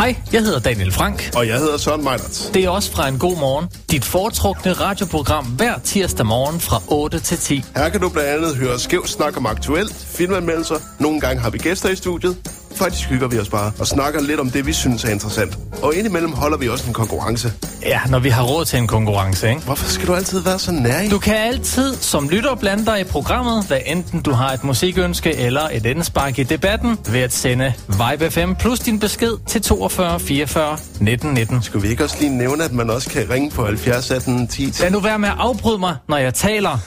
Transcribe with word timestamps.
Hej, 0.00 0.16
jeg 0.32 0.40
hedder 0.42 0.58
Daniel 0.58 0.92
Frank. 0.92 1.30
Og 1.36 1.46
jeg 1.48 1.58
hedder 1.58 1.76
Søren 1.76 2.04
Meinert. 2.04 2.50
Det 2.54 2.64
er 2.64 2.68
også 2.68 2.92
fra 2.92 3.08
en 3.08 3.18
god 3.18 3.36
morgen. 3.38 3.68
Dit 3.90 4.04
foretrukne 4.04 4.72
radioprogram 4.72 5.44
hver 5.44 5.78
tirsdag 5.78 6.26
morgen 6.26 6.60
fra 6.60 6.82
8 6.88 7.18
til 7.18 7.38
10. 7.38 7.64
Her 7.76 7.88
kan 7.88 8.00
du 8.00 8.08
blandt 8.08 8.28
andet 8.28 8.56
høre 8.56 8.78
skæv 8.78 9.06
snak 9.06 9.36
om 9.36 9.46
aktuelt, 9.46 10.06
filmanmeldelser. 10.16 10.74
Nogle 11.00 11.20
gange 11.20 11.42
har 11.42 11.50
vi 11.50 11.58
gæster 11.58 11.88
i 11.88 11.96
studiet. 11.96 12.59
Faktisk 12.74 13.08
hygger 13.08 13.28
vi 13.28 13.38
os 13.38 13.48
bare 13.48 13.72
og 13.78 13.86
snakker 13.86 14.20
lidt 14.20 14.40
om 14.40 14.50
det, 14.50 14.66
vi 14.66 14.72
synes 14.72 15.04
er 15.04 15.08
interessant. 15.08 15.58
Og 15.82 15.94
indimellem 15.94 16.32
holder 16.32 16.58
vi 16.58 16.68
også 16.68 16.86
en 16.86 16.92
konkurrence. 16.92 17.52
Ja, 17.82 18.00
når 18.08 18.18
vi 18.18 18.28
har 18.28 18.42
råd 18.42 18.64
til 18.64 18.78
en 18.78 18.86
konkurrence, 18.86 19.48
ikke? 19.48 19.60
Hvorfor 19.60 19.88
skal 19.88 20.08
du 20.08 20.14
altid 20.14 20.40
være 20.40 20.58
så 20.58 20.72
nær? 20.72 21.08
Du 21.10 21.18
kan 21.18 21.36
altid 21.36 21.94
som 21.94 22.28
lytter 22.28 22.54
blande 22.54 22.86
dig 22.86 23.00
i 23.00 23.04
programmet, 23.04 23.66
hvad 23.66 23.78
enten 23.86 24.20
du 24.22 24.32
har 24.32 24.52
et 24.52 24.64
musikønske 24.64 25.36
eller 25.36 25.68
et 25.72 25.86
indspark 25.86 26.38
i 26.38 26.42
debatten, 26.42 26.98
ved 27.12 27.20
at 27.20 27.32
sende 27.32 27.72
Vibe 27.88 28.30
5 28.30 28.54
plus 28.56 28.78
din 28.78 28.98
besked 28.98 29.32
til 29.46 29.62
42 29.62 30.20
44 30.20 30.78
19 31.00 31.34
19. 31.34 31.62
Skulle 31.62 31.82
vi 31.82 31.88
ikke 31.88 32.04
også 32.04 32.16
lige 32.20 32.36
nævne, 32.38 32.64
at 32.64 32.72
man 32.72 32.90
også 32.90 33.10
kan 33.10 33.30
ringe 33.30 33.50
på 33.50 33.64
70 33.64 34.10
18 34.10 34.46
10 34.48 34.70
10? 34.70 34.82
Lad 34.82 34.90
nu 34.90 35.00
være 35.00 35.18
med 35.18 35.28
at 35.28 35.34
afbryde 35.38 35.78
mig, 35.78 35.96
når 36.08 36.16
jeg 36.16 36.34
taler. 36.34 36.78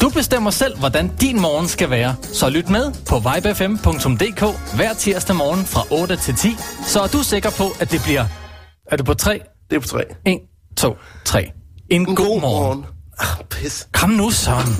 Du 0.00 0.08
bestemmer 0.08 0.50
selv, 0.50 0.78
hvordan 0.78 1.10
din 1.20 1.40
morgen 1.40 1.68
skal 1.68 1.90
være. 1.90 2.16
Så 2.22 2.48
lyt 2.48 2.68
med 2.68 2.92
på 3.08 3.18
vibefm.dk 3.18 4.74
hver 4.76 4.94
tirsdag 4.94 5.36
morgen 5.36 5.64
fra 5.64 5.82
8 5.90 6.16
til 6.16 6.34
10. 6.34 6.48
Så 6.86 7.00
er 7.00 7.06
du 7.06 7.22
sikker 7.22 7.50
på, 7.50 7.64
at 7.80 7.90
det 7.90 8.00
bliver... 8.04 8.24
Er 8.90 8.96
det 8.96 9.06
på 9.06 9.14
3? 9.14 9.40
Det 9.70 9.76
er 9.76 9.80
på 9.80 9.86
3. 9.86 10.04
1, 10.26 10.38
2, 10.76 10.96
3. 11.24 11.50
En, 11.90 12.04
god, 12.04 12.16
god 12.16 12.40
morgen. 12.40 12.84
Ah, 13.20 13.26
pis. 13.50 13.86
Kom 13.92 14.10
nu, 14.10 14.30
Søren. 14.30 14.76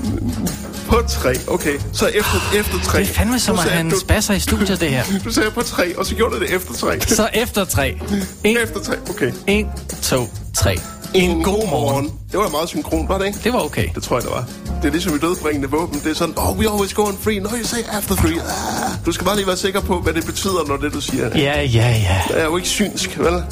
På 0.89 1.03
3, 1.09 1.35
okay. 1.49 1.79
Så 1.93 2.07
efter, 2.07 2.41
efter 2.59 2.79
3. 2.85 2.99
Det 2.99 3.09
er 3.11 3.13
fandme 3.15 3.39
som, 3.41 3.59
at 3.59 3.65
han 3.65 3.91
du- 3.91 4.01
spasser 4.01 4.35
i 4.35 4.41
studiet, 4.41 4.81
det 4.81 4.91
her. 4.91 5.05
Du 5.25 5.33
sagde 5.33 5.51
på 5.51 5.63
3, 5.63 5.99
og 5.99 6.07
så 6.07 6.15
gjorde 6.15 6.35
du 6.37 6.41
det 6.41 6.51
efter 6.55 6.75
3. 6.75 7.01
Så 7.01 7.29
efter 7.35 7.65
3. 7.65 8.01
1, 8.45 8.63
Efter 8.63 8.81
3, 8.81 8.93
okay. 9.11 9.33
1 9.47 9.67
2, 10.03 10.29
3. 10.55 10.79
En 11.15 11.43
god 11.43 11.69
morgen. 11.69 12.13
Det 12.33 12.41
var 12.41 12.49
meget 12.49 12.69
synkron, 12.69 13.09
var 13.09 13.19
det 13.19 13.27
ikke? 13.27 13.39
Det 13.45 13.53
var 13.53 13.61
okay. 13.65 13.89
Det 13.95 14.03
tror 14.03 14.17
jeg, 14.17 14.23
det 14.23 14.31
var. 14.31 14.45
Det 14.83 14.89
er 14.89 14.93
ligesom 14.93 15.15
i 15.15 15.19
dødbringende 15.19 15.71
våben. 15.71 16.01
Det 16.01 16.11
er 16.11 16.15
sådan, 16.15 16.35
oh, 16.39 16.59
we 16.59 16.71
always 16.73 16.95
go 16.95 17.03
on 17.03 17.19
free. 17.23 17.41
No, 17.41 17.49
you 17.59 17.65
say 17.65 17.79
after 17.93 18.15
three. 18.17 18.33
Ah. 18.41 18.91
Du 19.07 19.13
skal 19.13 19.25
bare 19.25 19.37
lige 19.37 19.47
være 19.47 19.57
sikker 19.57 19.81
på, 19.81 20.01
hvad 20.01 20.13
det 20.13 20.27
betyder, 20.27 20.65
når 20.69 20.77
det 20.77 20.93
du 20.93 21.01
siger. 21.01 21.29
Ja, 21.39 21.61
ja, 21.63 21.65
ja. 21.89 22.21
Jeg 22.31 22.39
er 22.41 22.45
jo 22.45 22.57
ikke 22.57 22.69
synsk, 22.69 23.19
vel? 23.19 23.43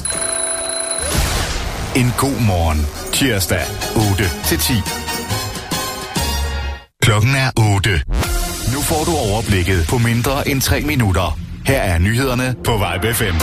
En 1.95 2.13
god 2.17 2.39
morgen. 2.39 2.87
Tirsdag 3.13 3.61
8 4.11 4.23
til 4.45 4.57
10. 4.57 4.73
Klokken 7.01 7.35
er 7.35 7.51
8. 7.75 7.89
Nu 8.73 8.81
får 8.81 9.03
du 9.03 9.11
overblikket 9.11 9.85
på 9.89 9.97
mindre 9.97 10.47
end 10.49 10.61
3 10.61 10.81
minutter. 10.81 11.39
Her 11.65 11.79
er 11.81 11.99
nyhederne 11.99 12.55
på 12.63 12.71
Vibe 12.71 13.13
5. 13.13 13.33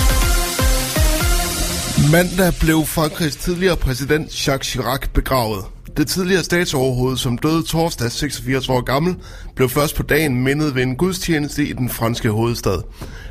Mandag 2.13 2.53
blev 2.61 2.87
Frankrigs 2.87 3.37
tidligere 3.37 3.77
præsident 3.77 4.47
Jacques 4.47 4.67
Chirac 4.67 5.09
begravet. 5.15 5.65
Det 5.97 6.09
tidligere 6.09 6.43
statsoverhoved, 6.43 7.17
som 7.17 7.39
døde 7.39 7.63
torsdag 7.63 8.13
86 8.13 8.69
år 8.69 8.81
gammel, 8.81 9.17
blev 9.57 9.69
først 9.69 9.97
på 9.97 10.03
dagen 10.03 10.45
mindet 10.45 10.75
ved 10.75 10.83
en 10.83 10.97
gudstjeneste 10.97 11.65
i 11.65 11.73
den 11.73 11.89
franske 11.89 12.31
hovedstad. 12.31 12.83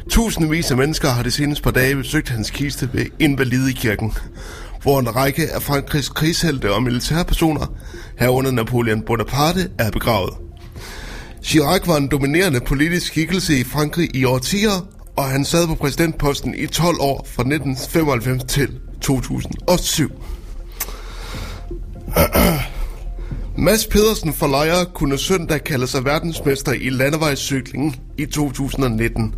Tusindvis 0.09 0.71
af 0.71 0.77
mennesker 0.77 1.09
har 1.09 1.23
de 1.23 1.31
seneste 1.31 1.63
par 1.63 1.71
dage 1.71 1.95
besøgt 1.95 2.29
hans 2.29 2.49
kiste 2.49 2.89
ved 2.93 3.05
Invalidekirken, 3.19 4.13
hvor 4.81 4.99
en 4.99 5.15
række 5.15 5.51
af 5.51 5.61
Frankrigs 5.61 6.09
krigshelte 6.09 6.73
og 6.73 6.83
militærpersoner, 6.83 7.73
herunder 8.19 8.51
Napoleon 8.51 9.01
Bonaparte, 9.01 9.69
er 9.79 9.91
begravet. 9.91 10.33
Chirac 11.43 11.87
var 11.87 11.97
en 11.97 12.07
dominerende 12.07 12.59
politisk 12.59 13.05
skikkelse 13.05 13.59
i 13.59 13.63
Frankrig 13.63 14.15
i 14.15 14.25
årtier, 14.25 14.87
og 15.15 15.25
han 15.25 15.45
sad 15.45 15.67
på 15.67 15.75
præsidentposten 15.75 16.55
i 16.55 16.65
12 16.65 16.97
år 16.99 17.27
fra 17.29 17.41
1995 17.41 18.43
til 18.43 18.69
2007. 19.01 20.11
Mads 23.57 23.87
Pedersen 23.87 24.33
fra 24.33 24.47
Lejre 24.47 24.85
kunne 24.85 25.17
søndag 25.17 25.63
kalde 25.63 25.87
sig 25.87 26.05
verdensmester 26.05 26.71
i 26.71 26.89
landevejscykling 26.89 28.01
i 28.17 28.25
2019. 28.25 29.35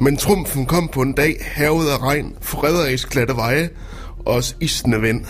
Men 0.00 0.16
trumfen 0.16 0.66
kom 0.66 0.88
på 0.88 1.02
en 1.02 1.12
dag 1.12 1.36
havet 1.42 1.88
af 1.88 2.02
regn, 2.02 2.34
frederiksglatte 2.40 3.36
veje 3.36 3.70
os 4.26 4.56
isende 4.60 5.00
vind. 5.00 5.24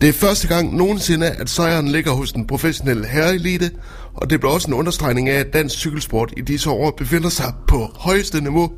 Det 0.00 0.08
er 0.08 0.12
første 0.12 0.48
gang 0.48 0.76
nogensinde, 0.76 1.26
at 1.26 1.50
sejren 1.50 1.88
ligger 1.88 2.12
hos 2.12 2.32
den 2.32 2.46
professionelle 2.46 3.06
herreelite, 3.06 3.70
og 4.14 4.30
det 4.30 4.40
bliver 4.40 4.52
også 4.52 4.68
en 4.68 4.74
understregning 4.74 5.28
af, 5.28 5.40
at 5.40 5.52
dansk 5.52 5.78
cykelsport 5.78 6.34
i 6.36 6.40
disse 6.40 6.70
år 6.70 6.90
befinder 6.90 7.28
sig 7.28 7.54
på 7.68 7.88
højeste 7.94 8.40
niveau, 8.40 8.70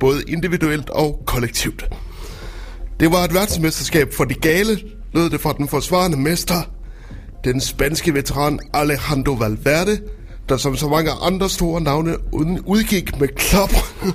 både 0.00 0.22
individuelt 0.28 0.90
og 0.90 1.22
kollektivt. 1.26 1.88
Det 3.00 3.12
var 3.12 3.18
et 3.18 3.34
verdensmesterskab 3.34 4.14
for 4.14 4.24
de 4.24 4.34
gale, 4.34 4.80
lød 5.12 5.30
det 5.30 5.40
fra 5.40 5.52
den 5.52 5.68
forsvarende 5.68 6.18
mester, 6.18 6.62
den 7.44 7.60
spanske 7.60 8.14
veteran 8.14 8.58
Alejandro 8.74 9.32
Valverde, 9.32 10.00
der 10.48 10.56
som 10.56 10.76
så 10.76 10.88
mange 10.88 11.10
andre 11.10 11.50
store 11.50 11.80
navne 11.80 12.16
udgik 12.66 13.20
med 13.20 13.28
klap 13.28 13.72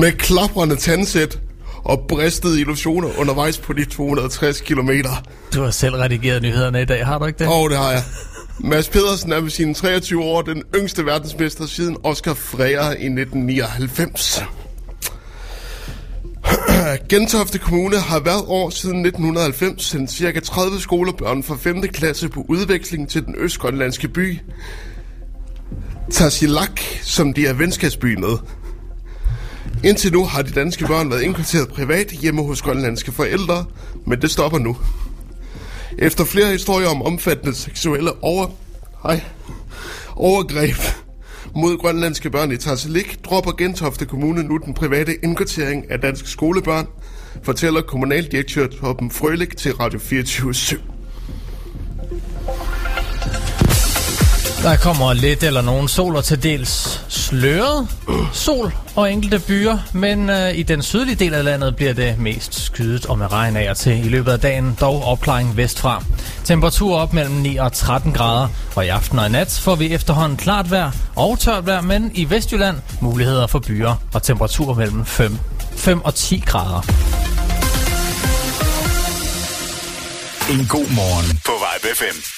med 0.00 0.12
klaprende 0.12 0.76
tandsæt 0.76 1.40
og 1.88 2.04
bristede 2.08 2.60
illusioner 2.60 3.08
undervejs 3.18 3.58
på 3.58 3.72
de 3.72 3.84
260 3.84 4.60
kilometer. 4.60 5.10
Du 5.54 5.62
har 5.62 5.70
selv 5.70 5.94
redigeret 5.94 6.42
nyhederne 6.42 6.82
i 6.82 6.84
dag, 6.84 7.06
har 7.06 7.18
du 7.18 7.26
ikke 7.26 7.38
det? 7.38 7.48
Og 7.48 7.70
det 7.70 7.78
har 7.78 7.90
jeg. 7.90 8.02
Mads 8.60 8.88
Pedersen 8.88 9.32
er 9.32 9.40
med 9.40 9.50
sine 9.50 9.74
23 9.74 10.22
år 10.22 10.42
den 10.42 10.62
yngste 10.74 11.06
verdensmester 11.06 11.66
siden 11.66 11.96
Oscar 12.04 12.34
Freire 12.34 13.00
i 13.00 13.06
1999. 13.06 14.42
Gentofte 17.08 17.58
Kommune 17.58 17.96
har 17.96 18.20
hvert 18.20 18.44
år 18.46 18.70
siden 18.70 19.06
1990 19.06 19.84
sendt 19.84 20.10
ca. 20.10 20.40
30 20.40 20.80
skolebørn 20.80 21.42
fra 21.42 21.56
5. 21.56 21.82
klasse 21.82 22.28
på 22.28 22.46
udveksling 22.48 23.08
til 23.08 23.26
den 23.26 23.34
østgrønlandske 23.38 24.08
by 24.08 24.38
Tarsilak, 26.10 26.80
som 27.02 27.32
de 27.32 27.46
er 27.46 27.52
venskabsby 27.52 28.14
med. 28.14 28.38
Indtil 29.84 30.12
nu 30.12 30.24
har 30.24 30.42
de 30.42 30.50
danske 30.50 30.86
børn 30.86 31.10
været 31.10 31.22
indkvarteret 31.22 31.68
privat 31.68 32.06
hjemme 32.06 32.42
hos 32.42 32.62
grønlandske 32.62 33.12
forældre, 33.12 33.64
men 34.06 34.22
det 34.22 34.30
stopper 34.30 34.58
nu. 34.58 34.76
Efter 35.98 36.24
flere 36.24 36.52
historier 36.52 36.88
om 36.88 37.02
omfattende 37.02 37.54
seksuelle 37.54 38.10
over... 38.22 38.46
Hej. 39.02 39.20
overgreb 40.16 40.76
mod 41.54 41.78
grønlandske 41.78 42.30
børn 42.30 42.52
i 42.52 42.56
Tarselik, 42.56 43.18
dropper 43.24 43.52
Gentofte 43.52 44.06
Kommune 44.06 44.42
nu 44.42 44.56
den 44.56 44.74
private 44.74 45.24
indkvartering 45.24 45.90
af 45.90 46.00
danske 46.00 46.28
skolebørn, 46.28 46.86
fortæller 47.42 47.80
kommunaldirektør 47.80 48.66
Torben 48.66 49.10
Frølik 49.10 49.56
til 49.56 49.74
Radio 49.74 49.98
24 49.98 50.50
/7. 50.50 50.97
Der 54.68 54.76
kommer 54.76 55.12
lidt 55.12 55.42
eller 55.42 55.62
nogen 55.62 55.88
sol 55.88 56.16
og 56.16 56.24
til 56.24 56.42
dels 56.42 57.00
sløret 57.08 57.88
sol 58.32 58.72
og 58.96 59.12
enkelte 59.12 59.38
byer, 59.38 59.78
men 59.92 60.30
øh, 60.30 60.58
i 60.58 60.62
den 60.62 60.82
sydlige 60.82 61.16
del 61.16 61.34
af 61.34 61.44
landet 61.44 61.76
bliver 61.76 61.92
det 61.92 62.18
mest 62.18 62.64
skydet 62.64 63.06
og 63.06 63.18
med 63.18 63.32
regn 63.32 63.56
af 63.56 63.70
og 63.70 63.76
til 63.76 64.06
i 64.06 64.08
løbet 64.08 64.32
af 64.32 64.40
dagen, 64.40 64.76
dog 64.80 65.04
opklaring 65.04 65.56
vestfra. 65.56 66.04
Temperatur 66.44 66.96
op 66.96 67.12
mellem 67.12 67.34
9 67.34 67.56
og 67.56 67.72
13 67.72 68.12
grader, 68.12 68.48
og 68.76 68.86
i 68.86 68.88
aften 68.88 69.18
og 69.18 69.26
i 69.26 69.28
nat 69.28 69.60
får 69.62 69.74
vi 69.74 69.92
efterhånden 69.92 70.36
klart 70.36 70.70
vejr 70.70 70.90
og 71.16 71.38
tørt 71.38 71.66
vejr, 71.66 71.80
men 71.80 72.10
i 72.14 72.30
Vestjylland 72.30 72.76
muligheder 73.00 73.46
for 73.46 73.58
byer 73.58 73.94
og 74.14 74.22
temperatur 74.22 74.74
mellem 74.74 75.06
5, 75.06 75.38
5 75.76 76.04
og 76.04 76.14
10 76.14 76.42
grader. 76.46 76.80
En 80.50 80.66
god 80.66 80.88
morgen 80.90 81.40
på 81.44 81.52
Vibe 81.52 81.96
5. 81.96 82.37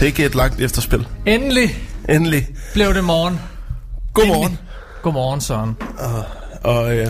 Endelig, 0.00 0.06
Ikke 0.06 0.24
et 0.24 0.34
langt 0.34 0.60
efterspil. 0.60 1.06
endelig 1.26 1.76
Endelig. 2.08 2.48
blev 2.74 2.94
det 2.94 3.04
morgen. 3.04 3.40
Godmorgen. 4.14 4.42
Endelig. 4.42 4.58
Godmorgen, 5.02 5.40
Søren. 5.40 5.76
Og 6.64 6.96
øh, 6.96 7.06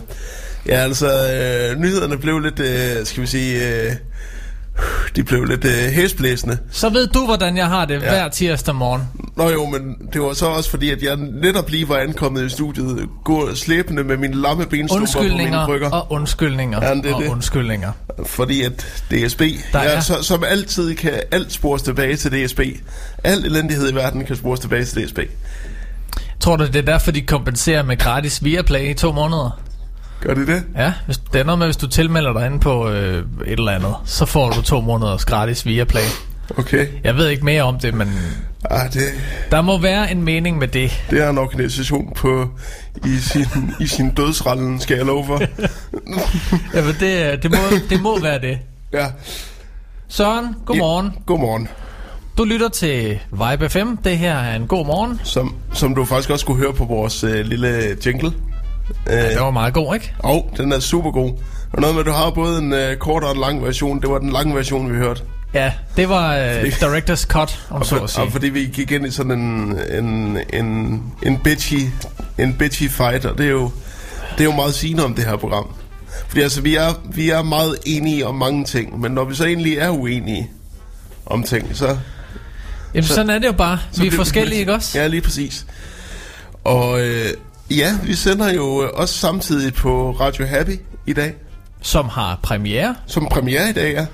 ja, 0.66 0.75
altså, 0.76 1.06
øh, 1.06 1.78
nyhederne 1.81 2.19
blev 2.19 2.38
lidt, 2.38 2.60
øh, 2.60 3.06
skal 3.06 3.22
vi 3.22 3.26
sige, 3.26 3.69
øh, 3.82 3.92
de 5.16 5.25
blev 5.25 5.44
lidt 5.44 5.64
øh, 5.64 5.72
hæsblæsende. 5.72 6.58
Så 6.70 6.88
ved 6.88 7.06
du, 7.06 7.25
hvordan 7.25 7.56
jeg 7.56 7.66
har 7.66 7.84
det 7.84 7.94
ja. 7.94 7.98
hver 7.98 8.28
tirsdag 8.28 8.75
morgen. 8.75 9.02
Nå 9.37 9.50
jo, 9.50 9.67
men 9.67 9.97
det 10.12 10.21
var 10.21 10.32
så 10.32 10.47
også 10.47 10.71
fordi, 10.71 10.91
at 10.91 11.03
jeg 11.03 11.17
netop 11.17 11.71
lige 11.71 11.88
var 11.88 11.97
ankommet 11.97 12.44
i 12.47 12.49
studiet, 12.49 13.09
går 13.25 13.55
slæbende 13.55 14.05
med 14.05 14.17
mine 14.17 14.35
lamme 14.35 14.67
benstumper 14.67 15.06
på 15.12 15.19
mine 15.22 15.31
Undskyldninger 15.32 15.67
krykker. 15.67 15.91
og 15.91 16.06
undskyldninger 16.13 16.87
Ja, 16.87 16.94
det 16.94 17.06
er 17.06 17.15
og 17.15 17.22
det. 17.22 17.29
undskyldninger. 17.29 17.93
Fordi 18.27 18.63
at 18.63 18.72
DSB, 19.10 19.41
Der 19.72 19.82
ja, 19.82 19.89
er- 19.89 20.01
så, 20.01 20.22
som 20.22 20.44
altid 20.49 20.94
kan 20.94 21.13
alt 21.32 21.53
spores 21.53 21.82
tilbage 21.82 22.17
til 22.17 22.31
DSB. 22.46 22.60
Al 23.25 23.44
elendighed 23.44 23.93
i 23.93 23.94
verden 23.94 24.25
kan 24.25 24.37
spores 24.37 24.60
tilbage 24.60 24.84
til 24.84 25.05
DSB. 25.06 25.19
Tror 26.41 26.56
du, 26.56 26.67
det 26.67 26.77
er 26.77 26.82
derfor, 26.82 27.10
de 27.10 27.20
kompenserer 27.22 27.82
med 27.82 27.96
gratis 27.96 28.44
Viaplay 28.44 28.91
i 28.91 28.94
to 28.94 29.13
måneder? 29.13 29.60
Gør 30.20 30.34
de 30.34 30.46
det? 30.46 30.63
Ja, 30.77 30.93
hvis, 31.06 31.19
det 31.32 31.41
er 31.41 31.44
noget 31.44 31.58
med, 31.58 31.67
hvis 31.67 31.77
du 31.77 31.87
tilmelder 31.87 32.32
dig 32.32 32.46
inde 32.46 32.60
på 32.60 32.89
øh, 32.89 33.25
et 33.46 33.58
eller 33.58 33.72
andet, 33.72 33.94
så 34.05 34.27
får 34.27 34.51
du 34.51 34.63
to 34.63 34.81
måneders 34.81 35.25
gratis 35.25 35.67
Viaplay. 35.67 36.03
Okay. 36.58 36.87
Jeg 37.05 37.17
ved 37.17 37.29
ikke 37.29 37.44
mere 37.44 37.63
om 37.63 37.79
det, 37.79 37.94
men 37.94 38.19
Ah, 38.70 38.93
det, 38.93 39.02
der 39.50 39.62
må 39.62 39.79
være 39.79 40.10
en 40.12 40.22
mening 40.22 40.58
med 40.58 40.69
det. 40.69 41.05
det 41.10 41.22
er 41.22 41.31
en 41.31 41.38
organisation 41.38 42.12
på, 42.17 42.48
i, 43.06 43.17
sin, 43.19 43.74
i 43.81 43.86
sin 43.86 44.10
dødsrallen, 44.10 44.81
skal 44.81 44.96
jeg 44.96 45.06
love 45.06 45.26
for. 45.26 45.38
Jamen, 46.76 46.94
det, 47.00 47.43
det, 47.43 47.50
må, 47.50 47.56
det 47.90 48.00
må 48.02 48.20
være 48.20 48.40
det. 48.40 48.58
ja. 48.93 49.06
Søren, 50.08 50.55
godmorgen. 50.67 51.06
Ja, 51.06 51.20
godmorgen. 51.26 51.69
Du 52.38 52.44
lytter 52.44 52.69
til 52.69 53.19
Vibe 53.32 53.69
FM. 53.69 53.96
Det 54.05 54.19
her 54.19 54.36
er 54.38 54.56
en 54.56 54.67
god 54.67 54.86
morgen. 54.86 55.20
Som, 55.24 55.55
som 55.72 55.94
du 55.94 56.05
faktisk 56.05 56.31
også 56.31 56.46
kunne 56.46 56.56
høre 56.58 56.72
på 56.72 56.84
vores 56.84 57.24
øh, 57.24 57.44
lille 57.46 57.96
jingle. 58.06 58.32
Øh, 59.10 59.17
Det 59.19 59.40
var 59.40 59.50
meget 59.50 59.74
god, 59.74 59.94
ikke? 59.94 60.14
Og 60.19 60.50
den 60.56 60.72
er 60.72 60.79
super 60.81 61.10
god. 61.10 61.32
Og 61.72 61.81
noget 61.81 61.94
med, 61.94 62.00
at 62.00 62.06
du 62.06 62.12
har 62.12 62.31
både 62.31 62.58
en 62.58 62.72
øh, 62.72 62.96
kort 62.96 63.24
og 63.24 63.34
en 63.34 63.40
lang 63.40 63.64
version. 63.64 64.00
Det 64.00 64.10
var 64.10 64.19
den 64.19 64.31
lange 64.31 64.55
version, 64.55 64.93
vi 64.93 64.96
hørte. 64.96 65.22
Ja, 65.54 65.72
det 65.96 66.08
var 66.08 66.36
øh, 66.36 66.62
Director's 66.62 67.26
Cut, 67.26 67.66
om 67.70 67.84
så 67.84 67.96
For, 67.96 68.04
at 68.04 68.10
sige. 68.10 68.24
og 68.24 68.32
fordi 68.32 68.48
vi 68.48 68.64
gik 68.72 68.90
ind 68.90 69.06
i 69.06 69.10
sådan 69.10 69.32
en, 69.40 69.78
en, 69.92 70.38
en, 70.52 71.02
en, 71.22 71.38
bitchy, 71.44 71.88
en 72.38 72.54
bitchy 72.54 72.90
fight, 72.90 73.24
og 73.24 73.38
det 73.38 73.46
er, 73.46 73.50
jo, 73.50 73.70
det 74.32 74.40
er 74.40 74.44
jo 74.44 74.52
meget 74.52 74.74
sigende 74.74 75.04
om 75.04 75.14
det 75.14 75.24
her 75.24 75.36
program. 75.36 75.66
Fordi 76.28 76.40
altså, 76.40 76.60
vi 76.60 76.76
er, 76.76 77.00
vi 77.14 77.30
er 77.30 77.42
meget 77.42 77.76
enige 77.86 78.26
om 78.26 78.34
mange 78.34 78.64
ting, 78.64 79.00
men 79.00 79.12
når 79.12 79.24
vi 79.24 79.34
så 79.34 79.44
egentlig 79.44 79.78
er 79.78 79.88
uenige 79.90 80.50
om 81.26 81.42
ting, 81.42 81.76
så... 81.76 81.96
Jamen, 82.94 83.04
så- 83.06 83.14
sådan 83.14 83.30
er 83.30 83.38
det 83.38 83.46
jo 83.46 83.52
bare. 83.52 83.78
Vi 83.96 84.06
er 84.06 84.10
det 84.10 84.16
forskellige, 84.16 84.58
ikke 84.60 84.74
også? 84.74 84.98
Ja, 84.98 85.06
lige 85.06 85.20
præcis. 85.20 85.66
Og 86.64 87.00
øh, 87.00 87.26
ja, 87.70 87.98
vi 88.02 88.14
sender 88.14 88.52
jo 88.52 88.82
øh, 88.82 88.88
også 88.94 89.14
samtidig 89.19 89.74
på 89.74 90.10
Radio 90.20 90.46
Happy 90.46 90.80
i 91.06 91.12
dag, 91.12 91.34
Som 91.82 92.08
har 92.08 92.38
premiere. 92.42 92.94
som 93.06 93.26
premiere 93.30 93.70
i 93.70 93.72
dag, 93.72 93.92
ja. 93.94 94.06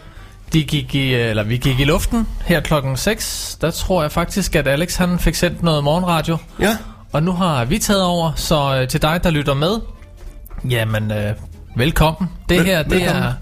De 0.52 0.64
gik 0.64 0.94
i, 0.94 1.14
øh, 1.14 1.30
eller 1.30 1.42
vi 1.42 1.56
gik 1.56 1.80
i 1.80 1.84
luften 1.84 2.26
her 2.44 2.60
klokken 2.60 2.96
6. 2.96 3.58
Der 3.60 3.70
tror 3.70 4.02
jeg 4.02 4.12
faktisk, 4.12 4.56
at 4.56 4.68
Alex 4.68 4.96
han 4.96 5.18
fik 5.18 5.34
sendt 5.34 5.62
noget 5.62 5.84
morgenradio. 5.84 6.36
Ja, 6.60 6.76
Og 7.12 7.22
nu 7.22 7.32
har 7.32 7.64
vi 7.64 7.78
taget 7.78 8.02
over, 8.02 8.32
så 8.36 8.78
øh, 8.80 8.88
til 8.88 9.02
dig, 9.02 9.20
der 9.24 9.30
lytter 9.30 9.54
med, 9.54 9.78
jamen, 10.70 11.10
øh, 11.10 11.34
velkommen. 11.76 12.30
Det 12.48 12.58
Vel- 12.60 12.64
her, 12.66 12.82
det 12.82 12.90
velkommen. 12.92 13.22
er, 13.24 13.32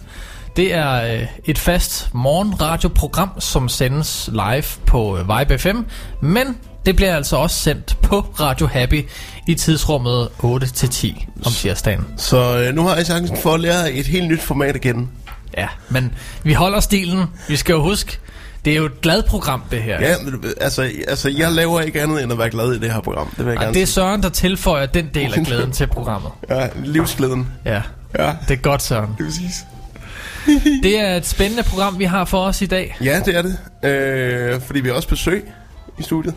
det 0.56 0.74
er 0.74 1.14
øh, 1.14 1.26
et 1.44 1.58
fast 1.58 2.14
morgenradioprogram, 2.14 3.30
som 3.40 3.68
sendes 3.68 4.30
live 4.32 4.64
på 4.86 5.18
øh, 5.18 5.38
Vibe 5.38 5.58
FM, 5.58 5.76
men 6.20 6.58
det 6.86 6.96
bliver 6.96 7.16
altså 7.16 7.36
også 7.36 7.56
sendt 7.56 7.96
på 8.02 8.20
Radio 8.40 8.66
Happy 8.66 9.04
i 9.48 9.54
tidsrummet 9.54 10.28
8-10 10.42 11.26
om 11.46 11.52
tirsdagen. 11.52 12.04
så 12.16 12.58
øh, 12.58 12.74
nu 12.74 12.82
har 12.86 12.94
jeg 12.96 13.06
chancen 13.06 13.36
for 13.36 13.54
at 13.54 13.60
lære 13.60 13.92
et 13.92 14.06
helt 14.06 14.28
nyt 14.28 14.42
format 14.42 14.76
igen. 14.76 15.10
Ja, 15.58 15.68
men 15.88 16.12
vi 16.42 16.52
holder 16.52 16.80
stilen. 16.80 17.24
Vi 17.48 17.56
skal 17.56 17.72
jo 17.72 17.82
huske, 17.82 18.18
Det 18.64 18.72
er 18.72 18.76
jo 18.76 18.84
et 18.84 19.00
glad 19.00 19.22
program, 19.22 19.62
det 19.70 19.82
her. 19.82 20.00
Ja, 20.00 20.14
men, 20.24 20.44
altså, 20.60 20.90
altså, 21.08 21.28
jeg 21.28 21.52
laver 21.52 21.80
ikke 21.80 22.02
andet 22.02 22.22
end 22.22 22.32
at 22.32 22.38
være 22.38 22.50
glad 22.50 22.72
i 22.72 22.78
det 22.78 22.92
her 22.92 23.00
program. 23.00 23.28
Det 23.30 23.38
vil 23.38 23.46
jeg 23.46 23.56
Og 23.58 23.62
gerne 23.62 23.74
det 23.74 23.82
er 23.82 23.86
Søren, 23.86 24.22
der 24.22 24.28
tilføjer 24.28 24.86
den 24.86 25.10
del 25.14 25.34
af 25.34 25.46
glæden 25.46 25.72
til 25.78 25.86
programmet. 25.86 26.30
Ja, 26.50 26.68
livsglæden. 26.84 27.48
Ja, 27.64 27.82
Ja, 28.18 28.32
det 28.48 28.58
er 28.58 28.62
godt, 28.62 28.82
Søren. 28.82 29.10
det 29.18 29.20
er 29.20 29.24
præcis. 29.24 29.64
Det 30.82 31.00
er 31.00 31.16
et 31.16 31.26
spændende 31.26 31.62
program, 31.62 31.98
vi 31.98 32.04
har 32.04 32.24
for 32.24 32.44
os 32.44 32.62
i 32.62 32.66
dag. 32.66 32.96
Ja, 33.00 33.20
det 33.24 33.36
er 33.36 33.42
det. 33.42 33.58
Øh, 33.90 34.60
fordi 34.60 34.80
vi 34.80 34.88
har 34.88 34.94
også 34.96 35.08
besøg 35.08 35.44
i 35.98 36.02
studiet. 36.02 36.34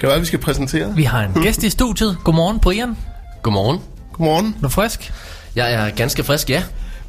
Kan 0.00 0.08
være, 0.08 0.20
vi 0.20 0.26
skal 0.26 0.38
præsentere? 0.38 0.94
Vi 0.96 1.02
har 1.04 1.22
en 1.22 1.42
gæst 1.42 1.62
i 1.62 1.70
studiet. 1.70 2.16
Godmorgen, 2.24 2.60
Brian. 2.60 2.96
Godmorgen. 3.42 3.78
Godmorgen. 4.12 4.54
Er 4.58 4.62
du 4.62 4.68
frisk? 4.68 5.12
Jeg 5.56 5.72
er 5.72 5.90
ganske 5.90 6.24
frisk, 6.24 6.50
ja. 6.50 6.62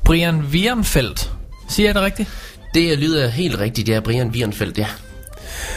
Brian 0.05 0.39
Wierenfeldt. 0.51 1.31
Siger 1.69 1.87
jeg 1.87 1.95
det 1.95 2.03
rigtigt? 2.03 2.29
Det 2.73 2.99
lyder 2.99 3.27
helt 3.27 3.59
rigtigt, 3.59 3.89
ja. 3.89 3.99
Brian 3.99 4.27
Wierenfeldt, 4.29 4.77
ja. 4.77 4.87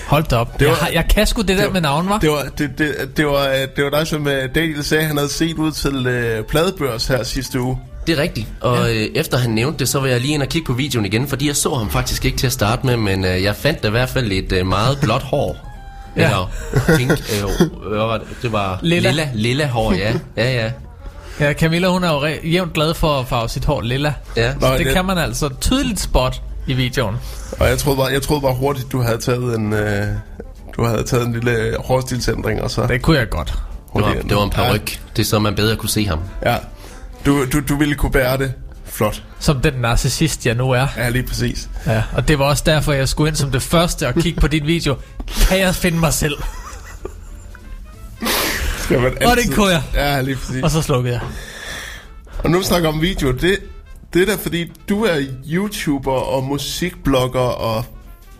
Hold 0.06 0.24
da 0.24 0.36
op. 0.36 0.52
Det 0.52 0.60
Det 0.60 0.68
var- 0.68 0.78
jeg, 0.86 0.94
jeg 0.94 1.04
kan 1.10 1.26
sgu 1.26 1.42
det, 1.42 1.58
der 1.58 1.64
var- 1.64 1.72
med 1.72 1.80
navn, 1.80 2.08
var. 2.08 2.18
Det 2.18 2.30
var, 2.30 2.42
det, 2.58 2.70
det, 2.78 3.16
det, 3.16 3.26
var, 3.26 3.48
øh, 3.48 3.68
det 3.76 3.84
var 3.84 3.90
dig, 3.90 4.06
som 4.06 4.28
øh, 4.28 4.54
Daniel 4.54 4.84
sagde, 4.84 5.04
han 5.04 5.16
havde 5.16 5.28
set 5.32 5.54
ud 5.54 5.72
til 5.72 6.06
øh, 6.06 6.44
pladebørs 6.44 7.06
her 7.06 7.22
sidste 7.22 7.60
uge. 7.60 7.78
Det 8.06 8.18
er 8.18 8.22
rigtigt. 8.22 8.46
Og 8.60 8.76
ja. 8.76 8.94
øh, 8.94 9.08
efter 9.14 9.38
han 9.38 9.50
nævnte 9.50 9.78
det, 9.78 9.88
så 9.88 10.00
var 10.00 10.06
jeg 10.06 10.20
lige 10.20 10.34
ind 10.34 10.42
og 10.42 10.48
kigge 10.48 10.66
på 10.66 10.72
videoen 10.72 11.06
igen, 11.06 11.28
fordi 11.28 11.46
jeg 11.46 11.56
så 11.56 11.74
ham 11.74 11.90
faktisk 11.90 12.24
ikke 12.24 12.38
til 12.38 12.46
at 12.46 12.52
starte 12.52 12.86
med, 12.86 12.96
men 12.96 13.24
øh, 13.24 13.42
jeg 13.42 13.56
fandt 13.56 13.82
da 13.82 13.88
i 13.88 13.90
hvert 13.90 14.08
fald 14.08 14.32
et 14.32 14.52
øh, 14.52 14.66
meget 14.66 14.98
blåt 15.02 15.22
hår. 15.22 15.56
Ja. 16.16 16.22
Eller 16.24 16.50
pink, 16.96 17.10
øh, 17.10 17.68
hvad 17.88 17.98
var 17.98 18.18
det? 18.18 18.26
det 18.42 18.52
var 18.52 18.78
Lilla. 18.82 19.08
lilla, 19.10 19.28
lilla 19.34 19.66
hår, 19.66 19.92
ja. 19.92 20.12
Ja, 20.36 20.52
ja. 20.64 20.70
Ja, 21.40 21.52
Camilla, 21.52 21.88
hun 21.88 22.04
er 22.04 22.08
jo 22.12 22.26
re- 22.26 22.48
jævnt 22.48 22.72
glad 22.72 22.94
for 22.94 23.20
at 23.20 23.26
farve 23.28 23.48
sit 23.48 23.64
hår 23.64 23.80
lilla. 23.80 24.14
ja. 24.36 24.54
Nå, 24.60 24.66
Det 24.68 24.78
det- 24.78 24.94
kan 24.94 25.04
man 25.04 25.18
altså 25.18 25.48
tydeligt 25.60 26.00
spot 26.00 26.42
i 26.66 26.72
videoen. 26.74 27.16
Og 27.60 27.68
jeg 27.68 27.78
troede 27.78 27.96
bare, 27.96 28.06
jeg 28.06 28.22
troede 28.22 28.42
bare 28.42 28.54
hurtigt, 28.54 28.92
du 28.92 29.02
havde 29.02 29.18
taget 29.18 29.58
en, 29.58 29.72
øh, 29.72 30.06
du 30.76 30.84
havde 30.84 31.02
taget 31.04 31.26
en 31.26 31.32
lille 31.32 31.76
hårstilsændring, 31.84 32.62
og 32.62 32.70
så 32.70 32.86
Det 32.86 33.02
kunne 33.02 33.18
jeg 33.18 33.28
godt. 33.30 33.54
Det 33.96 34.04
var, 34.04 34.12
det 34.14 34.36
var 34.36 34.44
en 34.44 34.50
paryk. 34.50 35.00
Det 35.16 35.22
er 35.22 35.26
så, 35.26 35.38
man 35.38 35.54
bedre 35.54 35.76
kunne 35.76 35.88
se 35.88 36.06
ham. 36.06 36.20
Ja, 36.46 36.56
du, 37.26 37.44
du, 37.52 37.60
du 37.68 37.76
ville 37.76 37.94
kunne 37.94 38.12
bære 38.12 38.38
det. 38.38 38.52
Flot. 38.84 39.22
Som 39.38 39.60
den 39.60 39.74
narcissist, 39.74 40.46
jeg 40.46 40.54
nu 40.54 40.70
er. 40.70 40.86
Ja, 40.96 41.08
lige 41.08 41.22
præcis. 41.22 41.68
Ja, 41.86 42.02
og 42.12 42.28
det 42.28 42.38
var 42.38 42.44
også 42.44 42.62
derfor, 42.66 42.92
jeg 42.92 43.08
skulle 43.08 43.28
ind 43.28 43.36
som 43.36 43.50
det 43.50 43.62
første 43.62 44.08
og 44.08 44.14
kigge 44.14 44.40
på 44.40 44.46
din 44.46 44.66
video. 44.66 44.96
Kan 45.48 45.58
jeg 45.58 45.74
finde 45.74 45.98
mig 45.98 46.12
selv? 46.12 46.34
Skal 48.86 49.00
man 49.00 49.12
Og 49.28 49.36
det 49.36 49.54
kunne 49.54 49.68
jeg. 49.68 49.82
Ja, 49.94 50.20
lige 50.20 50.36
præcis. 50.36 50.62
Og 50.62 50.70
så 50.70 50.82
slukkede 50.82 51.14
jeg. 51.14 51.22
Og 52.38 52.50
nu 52.50 52.62
snakker 52.62 52.88
om 52.88 53.00
video, 53.00 53.30
det, 53.32 53.58
det 54.14 54.22
er 54.22 54.26
da 54.26 54.34
fordi, 54.34 54.72
du 54.88 55.04
er 55.04 55.20
YouTuber 55.52 56.12
og 56.12 56.44
musikblogger, 56.44 57.40
og 57.40 57.84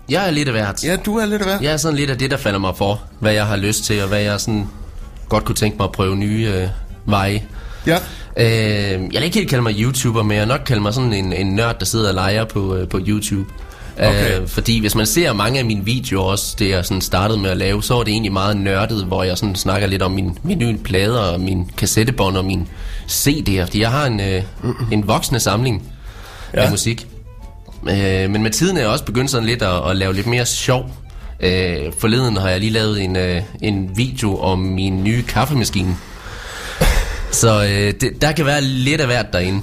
Jeg 0.08 0.26
er 0.26 0.30
lidt 0.30 0.48
af 0.48 0.54
hvert. 0.54 0.84
ja, 0.84 0.96
du 0.96 1.16
er 1.18 1.26
lidt 1.26 1.42
af 1.42 1.48
hvad? 1.48 1.58
Jeg 1.60 1.72
er 1.72 1.76
sådan 1.76 1.96
lidt 1.96 2.10
af 2.10 2.18
det, 2.18 2.30
der 2.30 2.36
falder 2.36 2.58
mig 2.58 2.76
for, 2.76 3.02
hvad 3.20 3.32
jeg 3.32 3.46
har 3.46 3.56
lyst 3.56 3.84
til, 3.84 4.02
og 4.02 4.08
hvad 4.08 4.20
jeg 4.20 4.40
sådan 4.40 4.66
godt 5.28 5.44
kunne 5.44 5.54
tænke 5.54 5.76
mig 5.76 5.84
at 5.84 5.92
prøve 5.92 6.16
nye 6.16 6.52
øh, 6.54 6.68
veje. 7.06 7.42
Ja. 7.86 7.96
Øh, 8.36 8.44
jeg 8.90 8.98
vil 9.12 9.22
ikke 9.22 9.36
helt 9.38 9.50
kalde 9.50 9.62
mig 9.62 9.74
YouTuber, 9.78 10.22
men 10.22 10.36
jeg 10.36 10.46
nok 10.46 10.60
kalde 10.66 10.82
mig 10.82 10.94
sådan 10.94 11.12
en, 11.12 11.32
en 11.32 11.46
nørd, 11.54 11.78
der 11.78 11.84
sidder 11.86 12.08
og 12.08 12.14
leger 12.14 12.44
på, 12.44 12.74
øh, 12.76 12.88
på 12.88 13.00
YouTube. 13.06 13.50
Okay. 13.98 14.40
Øh, 14.40 14.48
fordi 14.48 14.80
hvis 14.80 14.94
man 14.94 15.06
ser 15.06 15.32
mange 15.32 15.58
af 15.58 15.64
mine 15.64 15.84
videoer 15.84 16.24
også, 16.24 16.56
det 16.58 16.68
jeg 16.68 16.84
sådan 16.84 17.00
startede 17.00 17.38
med 17.38 17.50
at 17.50 17.56
lave, 17.56 17.82
så 17.82 17.98
er 17.98 18.02
det 18.02 18.12
egentlig 18.12 18.32
meget 18.32 18.56
nørdet, 18.56 19.04
hvor 19.04 19.22
jeg 19.22 19.38
sådan 19.38 19.54
snakker 19.54 19.88
lidt 19.88 20.02
om 20.02 20.10
min, 20.10 20.38
min 20.42 20.58
nye 20.58 20.76
plader 20.76 21.20
og 21.20 21.40
min 21.40 21.70
kassettebånd 21.76 22.36
og 22.36 22.44
min 22.44 22.68
CD'er. 23.08 23.64
Fordi 23.64 23.80
jeg 23.80 23.90
har 23.90 24.06
en, 24.06 24.20
øh, 24.20 24.42
en 24.92 25.08
voksende 25.08 25.40
samling 25.40 25.82
ja. 26.54 26.64
af 26.64 26.70
musik. 26.70 27.06
Øh, 27.90 28.30
men 28.30 28.42
med 28.42 28.50
tiden 28.50 28.76
er 28.76 28.80
jeg 28.80 28.90
også 28.90 29.04
begyndt 29.04 29.30
sådan 29.30 29.46
lidt 29.46 29.62
at, 29.62 29.90
at 29.90 29.96
lave 29.96 30.14
lidt 30.14 30.26
mere 30.26 30.46
sjov. 30.46 30.90
Øh, 31.40 31.92
forleden 31.98 32.36
har 32.36 32.48
jeg 32.48 32.60
lige 32.60 32.72
lavet 32.72 33.04
en, 33.04 33.16
øh, 33.16 33.42
en 33.62 33.90
video 33.96 34.38
om 34.38 34.58
min 34.58 35.04
nye 35.04 35.22
kaffemaskine. 35.22 35.96
Så 37.30 37.64
øh, 37.64 37.94
det, 38.00 38.22
der 38.22 38.32
kan 38.32 38.46
være 38.46 38.60
lidt 38.60 39.00
af 39.00 39.06
hvert 39.06 39.32
derinde. 39.32 39.62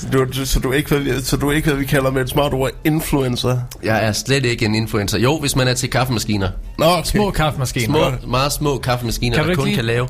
Så 0.00 0.08
du, 0.08 0.46
så, 0.46 0.60
du 0.60 0.70
er 0.70 0.74
ikke, 0.74 0.96
hvad 0.98 1.20
så 1.22 1.36
du 1.36 1.50
ikke, 1.50 1.68
hvad 1.68 1.78
vi 1.78 1.84
kalder 1.84 2.10
med 2.10 2.22
et 2.22 2.28
smart 2.28 2.54
ord, 2.54 2.70
influencer? 2.84 3.58
Jeg 3.82 4.04
er 4.06 4.12
slet 4.12 4.44
ikke 4.44 4.64
en 4.64 4.74
influencer. 4.74 5.18
Jo, 5.18 5.38
hvis 5.38 5.56
man 5.56 5.68
er 5.68 5.74
til 5.74 5.90
kaffemaskiner. 5.90 6.48
Nå, 6.78 6.84
okay. 6.84 7.02
Små 7.04 7.30
kaffemaskiner. 7.40 7.86
Små, 7.86 8.30
meget 8.30 8.52
små 8.52 8.78
kaffemaskiner, 8.78 9.36
Kan 9.36 9.44
du 9.44 9.50
der 9.50 9.56
kun 9.56 9.64
lide- 9.64 9.76
kan 9.76 9.84
lave 9.84 10.08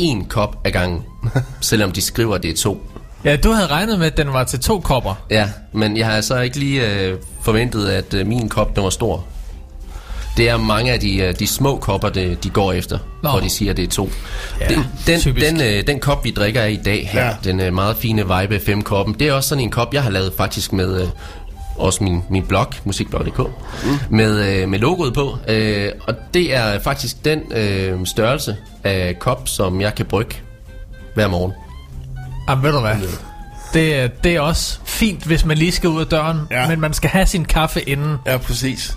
én 0.00 0.28
kop 0.28 0.56
ad 0.64 0.70
gangen. 0.72 1.02
selvom 1.60 1.92
de 1.92 2.02
skriver, 2.02 2.34
at 2.34 2.42
det 2.42 2.50
er 2.50 2.56
to. 2.56 2.82
Ja, 3.24 3.36
du 3.36 3.50
havde 3.52 3.66
regnet 3.68 3.98
med, 3.98 4.06
at 4.06 4.16
den 4.16 4.32
var 4.32 4.44
til 4.44 4.60
to 4.60 4.80
kopper. 4.80 5.14
Ja, 5.30 5.48
men 5.72 5.96
jeg 5.96 6.06
har 6.06 6.20
så 6.20 6.40
ikke 6.40 6.58
lige 6.58 6.92
øh, 7.00 7.18
forventet, 7.42 7.88
at 7.88 8.14
øh, 8.14 8.26
min 8.26 8.48
kop 8.48 8.76
den 8.76 8.84
var 8.84 8.90
stor. 8.90 9.24
Det 10.38 10.48
er 10.48 10.56
mange 10.56 10.92
af 10.92 11.00
de, 11.00 11.16
øh, 11.16 11.38
de 11.38 11.46
små 11.46 11.76
kopper, 11.76 12.08
det, 12.08 12.44
de 12.44 12.50
går 12.50 12.72
efter, 12.72 12.98
Nå. 13.22 13.30
hvor 13.30 13.40
de 13.40 13.50
siger, 13.50 13.70
at 13.70 13.76
det 13.76 13.82
er 13.84 13.88
to. 13.88 14.10
Ja, 14.60 14.68
den, 14.68 14.84
den, 15.06 15.20
typisk. 15.20 15.46
den, 15.46 15.60
øh, 15.60 15.86
den 15.86 16.00
kop, 16.00 16.24
vi 16.24 16.30
drikker 16.30 16.62
af 16.62 16.70
i 16.70 16.76
dag 16.84 17.08
her, 17.12 17.24
Ja. 17.26 17.32
den 17.44 17.60
øh, 17.60 17.74
meget 17.74 17.96
fine 17.96 18.22
Vibe 18.40 18.60
FM-koppen, 18.60 19.14
det 19.18 19.28
er 19.28 19.32
også 19.32 19.48
sådan 19.48 19.64
en 19.64 19.70
kop, 19.70 19.94
jeg 19.94 20.02
har 20.02 20.10
lavet 20.10 20.32
faktisk 20.36 20.72
med... 20.72 21.02
Øh, 21.02 21.08
også 21.76 22.04
min, 22.04 22.22
min 22.30 22.42
blog, 22.46 22.66
musikblog.dk, 22.84 23.38
mm. 23.38 23.98
med, 24.16 24.48
øh, 24.62 24.68
med 24.68 24.78
logoet 24.78 25.14
på. 25.14 25.38
Øh, 25.48 25.88
og 26.06 26.14
det 26.34 26.54
er 26.56 26.78
faktisk 26.80 27.24
den 27.24 27.40
øh, 27.52 28.06
størrelse 28.06 28.56
af 28.84 29.16
kop, 29.18 29.48
som 29.48 29.80
jeg 29.80 29.94
kan 29.94 30.06
brygge 30.06 30.34
hver 31.14 31.28
morgen. 31.28 31.52
Jamen, 32.48 32.64
ved 32.64 32.72
du 32.72 32.80
hvad? 32.80 32.94
Det, 33.74 33.94
er- 33.96 34.08
det 34.08 34.36
er 34.36 34.40
også 34.40 34.78
fint, 34.84 35.24
hvis 35.24 35.44
man 35.44 35.58
lige 35.58 35.72
skal 35.72 35.88
ud 35.88 36.00
af 36.00 36.06
døren, 36.06 36.38
ja. 36.50 36.68
men 36.68 36.80
man 36.80 36.94
skal 36.94 37.10
have 37.10 37.26
sin 37.26 37.44
kaffe 37.44 37.80
inden. 37.88 38.16
Ja, 38.26 38.36
præcis. 38.36 38.96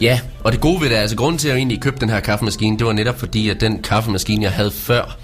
Ja, 0.00 0.20
og 0.44 0.52
det 0.52 0.60
gode 0.60 0.80
ved 0.80 0.88
det, 0.88 0.96
er, 0.96 1.00
altså 1.00 1.16
grunden 1.16 1.38
til, 1.38 1.48
at 1.48 1.52
jeg 1.52 1.58
egentlig 1.58 1.80
købte 1.80 2.00
den 2.00 2.08
her 2.08 2.20
kaffemaskine, 2.20 2.78
det 2.78 2.86
var 2.86 2.92
netop 2.92 3.18
fordi, 3.18 3.48
at 3.48 3.60
den 3.60 3.82
kaffemaskine, 3.82 4.42
jeg 4.44 4.52
havde 4.52 4.70
før, 4.70 5.16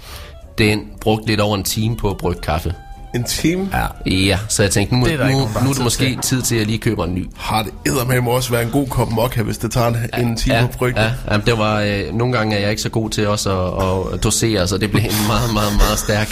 den 0.57 0.79
brugte 1.01 1.27
lidt 1.27 1.39
over 1.39 1.57
en 1.57 1.63
time 1.63 1.97
på 1.97 2.09
at 2.09 2.17
brygge 2.17 2.41
kaffe. 2.41 2.73
En 3.15 3.23
team 3.23 3.69
ja. 4.05 4.11
Ja, 4.11 4.39
så 4.47 4.63
jeg 4.63 4.71
tænkte, 4.71 4.95
nu, 4.95 5.05
Det 5.05 5.13
er 5.13 5.29
nu, 5.29 5.37
nu 5.63 5.69
er 5.69 5.73
det 5.73 5.83
måske 5.83 6.05
til. 6.05 6.17
tid 6.21 6.41
til, 6.41 6.55
at 6.55 6.59
jeg 6.59 6.67
lige 6.67 6.77
køber 6.79 7.05
en 7.05 7.15
ny. 7.15 7.27
har 7.37 7.63
det 7.63 7.73
eddermame 7.85 8.31
også 8.31 8.51
være 8.51 8.61
en 8.63 8.69
god 8.69 8.87
kop 8.87 9.11
mokka, 9.11 9.41
hvis 9.41 9.57
det 9.57 9.71
tager 9.71 9.87
en, 9.87 9.95
en 10.27 10.35
time 10.37 10.55
ja, 10.55 10.63
at 10.63 10.71
brygge. 10.71 11.01
ja, 11.01 11.11
ja, 11.31 11.37
det 11.37 11.57
var, 11.57 11.81
øh, 11.81 12.13
nogle 12.13 12.37
gange 12.37 12.55
er 12.55 12.59
jeg 12.59 12.69
ikke 12.69 12.81
så 12.81 12.89
god 12.89 13.09
til 13.09 13.27
også 13.27 13.67
at, 13.69 14.13
at 14.13 14.23
dosere, 14.23 14.67
så 14.67 14.77
det 14.77 14.91
blev 14.91 15.03
en 15.03 15.11
meget, 15.27 15.53
meget, 15.53 15.71
meget 15.77 15.99
stærk. 15.99 16.27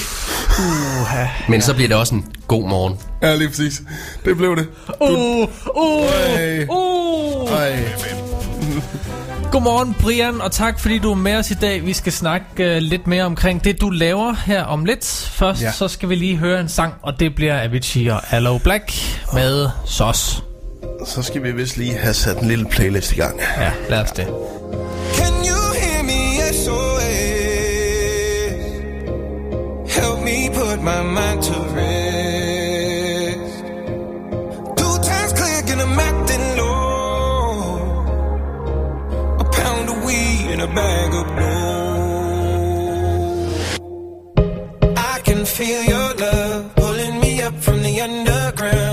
Uha. 0.60 1.26
Men 1.50 1.62
så 1.62 1.74
bliver 1.74 1.88
det 1.88 1.98
også 1.98 2.16
en 2.16 2.26
god 2.48 2.70
morgen. 2.70 2.94
ja, 3.22 3.36
lige 3.36 3.50
præcis. 3.50 3.82
Det 4.26 4.38
blev 4.38 4.56
det. 4.56 4.68
Uh, 5.02 5.50
uh, 5.76 7.50
Ej. 7.52 8.19
Godmorgen, 9.52 9.96
Brian, 10.02 10.42
og 10.42 10.52
tak 10.52 10.80
fordi 10.80 11.00
du 11.00 11.12
er 11.12 11.16
med 11.16 11.36
os 11.36 11.52
i 11.52 11.54
dag. 11.54 11.86
Vi 11.86 11.94
skal 11.94 12.14
snakke 12.14 12.46
uh, 12.60 12.78
lidt 12.78 13.08
mere 13.08 13.24
omkring 13.24 13.64
det, 13.64 13.82
du 13.82 13.90
laver 13.90 14.34
her 14.46 14.64
om 14.64 14.86
lidt. 14.86 15.06
Først 15.32 15.62
Ja. 15.62 15.66
ja. 15.66 15.72
så 15.72 15.88
skal 15.88 16.10
vi 16.10 16.16
lige 16.16 16.38
høre 16.38 16.60
en 16.62 16.70
sang, 16.70 16.94
og 17.02 17.20
det 17.20 17.36
bliver 17.36 17.62
Avicii 17.64 18.08
og 18.08 18.22
Allo 18.34 18.58
Black 18.58 18.94
med 19.34 19.70
SOS. 19.86 20.44
Så 21.06 21.22
skal 21.22 21.44
vi 21.44 21.52
vist 21.52 21.78
lige 21.78 21.98
have 21.98 22.14
sat 22.14 22.38
en 22.38 22.48
lille 22.48 22.66
playlist 22.66 23.12
i 23.12 23.16
gang. 23.16 23.40
Ja, 23.58 23.72
lad 23.90 24.02
os 24.02 24.12
det. 24.12 24.28
Can 25.16 25.34
you 25.34 25.74
hear 25.82 26.04
me? 26.04 26.54
SOS. 26.54 27.10
Help 29.96 30.20
me 30.24 30.50
put 30.54 30.80
my 30.84 31.02
mind 31.04 31.44
to 31.44 31.54
rest. 31.76 31.99
And 40.62 40.72
a 40.72 40.76
bag 40.76 41.14
of 41.14 41.26
blow. 41.38 42.50
I 44.98 45.20
can 45.24 45.46
feel 45.46 45.84
your 45.84 46.14
love 46.16 46.76
pulling 46.76 47.20
me 47.22 47.42
up 47.42 47.56
from 47.56 47.82
the 47.84 48.02
underground. 48.02 48.89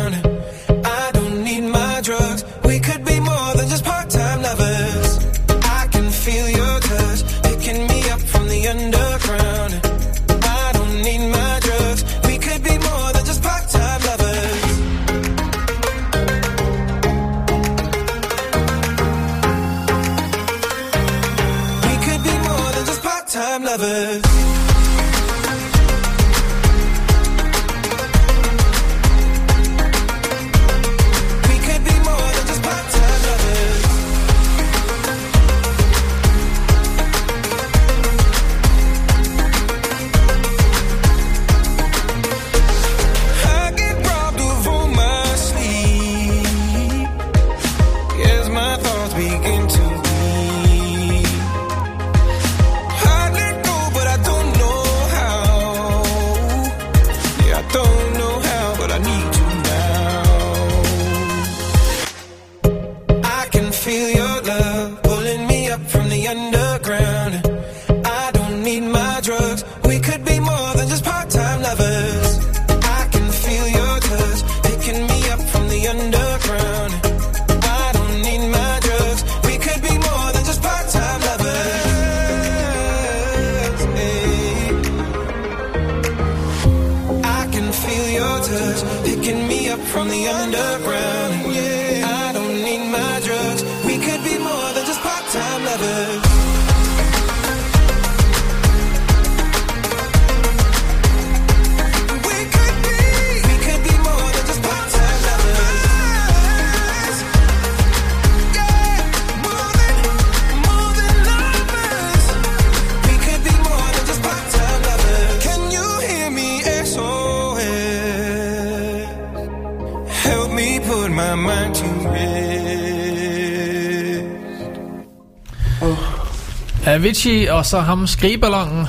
Avicii 127.26 127.46
og 127.46 127.66
så 127.66 127.80
ham 127.80 128.06
skrigeballongen. 128.06 128.86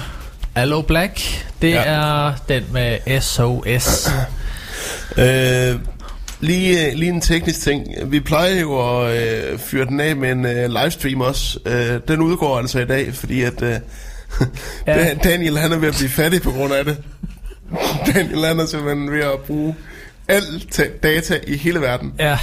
Allo 0.55 0.81
Black. 0.81 1.21
Det 1.61 1.69
Ja. 1.69 1.83
er 1.85 2.33
den 2.49 2.63
med 2.71 3.21
SOS. 3.21 4.09
Øh, 5.17 5.75
lige, 6.39 6.95
lige 6.95 7.09
en 7.11 7.21
teknisk 7.21 7.61
ting. 7.61 7.87
Vi 8.05 8.19
plejer 8.19 8.59
jo 8.61 9.01
at 9.05 9.17
øh, 9.17 9.59
fyre 9.59 9.85
den 9.85 9.99
af 9.99 10.15
med 10.15 10.31
en 10.31 10.45
øh, 10.45 10.69
livestream 10.69 11.21
også. 11.21 11.59
Øh, 11.65 11.99
den 12.07 12.21
udgår 12.21 12.57
altså 12.59 12.79
i 12.79 12.85
dag, 12.85 13.13
fordi 13.13 13.41
at 13.41 13.61
øh, 13.61 13.75
Ja. 14.87 15.13
Daniel 15.13 15.57
han 15.57 15.71
er 15.71 15.77
ved 15.77 15.87
at 15.87 15.93
blive 15.95 16.09
fattig 16.09 16.41
på 16.41 16.51
grund 16.51 16.73
af 16.73 16.85
det. 16.85 16.97
Daniel 18.13 18.45
han 18.45 18.59
er 18.59 18.65
simpelthen 18.65 19.11
ved 19.11 19.23
at 19.23 19.39
bruge 19.47 19.75
alt 20.27 20.71
ta- 20.71 20.97
data 21.03 21.39
i 21.47 21.57
hele 21.57 21.81
verden. 21.81 22.13
Ja, 22.19 22.37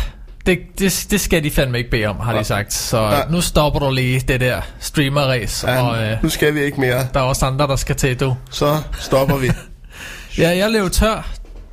det, 0.46 0.59
det, 0.78 1.07
det 1.11 1.20
skal 1.20 1.44
de 1.44 1.50
fandme 1.50 1.78
ikke 1.78 1.90
bede 1.90 2.07
om, 2.07 2.20
har 2.20 2.38
de 2.38 2.44
sagt. 2.44 2.72
Så 2.72 3.00
Ja. 3.02 3.20
nu 3.30 3.40
stopper 3.40 3.80
du 3.80 3.90
lige 3.90 4.20
det 4.28 4.40
der 4.40 4.61
streamer-race. 4.80 5.70
Ja, 5.70 5.83
Og 5.88 6.02
øh, 6.04 6.22
nu 6.22 6.28
skal 6.28 6.54
vi 6.54 6.61
ikke 6.62 6.80
mere. 6.80 7.07
der 7.14 7.20
er 7.20 7.24
også 7.24 7.46
andre, 7.46 7.66
der 7.66 7.76
skal 7.76 7.96
til, 7.96 8.20
du. 8.20 8.37
Så 8.50 8.80
stopper 9.00 9.37
vi. 9.37 9.50
Ja, 10.38 10.57
jeg 10.57 10.70
løb 10.70 10.92
tør 10.92 11.28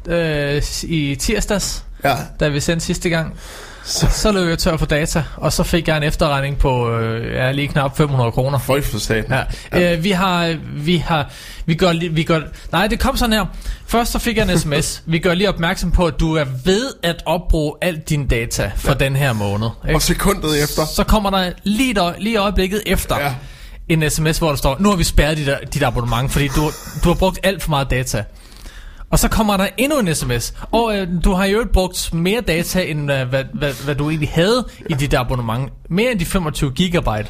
øh, 0.08 0.62
i 0.84 1.16
tirsdags, 1.16 1.86
Ja, 2.04 2.16
da 2.40 2.48
vi 2.48 2.60
sendte 2.60 2.86
sidste 2.86 3.10
gang. 3.10 3.40
Så, 3.84 4.08
så 4.12 4.32
løb 4.32 4.50
jeg 4.50 4.60
tør 4.60 4.78
for 4.78 4.86
data, 4.86 5.24
og 5.38 5.54
så 5.54 5.64
fik 5.64 5.88
jeg 5.88 5.98
en 5.98 6.04
efterregning 6.04 6.58
på 6.58 6.92
øh, 6.92 7.34
ja, 7.36 7.52
lige 7.52 7.68
knap 7.68 7.98
500 7.98 8.32
kroner. 8.32 8.60
folk 8.60 8.84
for 8.84 9.00
staten. 9.00 9.34
Ja. 9.74 9.94
Øh, 9.94 10.04
vi 10.04 10.12
har, 10.12 10.56
vi 10.76 10.98
har, 10.98 11.30
vi 11.66 11.76
gør, 11.76 11.92
lige- 11.92 12.14
vi 12.14 12.24
gør, 12.24 12.40
nej, 12.72 12.88
det 12.88 13.00
kom 13.00 13.18
sådan 13.18 13.34
her. 13.34 13.46
Først 13.88 14.12
så 14.12 14.20
fik 14.20 14.38
jeg 14.38 14.52
en 14.52 14.60
sms. 14.60 15.04
vi 15.06 15.20
gør 15.20 15.34
lige 15.34 15.50
opmærksom 15.50 15.92
på, 15.92 16.06
at 16.06 16.20
du 16.20 16.36
er 16.36 16.46
ved 16.66 16.88
at 17.04 17.24
opbruge 17.26 17.74
alt 17.82 18.10
din 18.10 18.28
data 18.28 18.72
for 18.76 18.90
ja. 18.92 18.94
den 19.06 19.16
her 19.16 19.34
måned. 19.34 19.68
Ikke? 19.86 19.96
Og 19.96 20.02
sekundet 20.02 20.64
efter. 20.64 20.86
Så 20.86 21.04
kommer 21.04 21.30
der 21.30 21.52
lige, 21.64 21.94
der, 21.94 22.14
lige 22.20 22.38
øjeblikket 22.38 22.82
efter 22.86 23.18
Ja. 23.20 23.26
ja. 23.26 23.34
en 23.90 24.10
sms, 24.10 24.38
hvor 24.38 24.50
der 24.50 24.56
står, 24.56 24.76
nu 24.80 24.90
har 24.90 24.96
vi 24.96 25.04
spærret 25.04 25.38
dit, 25.38 25.50
dit 25.74 25.84
abonnement, 25.84 26.32
fordi 26.32 26.48
du, 26.48 26.72
du 27.04 27.10
har 27.10 27.14
brugt 27.16 27.40
alt 27.44 27.64
for 27.64 27.70
meget 27.70 27.90
data. 27.90 28.24
Og 29.12 29.20
så 29.20 29.28
kommer 29.28 29.58
der 29.58 29.68
endnu 29.78 30.00
en 30.00 30.16
sms. 30.16 30.54
Og 30.72 30.98
øh, 30.98 31.08
du 31.24 31.34
har 31.34 31.46
jo 31.46 31.66
brugt 31.74 32.14
mere 32.14 32.42
data, 32.42 32.82
end 32.84 33.12
øh, 33.12 33.28
hvad, 33.30 33.44
hvad, 33.54 33.74
hvad 33.86 33.96
du 33.96 34.10
egentlig 34.10 34.30
havde 34.34 34.66
i 34.90 34.94
dit 34.94 35.14
abonnement. 35.14 35.70
Mere 35.90 36.12
end 36.12 36.20
de 36.20 36.26
25 36.26 36.72
gigabyte. 36.72 37.28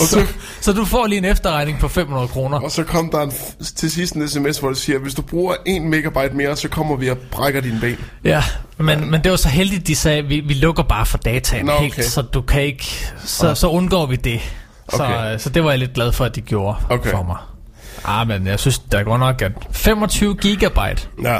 Og 0.00 0.06
så, 0.12 0.26
Så 0.60 0.72
du 0.72 0.84
får 0.84 1.06
lige 1.06 1.18
en 1.18 1.24
efterregning 1.24 1.78
på 1.78 1.88
500 1.88 2.28
kroner. 2.28 2.60
og 2.60 2.70
så 2.70 2.84
kom 2.84 3.10
der 3.10 3.20
en, 3.22 3.32
til 3.76 3.90
sidst 3.90 4.14
en 4.14 4.28
sms, 4.28 4.58
hvor 4.58 4.68
det 4.68 4.78
siger, 4.78 4.98
hvis 4.98 5.14
du 5.14 5.22
bruger 5.22 5.54
1 5.66 5.82
megabyte 5.82 6.34
mere, 6.36 6.56
så 6.56 6.68
kommer 6.68 6.96
vi 6.96 7.10
og 7.10 7.18
brækker 7.30 7.60
dine 7.60 7.80
ben. 7.80 7.96
Ja, 8.24 8.42
men, 8.78 9.10
men 9.10 9.22
det 9.24 9.30
var 9.30 9.36
så 9.36 9.48
heldigt, 9.48 9.86
de 9.86 9.96
sagde, 9.96 10.22
vi, 10.22 10.40
vi 10.40 10.54
lukker 10.54 10.82
bare 10.82 11.06
for 11.06 11.18
dataen 11.18 11.66
Nå, 11.66 11.72
okay. 11.72 11.82
helt, 11.82 12.04
så 12.04 12.22
du 12.22 12.40
kan 12.42 12.62
ikke, 12.62 12.84
så, 13.24 13.54
så 13.54 13.68
undgår 13.68 14.06
vi 14.06 14.16
det. 14.16 14.40
Så, 14.90 15.02
Okay. 15.02 15.18
okay. 15.18 15.38
så 15.38 15.50
det 15.50 15.64
var 15.64 15.70
jeg 15.70 15.78
lidt 15.78 15.92
glad 15.92 16.12
for, 16.12 16.24
at 16.24 16.34
de 16.36 16.40
gjorde 16.40 16.76
Okay. 16.88 17.10
for 17.10 17.22
mig. 17.22 17.36
Ah, 18.04 18.28
men 18.28 18.46
jeg 18.46 18.60
synes 18.60 18.78
da 18.78 19.02
godt 19.02 19.20
nok, 19.20 19.42
at 19.42 19.52
25 19.72 20.34
gigabyte, 20.36 21.08
Ja. 21.22 21.38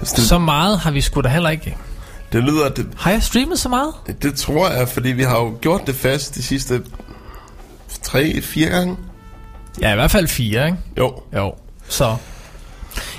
Altså, 0.00 0.14
det, 0.16 0.24
så 0.28 0.38
meget 0.38 0.78
har 0.78 0.90
vi 0.90 1.00
sgu 1.00 1.20
da 1.20 1.28
heller 1.28 1.50
ikke. 1.50 1.76
det 2.32 2.42
lyder, 2.44 2.68
det, 2.68 2.86
Har 2.96 3.10
jeg 3.10 3.22
streamet 3.22 3.58
så 3.58 3.68
meget? 3.68 3.92
det 4.22 4.34
tror 4.34 4.68
jeg, 4.70 4.88
fordi 4.88 5.08
vi 5.08 5.22
har 5.22 5.38
jo 5.38 5.58
gjort 5.60 5.86
det 5.86 5.94
fast 5.94 6.34
de 6.34 6.42
sidste 6.42 6.82
3-4 8.06 8.64
gange. 8.68 8.96
Ja, 9.80 9.92
i 9.92 9.94
hvert 9.94 10.10
fald 10.10 10.28
fire, 10.28 10.66
ikke? 10.66 10.78
Jo. 10.98 11.22
Jo. 11.36 11.54
Så. 11.88 12.16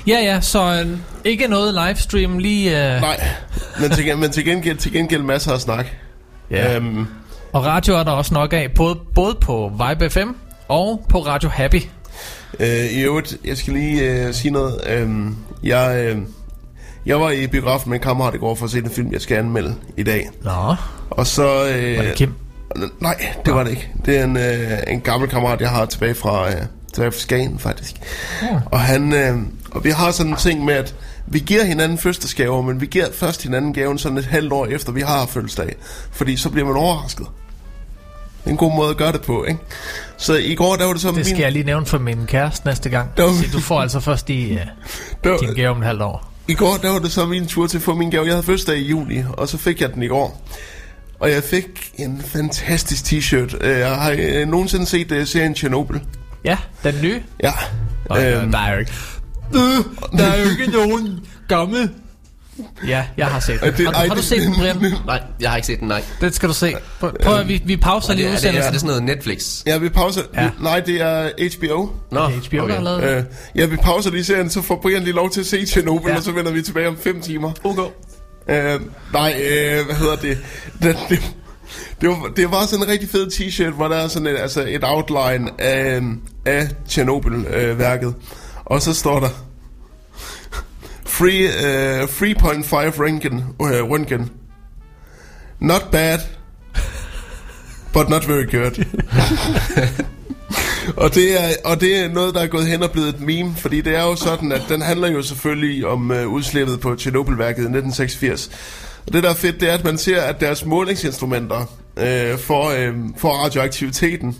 Ja, 0.06 0.18
ja, 0.18 0.40
så 0.40 0.84
øh, 0.86 0.98
ikke 1.24 1.46
noget 1.48 1.74
livestream 1.86 2.38
lige... 2.38 2.94
Øh, 2.94 3.00
Nej, 3.00 3.28
men 3.80 3.90
til, 3.90 4.18
men 4.18 4.30
til, 4.32 4.44
gengæld, 4.44 4.76
til 4.78 4.92
gengæld 4.92 5.22
masser 5.22 5.52
af 5.52 5.60
snak. 5.60 5.86
ja. 6.50 6.76
Øhm, 6.76 7.06
Og 7.52 7.64
radio 7.64 7.94
er 7.94 8.02
der 8.04 8.12
også 8.12 8.34
nok 8.34 8.52
af, 8.52 8.70
både, 8.76 8.96
både 9.14 9.34
på 9.40 9.72
Vibe 9.88 10.10
FM 10.10 10.28
og 10.68 11.04
på 11.08 11.18
Radio 11.18 11.48
Happy. 11.48 11.82
øh, 12.60 12.68
I 12.92 13.00
øvrigt, 13.00 13.36
jeg 13.44 13.56
skal 13.56 13.72
lige 13.72 14.02
øh, 14.12 14.34
sige 14.34 14.50
noget. 14.50 14.80
Øhm, 14.86 15.36
jeg, 15.62 16.04
øh, 16.04 16.18
jeg 17.06 17.20
var 17.20 17.30
i 17.30 17.46
biografen 17.46 17.90
med 17.90 17.98
en 17.98 18.02
kammerat 18.02 18.34
i 18.34 18.38
går 18.38 18.54
for 18.54 18.64
at 18.64 18.70
se 18.70 18.78
en 18.78 18.90
film, 18.90 19.12
jeg 19.12 19.20
skal 19.20 19.36
anmelde 19.38 19.74
i 19.96 20.02
dag. 20.02 20.30
Nå, 20.44 20.74
Og 21.10 21.26
så... 21.26 21.68
Øh, 21.68 21.96
var 21.96 22.02
det 22.02 22.14
Kim? 22.14 22.32
Nej, 23.00 23.34
det 23.44 23.54
var 23.54 23.64
det 23.64 23.70
ikke. 23.70 23.90
Det 24.06 24.18
er 24.18 24.24
en, 24.24 24.36
øh, 24.36 24.78
en 24.86 25.00
gammel 25.00 25.28
kammerat, 25.30 25.60
jeg 25.60 25.70
har 25.70 25.86
tilbage 25.86 26.14
fra, 26.14 26.48
øh, 26.48 26.56
tilbage 26.94 27.12
fra 27.12 27.18
Skagen, 27.18 27.58
faktisk. 27.58 27.94
Ja. 28.42 28.60
Og, 28.66 28.80
han, 28.80 29.12
øh, 29.12 29.36
og 29.70 29.84
vi 29.84 29.90
har 29.90 30.10
sådan 30.10 30.32
en 30.32 30.38
ting 30.38 30.64
med, 30.64 30.74
at 30.74 30.94
vi 31.26 31.38
giver 31.38 31.64
hinanden 31.64 31.98
fødselsdagsgaver, 31.98 32.62
men 32.62 32.80
vi 32.80 32.86
giver 32.86 33.06
først 33.12 33.42
hinanden 33.42 33.72
gaven 33.72 33.98
sådan 33.98 34.18
et 34.18 34.24
halvt 34.24 34.52
år 34.52 34.66
efter, 34.66 34.92
vi 34.92 35.00
har 35.00 35.26
fødselsdag. 35.26 35.76
Fordi 36.10 36.36
så 36.36 36.50
bliver 36.50 36.66
man 36.66 36.76
overrasket. 36.76 37.26
En 38.46 38.56
god 38.56 38.76
måde 38.76 38.90
at 38.90 38.96
gøre 38.96 39.12
det 39.12 39.22
på, 39.22 39.44
ikke? 39.44 39.60
Så 40.16 40.34
i 40.34 40.54
går, 40.54 40.76
der 40.76 40.84
var 40.84 40.92
det 40.92 41.02
så 41.02 41.10
Det 41.10 41.26
skal 41.26 41.38
jeg 41.38 41.52
lige 41.52 41.64
nævne 41.64 41.86
for 41.86 41.98
min 41.98 42.26
kæreste 42.26 42.66
næste 42.66 42.88
gang. 42.88 43.16
Det 43.16 43.24
var- 43.24 43.30
Så 43.32 43.44
du 43.52 43.60
får 43.60 43.80
altså 43.80 44.00
først 44.00 44.30
i 44.30 44.52
uh, 44.54 44.58
der, 45.24 45.38
din 45.38 45.54
gave 45.54 45.68
om 45.70 45.78
et 45.78 45.86
halvt 45.86 46.02
år. 46.02 46.32
I 46.48 46.54
går, 46.54 46.76
der 46.76 46.90
var 46.90 46.98
det 46.98 47.12
så 47.12 47.26
min 47.26 47.46
tur 47.46 47.66
til 47.66 47.76
at 47.78 47.82
få 47.82 47.94
min 47.94 48.10
gave. 48.10 48.24
Jeg 48.24 48.32
havde 48.32 48.42
fødselsdag 48.42 48.78
i 48.78 48.88
juni, 48.88 49.22
og 49.32 49.48
så 49.48 49.58
fik 49.58 49.80
jeg 49.80 49.94
den 49.94 50.02
i 50.02 50.06
går. 50.06 50.46
Og 51.20 51.30
jeg 51.30 51.42
fik 51.42 51.90
en 51.94 52.22
fantastisk 52.26 53.04
t-shirt. 53.04 53.66
Øh, 53.66 53.78
Jeg 53.78 53.96
har 53.96 54.16
øh, 54.18 54.48
nogensinde 54.48 54.86
set 54.86 55.12
uh, 55.12 55.24
serien 55.26 55.54
Chernobyl. 55.54 55.98
Ja, 56.44 56.56
den 56.84 56.94
nye. 57.02 57.22
Ja. 57.42 57.52
Øh, 58.10 58.52
der 58.52 58.58
er 58.58 58.72
jo 58.72 58.78
ikke... 58.78 58.92
Øh, 59.54 60.18
der 60.18 60.24
er 60.24 60.36
jo 60.44 60.50
ikke 60.50 60.72
nogen 60.72 61.20
gammel... 61.48 61.90
Ja, 62.86 63.04
jeg 63.16 63.26
har 63.26 63.40
set 63.40 63.60
den. 63.60 63.72
det- 63.72 63.86
Har, 63.86 63.92
ej, 63.92 64.02
du- 64.02 64.08
har 64.08 64.14
du 64.16 64.22
set 64.22 64.40
den, 64.42 64.54
Brian? 64.54 64.76
Nej, 65.06 65.22
jeg 65.40 65.50
har 65.50 65.56
ikke 65.56 65.66
set 65.66 65.80
den, 65.80 65.88
nej. 65.88 66.02
Den 66.20 66.32
skal 66.32 66.48
du 66.48 66.54
se. 66.54 66.74
Prøv, 67.00 67.12
prøv 67.22 67.34
at 67.38 67.48
vi, 67.48 67.62
vi 67.64 67.76
pauser 67.76 68.10
Er 68.10 68.16
lige 68.16 68.26
er, 68.28 68.30
det, 68.30 68.44
er 68.44 68.50
det 68.50 68.58
udsendelsen. 68.58 68.74
sådan 68.74 68.86
noget 68.86 69.02
Netflix? 69.16 69.62
Ja, 69.66 69.78
vi 69.78 69.88
pauser. 69.88 70.22
Ja. 70.34 70.50
Nej, 70.62 70.80
det 70.80 71.00
er 71.00 71.28
HBO. 71.58 71.88
Nå, 72.10 72.20
Det 72.26 72.34
er 72.54 72.58
HBO, 72.60 72.68
der 72.68 72.74
har 72.74 72.82
lavet 72.82 73.02
den. 73.02 73.08
Øh, 73.08 73.24
ja, 73.54 73.66
vi 73.66 73.76
pauser 73.76 74.10
lige 74.10 74.24
serien, 74.24 74.50
så 74.50 74.62
får 74.62 74.78
Brian 74.82 75.02
lige 75.02 75.14
lov 75.14 75.30
til 75.30 75.40
at 75.40 75.46
se 75.46 75.66
Chernobyl, 75.66 76.10
Ja. 76.10 76.16
og 76.16 76.22
så 76.22 76.32
vender 76.32 76.52
vi 76.52 76.62
tilbage 76.62 76.88
om 76.88 76.96
5 76.96 77.20
timer. 77.20 77.52
Okay. 77.64 77.82
Øh, 78.50 78.80
nej, 79.12 79.42
øh, 79.50 79.86
hvad 79.86 79.96
hedder 79.96 80.16
det? 80.16 80.38
Det, 80.82 80.96
det, 81.08 81.20
det, 82.00 82.08
var, 82.08 82.32
det 82.36 82.50
var 82.50 82.66
sådan 82.66 82.84
en 82.84 82.90
rigtig 82.90 83.08
fed 83.08 83.26
t-shirt, 83.26 83.70
hvor 83.74 83.88
der 83.88 83.96
er 83.96 84.08
sådan 84.08 84.26
et, 84.28 84.36
altså 84.38 84.64
et 84.68 84.84
outline 84.84 85.50
af, 85.60 86.00
af 86.46 86.68
Chernobyl-værket. 86.88 88.14
og 88.64 88.82
så 88.82 88.94
står 88.94 89.20
der 89.20 89.28
Free, 91.18 91.48
uh, 91.48 92.06
3.5 92.06 93.00
Röntgen, 93.00 93.42
uh, 93.58 93.90
Röntgen. 93.90 94.30
Not 95.58 95.90
bad, 95.90 96.18
but 97.92 98.08
not 98.08 98.28
very 98.28 98.46
good. 98.46 98.84
og, 101.02 101.14
det 101.14 101.42
er, 101.42 101.48
og 101.64 101.80
det 101.80 101.96
er 101.96 102.08
noget, 102.08 102.34
der 102.34 102.40
er 102.40 102.46
gået 102.46 102.66
hen 102.66 102.82
og 102.82 102.90
blevet 102.90 103.08
et 103.08 103.20
meme, 103.20 103.54
fordi 103.56 103.80
det 103.80 103.96
er 103.96 104.02
jo 104.02 104.16
sådan, 104.16 104.52
at 104.52 104.62
den 104.68 104.82
handler 104.82 105.08
jo 105.08 105.22
selvfølgelig 105.22 105.86
om 105.86 106.10
uh, 106.10 106.26
udslippet 106.26 106.80
på 106.80 106.94
Tjernobylværket 106.94 107.58
i 107.58 107.70
1986. 107.70 108.50
Og 109.06 109.12
det 109.12 109.22
der 109.22 109.30
er 109.30 109.34
fedt, 109.34 109.60
det 109.60 109.70
er, 109.70 109.74
at 109.74 109.84
man 109.84 109.98
ser, 109.98 110.22
at 110.22 110.40
deres 110.40 110.64
målingsinstrumenter 110.64 111.78
øh, 111.96 112.38
for, 112.38 112.68
øh, 112.68 112.94
for 113.16 113.28
radioaktiviteten, 113.28 114.36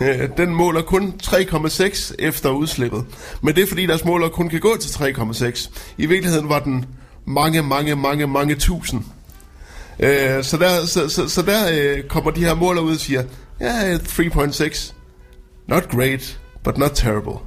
Øh, 0.00 0.28
den 0.36 0.54
måler 0.54 0.82
kun 0.82 1.14
3,6 1.22 2.14
efter 2.18 2.50
udslippet. 2.50 3.04
Men 3.42 3.54
det 3.54 3.62
er 3.62 3.66
fordi, 3.66 3.86
deres 3.86 4.04
måler 4.04 4.28
kun 4.28 4.48
kan 4.48 4.60
gå 4.60 4.76
til 4.76 4.88
3,6. 4.88 5.70
I 5.98 6.06
virkeligheden 6.06 6.48
var 6.48 6.58
den 6.58 6.84
mange, 7.24 7.62
mange, 7.62 7.96
mange, 7.96 8.26
mange 8.26 8.54
tusind. 8.54 9.04
Øh, 10.00 10.44
så 10.44 10.56
der, 10.56 10.86
så, 10.86 11.08
så, 11.08 11.28
så 11.28 11.42
der 11.42 11.70
øh, 11.72 12.02
kommer 12.02 12.30
de 12.30 12.44
her 12.44 12.54
måler 12.54 12.80
ud 12.82 12.94
og 12.94 13.00
siger, 13.00 13.22
ja, 13.60 13.96
3.6, 13.96 14.92
not 15.68 15.88
great, 15.88 16.40
but 16.64 16.78
not 16.78 16.90
terrible. 16.94 17.38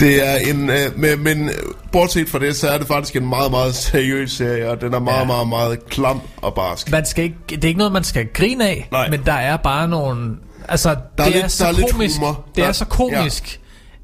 Det 0.00 0.28
er 0.28 0.36
en, 0.36 0.70
øh, 0.70 0.76
men, 0.98 1.22
men 1.24 1.50
bortset 1.92 2.28
fra 2.28 2.38
det, 2.38 2.56
så 2.56 2.68
er 2.68 2.78
det 2.78 2.86
faktisk 2.86 3.16
en 3.16 3.28
meget, 3.28 3.50
meget 3.50 3.74
seriøs 3.74 4.30
serie, 4.32 4.70
og 4.70 4.80
den 4.80 4.94
er 4.94 4.98
meget, 4.98 5.14
Ja. 5.16 5.20
ja. 5.20 5.26
meget, 5.26 5.48
meget 5.48 5.86
klam 5.86 6.20
og 6.36 6.54
barsk. 6.54 6.90
Man 6.90 7.06
skal 7.06 7.24
ikke, 7.24 7.36
det 7.48 7.64
er 7.64 7.68
ikke 7.68 7.78
noget, 7.78 7.92
man 7.92 8.04
skal 8.04 8.26
grine 8.34 8.68
af, 8.68 8.88
Nej. 8.92 9.10
men 9.10 9.20
der 9.26 9.32
er 9.32 9.56
bare 9.56 9.88
nogle... 9.88 10.30
Altså, 10.68 10.90
det 11.18 11.26
er, 11.26 11.30
lidt- 11.30 11.52
så 11.52 11.64
der 11.64 11.70
er 11.70 11.86
komisk, 11.92 12.16
humor. 12.18 12.44
det 12.54 12.60
er 12.62 12.66
Der- 12.66 12.72
så 12.72 12.84
komisk, 12.84 13.60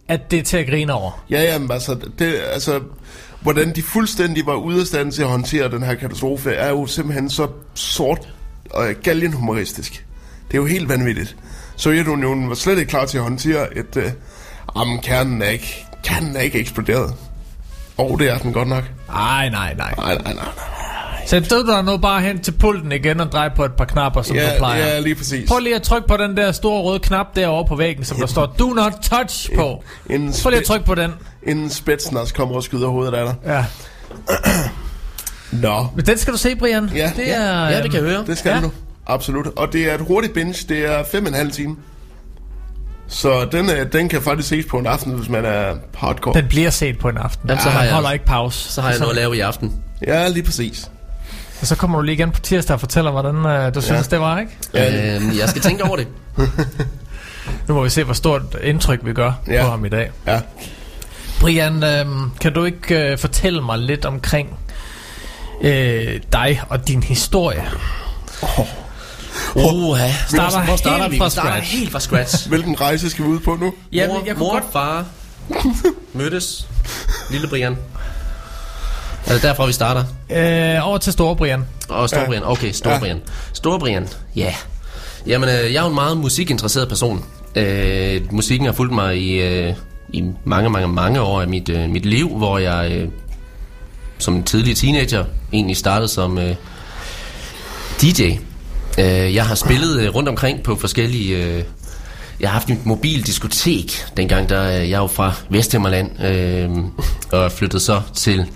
at 0.08 0.30
det 0.30 0.38
er 0.38 0.42
til 0.42 0.56
at 0.56 0.66
grine 0.66 0.92
over. 0.92 1.24
Ja, 1.30 1.42
jamen, 1.42 1.70
altså, 1.70 1.96
det, 2.18 2.34
altså, 2.52 2.80
hvordan 3.40 3.74
de 3.74 3.82
fuldstændig 3.82 4.46
var 4.46 4.54
ude 4.54 4.80
af 4.80 4.86
stand 4.86 5.12
til 5.12 5.22
at 5.22 5.28
håndtere 5.28 5.70
den 5.70 5.82
her 5.82 5.94
katastrofe, 5.94 6.50
er 6.50 6.68
jo 6.68 6.86
simpelthen 6.86 7.30
så 7.30 7.48
sort 7.74 8.28
og 8.70 8.86
galgenhumoristisk. 9.02 10.06
Det 10.48 10.54
er 10.54 10.58
jo 10.58 10.66
helt 10.66 10.88
vanvittigt. 10.88 11.36
Sovjetunionen 11.76 12.48
var 12.48 12.54
slet 12.54 12.78
ikke 12.78 12.90
klar 12.90 13.06
til 13.06 13.18
at 13.18 13.22
håndtere 13.24 13.78
et... 13.78 13.96
Øh, 13.96 14.10
jamen, 14.76 14.98
kernen 14.98 15.42
er 15.42 15.48
ikke, 15.48 15.83
kernen 16.04 16.36
er 16.36 16.40
ikke 16.40 16.58
eksploderet. 16.58 17.14
Og 17.96 18.10
oh, 18.10 18.18
det 18.18 18.30
er 18.30 18.38
den 18.38 18.52
godt 18.52 18.68
nok. 18.68 18.84
Ej, 19.14 19.48
nej, 19.48 19.74
nej. 19.78 19.94
Nej, 19.96 20.14
nej, 20.14 20.22
nej. 20.22 20.32
nej. 20.34 20.44
Så 21.26 21.40
du 21.40 21.66
dig 21.72 21.84
nu 21.84 21.96
bare 21.96 22.20
hen 22.20 22.38
til 22.40 22.52
pulten 22.52 22.92
igen 22.92 23.20
og 23.20 23.32
drej 23.32 23.48
på 23.56 23.64
et 23.64 23.72
par 23.72 23.84
knapper, 23.84 24.22
som 24.22 24.36
du 24.36 24.42
Ja, 24.42 24.56
plejer. 24.58 24.86
ja, 24.86 24.98
lige 25.00 25.14
præcis. 25.14 25.48
Prøv 25.48 25.58
lige 25.58 25.74
at 25.74 25.82
trykke 25.82 26.08
på 26.08 26.16
den 26.16 26.36
der 26.36 26.52
store 26.52 26.82
røde 26.82 26.98
knap 26.98 27.36
derovre 27.36 27.68
på 27.68 27.76
væggen, 27.76 28.04
som 28.04 28.16
der 28.18 28.26
står 28.26 28.46
Do 28.58 28.68
not 28.72 28.92
touch 29.02 29.54
på. 29.54 29.84
En, 30.10 30.34
Prøv 30.42 30.50
lige 30.50 30.60
at 30.60 30.66
trykke 30.66 30.86
på 30.86 30.94
den. 30.94 31.10
en 31.42 31.70
spetsnaz 31.70 32.32
kommer 32.32 32.54
og 32.54 32.62
skyder 32.62 32.88
hovedet 32.88 33.14
af 33.14 33.26
dig. 33.26 33.34
Ja. 33.52 33.64
Nå. 35.52 35.86
Men 35.96 36.06
den 36.06 36.18
skal 36.18 36.32
du 36.32 36.38
se, 36.38 36.56
Brian. 36.56 36.90
Ja. 36.94 37.12
det 37.16 37.34
er, 37.36 37.68
Ja, 37.68 37.82
det 37.82 37.90
kan 37.90 37.92
jeg 37.94 38.02
øhm, 38.02 38.10
høre. 38.16 38.26
Det 38.26 38.38
skal 38.38 38.50
Ja. 38.54 38.60
du. 38.60 38.70
Absolut. 39.06 39.46
Og 39.46 39.72
det 39.72 39.90
er 39.90 39.94
et 39.94 40.00
hurtigt 40.00 40.34
binge. 40.34 40.66
Det 40.68 40.78
er 40.92 41.04
fem 41.12 41.24
og 41.24 41.28
en 41.28 41.34
halv 41.34 41.52
time. 41.52 41.76
Så 43.14 43.44
den, 43.52 43.68
er, 43.70 43.84
den 43.84 44.08
kan 44.08 44.22
faktisk 44.22 44.48
ses 44.48 44.66
på 44.70 44.78
en 44.78 44.86
aften, 44.86 45.12
hvis 45.12 45.28
man 45.28 45.44
er 45.44 45.74
hardcore. 45.96 46.34
Den 46.34 46.48
bliver 46.48 46.70
set 46.70 46.98
på 46.98 47.08
en 47.08 47.16
aften. 47.16 47.48
Jamen, 47.48 47.62
så 47.62 47.68
Ja, 47.68 47.74
har 47.74 47.82
jeg- 47.84 47.92
holder 47.94 48.10
ikke 48.10 48.24
pause. 48.24 48.72
Så 48.72 48.80
har 48.82 48.90
jeg 48.90 48.98
noget 48.98 49.10
at 49.12 49.16
lave 49.16 49.36
i 49.36 49.40
aften. 49.40 49.72
Ja, 50.06 50.28
lige 50.28 50.42
præcis. 50.42 50.90
Og 51.60 51.66
så 51.66 51.76
kommer 51.76 51.98
du 51.98 52.02
lige 52.02 52.14
igen 52.14 52.30
på 52.30 52.40
tirsdag 52.40 52.74
og 52.74 52.80
fortæller, 52.80 53.10
hvordan 53.10 53.36
uh, 53.68 53.74
du 53.74 53.80
synes, 53.80 54.08
det 54.08 54.20
var, 54.20 54.38
ikke? 54.40 54.52
Ja. 54.74 55.14
Øhm, 55.16 55.38
jeg 55.38 55.48
skal 55.48 55.62
tænke 55.62 55.84
over 55.84 55.96
det. 55.96 56.06
Nu 57.68 57.74
må 57.74 57.82
vi 57.82 57.88
se, 57.90 58.04
hvor 58.04 58.14
stort 58.14 58.42
indtryk 58.62 59.00
vi 59.02 59.12
gør 59.12 59.32
ja. 59.46 59.52
Ja. 59.54 59.62
på 59.64 59.70
ham 59.70 59.84
i 59.84 59.88
dag. 59.88 60.10
Ja. 60.26 60.40
Brian, 61.40 61.82
øhm, 61.84 62.30
kan 62.40 62.52
du 62.52 62.64
ikke 62.64 63.10
øh, 63.12 63.18
fortælle 63.18 63.62
mig 63.62 63.78
lidt 63.78 64.04
omkring 64.04 64.58
øh, 65.62 66.20
dig 66.32 66.60
og 66.68 66.88
din 66.88 67.02
historie? 67.02 67.64
Uha. 69.56 70.08
Starter 70.28 70.64
hvor 70.64 70.76
starter 70.76 71.02
helt 71.02 71.12
vi? 71.12 71.18
fra 71.18 71.24
Vi 71.24 71.30
starter 71.30 71.50
scratch. 71.50 71.76
helt 71.76 71.92
fra 71.92 72.00
scratch. 72.00 72.48
Hvilken 72.48 72.80
rejse 72.80 73.10
skal 73.10 73.24
vi 73.24 73.28
ud 73.30 73.40
på 73.40 73.56
nu? 73.60 73.72
Ja, 73.92 74.06
mor, 74.08 74.18
men 74.18 74.26
jeg 74.26 74.36
mor 74.36 74.52
godt... 74.52 74.64
far 74.72 75.04
mødtes. 76.14 76.66
Lille 77.30 77.48
Brian. 77.48 77.76
Er 79.26 79.32
det 79.32 79.42
derfra, 79.42 79.66
vi 79.66 79.72
starter? 79.72 80.04
Øh, 80.30 80.88
over 80.88 80.98
til 80.98 81.12
store 81.12 81.36
Brian. 81.36 81.64
Og 81.88 82.08
Stor 82.08 82.20
Ja. 82.20 82.26
Brian. 82.26 82.42
Okay, 82.44 82.72
Stor 82.72 82.90
Ja. 82.90 82.98
Brian. 82.98 83.20
Stor 83.52 83.78
Brian, 83.78 84.08
ja. 84.36 84.54
Jamen, 85.26 85.48
øh, 85.48 85.54
jeg 85.72 85.78
er 85.78 85.82
jo 85.82 85.88
en 85.88 85.94
meget 85.94 86.16
musikinteresseret 86.16 86.88
person. 86.88 87.24
Øh, 87.56 88.20
musikken 88.32 88.66
har 88.66 88.72
fulgt 88.72 88.94
mig 88.94 89.16
i, 89.18 89.34
øh, 89.42 89.74
i 90.12 90.24
mange, 90.44 90.70
mange, 90.70 90.88
mange 90.88 91.20
år 91.20 91.40
af 91.42 91.48
mit, 91.48 91.68
øh, 91.68 91.90
mit 91.90 92.06
liv, 92.06 92.36
hvor 92.36 92.58
jeg 92.58 92.92
øh, 92.92 93.08
som 94.18 94.34
en 94.36 94.42
tidlig 94.42 94.76
teenager 94.76 95.24
egentlig 95.52 95.76
startede 95.76 96.08
som 96.08 96.38
øh, 96.38 96.54
DJ. 98.02 98.22
Øh, 98.98 99.34
jeg 99.34 99.46
har 99.46 99.54
spillet 99.54 100.00
øh, 100.00 100.14
rundt 100.14 100.28
omkring 100.28 100.62
på 100.62 100.76
forskellige... 100.76 101.44
Øh, 101.44 101.64
jeg 102.40 102.48
har 102.48 102.52
haft 102.52 102.70
et 102.70 102.86
mobildiskotek, 102.86 104.04
dengang 104.16 104.48
der 104.48 104.62
øh, 104.62 104.90
jeg 104.90 104.96
er 104.96 105.00
jo 105.00 105.06
fra 105.06 105.32
Vesthimmerland, 105.50 106.24
øh, 106.24 106.70
og 107.32 107.52
flyttede 107.52 107.82
så 107.82 108.00
til 108.14 108.46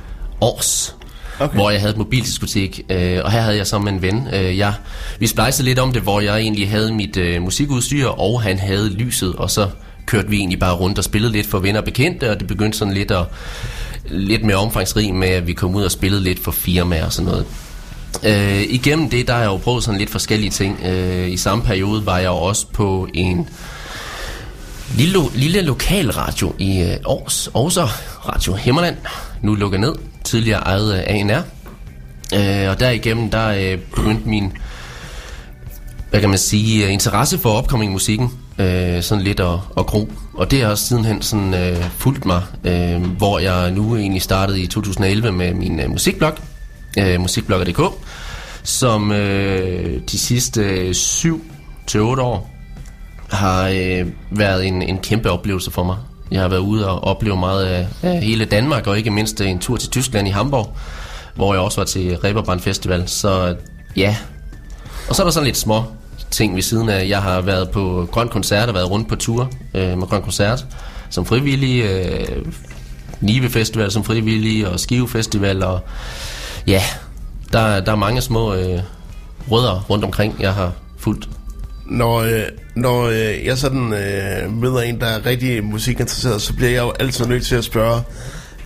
Års, 0.41 0.97
okay. 1.41 1.55
hvor 1.55 1.71
jeg 1.71 1.81
havde 1.81 1.91
et 1.91 1.99
mobildiskotek, 1.99 2.81
øh, 2.91 3.21
og 3.25 3.33
her 3.33 3.41
havde 3.41 3.57
jeg 3.57 3.67
sammen 3.67 3.95
en 3.95 4.03
ven. 4.03 4.29
Øh, 4.33 4.59
jeg, 4.59 4.75
vi 5.19 5.27
splejsede 5.27 5.69
lidt 5.69 5.79
om 5.79 5.93
det, 5.93 6.03
hvor 6.03 6.21
jeg 6.21 6.39
egentlig 6.39 6.71
havde 6.71 6.93
mit 6.95 7.17
øh, 7.17 7.43
musikudstyr, 7.43 8.07
og 8.07 8.43
han 8.43 8.59
havde 8.59 8.91
lyset, 8.91 9.37
og 9.37 9.51
så 9.51 9.69
kørte 10.07 10.29
vi 10.29 10.37
egentlig 10.37 10.59
bare 10.59 10.75
rundt 10.75 10.99
og 10.99 11.05
spillede 11.05 11.33
lidt 11.33 11.47
for 11.47 11.59
venner 11.59 11.81
og 11.81 11.85
bekendte, 11.85 12.31
og 12.31 12.39
det 12.39 12.49
begyndte 12.49 12.79
sådan 12.79 12.95
lidt 12.95 13.11
at 13.11 13.25
lidt 14.11 14.45
mere 14.45 14.57
omfangsrig 14.57 15.15
med, 15.15 15.29
at 15.29 15.47
vi 15.47 15.53
kom 15.53 15.75
ud 15.75 15.83
og 15.83 15.91
spillede 15.91 16.23
lidt 16.23 16.45
for 16.45 16.51
firmaer 16.51 17.05
og 17.05 17.13
sådan 17.13 17.31
noget. 17.31 17.47
Øh, 18.25 18.63
igennem 18.69 19.11
det, 19.11 19.27
der 19.27 19.33
har 19.33 19.41
jeg 19.41 19.49
jo 19.49 19.57
prøvet 19.57 19.85
sådan 19.85 19.99
lidt 19.99 20.11
forskellige 20.11 20.51
ting. 20.51 20.81
Øh, 20.85 21.31
I 21.31 21.37
samme 21.37 21.65
periode 21.65 22.07
var 22.07 22.19
jeg 22.19 22.27
jo 22.27 22.37
også 22.37 22.67
på 22.73 23.09
en 23.15 23.49
lille, 24.97 25.19
lille 25.35 25.61
lokal 25.61 26.11
radio 26.11 26.53
i 26.59 26.81
øh, 26.81 26.89
Aarhus, 26.89 27.51
Aarhus 27.55 27.79
Radio 28.29 28.55
Himmerland, 28.55 28.97
nu 29.43 29.55
lukket 29.55 29.81
ned, 29.81 29.95
tidligere 30.25 30.61
ejet 30.61 30.93
af 30.93 31.15
ANR. 31.15 31.43
Øh, 32.35 32.71
og 32.71 32.81
derigennem, 32.81 33.31
der 33.31 33.49
øh, 33.49 33.79
begyndte 33.79 34.29
min, 34.29 34.53
hvad 36.11 36.21
kan 36.21 36.29
man 36.29 36.39
sige, 36.39 36.87
øh, 36.87 36.93
interesse 36.93 37.39
for 37.39 37.51
opkommende 37.51 37.93
musikken, 37.93 38.31
øh, 38.59 39.03
sådan 39.03 39.25
lidt 39.25 39.41
at, 39.41 39.59
at 39.79 39.87
gro. 39.87 40.13
Og 40.35 40.51
det 40.51 40.63
har 40.63 40.69
også 40.69 40.85
sidenhen 40.87 41.23
sådan 41.23 41.55
øh, 41.55 41.85
fulgt 41.99 42.25
mig, 42.25 42.43
øh, 42.65 43.03
hvor 43.03 43.39
jeg 43.39 43.71
nu 43.71 43.97
egentlig 43.97 44.23
startede 44.23 44.61
i 44.61 44.67
2011 44.67 45.33
med 45.33 45.55
min 45.55 45.81
øh, 45.81 45.91
musikblog, 45.91 46.33
øh, 46.99 47.21
musikblogger.dk, 47.21 47.81
som 48.63 49.13
øh, 49.13 50.01
de 50.11 50.19
sidste 50.19 50.61
øh, 50.61 50.95
7 50.95 51.45
til 51.87 52.01
8 52.01 52.23
år 52.23 52.51
har 53.31 53.69
øh, 53.69 54.07
været 54.31 54.67
en, 54.67 54.83
en 54.83 54.99
kæmpe 54.99 55.31
oplevelse 55.31 55.71
for 55.71 55.85
mig. 55.85 55.97
Jeg 56.31 56.41
har 56.41 56.49
været 56.49 56.61
ude 56.61 56.89
og 56.89 57.05
opleve 57.05 57.37
meget 57.37 57.65
af, 57.65 57.87
af 58.03 58.23
hele 58.23 58.45
Danmark, 58.45 58.87
og 58.87 58.99
ikke 58.99 59.11
mindst 59.11 59.41
øh, 59.41 59.51
en 59.51 59.59
tur 59.59 59.77
til 59.77 59.91
Tyskland 59.91 60.29
i 60.29 60.31
Hamburg, 60.31 60.77
hvor 61.35 61.55
jeg 61.55 61.63
også 61.63 61.81
var 61.81 61.85
til 61.85 62.17
Reeperbahn 62.17 62.61
Festival. 62.61 63.09
Så 63.09 63.57
ja, 63.97 64.17
og 65.09 65.17
så 65.17 65.23
er 65.23 65.27
der 65.27 65.33
sådan 65.33 65.47
lidt 65.47 65.57
små 65.57 65.85
ting 66.31 66.55
ved 66.55 66.63
siden 66.63 66.89
af. 66.89 67.09
Jeg 67.09 67.23
har 67.23 67.41
været 67.41 67.71
på 67.71 68.09
Grøn 68.13 68.29
Koncert 68.29 68.69
og 68.69 68.75
været 68.75 68.91
rundt 68.91 69.09
på 69.09 69.17
tur 69.17 69.51
øh, 69.75 69.99
med 69.99 70.07
Grøn 70.07 70.23
Koncert 70.23 70.67
som 71.11 71.27
frivillig. 71.27 71.83
Øh, 71.83 72.47
Nive 73.21 73.51
Festival 73.51 73.91
som 73.91 74.05
frivillig 74.05 74.69
og 74.69 74.81
Skive 74.81 75.09
Festival. 75.09 75.63
Og 75.63 75.81
ja, 76.69 76.83
der, 77.53 77.81
der 77.81 77.93
er 77.93 77.97
mange 77.97 78.21
små 78.21 78.55
øh, 78.55 78.81
rødder 79.51 79.87
rundt 79.91 80.05
omkring, 80.05 80.37
jeg 80.41 80.55
har 80.55 80.73
fulgt. 80.99 81.29
Når, 81.87 82.17
øh, 82.19 82.43
når 82.75 83.03
øh, 83.05 83.45
jeg 83.47 83.59
sådan 83.59 83.93
øh, 83.93 84.53
møder 84.53 84.81
en, 84.81 85.01
der 85.01 85.07
er 85.07 85.27
rigtig 85.27 85.65
musikinteresseret, 85.65 86.43
så 86.43 86.53
bliver 86.55 86.71
jeg 86.71 86.83
jo 86.83 86.93
altid 87.01 87.27
nødt 87.27 87.47
til 87.47 87.55
at 87.57 87.65
spørge, 87.65 88.03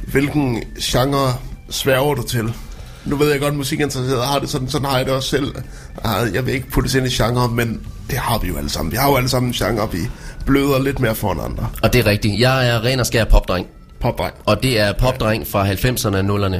hvilken 0.06 0.62
genre 0.80 1.34
sværger 1.70 2.14
du 2.14 2.22
til? 2.22 2.52
Nu 3.04 3.16
ved 3.16 3.30
jeg 3.30 3.40
godt, 3.40 3.50
at 3.50 3.56
musikinteresseret 3.56 4.26
har 4.26 4.38
det 4.38 4.50
sådan, 4.50 4.68
sådan 4.68 4.88
har 4.88 4.96
jeg 4.96 5.06
det 5.06 5.14
også 5.14 5.28
selv. 5.28 5.54
Ah, 6.04 6.34
Jeg 6.34 6.46
vil 6.46 6.54
ikke 6.54 6.70
putte 6.70 6.88
det 6.90 6.94
ind 6.94 7.06
i 7.06 7.10
genre, 7.10 7.48
men 7.48 7.80
det 8.10 8.18
har 8.18 8.38
vi 8.38 8.48
jo 8.48 8.56
alle 8.56 8.70
sammen. 8.70 8.92
Vi 8.92 8.96
har 8.96 9.10
jo 9.10 9.16
alle 9.16 9.28
sammen 9.28 9.48
en 9.50 9.54
genre, 9.54 9.92
vi 9.92 9.98
bløder 10.46 10.82
lidt 10.82 11.00
mere 11.00 11.14
for 11.14 11.32
end 11.32 11.40
andre. 11.42 11.68
Og 11.82 11.92
det 11.92 11.98
er 11.98 12.06
rigtigt. 12.06 12.40
Jeg 12.40 12.68
er 12.68 12.84
ren 12.84 13.00
og 13.00 13.06
skær 13.06 13.24
popdreng. 13.24 13.66
Popdreng. 14.00 14.34
Og 14.44 14.62
det 14.62 14.80
er 14.80 14.92
popdreng 14.92 15.46
fra 15.46 15.66
90'erne 15.72 16.16
og 16.32 16.46
0'erne. 16.46 16.56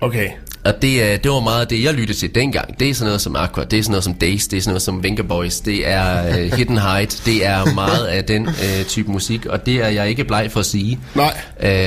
Okay. 0.00 0.28
Og 0.64 0.74
det, 0.82 1.12
er- 1.12 1.16
det 1.16 1.30
var 1.30 1.40
meget 1.40 1.60
af 1.60 1.66
det, 1.66 1.82
jeg 1.84 1.94
lyttede 1.94 2.18
til 2.18 2.34
dengang. 2.34 2.80
Det 2.80 2.90
er 2.90 2.94
sådan 2.94 3.06
noget 3.06 3.20
som 3.20 3.36
Aqua, 3.36 3.64
det 3.64 3.78
er 3.78 3.82
sådan 3.82 3.90
noget 3.92 4.04
som 4.04 4.14
Days, 4.14 4.46
det 4.48 4.56
er 4.56 4.60
sådan 4.60 4.70
noget 4.72 4.82
som 4.82 5.02
Venga 5.02 5.22
Boys, 5.22 5.60
det 5.60 5.88
er 5.88 6.28
uh, 6.28 6.52
Hidden 6.56 6.78
Height, 6.78 7.22
det 7.26 7.46
er 7.46 7.74
meget 7.74 8.06
af 8.06 8.24
den 8.24 8.46
uh, 8.46 8.84
type 8.88 9.10
musik, 9.10 9.46
og 9.46 9.66
det 9.66 9.74
er 9.76 9.88
jeg 9.88 10.08
ikke 10.08 10.24
bleg 10.24 10.48
for 10.52 10.60
at 10.60 10.66
sige. 10.66 10.98
Nej, 11.14 11.34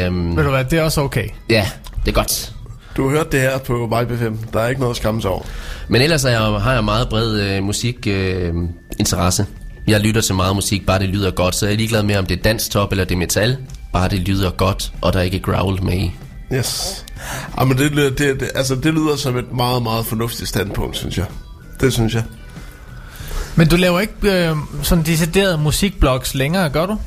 Um, 0.07 0.37
Ved 0.37 0.43
du 0.43 0.49
hvad, 0.49 0.63
det 0.65 0.79
er 0.79 0.83
også 0.83 1.01
okay. 1.01 1.27
ja, 1.49 1.67
det 2.05 2.11
er 2.11 2.15
godt. 2.15 2.53
du 2.97 3.03
har 3.09 3.17
hørt 3.17 3.31
det 3.31 3.39
her 3.41 3.57
på 3.57 3.95
Vibe 3.99 4.17
5. 4.17 4.37
Der 4.53 4.59
er 4.59 4.67
ikke 4.67 4.81
noget 4.81 4.93
at 4.93 4.97
skamme 4.97 5.21
sig 5.21 5.31
over. 5.31 5.43
Men 5.87 6.01
ellers 6.01 6.23
er 6.25 6.29
jeg, 6.29 6.39
har 6.39 6.73
jeg 6.73 6.83
meget 6.83 7.09
bred 7.09 7.57
uh, 7.57 7.63
musikinteresse. 7.63 8.51
Uh, 8.53 8.63
interesse. 8.99 9.45
jeg 9.87 9.99
lytter 9.99 10.21
til 10.21 10.35
meget 10.35 10.55
musik, 10.55 10.85
bare 10.85 10.99
det 10.99 11.09
lyder 11.09 11.31
godt, 11.31 11.55
så 11.55 11.65
jeg 11.65 11.73
er 11.73 11.77
ligeglad 11.77 12.03
med, 12.03 12.15
om 12.15 12.25
det 12.25 12.37
er 12.39 12.41
dansk 12.43 12.71
top 12.71 12.91
eller 12.91 13.05
det 13.05 13.15
er 13.15 13.19
metal. 13.19 13.57
Bare 13.93 14.09
det 14.09 14.19
lyder 14.19 14.51
godt, 14.51 14.91
og 15.01 15.13
der 15.13 15.19
er 15.19 15.23
ikke 15.23 15.39
growl 15.39 15.83
med 15.83 15.93
i. 15.97 16.11
Yes. 16.53 17.05
Ah, 17.57 17.67
men 17.67 17.77
det, 17.77 17.91
lyder- 17.91 18.09
det, 18.09 18.39
det, 18.39 18.49
altså, 18.55 18.75
det 18.75 18.93
lyder 18.93 19.15
som 19.15 19.37
et 19.37 19.51
meget, 19.53 19.83
meget 19.83 20.05
fornuftigt 20.05 20.49
standpunkt, 20.49 20.97
synes 20.97 21.17
jeg. 21.17 21.25
Det 21.81 21.93
synes 21.93 22.13
jeg. 22.13 22.23
Men 23.55 23.67
du 23.67 23.75
laver 23.75 23.99
ikke 23.99 24.13
øh, 24.49 24.55
sådan 24.83 25.03
deciderede 25.03 25.57
musikblogs 25.57 26.35
længere, 26.35 26.69
gør 26.69 26.85
du? 26.85 26.97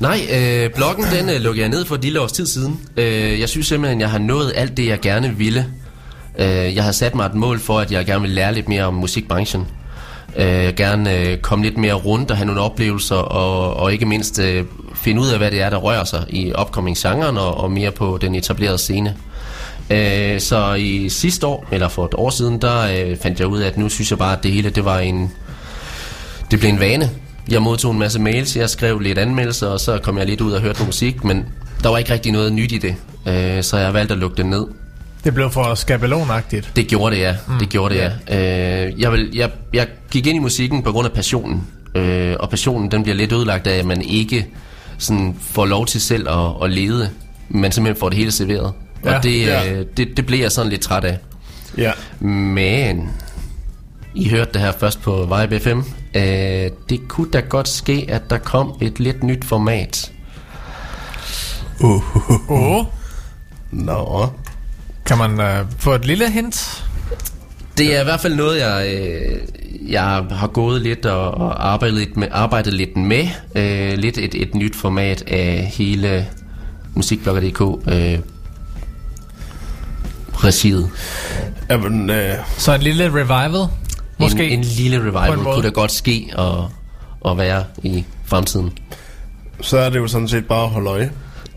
Nej, 0.00 0.20
øh, 0.32 0.70
bloggen 0.74 1.04
den 1.12 1.28
øh, 1.30 1.40
lukkede 1.40 1.62
jeg 1.62 1.68
ned 1.68 1.84
for 1.84 1.94
et 1.94 2.02
lille 2.02 2.20
års 2.20 2.32
tid 2.32 2.46
siden. 2.46 2.80
Øh, 2.96 3.40
jeg 3.40 3.48
synes 3.48 3.66
simpelthen, 3.66 4.00
jeg 4.00 4.10
har 4.10 4.18
nået 4.18 4.52
alt 4.56 4.76
det, 4.76 4.86
jeg 4.86 5.00
gerne 5.00 5.36
ville. 5.36 5.66
Øh, 6.38 6.74
jeg 6.76 6.84
har 6.84 6.92
sat 6.92 7.14
mig 7.14 7.26
et 7.26 7.34
mål 7.34 7.60
for, 7.60 7.78
at 7.80 7.92
jeg 7.92 8.06
gerne 8.06 8.20
vil 8.22 8.30
lære 8.30 8.54
lidt 8.54 8.68
mere 8.68 8.84
om 8.84 8.94
musikbranchen. 8.94 9.66
Øh, 10.38 10.64
jeg 10.64 10.74
gerne 10.74 11.18
øh, 11.18 11.38
komme 11.38 11.64
lidt 11.64 11.78
mere 11.78 11.94
rundt 11.94 12.30
og 12.30 12.36
have 12.36 12.46
nogle 12.46 12.60
oplevelser, 12.60 13.16
og, 13.16 13.76
og 13.76 13.92
ikke 13.92 14.06
mindst 14.06 14.38
øh, 14.38 14.64
finde 14.94 15.20
ud 15.20 15.28
af, 15.28 15.38
hvad 15.38 15.50
det 15.50 15.62
er, 15.62 15.70
der 15.70 15.76
rører 15.76 16.04
sig 16.04 16.24
i 16.28 16.52
opkommingsgenren 16.52 17.36
og, 17.36 17.56
og 17.56 17.70
mere 17.72 17.90
på 17.90 18.18
den 18.20 18.34
etablerede 18.34 18.78
scene. 18.78 19.16
Øh, 19.90 20.40
så 20.40 20.74
i 20.74 21.08
sidste 21.08 21.46
år, 21.46 21.66
eller 21.72 21.88
for 21.88 22.04
et 22.04 22.14
år 22.14 22.30
siden, 22.30 22.60
der 22.60 22.80
øh, 22.80 23.16
fandt 23.16 23.40
jeg 23.40 23.48
ud 23.48 23.58
af, 23.58 23.66
at 23.66 23.78
nu 23.78 23.88
synes 23.88 24.10
jeg 24.10 24.18
bare, 24.18 24.36
at 24.36 24.42
det 24.42 24.52
hele 24.52 24.70
det 24.70 24.84
var 24.84 24.98
en, 24.98 25.32
det 26.50 26.58
blev 26.58 26.70
en 26.70 26.80
vane. 26.80 27.10
jeg 27.48 27.62
modtog 27.62 27.92
en 27.92 27.98
masse 27.98 28.20
mails, 28.20 28.56
jeg 28.56 28.70
skrev 28.70 28.98
lidt 28.98 29.18
anmeldelser, 29.18 29.66
og 29.66 29.80
så 29.80 29.98
kom 29.98 30.18
jeg 30.18 30.26
lidt 30.26 30.40
ud 30.40 30.52
og 30.52 30.60
hørte 30.60 30.78
noget 30.78 30.88
musik, 30.88 31.24
men 31.24 31.44
der 31.82 31.88
var 31.88 31.98
ikke 31.98 32.12
rigtig 32.12 32.32
noget 32.32 32.52
nyt 32.52 32.72
i 32.72 32.78
det, 32.78 32.94
øh, 33.26 33.62
så 33.62 33.76
jeg 33.76 33.94
valgte 33.94 34.14
at 34.14 34.20
lukke 34.20 34.36
det 34.36 34.46
ned. 34.46 34.66
Det 35.26 35.34
blev 35.34 35.50
for 35.50 35.74
skabelonagtigt. 35.74 36.72
Det 36.76 36.86
gjorde 36.86 37.16
det, 37.16 37.22
ja. 37.22 37.36
Mm. 37.48 37.58
Det 37.58 37.68
gjorde 37.68 37.94
det, 37.94 38.12
ja. 38.28 38.86
Øh, 38.86 39.00
jeg, 39.00 39.12
vil, 39.12 39.30
jeg, 39.34 39.50
jeg 39.72 39.86
gik 40.10 40.26
ind 40.26 40.36
i 40.36 40.38
musikken 40.38 40.82
på 40.82 40.92
grund 40.92 41.06
af 41.06 41.12
passionen, 41.12 41.66
øh, 41.94 42.36
og 42.40 42.50
passionen 42.50 42.90
den 42.90 43.02
bliver 43.02 43.16
lidt 43.16 43.32
ødelagt 43.32 43.66
af, 43.66 43.78
at 43.78 43.84
man 43.84 44.02
ikke 44.02 44.46
sådan 44.98 45.36
får 45.40 45.66
lov 45.66 45.86
til 45.86 46.00
selv 46.00 46.28
at, 46.28 46.50
at 46.62 46.70
lede, 46.70 47.10
men 47.48 47.72
simpelthen 47.72 48.00
får 48.00 48.08
det 48.08 48.18
hele 48.18 48.32
serveret. 48.32 48.72
Ja, 49.04 49.16
og 49.16 49.22
det, 49.22 49.46
ja. 49.46 49.72
øh, 49.72 49.86
det, 49.96 50.16
det 50.16 50.26
blev 50.26 50.40
jeg 50.40 50.52
sådan 50.52 50.70
lidt 50.70 50.80
træt 50.80 51.04
af. 51.04 51.18
Ja. 51.78 51.92
Men 52.20 53.10
I 54.14 54.28
hørte 54.28 54.52
det 54.52 54.60
her 54.60 54.72
først 54.72 55.02
på 55.02 55.36
Vibe 55.40 55.60
FM. 55.60 55.78
Øh, 56.14 56.22
det 56.88 57.00
kunne 57.08 57.30
da 57.30 57.40
godt 57.40 57.68
ske, 57.68 58.06
at 58.08 58.30
der 58.30 58.38
kom 58.38 58.74
et 58.80 59.00
lidt 59.00 59.22
nyt 59.22 59.44
format. 59.44 60.12
Åh, 61.80 62.50
oh, 62.50 62.84
Nå. 63.70 64.28
Kan 65.06 65.18
man 65.18 65.30
uh, 65.40 65.66
få 65.78 65.92
et 65.92 66.04
lille 66.04 66.30
hint? 66.30 66.84
Det 67.78 67.96
er 67.96 68.00
i 68.00 68.04
hvert 68.04 68.20
fald 68.20 68.34
noget, 68.34 68.60
jeg, 68.60 68.94
øh, 68.94 69.38
jeg 69.92 70.02
har 70.30 70.46
gået 70.46 70.82
lidt 70.82 71.06
og, 71.06 71.30
og 71.34 71.72
arbejdet 71.72 71.98
lidt 71.98 72.16
med, 72.16 72.28
arbejdet 72.30 72.74
lidt 72.74 72.96
med. 72.96 73.28
Øh, 73.54 73.98
lidt 73.98 74.18
et, 74.18 74.34
et 74.34 74.54
nyt 74.54 74.76
format 74.76 75.22
af 75.26 75.72
hele 75.74 76.26
musikblogger.dk 76.94 77.60
øh, 77.92 78.18
regiet. 80.34 80.90
Jamen, 81.70 82.10
øh, 82.10 82.34
Så 82.58 82.74
en 82.74 82.82
lille 82.82 83.08
revival, 83.08 83.68
måske? 84.18 84.48
En, 84.48 84.58
en 84.58 84.64
lille 84.64 84.96
en 84.96 85.02
revival 85.02 85.38
måde. 85.38 85.54
kunne 85.54 85.64
da 85.64 85.72
godt 85.72 85.92
ske 85.92 86.30
og, 86.36 86.70
og 87.20 87.38
være 87.38 87.64
i 87.82 88.04
fremtiden. 88.24 88.72
så 89.60 89.78
er 89.78 89.90
det 89.90 89.98
jo 89.98 90.06
sådan 90.08 90.28
set 90.28 90.46
bare 90.46 90.64
at 90.64 90.70
holde 90.70 90.90
øje. 90.90 91.10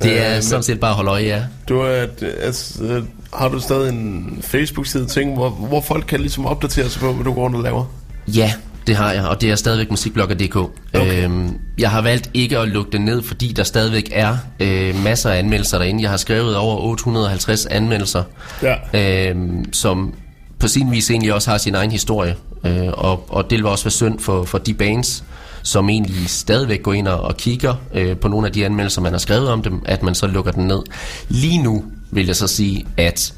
Det 0.03 0.25
er 0.27 0.35
Øh, 0.35 0.41
sådan 0.41 0.63
set 0.63 0.79
bare 0.79 0.89
at 0.91 0.95
holde 0.95 1.11
øje, 1.11 1.23
ja. 1.23 1.43
Du 1.69 1.79
er, 1.79 2.05
altså, 2.41 2.83
øh, 2.83 3.03
har 3.33 3.49
du 3.49 3.59
stadig 3.59 3.89
en 3.89 4.37
Facebook-side 4.41 5.05
ting, 5.05 5.33
hvor, 5.33 5.49
hvor 5.49 5.81
folk 5.81 6.05
kan 6.07 6.19
ligesom 6.19 6.45
opdatere 6.45 6.89
sig 6.89 7.01
på, 7.01 7.13
hvad 7.13 7.25
du 7.25 7.33
går 7.33 7.41
rundt 7.41 7.55
og 7.55 7.63
laver? 7.63 7.85
Ja, 8.27 8.53
det 8.87 8.95
har 8.95 9.11
jeg, 9.11 9.23
og 9.25 9.41
det 9.41 9.51
er 9.51 9.55
stadigvæk 9.55 9.89
musikblogger.dk. 9.91 10.55
Okay. 10.55 11.23
Øhm, 11.23 11.57
jeg 11.77 11.91
har 11.91 12.01
valgt 12.01 12.29
ikke 12.33 12.57
at 12.57 12.67
lukke 12.67 12.91
det 12.91 13.01
ned, 13.01 13.21
fordi 13.21 13.53
der 13.53 13.63
stadigvæk 13.63 14.09
er 14.11 14.37
øh, 14.59 15.03
masser 15.03 15.29
af 15.29 15.39
anmeldelser 15.39 15.77
derinde. 15.77 16.01
Jeg 16.03 16.09
har 16.09 16.17
skrevet 16.17 16.55
over 16.57 16.77
850 16.77 17.65
anmeldelser, 17.65 18.23
Ja. 18.63 18.75
øhm, 19.29 19.73
som 19.73 20.13
på 20.59 20.67
sin 20.67 20.91
vis 20.91 21.09
egentlig 21.11 21.33
også 21.33 21.51
har 21.51 21.57
sin 21.57 21.75
egen 21.75 21.91
historie. 21.91 22.35
Øh, 22.65 22.87
og, 22.93 23.25
og 23.29 23.49
det 23.49 23.57
vil 23.57 23.65
også 23.65 23.83
være 23.85 23.91
synd 23.91 24.19
for, 24.19 24.43
for 24.43 24.57
de 24.57 24.73
bands, 24.73 25.23
som 25.69 25.89
egentlig 25.89 26.29
stadigvæk 26.29 26.83
går 26.83 26.93
ind 26.93 27.07
og, 27.07 27.21
og 27.21 27.37
kigger 27.37 27.75
øh, 27.93 28.17
på 28.17 28.27
nogle 28.27 28.47
af 28.47 28.53
de 28.53 28.65
anmeldelser, 28.65 29.01
man 29.01 29.11
har 29.11 29.19
skrevet 29.19 29.49
om 29.49 29.61
dem, 29.61 29.81
at 29.85 30.03
man 30.03 30.15
så 30.15 30.27
lukker 30.27 30.51
den 30.51 30.67
ned. 30.67 30.81
Lige 31.29 31.63
nu 31.63 31.83
vil 32.11 32.25
jeg 32.25 32.35
så 32.35 32.47
sige, 32.47 32.85
at 32.97 33.33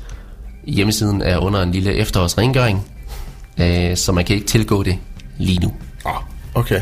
hjemmesiden 0.67 1.22
er 1.22 1.38
under 1.38 1.62
en 1.62 1.72
lille 1.72 1.94
efterårsrengøring, 1.94 2.88
øh, 3.58 3.98
så 3.98 4.12
man 4.12 4.26
kan 4.26 4.36
ikke 4.36 4.48
tilgå 4.48 4.84
det 4.84 4.98
lige 5.38 5.60
nu. 5.60 5.74
Ah, 6.06 6.15
okay. 6.56 6.82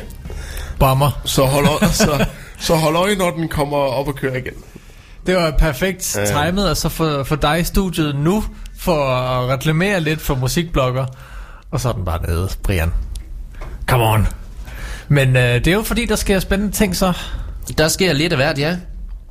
Bomber. 0.80 1.22
Så 1.26 1.46
hold, 1.46 1.68
øje, 1.68 1.94
så, 2.06 2.26
så 2.60 2.76
hold 2.76 2.96
øje, 2.96 3.16
når 3.16 3.32
den 3.32 3.48
kommer 3.48 3.78
op 3.78 4.08
og 4.08 4.16
kører 4.16 4.36
igen. 4.38 4.54
Det 5.28 5.36
var 5.36 5.52
perfekt 5.52 6.16
Ja. 6.18 6.46
timet, 6.46 6.70
og 6.70 6.78
så 6.78 6.90
for, 6.90 7.24
for 7.24 7.36
dig 7.36 7.60
i 7.60 7.64
studiet 7.64 8.16
nu, 8.16 8.44
for 8.78 9.06
at 9.10 9.50
reklamere 9.50 10.00
lidt 10.02 10.22
for 10.22 10.36
musikblogger. 10.36 11.06
Og 11.72 11.80
så 11.80 11.90
er 11.90 11.94
den 11.94 12.06
bare 12.06 12.22
nede, 12.28 12.50
Brian. 12.64 12.92
Come 13.90 14.04
on. 14.04 14.28
Men 15.10 15.36
øh, 15.36 15.56
det 15.56 15.67
er 15.67 15.72
jo 15.74 15.84
fordi, 15.84 16.06
der 16.06 16.15
sker 16.15 16.39
spændende 16.39 16.74
ting 16.74 16.95
så. 16.95 17.13
Der 17.78 17.88
sker 17.88 18.13
lidt 18.13 18.34
af 18.34 18.38
hvert, 18.38 18.60
ja. 18.60 18.78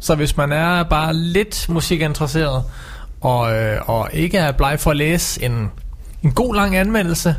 Så 0.01 0.15
hvis 0.15 0.37
man 0.37 0.53
er 0.53 0.83
bare 0.83 1.15
lidt 1.15 1.67
musikinteresseret, 1.69 2.65
og, 3.21 3.55
øh, 3.55 3.81
og 3.87 4.09
ikke 4.13 4.39
er 4.39 4.53
bleg 4.53 4.81
for 4.81 4.91
at 4.91 4.97
læse 4.97 5.43
en, 5.45 5.71
en 6.23 6.33
god 6.33 6.55
lang 6.55 6.77
anmeldelse, 6.77 7.37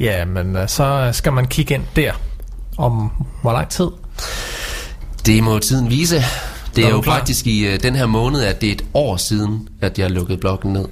ja, 0.00 0.24
men 0.24 0.56
øh, 0.56 0.68
så 0.68 1.08
skal 1.12 1.32
man 1.32 1.46
kigge 1.46 1.74
ind 1.74 1.82
der. 1.96 2.12
Om 2.78 3.10
hvor 3.42 3.52
lang 3.52 3.68
tid? 3.68 3.88
Det 5.26 5.42
må 5.42 5.58
tiden 5.58 5.90
vise. 5.90 6.22
Det 6.76 6.84
Er 6.84 6.88
er 6.88 6.90
jo 6.90 7.00
klar? 7.00 7.14
faktisk 7.14 7.46
i 7.46 7.66
øh, 7.66 7.82
den 7.82 7.96
her 7.96 8.06
måned, 8.06 8.42
at 8.42 8.60
det 8.60 8.68
er 8.68 8.72
et 8.72 8.84
år 8.94 9.16
siden, 9.16 9.68
at 9.80 9.98
jeg 9.98 10.10
lukkede 10.10 10.38
bloggen 10.38 10.72
ned. 10.72 10.84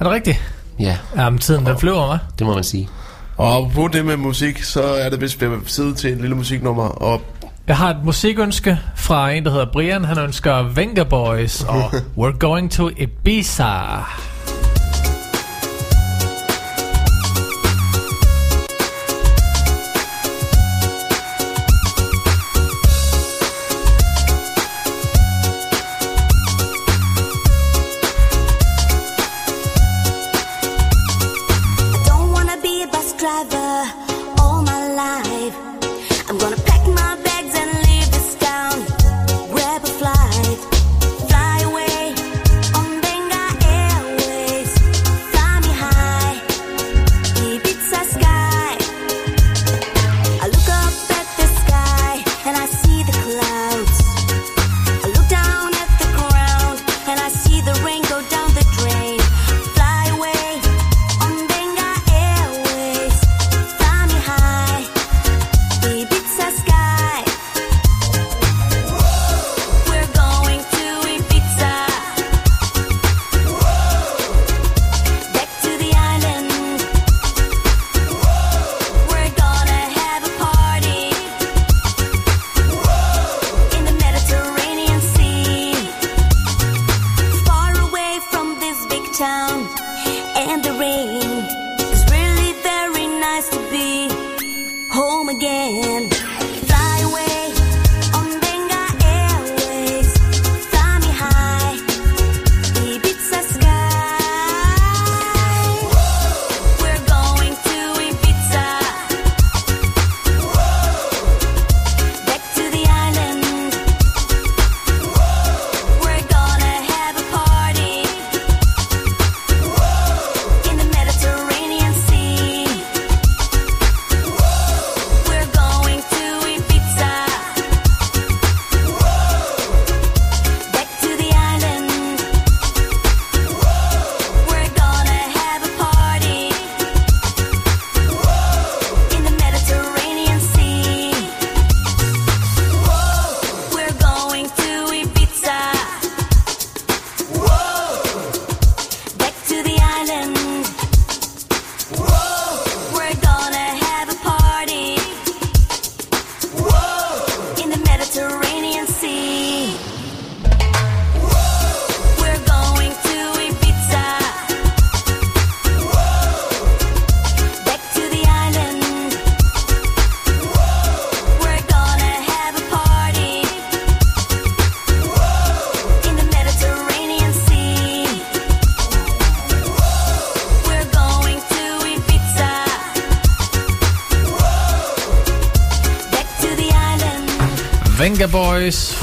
Er 0.00 0.04
det 0.04 0.12
rigtigt? 0.12 0.42
Ja, 0.80 0.96
Ja, 1.16 1.30
men 1.30 1.38
tiden 1.38 1.66
den 1.66 1.78
flyver, 1.78 2.14
hva'? 2.16 2.18
det 2.38 2.46
må 2.46 2.54
man 2.54 2.64
sige. 2.64 2.88
Og 3.36 3.70
på 3.74 3.88
det 3.92 4.04
med 4.04 4.16
musik, 4.16 4.62
så 4.62 4.82
er 4.82 5.10
det 5.10 5.20
vist 5.20 5.38
blevet 5.38 5.66
tid 5.66 5.94
til 5.94 6.12
et 6.12 6.20
lille 6.20 6.36
musiknummer. 6.36 6.82
Og 6.88 7.22
Jeg 7.66 7.76
har 7.76 7.90
et 7.90 8.04
musikønske 8.04 8.78
fra 8.96 9.30
en, 9.30 9.44
der 9.44 9.50
hedder 9.50 9.66
Brian. 9.72 10.04
Han 10.04 10.18
ønsker 10.18 10.62
Venga 10.62 11.02
Boys 11.02 11.62
og 11.64 11.84
We're 12.18 12.38
Going 12.38 12.70
to 12.72 12.88
Ibiza. 12.88 13.72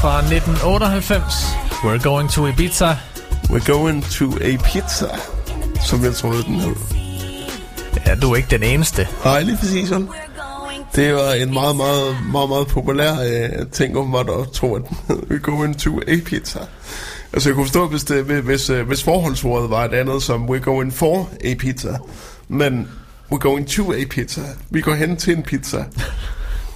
Fra 0.03 0.19
1998. 0.19 1.55
We're 1.83 1.97
going 1.97 2.29
to 2.29 2.47
Ibiza. 2.47 2.97
We're 3.49 3.71
going 3.73 4.03
to 4.03 4.25
a 4.41 4.57
pizza, 4.57 5.07
som 5.81 6.03
jeg 6.03 6.13
troede, 6.15 6.43
den 6.43 6.59
hed. 6.59 6.75
Ja, 8.05 8.15
du 8.15 8.31
er 8.31 8.35
ikke 8.35 8.49
den 8.49 8.63
eneste. 8.63 9.07
Nej, 9.25 9.41
lige 9.41 9.57
præcis 9.57 9.89
sådan. 9.89 10.07
Det 10.95 11.13
var 11.13 11.33
en 11.33 11.53
meget, 11.53 11.75
meget, 11.75 12.17
meget, 12.31 12.49
meget 12.49 12.67
populær 12.67 13.13
øh, 13.13 13.67
ting, 13.71 13.97
om 13.97 14.13
var 14.13 14.23
der 14.23 14.45
tro, 14.53 14.75
at 14.75 14.81
den 14.87 14.97
hed 15.07 15.17
We're 15.31 15.51
going 15.51 15.79
to 15.79 15.99
a 16.07 16.15
pizza. 16.25 16.59
Altså, 17.33 17.49
jeg 17.49 17.55
kunne 17.55 17.65
forstå, 17.65 17.87
hvis, 17.87 18.03
det, 18.03 18.23
hvis, 18.23 18.69
øh, 18.69 18.87
hvis 18.87 19.03
forholdsordet 19.03 19.69
var 19.69 19.85
et 19.85 19.93
andet, 19.93 20.23
som 20.23 20.49
We're 20.49 20.59
going 20.59 20.93
for 20.93 21.29
a 21.43 21.53
pizza. 21.59 21.97
Men 22.47 22.87
We're 23.31 23.37
going 23.37 23.67
to 23.67 23.91
a 23.91 24.05
pizza. 24.09 24.41
Vi 24.69 24.81
går 24.81 24.93
hen 24.93 25.17
til 25.17 25.37
en 25.37 25.43
pizza. 25.43 25.85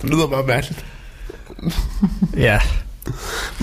Det 0.01 0.09
lyder 0.09 0.27
bare 0.27 0.43
mærkeligt. 0.43 0.85
Ja, 2.37 2.59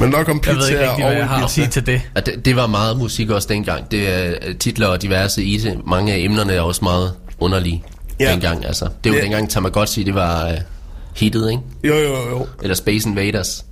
Men 0.05 0.11
nok 0.13 0.29
om 0.29 0.35
jeg 0.35 0.43
pizza 0.43 0.59
ved 0.59 0.69
ikke 0.69 0.91
rigtig, 0.91 1.05
hvad 1.05 1.17
jeg 1.17 1.29
har 1.29 1.45
at 1.45 1.51
sige 1.51 1.67
til 1.67 1.87
det. 1.87 2.01
Ja, 2.17 2.21
det, 2.21 2.45
det 2.45 2.57
var 2.57 2.67
meget 2.67 2.97
musik 2.99 3.31
også 3.31 3.49
dengang. 3.51 3.91
Det 3.91 4.09
er 4.15 4.35
øh, 4.43 4.55
titler 4.57 4.87
og 4.87 5.03
diverse 5.03 5.45
i 5.45 5.57
det. 5.59 5.81
Mange 5.87 6.13
af 6.13 6.19
emnerne 6.19 6.53
er 6.53 6.61
også 6.61 6.85
meget 6.85 7.13
underlige 7.39 7.85
Ja. 8.21 8.25
ja. 8.25 8.33
dengang. 8.33 8.65
Altså, 8.67 8.89
det 9.05 9.13
var 9.13 9.17
Det- 9.17 9.23
dengang 9.23 9.51
Tamagotchi, 9.51 10.03
det 10.03 10.15
var 10.15 10.49
uh, 10.53 10.59
hittet, 11.17 11.51
ikke? 11.51 11.63
Jo, 11.85 11.95
jo, 11.95 12.29
jo. 12.31 12.47
Eller 12.63 12.75
Space 12.75 13.09
Invaders. 13.09 13.65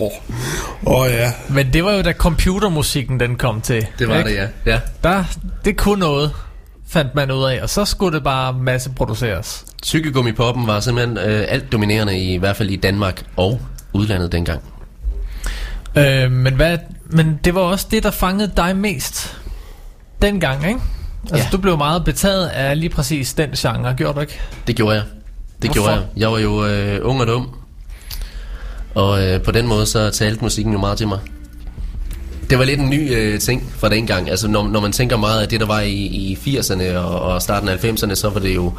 Åh 0.00 0.10
oh, 0.86 1.08
ja. 1.10 1.32
Men 1.48 1.72
det 1.72 1.84
var 1.84 1.92
jo 1.92 2.02
da 2.02 2.12
computermusikken 2.12 3.20
den 3.20 3.36
kom 3.36 3.60
til. 3.60 3.86
Det 3.98 4.08
var 4.08 4.18
ikke? 4.18 4.30
det, 4.30 4.36
ja. 4.36 4.46
ja. 4.72 4.78
Der, 5.04 5.24
det 5.64 5.76
kunne 5.76 6.00
noget, 6.00 6.30
fandt 6.88 7.14
man 7.14 7.30
ud 7.30 7.44
af, 7.44 7.62
og 7.62 7.70
så 7.70 7.84
skulle 7.84 8.14
det 8.16 8.24
bare 8.24 8.52
masseproduceres. 8.52 9.64
Tykkegummipoppen 9.82 10.66
var 10.66 10.80
simpelthen 10.80 11.18
øh, 11.18 11.44
alt 11.48 11.72
dominerende, 11.72 12.18
i, 12.18 12.34
i 12.34 12.36
hvert 12.36 12.56
fald 12.56 12.70
i 12.70 12.76
Danmark 12.76 13.22
og 13.36 13.60
udlandet 13.92 14.32
dengang. 14.32 14.60
Øh, 15.98 16.30
men, 16.32 16.54
hvad, 16.54 16.78
men 17.10 17.40
det 17.44 17.54
var 17.54 17.60
også 17.60 17.86
det, 17.90 18.02
der 18.02 18.10
fangede 18.10 18.52
dig 18.56 18.76
mest 18.76 19.36
dengang, 20.22 20.68
ikke? 20.68 20.80
Altså, 21.30 21.36
Ja. 21.36 21.48
du 21.52 21.58
blev 21.58 21.76
meget 21.78 22.04
betaget 22.04 22.46
af 22.46 22.80
lige 22.80 22.90
præcis 22.90 23.34
den 23.34 23.50
genre, 23.50 23.94
gjorde 23.94 24.14
du 24.14 24.20
ikke? 24.20 24.40
Det 24.66 24.76
gjorde 24.76 24.94
jeg. 24.96 25.04
Det 25.62 25.70
Hvorfor? 25.70 25.82
gjorde 25.90 26.00
jeg. 26.00 26.06
Jeg 26.16 26.32
var 26.32 26.38
jo 26.38 26.66
øh, 26.66 26.98
ung 27.02 27.20
og 27.20 27.26
dum. 27.26 27.48
Og 28.94 29.24
øh, 29.26 29.42
på 29.42 29.50
den 29.50 29.66
måde 29.66 29.86
så 29.86 30.10
talte 30.10 30.42
musikken 30.42 30.72
jo 30.72 30.78
meget 30.78 30.98
til 30.98 31.08
mig. 31.08 31.18
Det 32.50 32.58
var 32.58 32.64
lidt 32.64 32.80
en 32.80 32.90
ny 32.90 33.14
øh, 33.14 33.40
ting 33.40 33.72
fra 33.78 33.88
dengang. 33.88 34.30
Altså 34.30 34.48
når, 34.48 34.68
når 34.68 34.80
man 34.80 34.92
tænker 34.92 35.16
meget 35.16 35.42
af 35.42 35.48
det, 35.48 35.60
der 35.60 35.66
var 35.66 35.80
i, 35.80 35.92
i 35.92 36.34
80'erne 36.58 36.96
og, 36.96 37.20
og 37.20 37.42
starten 37.42 37.68
af 37.68 37.76
90'erne, 37.84 38.14
så 38.14 38.28
var 38.30 38.40
det 38.40 38.54
jo 38.54 38.72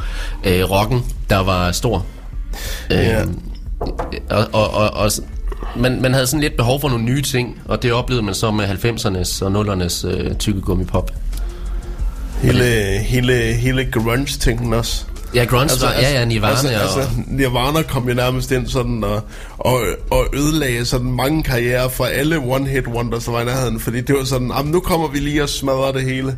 øh, 0.44 0.70
rocken, 0.70 1.02
der 1.30 1.38
var 1.38 1.72
stor. 1.72 2.06
Ja. 2.90 3.20
Øh, 3.20 3.26
og, 4.30 4.46
og, 4.52 4.70
og, 4.74 4.90
og 4.90 5.12
s- 5.12 5.20
man, 5.76 6.02
man 6.02 6.12
havde 6.14 6.26
sådan 6.26 6.40
lidt 6.40 6.56
behov 6.56 6.80
for 6.80 6.88
nogle 6.88 7.04
nye 7.04 7.22
ting, 7.22 7.60
og 7.64 7.82
det 7.82 7.92
oplevede 7.92 8.24
man 8.26 8.34
så 8.34 8.50
med 8.50 8.64
90'ernes 8.64 9.44
og 9.44 9.50
0'ernes 9.60 10.06
øh, 10.08 10.34
tykkegummipop. 10.36 11.10
Hele, 12.42 12.64
hele, 12.98 13.32
hele 13.34 13.84
grunge-tingen 13.92 14.72
også. 14.72 15.04
Ja, 15.34 15.44
grunge 15.44 15.62
altså, 15.62 15.86
var, 15.86 15.92
ja, 15.92 16.12
ja, 16.18 16.24
Nirvana 16.24 16.52
altså, 16.54 16.68
og... 16.68 16.82
altså, 16.82 17.08
Nirvana 17.26 17.82
kom 17.82 18.08
jo 18.08 18.14
nærmest 18.14 18.50
ind 18.52 18.66
sådan 18.66 19.04
og, 19.04 19.22
og, 19.58 19.80
og 20.10 20.26
ødelagde 20.34 20.84
sådan 20.84 21.06
mange 21.12 21.42
karrierer 21.42 21.88
fra 21.88 22.08
alle 22.08 22.36
one-hit 22.36 22.88
wonders, 22.88 23.24
der 23.24 23.32
var 23.32 23.40
i 23.40 23.44
nærheden, 23.44 23.80
fordi 23.80 24.00
det 24.00 24.14
var 24.16 24.24
sådan, 24.24 24.52
"Jamen, 24.56 24.72
nu 24.72 24.80
kommer 24.80 25.08
vi 25.08 25.18
lige 25.18 25.42
og 25.42 25.48
smadrer 25.48 25.92
det 25.92 26.02
hele. 26.02 26.36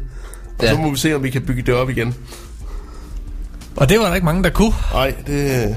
Og 0.58 0.64
Ja. 0.64 0.70
så 0.70 0.76
må 0.78 0.90
vi 0.90 0.96
se, 0.96 1.14
om 1.14 1.22
vi 1.22 1.30
kan 1.30 1.42
bygge 1.42 1.62
det 1.62 1.74
op 1.74 1.90
igen. 1.90 2.14
Og 3.76 3.88
det 3.88 3.98
var 3.98 4.06
der 4.08 4.14
ikke 4.14 4.24
mange, 4.24 4.42
der 4.42 4.50
kunne. 4.50 4.72
Nej, 4.92 5.14
det... 5.26 5.76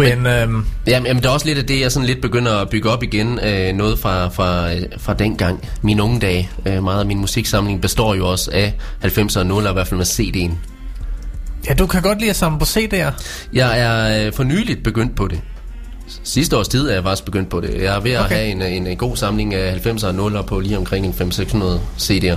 Brian, 0.00 0.26
øhm, 0.26 0.64
Jamen, 0.86 1.06
jamen, 1.06 1.22
det 1.22 1.28
er 1.28 1.32
også 1.32 1.46
lidt 1.46 1.58
af 1.58 1.66
det, 1.66 1.80
jeg 1.80 1.92
sådan 1.92 2.06
lidt 2.06 2.20
begynder 2.20 2.56
at 2.56 2.68
bygge 2.68 2.90
op 2.90 3.02
igen. 3.02 3.38
Øh, 3.38 3.72
noget 3.74 3.98
fra, 3.98 4.28
fra, 4.28 4.74
øh, 4.74 4.82
fra 4.98 5.14
dengang, 5.14 5.68
mine 5.82 6.02
unge 6.02 6.20
dage. 6.20 6.50
Øh, 6.66 6.84
meget 6.84 7.00
af 7.00 7.06
min 7.06 7.18
musiksamling 7.18 7.80
består 7.80 8.14
jo 8.14 8.28
også 8.28 8.50
af 8.52 8.74
90'er 9.04 9.38
og 9.40 9.46
0'er, 9.62 9.70
i 9.70 9.72
hvert 9.72 9.86
fald 9.86 9.98
med 9.98 10.06
CD'en. 10.06 10.52
ja, 11.68 11.74
du 11.74 11.86
kan 11.86 12.02
godt 12.02 12.18
lide 12.18 12.30
at 12.30 12.36
samle 12.36 12.58
på 12.58 12.64
CD'er. 12.64 13.12
Jeg 13.52 13.80
er 13.80 14.26
øh, 14.26 14.32
for 14.32 14.44
nyligt 14.44 14.82
begyndt 14.84 15.16
på 15.16 15.28
det. 15.28 15.40
Sidste 16.24 16.56
års 16.56 16.68
tid 16.68 16.88
er 16.88 16.94
jeg 16.94 17.02
faktisk 17.02 17.24
begyndt 17.24 17.48
på 17.48 17.60
det. 17.60 17.82
Jeg 17.82 17.96
er 17.96 18.00
ved 18.00 18.12
at 18.12 18.24
Okay. 18.24 18.34
have 18.34 18.46
en, 18.46 18.62
en, 18.62 18.86
en 18.86 18.96
god 18.96 19.16
samling 19.16 19.54
af 19.54 19.86
90'er 19.86 20.06
og 20.06 20.32
0'er 20.32 20.42
på 20.42 20.60
lige 20.60 20.78
omkring 20.78 21.06
en 21.06 21.12
500-600 21.12 21.56
CD'er. 21.98 22.36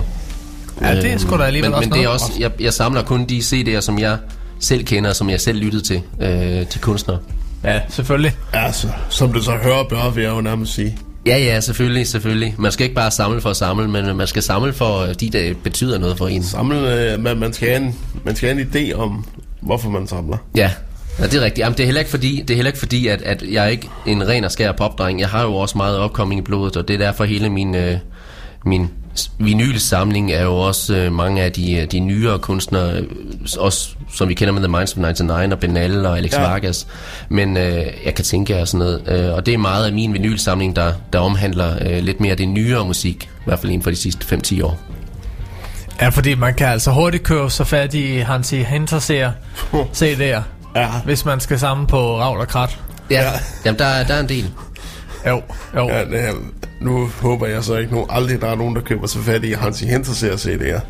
Ja, 0.81 0.95
det 1.01 1.13
er 1.13 1.17
sgu 1.17 1.37
da 1.37 1.43
alligevel 1.43 1.69
men, 1.69 1.77
også 1.77 1.89
men 1.89 1.97
det 1.99 2.05
er 2.05 2.09
også, 2.09 2.31
jeg, 2.39 2.51
jeg 2.59 2.73
samler 2.73 3.03
kun 3.03 3.25
de 3.25 3.39
CD'er, 3.39 3.81
som 3.81 3.99
jeg 3.99 4.17
selv 4.59 4.85
kender, 4.85 5.13
som 5.13 5.29
jeg 5.29 5.41
selv 5.41 5.59
lyttede 5.59 5.83
til, 5.83 6.01
øh, 6.21 6.29
de 6.73 6.79
kunstnere. 6.81 7.19
Ja, 7.63 7.81
selvfølgelig. 7.89 8.31
Altså, 8.53 8.87
som 9.09 9.33
det 9.33 9.43
så 9.43 9.51
hører 9.51 9.83
bør, 9.89 10.21
jeg 10.21 10.31
jo 10.35 10.41
nærmest 10.41 10.73
sige. 10.73 10.97
Ja, 11.25 11.37
ja, 11.37 11.59
selvfølgelig, 11.59 12.07
selvfølgelig. 12.07 12.55
Man 12.57 12.71
skal 12.71 12.83
ikke 12.83 12.95
bare 12.95 13.11
samle 13.11 13.41
for 13.41 13.49
at 13.49 13.55
samle, 13.55 13.87
men 13.87 14.17
man 14.17 14.27
skal 14.27 14.43
samle 14.43 14.73
for 14.73 15.05
de, 15.05 15.29
der 15.29 15.53
betyder 15.63 15.97
noget 15.97 16.17
for 16.17 16.27
en. 16.27 16.43
Samle, 16.43 17.11
øh, 17.13 17.19
man, 17.19 17.37
man, 17.37 17.53
skal 17.53 17.67
have 17.67 17.81
en, 17.81 17.95
man 18.23 18.35
skal 18.35 18.49
have 18.49 18.61
en 18.61 18.67
idé 18.67 18.93
om, 18.93 19.25
hvorfor 19.61 19.89
man 19.89 20.07
samler. 20.07 20.37
Ja, 20.55 20.71
ja 21.19 21.23
det 21.23 21.33
er 21.33 21.41
rigtigt. 21.41 21.59
Jamen, 21.59 21.77
det 21.77 21.83
er 21.83 21.85
heller 21.85 22.01
ikke 22.01 22.11
fordi, 22.11 22.41
det 22.41 22.49
er 22.49 22.55
heller 22.55 22.69
ikke 22.69 22.79
fordi 22.79 23.07
at, 23.07 23.21
at 23.21 23.43
jeg 23.51 23.65
er 23.65 23.69
ikke 23.69 23.89
en 24.05 24.27
ren 24.27 24.43
og 24.43 24.51
skær 24.51 24.71
popdreng. 24.71 25.19
Jeg 25.19 25.29
har 25.29 25.43
jo 25.43 25.55
også 25.55 25.77
meget 25.77 25.97
opkoming 25.97 26.39
i 26.39 26.43
blodet, 26.43 26.77
og 26.77 26.87
det 26.87 26.93
er 26.93 26.97
derfor 26.97 27.23
hele 27.23 27.49
min, 27.49 27.75
øh, 27.75 27.97
min 28.65 28.89
vinylsamling 29.39 30.31
er 30.31 30.43
jo 30.43 30.55
også 30.57 30.95
øh, 30.95 31.11
mange 31.13 31.41
af 31.43 31.51
de, 31.51 31.73
øh, 31.73 31.91
de 31.91 31.99
nyere 31.99 32.39
kunstnere, 32.39 32.91
øh, 32.97 33.03
også 33.59 33.89
som 34.13 34.29
vi 34.29 34.33
kender 34.33 34.53
med 34.53 34.61
The 34.61 34.67
Minds 34.71 34.91
of 34.91 34.97
99 34.97 35.53
og 35.53 35.59
Benal 35.59 36.05
og 36.05 36.17
Alex 36.17 36.33
Ja. 36.33 36.41
ja. 36.41 36.47
Vargas. 36.49 36.87
Men 37.29 37.57
øh, 37.57 37.85
jeg 38.05 38.15
kan 38.15 38.25
tænke 38.25 38.53
jer 38.55 38.65
sådan 38.65 38.77
noget. 38.79 39.01
Øh, 39.07 39.33
og 39.33 39.45
det 39.45 39.53
er 39.53 39.57
meget 39.57 39.85
af 39.85 39.93
min 39.93 40.13
vinylsamling, 40.13 40.75
der, 40.75 40.93
der 41.13 41.19
omhandler 41.19 41.75
øh, 41.81 42.03
lidt 42.03 42.19
mere 42.19 42.35
det 42.35 42.47
nyere 42.49 42.85
musik. 42.85 43.23
I 43.23 43.43
hvert 43.45 43.59
fald 43.59 43.71
inden 43.71 43.83
for 43.83 43.89
de 43.89 43.95
sidste 43.95 44.35
5-10 44.35 44.63
år. 44.63 44.79
Ja, 46.01 46.09
fordi 46.09 46.35
man 46.35 46.53
kan 46.53 46.67
altså 46.67 46.91
hurtigt 46.91 47.23
købe 47.23 47.49
så 47.49 47.63
fat 47.63 47.93
i 47.93 48.17
Hansi 48.17 48.57
Hinterseer 48.63 49.31
CD'er, 49.73 50.41
Ja, 50.75 50.87
hvis 51.05 51.25
man 51.25 51.39
skal 51.39 51.59
samle 51.59 51.87
på 51.87 52.19
Ravl 52.19 52.39
og 52.39 52.47
Krat. 52.47 52.77
Ja, 53.09 53.31
jamen 53.65 53.79
der, 53.79 53.85
er- 53.85 54.07
der 54.07 54.13
er 54.13 54.19
en 54.19 54.29
del. 54.29 54.49
Jo, 55.27 55.41
jo. 55.75 55.87
ja 55.89 56.05
det, 56.05 56.35
nu 56.81 57.07
håber 57.21 57.47
jeg 57.47 57.63
så 57.63 57.75
ikke 57.77 57.93
nu 57.93 58.05
aldrig, 58.09 58.41
der 58.41 58.47
er 58.47 58.55
nogen, 58.55 58.75
der 58.75 58.81
køber 58.81 59.07
sig 59.07 59.21
fat 59.23 59.43
i 59.43 59.51
Hansi 59.51 59.85
Hinterseer 59.85 60.35
CD'er. 60.35 60.81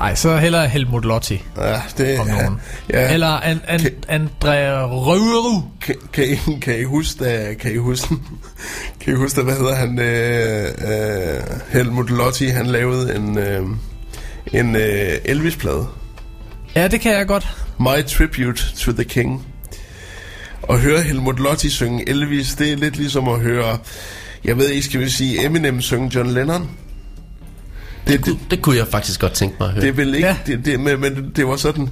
Ej, 0.00 0.14
så 0.14 0.36
hellere 0.36 0.68
Helmut 0.68 1.04
Lotti 1.04 1.42
Ja, 1.58 1.80
det 1.98 2.18
om 2.20 2.26
nogen. 2.26 2.60
Ja, 2.92 3.12
Eller 3.12 3.26
an, 3.26 3.60
an, 3.66 3.80
Kan- 3.80 3.92
Andrea 4.08 4.84
Røveru. 4.86 5.62
Kan, 5.80 5.94
kan, 6.12 6.24
I, 6.24 6.58
kan 6.62 6.78
I 6.80 6.82
huske, 6.84 7.24
da, 7.24 7.54
kan 7.54 7.72
I 7.72 7.76
huske, 7.76 8.14
kan 9.00 9.12
I 9.12 9.16
huske, 9.16 9.36
da, 9.40 9.44
hvad 9.44 9.54
hedder 9.54 9.74
han, 9.74 9.98
øh, 9.98 10.64
øh, 10.64 11.42
Helmut 11.68 12.10
Lotti, 12.10 12.46
han 12.46 12.66
lavede 12.66 13.16
en, 13.16 13.38
øh, 13.38 13.62
en 14.52 14.76
øh, 14.76 15.12
Elvis-plade. 15.24 15.86
Ja, 16.74 16.88
det 16.88 17.00
kan 17.00 17.12
jeg 17.12 17.26
godt. 17.26 17.56
My 17.80 18.04
Tribute 18.08 18.62
to 18.76 18.92
the 18.92 19.04
King. 19.04 19.46
At 20.70 20.80
høre 20.80 21.02
Helmut 21.02 21.38
Lotti 21.38 21.70
synge 21.70 22.08
Elvis, 22.08 22.54
det 22.54 22.72
er 22.72 22.76
lidt 22.76 22.96
ligesom 22.96 23.28
at 23.28 23.40
høre, 23.40 23.78
jeg 24.44 24.56
ved 24.58 24.68
ikke, 24.68 24.86
skal 24.86 25.00
vi 25.00 25.08
sige, 25.10 25.44
Eminem 25.44 25.80
synge 25.80 26.10
John 26.14 26.30
Lennon. 26.30 26.70
Det, 28.06 28.24
det, 28.26 28.38
Det 28.50 28.62
kunne 28.62 28.76
jeg 28.76 28.86
faktisk 28.88 29.20
godt 29.20 29.32
tænke 29.32 29.56
mig 29.60 29.66
at 29.68 29.72
høre. 29.74 29.80
det 29.82 29.88
er 29.88 29.92
vel 29.92 30.14
ikke, 30.14 30.26
Ja. 30.28 30.36
det, 30.46 30.64
det, 30.64 30.80
men, 30.80 31.00
men 31.00 31.32
det 31.36 31.46
var 31.46 31.56
sådan, 31.56 31.90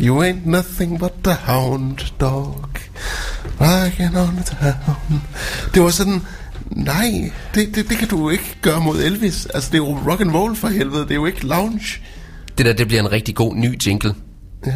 You 0.00 0.22
ain't 0.24 0.48
nothing 0.50 0.98
but 0.98 1.12
the 1.24 1.34
hound 1.34 1.98
dog, 2.20 2.64
walking 3.60 4.18
on 4.18 4.36
the 4.36 4.44
town. 4.44 5.22
Det 5.74 5.82
var 5.82 5.90
sådan, 5.90 6.20
nej, 6.70 7.32
det, 7.54 7.74
det, 7.74 7.88
det 7.88 7.98
kan 7.98 8.08
du 8.08 8.30
ikke 8.30 8.56
gøre 8.62 8.80
mod 8.80 9.02
Elvis. 9.02 9.46
Altså, 9.46 9.68
det 9.72 9.74
er 9.78 9.82
jo 9.82 9.98
rock 10.10 10.20
and 10.20 10.30
roll 10.30 10.56
for 10.56 10.68
helvede, 10.68 11.02
det 11.02 11.10
er 11.10 11.14
jo 11.14 11.26
ikke 11.26 11.46
lounge. 11.46 11.86
Det 12.58 12.66
der, 12.66 12.72
det 12.72 12.86
bliver 12.86 13.00
en 13.02 13.12
rigtig 13.12 13.34
god 13.34 13.56
ny 13.56 13.78
jingle. 13.86 14.14
Ja. 14.66 14.72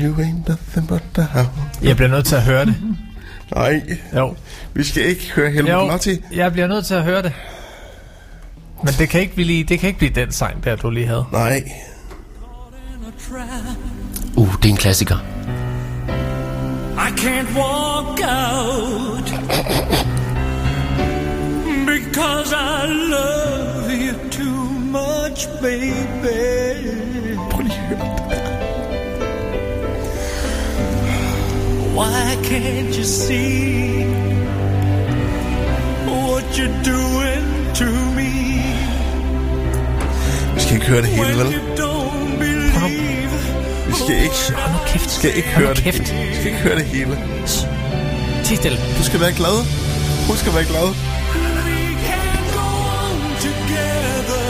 You 0.00 0.14
ain't 0.20 0.48
nothing 0.48 0.88
but 0.88 1.02
the 1.14 1.22
hound. 1.24 1.48
Jeg 1.82 1.96
bliver 1.96 2.08
nødt 2.08 2.26
til 2.26 2.36
at 2.36 2.42
høre 2.42 2.66
det. 2.66 2.74
Nej, 3.54 3.82
Jo. 4.16 4.34
vi 4.74 4.84
skal 4.84 5.02
ikke 5.06 5.32
høre 5.34 5.50
Helmut 5.50 5.72
Jo, 5.72 5.86
Lotti. 5.86 6.20
jeg 6.34 6.52
bliver 6.52 6.66
nødt 6.66 6.86
til 6.86 6.94
at 6.94 7.02
høre 7.04 7.22
det. 7.22 7.32
Men 8.84 8.92
det 8.98 9.08
kan 9.08 9.20
ikke 9.20 9.34
blive, 9.34 9.64
det 9.64 9.80
kan 9.80 9.86
ikke 9.86 9.98
blive 9.98 10.12
den 10.14 10.32
sang, 10.32 10.64
der 10.64 10.76
du 10.76 10.90
lige 10.90 11.06
havde. 11.06 11.24
Nej. 11.32 11.62
Uh, 14.36 14.54
det 14.62 14.64
er 14.64 14.68
en 14.72 14.76
klassiker. 14.76 15.16
I 16.96 17.10
can't 17.20 17.56
walk 17.58 18.20
out 18.24 19.24
because 21.86 22.52
I 22.52 22.86
love 23.10 23.90
you 23.90 24.30
too 24.30 24.68
much, 24.78 25.48
baby. 25.62 27.36
Prøv 27.50 27.62
lige 27.62 27.72
at 27.74 27.96
høre 27.98 28.17
Why 31.98 32.36
can't 32.50 32.92
you 32.98 33.04
see 33.04 34.04
what 36.06 36.44
you're 36.56 36.78
doing 36.94 37.46
to 37.80 37.86
me 38.16 38.30
Vi 40.54 40.60
skal 40.60 40.74
ikke 40.74 40.86
høre 40.86 41.02
det 41.02 41.08
hele, 41.10 41.28
vel? 41.38 41.46
you 41.54 41.60
don't 41.76 42.38
believe? 42.38 43.30
Vi 43.86 43.92
skal 44.04 44.16
ikke, 44.22 44.34
Hold 44.56 44.72
nu 44.72 44.78
kæft. 44.86 45.10
skal 45.10 45.36
ikke 45.36 45.48
Hold 45.48 45.60
nu 45.60 45.66
høre 45.66 45.74
det 45.74 45.84
kæft. 45.84 46.08
hele. 46.08 46.28
Vi 46.28 46.34
skal 46.34 46.46
ikke 46.46 46.58
høre 46.58 46.76
det 46.76 46.84
hele. 46.84 47.18
Ti 48.44 48.56
stille. 48.56 48.78
Du 48.98 49.04
skal 49.04 49.20
være 49.20 49.32
glad. 49.32 49.56
Husk 50.28 50.46
at 50.46 50.54
være 50.54 50.64
glad. 50.64 50.88
We 50.88 50.94
can 52.06 52.38
go 52.58 52.66
on 53.02 53.18
together 53.46 54.48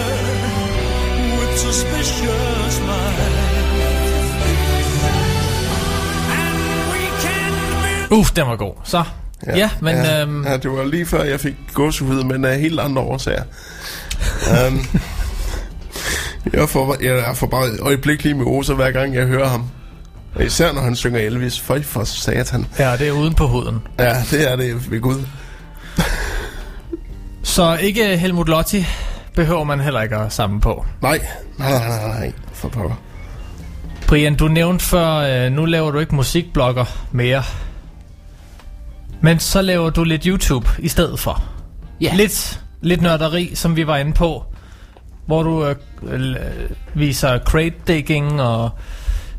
with 1.39 1.53
suspicious 1.67 2.75
minds. 2.81 3.48
Uff, 8.11 8.31
den 8.33 8.47
var 8.47 8.57
god. 8.57 8.73
Så. 8.85 9.05
Ja, 9.47 9.57
ja 9.57 9.71
men... 9.81 9.97
ja, 9.97 10.23
øhm, 10.23 10.45
ja, 10.45 10.57
det 10.57 10.71
var 10.71 10.85
lige 10.85 11.07
før, 11.07 11.23
jeg 11.23 11.41
fik 11.41 11.55
gåsehud, 11.75 12.25
men 12.25 12.45
af 12.45 12.61
helt 12.61 12.81
andre 12.81 13.03
årsager. 13.03 13.43
um, 14.69 14.87
jeg, 16.53 16.69
får, 16.69 16.97
jeg 17.03 17.37
får 17.37 17.47
bare 17.47 17.67
et 17.67 17.81
øjeblik 17.81 18.25
lige 18.25 18.35
med 18.35 18.47
Osa, 18.47 18.73
hver 18.73 18.91
gang 18.91 19.15
jeg 19.15 19.27
hører 19.27 19.49
ham. 19.49 19.65
Og 20.35 20.45
især 20.45 20.73
når 20.73 20.81
han 20.81 20.97
synger 20.97 21.21
Elvis. 21.21 21.61
Føj 21.61 21.83
for 21.83 22.05
satan. 22.05 22.67
ja, 22.79 22.97
det 22.97 23.09
er 23.09 23.13
uden 23.13 23.35
på 23.35 23.47
huden. 23.47 23.83
Ja, 23.99 24.17
det 24.31 24.53
er 24.53 24.57
det 24.57 24.91
ved 24.91 25.01
Gud. 25.01 25.25
Så 27.43 27.77
ikke 27.77 28.17
Helmut 28.17 28.49
Lotti 28.49 28.87
behøver 29.35 29.65
man 29.65 29.81
heller 29.81 30.03
ikke 30.03 30.17
at 30.17 30.33
samle 30.33 30.61
på. 30.61 30.87
Nej, 31.03 31.21
nej, 31.59 31.71
nej, 31.71 31.89
nej, 31.89 32.07
nej. 32.09 32.33
For 32.53 32.69
pokker. 32.69 32.97
Brian, 34.07 34.35
du 34.35 34.49
nævnte 34.49 34.85
før, 34.85 35.07
øh, 35.07 35.53
nu 35.53 35.65
laver 35.65 35.91
du 35.91 35.99
ikke 35.99 36.15
musikblogger 36.15 36.85
mere. 37.13 37.43
Men 39.21 39.39
så 39.39 39.63
laver 39.63 39.91
du 39.91 40.05
lidt 40.05 40.25
YouTube 40.25 40.69
i 40.79 40.89
stedet 40.89 41.21
for. 41.21 41.43
Ja. 42.01 42.15
Lidt, 42.15 42.61
lidt 42.81 43.03
nørderi, 43.03 43.55
som 43.55 43.77
vi 43.77 43.87
var 43.87 43.97
inde 43.97 44.13
på. 44.13 44.45
Hvor 45.27 45.43
du 45.43 45.67
øh, 45.67 45.77
øh, 46.03 46.37
viser 46.95 47.39
crate 47.39 47.75
digging 47.87 48.43
og 48.43 48.71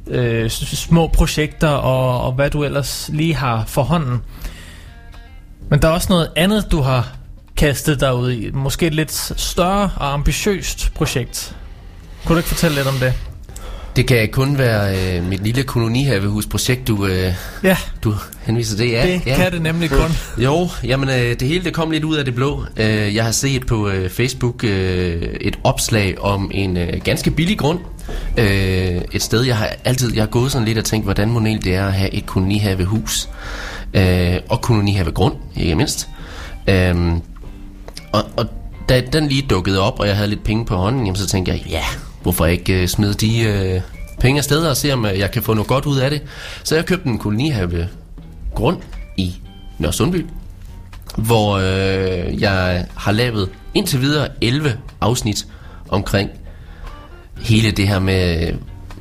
øh, 0.08 0.50
små 0.50 1.08
projekter 1.08 1.70
og, 1.70 2.22
og 2.22 2.32
hvad 2.32 2.50
du 2.50 2.64
ellers 2.64 3.10
lige 3.14 3.36
har 3.36 3.66
for 3.66 3.84
hånden. 3.84 4.22
Men 5.70 5.82
der 5.82 5.88
er 5.88 5.92
også 5.92 6.08
noget 6.10 6.32
andet, 6.36 6.72
du 6.72 6.82
har 6.82 7.16
kastet 7.58 8.00
dig 8.00 8.16
ud 8.16 8.32
i. 8.32 8.52
Måske 8.52 8.88
et 8.88 8.94
lidt 8.94 9.12
større 9.40 9.92
og 9.96 10.14
ambitiøst 10.14 10.94
projekt. 10.94 11.56
Kunne 12.26 12.36
du 12.36 12.38
ikke 12.38 12.50
fortælle 12.50 12.76
lidt 12.76 12.88
om 12.88 12.96
det? 12.96 13.29
Det 14.00 14.08
kan 14.08 14.30
kun 14.32 14.58
være 14.58 15.18
øh, 15.18 15.28
mit 15.28 15.44
lille 15.44 15.64
kolonihavehusprojekt, 15.64 16.88
du, 16.88 17.06
øh, 17.06 17.34
Ja, 17.64 17.78
du 18.04 18.14
henviser 18.42 18.78
til. 18.78 18.90
Ja, 18.90 19.08
det 19.08 19.22
ja. 19.26 19.36
kan 19.36 19.52
det 19.52 19.62
nemlig 19.62 19.90
kun. 19.90 20.12
Jo, 20.44 20.70
jamen 20.84 21.10
øh, 21.10 21.40
det 21.40 21.42
hele 21.42 21.64
det 21.64 21.74
kom 21.74 21.92
lidt 21.92 22.04
ud 22.04 22.16
af 22.16 22.26
det 22.26 22.36
blå. 22.36 22.64
Øh, 22.78 23.16
jeg 23.16 23.24
har 23.24 23.32
set 23.32 23.66
på 23.66 23.90
øh, 23.90 24.10
Facebook 24.10 24.64
øh, 24.64 25.22
et 25.42 25.60
opslag 25.64 26.20
om 26.20 26.52
en 26.54 26.78
øh, 26.78 26.94
ganske 27.04 27.32
billig 27.32 27.58
grund. 27.58 27.80
Øh, 28.38 29.02
et 29.12 29.22
sted, 29.22 29.42
jeg 29.42 29.58
har 29.58 29.70
altid 29.86 30.14
jeg 30.14 30.22
har 30.22 30.30
gået 30.30 30.52
sådan 30.52 30.68
lidt 30.68 30.78
og 30.78 30.86
tænkt, 30.86 31.06
hvordan 31.06 31.30
må 31.30 31.40
det 31.40 31.76
er 31.76 31.86
at 31.86 31.94
have 31.94 32.14
et 32.14 32.26
kolonihavehus. 32.26 33.30
Øh, 33.94 34.36
og 34.50 34.62
kolonihavegrund, 34.62 35.36
ikke 35.56 35.76
mindst. 35.76 36.10
Øh, 36.68 36.96
og, 38.12 38.24
og 38.38 38.46
da 38.90 39.02
den 39.14 39.28
lige 39.28 39.42
dukkede 39.42 39.80
op, 39.80 40.00
og 40.00 40.08
jeg 40.08 40.16
havde 40.16 40.30
lidt 40.30 40.44
penge 40.44 40.66
på 40.66 40.76
hånden, 40.76 41.06
jamen, 41.06 41.16
så 41.16 41.28
tænkte 41.28 41.52
jeg, 41.52 41.62
ja, 41.70 41.84
hvorfor 42.22 42.46
ikke 42.46 42.82
øh, 42.82 42.88
smide 42.88 43.14
de 43.14 43.42
øh, 43.42 43.82
penge 44.20 44.38
afsted 44.38 44.66
og 44.66 44.78
se, 44.78 44.94
om 44.94 45.06
øh, 45.06 45.20
jeg 45.20 45.32
kan 45.32 45.44
få 45.44 45.54
noget 45.54 45.68
godt 45.68 45.86
ud 45.86 45.98
af 45.98 46.10
det. 46.10 46.22
Så 46.64 46.76
jeg 46.76 46.86
købte 46.86 47.10
en 47.10 47.18
kolonihave 47.18 47.88
grund 48.56 48.78
i 49.18 49.36
Nørresundby, 49.78 50.26
hvor 51.18 51.58
øh, 51.58 52.42
jeg 52.42 52.86
har 52.96 53.12
lavet 53.12 53.50
indtil 53.74 54.02
videre 54.02 54.28
11 54.42 54.78
afsnit 55.02 55.48
omkring 55.90 56.30
hele 57.42 57.72
det 57.72 57.88
her 57.88 58.00
med 58.00 58.54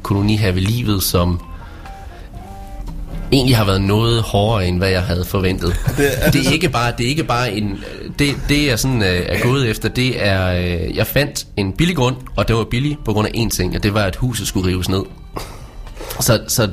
kolonihave-livet, 0.02 1.02
som 1.02 1.40
egentlig 3.32 3.56
har 3.56 3.64
været 3.64 3.80
noget 3.82 4.22
hårdere, 4.22 4.66
end 4.68 4.78
hvad 4.78 4.88
jeg 4.88 5.02
havde 5.02 5.24
forventet. 5.24 5.76
Det 5.96 6.24
er- 6.26 6.30
det, 6.30 6.46
er 6.46 6.52
ikke 6.52 6.68
bare, 6.68 6.92
det 6.98 7.06
er 7.06 7.10
ikke 7.10 7.24
bare 7.24 7.52
en... 7.52 7.78
Det, 8.18 8.36
det 8.48 8.66
jeg 8.66 8.78
sådan 8.78 9.02
øh, 9.02 9.22
er 9.28 9.40
gået 9.42 9.68
efter, 9.70 9.88
det 9.88 10.26
er... 10.26 10.52
Øh, 10.52 10.96
jeg 10.96 11.06
fandt 11.06 11.46
en 11.56 11.72
billig 11.72 11.96
grund, 11.96 12.16
og 12.36 12.48
det 12.48 12.56
var 12.56 12.64
billig 12.64 12.98
på 13.04 13.12
grund 13.12 13.28
af 13.28 13.32
én 13.36 13.48
ting, 13.50 13.76
og 13.76 13.82
det 13.82 13.94
var, 13.94 14.02
at 14.02 14.16
huset 14.16 14.46
skulle 14.48 14.68
rives 14.68 14.88
ned. 14.88 15.02
Så, 16.20 16.40
så 16.48 16.68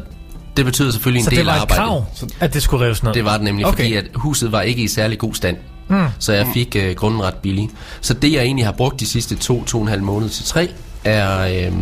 det 0.57 0.65
betyder 0.65 0.91
selvfølgelig 0.91 1.23
Så 1.23 1.29
en 1.29 1.35
del 1.35 1.45
det 1.45 1.51
var 1.51 1.55
et 1.57 1.61
arbejdet. 1.61 1.85
krav, 1.85 2.05
at 2.39 2.53
det 2.53 2.61
skulle 2.63 2.85
rives 2.85 3.03
ned? 3.03 3.13
Det 3.13 3.25
var 3.25 3.33
det 3.33 3.43
nemlig, 3.43 3.65
okay. 3.65 3.75
fordi 3.77 3.93
at 3.93 4.05
huset 4.15 4.51
var 4.51 4.61
ikke 4.61 4.83
i 4.83 4.87
særlig 4.87 5.17
god 5.19 5.33
stand. 5.33 5.57
Mm. 5.89 6.05
Så 6.19 6.33
jeg 6.33 6.47
fik 6.53 6.75
øh, 6.79 6.95
grunden 6.95 7.23
ret 7.23 7.33
billig. 7.35 7.69
Så 8.01 8.13
det 8.13 8.33
jeg 8.33 8.43
egentlig 8.43 8.65
har 8.65 8.71
brugt 8.71 8.99
de 8.99 9.05
sidste 9.05 9.35
to, 9.35 9.63
to 9.63 9.77
og 9.77 9.81
en 9.81 9.87
halv 9.89 10.03
måned 10.03 10.29
til 10.29 10.45
tre, 10.45 10.69
er 11.03 11.39
øh, 11.41 11.73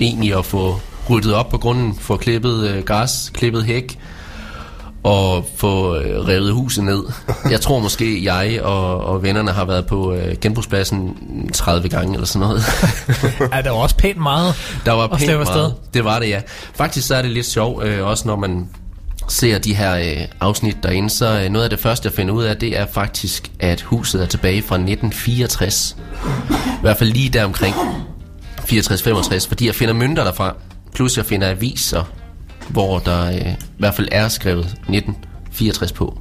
egentlig 0.00 0.38
at 0.38 0.44
få 0.44 0.80
ryddet 1.10 1.34
op 1.34 1.48
på 1.48 1.58
grunden, 1.58 1.94
få 2.00 2.16
klippet 2.16 2.68
øh, 2.68 2.84
græs, 2.84 3.30
klippet 3.34 3.64
hæk, 3.64 3.98
og 5.02 5.48
få 5.56 5.96
øh, 5.96 6.26
revet 6.28 6.52
huset 6.52 6.84
ned. 6.84 7.02
Jeg 7.50 7.60
tror 7.60 7.78
måske, 7.78 8.24
jeg 8.24 8.60
og, 8.62 9.04
og 9.04 9.22
vennerne 9.22 9.50
har 9.50 9.64
været 9.64 9.86
på 9.86 10.14
øh, 10.14 10.36
genbrugspladsen 10.40 11.16
30 11.52 11.88
gange 11.88 12.14
eller 12.14 12.26
sådan 12.26 12.48
noget. 12.48 12.62
Ja, 13.52 13.62
det 13.62 13.70
var 13.70 13.76
også 13.76 13.96
pænt 13.96 14.18
meget. 14.18 14.54
Der 14.84 14.92
var 14.92 15.06
pænt 15.06 15.32
meget. 15.32 15.74
Det 15.94 16.04
var 16.04 16.18
det, 16.18 16.28
ja. 16.28 16.40
Faktisk 16.74 17.06
så 17.06 17.14
er 17.14 17.22
det 17.22 17.30
lidt 17.30 17.46
sjovt, 17.46 17.84
øh, 17.84 18.06
også 18.06 18.28
når 18.28 18.36
man 18.36 18.68
ser 19.28 19.58
de 19.58 19.74
her 19.74 19.96
øh, 19.96 20.28
afsnit 20.40 20.76
derinde, 20.82 21.10
så 21.10 21.40
øh, 21.40 21.48
noget 21.48 21.64
af 21.64 21.70
det 21.70 21.80
første, 21.80 22.06
jeg 22.06 22.12
finder 22.12 22.34
ud 22.34 22.44
af, 22.44 22.56
det 22.56 22.78
er 22.78 22.86
faktisk, 22.86 23.50
at 23.60 23.80
huset 23.82 24.22
er 24.22 24.26
tilbage 24.26 24.62
fra 24.62 24.74
1964. 24.74 25.96
I 26.50 26.80
hvert 26.80 26.96
fald 26.96 27.12
lige 27.12 27.28
der 27.28 27.44
omkring 27.44 27.74
64-65, 28.60 29.48
fordi 29.48 29.66
jeg 29.66 29.74
finder 29.74 29.94
mønter 29.94 30.24
derfra, 30.24 30.54
plus 30.94 31.16
jeg 31.16 31.26
finder 31.26 31.50
aviser, 31.50 32.04
hvor 32.68 32.98
der 32.98 33.26
øh, 33.26 33.52
i 33.52 33.56
hvert 33.78 33.94
fald 33.94 34.08
er 34.12 34.28
skrevet 34.28 34.64
1964 34.64 35.92
på. 35.92 36.18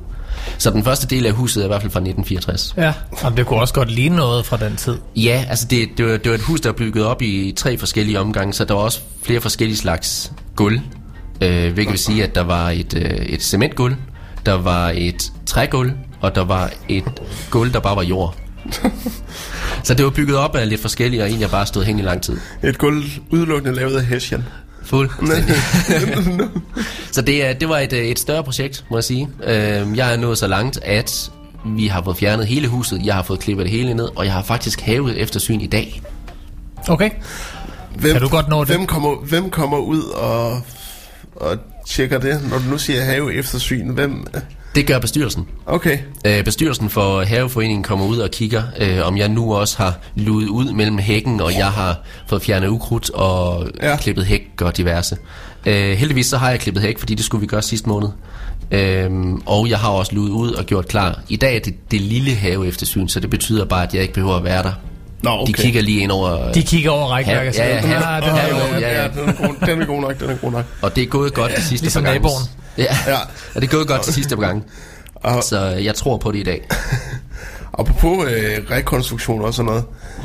Så 0.58 0.70
den 0.70 0.84
første 0.84 1.08
del 1.08 1.26
af 1.26 1.34
huset 1.34 1.62
er 1.62 1.66
i 1.66 1.68
hvert 1.68 1.82
fald 1.82 1.92
fra 1.92 2.00
1964. 2.00 2.74
Ja, 2.78 2.94
og 3.24 3.38
det 3.38 3.46
kunne 3.46 3.60
også 3.60 3.74
godt 3.74 3.92
ligne 3.92 4.16
noget 4.16 4.46
fra 4.46 4.58
den 4.58 4.76
tid. 4.76 4.98
Ja, 5.16 5.46
altså 5.50 5.68
det, 5.70 5.90
det, 5.98 6.06
var, 6.06 6.18
det 6.18 6.30
var 6.30 6.36
et 6.36 6.42
hus, 6.42 6.62
der 6.62 6.70
var 6.70 6.78
bygget 6.78 7.06
op 7.06 7.22
i 7.22 7.54
tre 7.58 7.78
forskellige 7.78 8.20
omgange, 8.20 8.54
så 8.54 8.66
der 8.66 8.74
var 8.74 8.82
også 8.82 9.00
flere 9.24 9.42
forskellige 9.42 9.78
slags 9.78 10.32
gulv. 10.56 10.80
Øh, 11.42 11.74
hvilket 11.74 11.92
vil 11.92 12.00
sige, 12.00 12.24
at 12.24 12.36
der 12.36 12.44
var 12.44 12.70
et, 12.70 12.94
øh, 12.94 13.26
et 13.26 13.44
cementgulv, 13.44 13.96
der 14.46 14.54
var 14.54 14.92
et 14.96 15.32
trægulv, 15.46 15.92
og 16.22 16.36
der 16.36 16.44
var 16.44 16.72
et 16.90 17.22
gulv, 17.50 17.74
der 17.74 17.80
bare 17.80 17.96
var 17.96 18.04
jord. 18.04 18.36
så 19.84 19.94
det 19.94 20.06
var 20.06 20.12
bygget 20.12 20.38
op 20.38 20.56
af 20.56 20.70
lidt 20.70 20.82
forskellige, 20.82 21.22
og 21.22 21.28
egentlig 21.28 21.48
har 21.48 21.52
bare 21.58 21.66
stået 21.66 21.86
hen 21.86 22.00
i 22.00 22.02
lang 22.02 22.22
tid. 22.22 22.38
Et 22.64 22.78
gulv 22.78 23.04
udelukkende 23.30 23.76
lavet 23.76 23.98
af 23.98 24.06
Hessian. 24.06 24.44
Fuld. 24.84 25.10
så 27.12 27.22
det, 27.22 27.46
er- 27.46 27.54
det 27.54 27.70
var 27.70 27.78
et, 27.80 27.94
øh, 27.94 28.06
et 28.06 28.20
større 28.20 28.44
projekt, 28.44 28.86
må 28.92 28.98
jeg 28.98 29.04
sige. 29.04 29.30
Øh, 29.44 29.98
jeg 29.98 30.14
er 30.14 30.18
nået 30.18 30.38
så 30.38 30.48
langt, 30.48 30.80
at 30.84 31.32
vi 31.66 31.88
har 31.88 32.02
fået 32.04 32.18
fjernet 32.18 32.48
hele 32.48 32.68
huset, 32.68 33.02
jeg 33.06 33.16
har 33.16 33.24
fået 33.24 33.40
klippet 33.40 33.64
det 33.66 33.72
hele 33.72 33.94
ned, 33.94 34.10
og 34.16 34.26
jeg 34.26 34.34
har 34.34 34.44
faktisk 34.44 34.82
havet 34.82 35.22
eftersyn 35.22 35.62
i 35.62 35.68
dag. 35.68 36.02
Okay. 36.88 37.10
Hvem, 37.96 38.12
Kan 38.12 38.22
du 38.22 38.30
godt 38.30 38.48
nå 38.48 38.60
det? 38.64 38.68
Hvem 38.76 38.88
kommer, 38.88 39.16
hvem 39.16 39.50
kommer 39.50 39.78
ud 39.78 40.04
og, 40.04 40.62
og 41.36 41.58
tjekker 41.88 42.20
det, 42.20 42.50
når 42.50 42.58
du 42.58 42.64
nu 42.64 42.78
siger 42.78 43.04
have 43.04 43.34
eftersyn? 43.34 43.90
Hvem? 43.90 44.26
Det 44.76 44.88
gør 44.88 45.00
bestyrelsen. 45.00 45.48
Okay. 45.66 45.98
Øh, 46.26 46.44
bestyrelsen 46.44 46.90
for 46.90 47.24
Haveforeningen 47.24 47.84
kommer 47.84 48.06
ud 48.06 48.18
og 48.18 48.32
kigger, 48.32 48.64
øh, 48.80 49.08
om 49.08 49.18
jeg 49.18 49.30
nu 49.30 49.54
også 49.56 49.78
har 49.78 50.00
luet 50.16 50.48
ud 50.48 50.74
mellem 50.74 50.98
hækken, 50.98 51.42
og 51.42 51.54
jeg 51.58 51.68
har 51.68 52.00
fået 52.28 52.42
fjernet 52.42 52.68
ukrudt 52.68 53.10
og 53.10 53.68
Ja. 53.82 53.98
klippet 53.98 54.26
hæk 54.26 54.62
og 54.62 54.78
diverse. 54.78 55.18
Øh, 55.66 55.92
heldigvis 55.98 56.26
så 56.26 56.38
har 56.38 56.50
jeg 56.50 56.60
klippet 56.60 56.84
hæk, 56.84 57.00
fordi 57.00 57.16
det 57.16 57.26
skulle 57.26 57.42
vi 57.42 57.48
gøre 57.48 57.62
sidste 57.62 57.90
måned. 57.90 58.10
Øhm, 58.72 59.42
og 59.46 59.70
jeg 59.70 59.80
har 59.80 59.90
også 59.90 60.16
luet 60.16 60.30
ud 60.30 60.52
og 60.52 60.66
gjort 60.66 60.88
klar. 60.88 61.20
I 61.30 61.36
dag 61.36 61.56
er 61.56 61.60
det 61.60 61.92
det 61.92 62.02
lille 62.02 62.36
have 62.36 62.68
eftersyn, 62.68 63.08
så 63.08 63.20
det 63.20 63.30
betyder 63.30 63.66
bare, 63.66 63.84
at 63.84 63.94
jeg 63.94 64.02
ikke 64.02 64.14
behøver 64.14 64.36
at 64.36 64.44
være 64.44 64.64
der. 64.64 64.72
Nå, 65.24 65.30
okay. 65.30 65.48
De 65.48 65.54
kigger 65.54 65.82
lige 65.82 66.00
ind 66.02 66.12
over... 66.12 66.52
De 66.52 66.64
kigger 66.64 66.92
over 66.92 67.08
rækværket. 67.08 67.58
Ja, 67.58 67.68
ja, 67.68 67.88
ja. 67.90 68.14
ja, 68.14 68.22
den 68.22 68.38
er 68.38 68.48
jo, 68.50 68.56
jo. 68.74 68.80
ja, 68.80 69.02
ja. 69.02 69.08
den, 69.08 69.30
er 69.30 69.34
god, 69.48 69.68
den 69.68 69.82
er 69.82 69.86
god 69.86 70.02
nok, 70.02 70.20
den 70.20 70.30
er 70.30 70.36
god 70.36 70.52
nok. 70.52 70.66
Og 70.82 70.96
det 70.96 71.04
er 71.04 71.08
gået 71.08 71.34
godt 71.34 71.52
de 71.56 71.62
sidste 71.62 71.84
Ligesom 71.86 72.04
par 72.04 72.12
gange. 72.12 72.28
naboen. 72.28 72.44
Ja, 72.78 72.84
Ja. 72.84 73.12
ja. 73.12 73.18
og 73.56 73.62
det 73.62 73.64
er 73.68 73.72
gået 73.72 73.88
godt 73.88 74.06
de 74.06 74.14
sidste 74.14 74.36
par 74.36 74.44
gange. 74.44 74.64
Og- 75.16 75.44
Så 75.44 75.60
jeg 75.66 75.96
tror 75.96 76.18
på 76.18 76.32
det 76.32 76.40
i 76.40 76.44
dag. 76.44 76.68
Apropos 77.80 78.28
øh, 78.32 78.58
rekonstruktion 78.72 79.42
og 79.42 79.54
sådan 79.54 79.66
noget. 79.66 79.84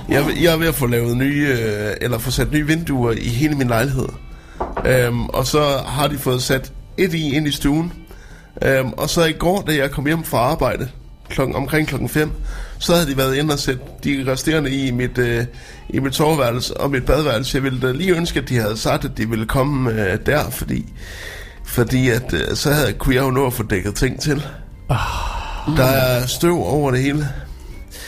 Jeg, 0.08 0.24
jeg 0.42 0.52
er 0.52 0.56
ved 0.56 0.68
at 0.68 0.74
få 0.74 0.86
lavet 0.86 1.16
nye, 1.16 1.48
øh, 1.60 1.90
eller 2.00 2.18
få 2.18 2.30
sat 2.30 2.52
nye 2.52 2.66
vinduer 2.66 3.12
i 3.12 3.28
hele 3.28 3.54
min 3.54 3.68
lejlighed. 3.68 4.08
Øhm, 4.86 5.26
og 5.26 5.46
så 5.46 5.64
har 5.86 6.06
de 6.08 6.18
fået 6.18 6.42
sat 6.42 6.72
et 6.98 7.14
i 7.14 7.34
ind 7.36 7.48
i 7.48 7.52
stuen. 7.52 7.92
Øhm, 8.62 8.92
og 8.92 9.10
så 9.10 9.24
i 9.24 9.32
går, 9.32 9.60
da 9.66 9.74
jeg 9.76 9.90
kom 9.90 10.06
hjem 10.06 10.24
fra 10.24 10.38
arbejde, 10.38 10.88
klokken, 11.28 11.56
omkring 11.56 11.88
klokken 11.88 12.08
5, 12.08 12.32
så 12.78 12.94
havde 12.94 13.06
de 13.06 13.16
været 13.16 13.36
inde 13.36 13.52
og 13.52 13.58
sætte 13.58 13.82
de 14.04 14.24
resterende 14.32 14.70
i 14.70 14.90
mit, 14.90 15.18
øh, 15.18 15.44
i 15.88 15.98
mit 15.98 16.14
soveværelse 16.14 16.76
og 16.76 16.90
mit 16.90 17.06
badeværelse. 17.06 17.56
Jeg 17.56 17.62
ville 17.62 17.80
da 17.80 17.92
lige 17.92 18.16
ønske, 18.16 18.40
at 18.40 18.48
de 18.48 18.56
havde 18.56 18.76
sagt, 18.76 19.04
at 19.04 19.10
de 19.16 19.30
ville 19.30 19.46
komme 19.46 19.90
øh, 19.90 20.18
der, 20.26 20.50
fordi, 20.50 20.92
fordi 21.64 22.08
at, 22.08 22.32
øh, 22.32 22.56
så 22.56 22.72
havde, 22.72 22.92
kunne 22.92 23.14
jeg 23.14 23.22
jo 23.22 23.30
nå 23.30 23.46
at 23.46 23.52
få 23.52 23.62
dækket 23.62 23.94
ting 23.94 24.20
til. 24.20 24.42
Der 25.76 25.84
er 25.84 26.26
støv 26.26 26.66
over 26.66 26.90
det 26.90 27.00
hele. 27.00 27.28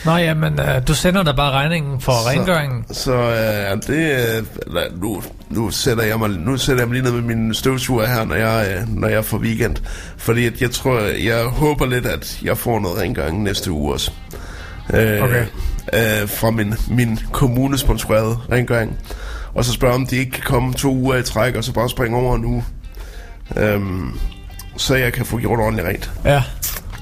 Nå 0.05 0.17
jamen, 0.17 0.59
øh, 0.59 0.87
du 0.87 0.93
sender 0.93 1.23
da 1.23 1.31
bare 1.31 1.51
regningen 1.51 2.01
for 2.01 2.11
så. 2.11 2.29
rengøringen. 2.29 2.85
Så 2.91 3.13
øh, 3.13 3.81
det, 3.87 4.27
øh, 4.37 5.01
nu, 5.01 5.23
nu, 5.49 5.71
sætter 5.71 6.03
jeg 6.03 6.19
mig, 6.19 6.29
nu 6.29 6.57
sætter 6.57 6.81
jeg 6.81 6.87
mig 6.87 7.01
lige 7.01 7.11
ned 7.11 7.21
med 7.21 7.35
min 7.35 7.53
støvsuger 7.53 8.05
her, 8.05 8.25
når 8.25 8.35
jeg, 8.35 8.67
øh, 8.71 8.95
når 8.95 9.07
jeg 9.07 9.25
får 9.25 9.37
weekend. 9.37 9.75
Fordi 10.17 10.45
at 10.45 10.61
jeg 10.61 10.71
tror, 10.71 10.99
jeg 10.99 11.43
håber 11.43 11.85
lidt, 11.85 12.05
at 12.05 12.39
jeg 12.43 12.57
får 12.57 12.79
noget 12.79 12.97
rengøring 12.97 13.43
næste 13.43 13.71
uge 13.71 13.93
også. 13.93 14.11
Øh, 14.93 15.23
Okay. 15.23 15.45
Øh, 15.93 16.29
fra 16.29 16.51
min, 16.51 16.73
min 16.89 17.19
kommunesponsorerede 17.31 18.37
rengøring. 18.51 18.97
Og 19.53 19.65
så 19.65 19.71
spørger 19.71 19.95
om 19.95 20.07
de 20.07 20.15
ikke 20.17 20.31
kan 20.31 20.43
komme 20.43 20.73
to 20.73 20.93
uger 20.93 21.15
i 21.15 21.23
træk, 21.23 21.55
og 21.55 21.63
så 21.63 21.73
bare 21.73 21.89
springe 21.89 22.17
over 22.17 22.37
nu. 22.37 22.63
Øhm, 23.57 24.11
så 24.77 24.95
jeg 24.95 25.13
kan 25.13 25.25
få 25.25 25.37
gjort 25.37 25.59
ordentligt 25.59 25.87
rent. 25.87 26.11
Ja. 26.25 26.43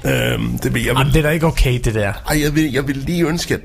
Øhm, 0.05 0.57
det 0.57 0.73
vil 0.73 0.83
jeg 0.83 0.89
vil 0.95 0.99
Jamen, 0.99 1.13
det 1.13 1.19
er 1.19 1.23
da 1.23 1.29
ikke 1.29 1.45
okay, 1.47 1.79
det 1.83 1.93
der. 1.95 2.13
ej, 2.29 2.41
jeg 2.41 2.55
vil, 2.55 2.71
jeg 2.73 2.87
vil 2.87 2.95
lige 2.97 3.25
ønske, 3.27 3.53
at... 3.53 3.61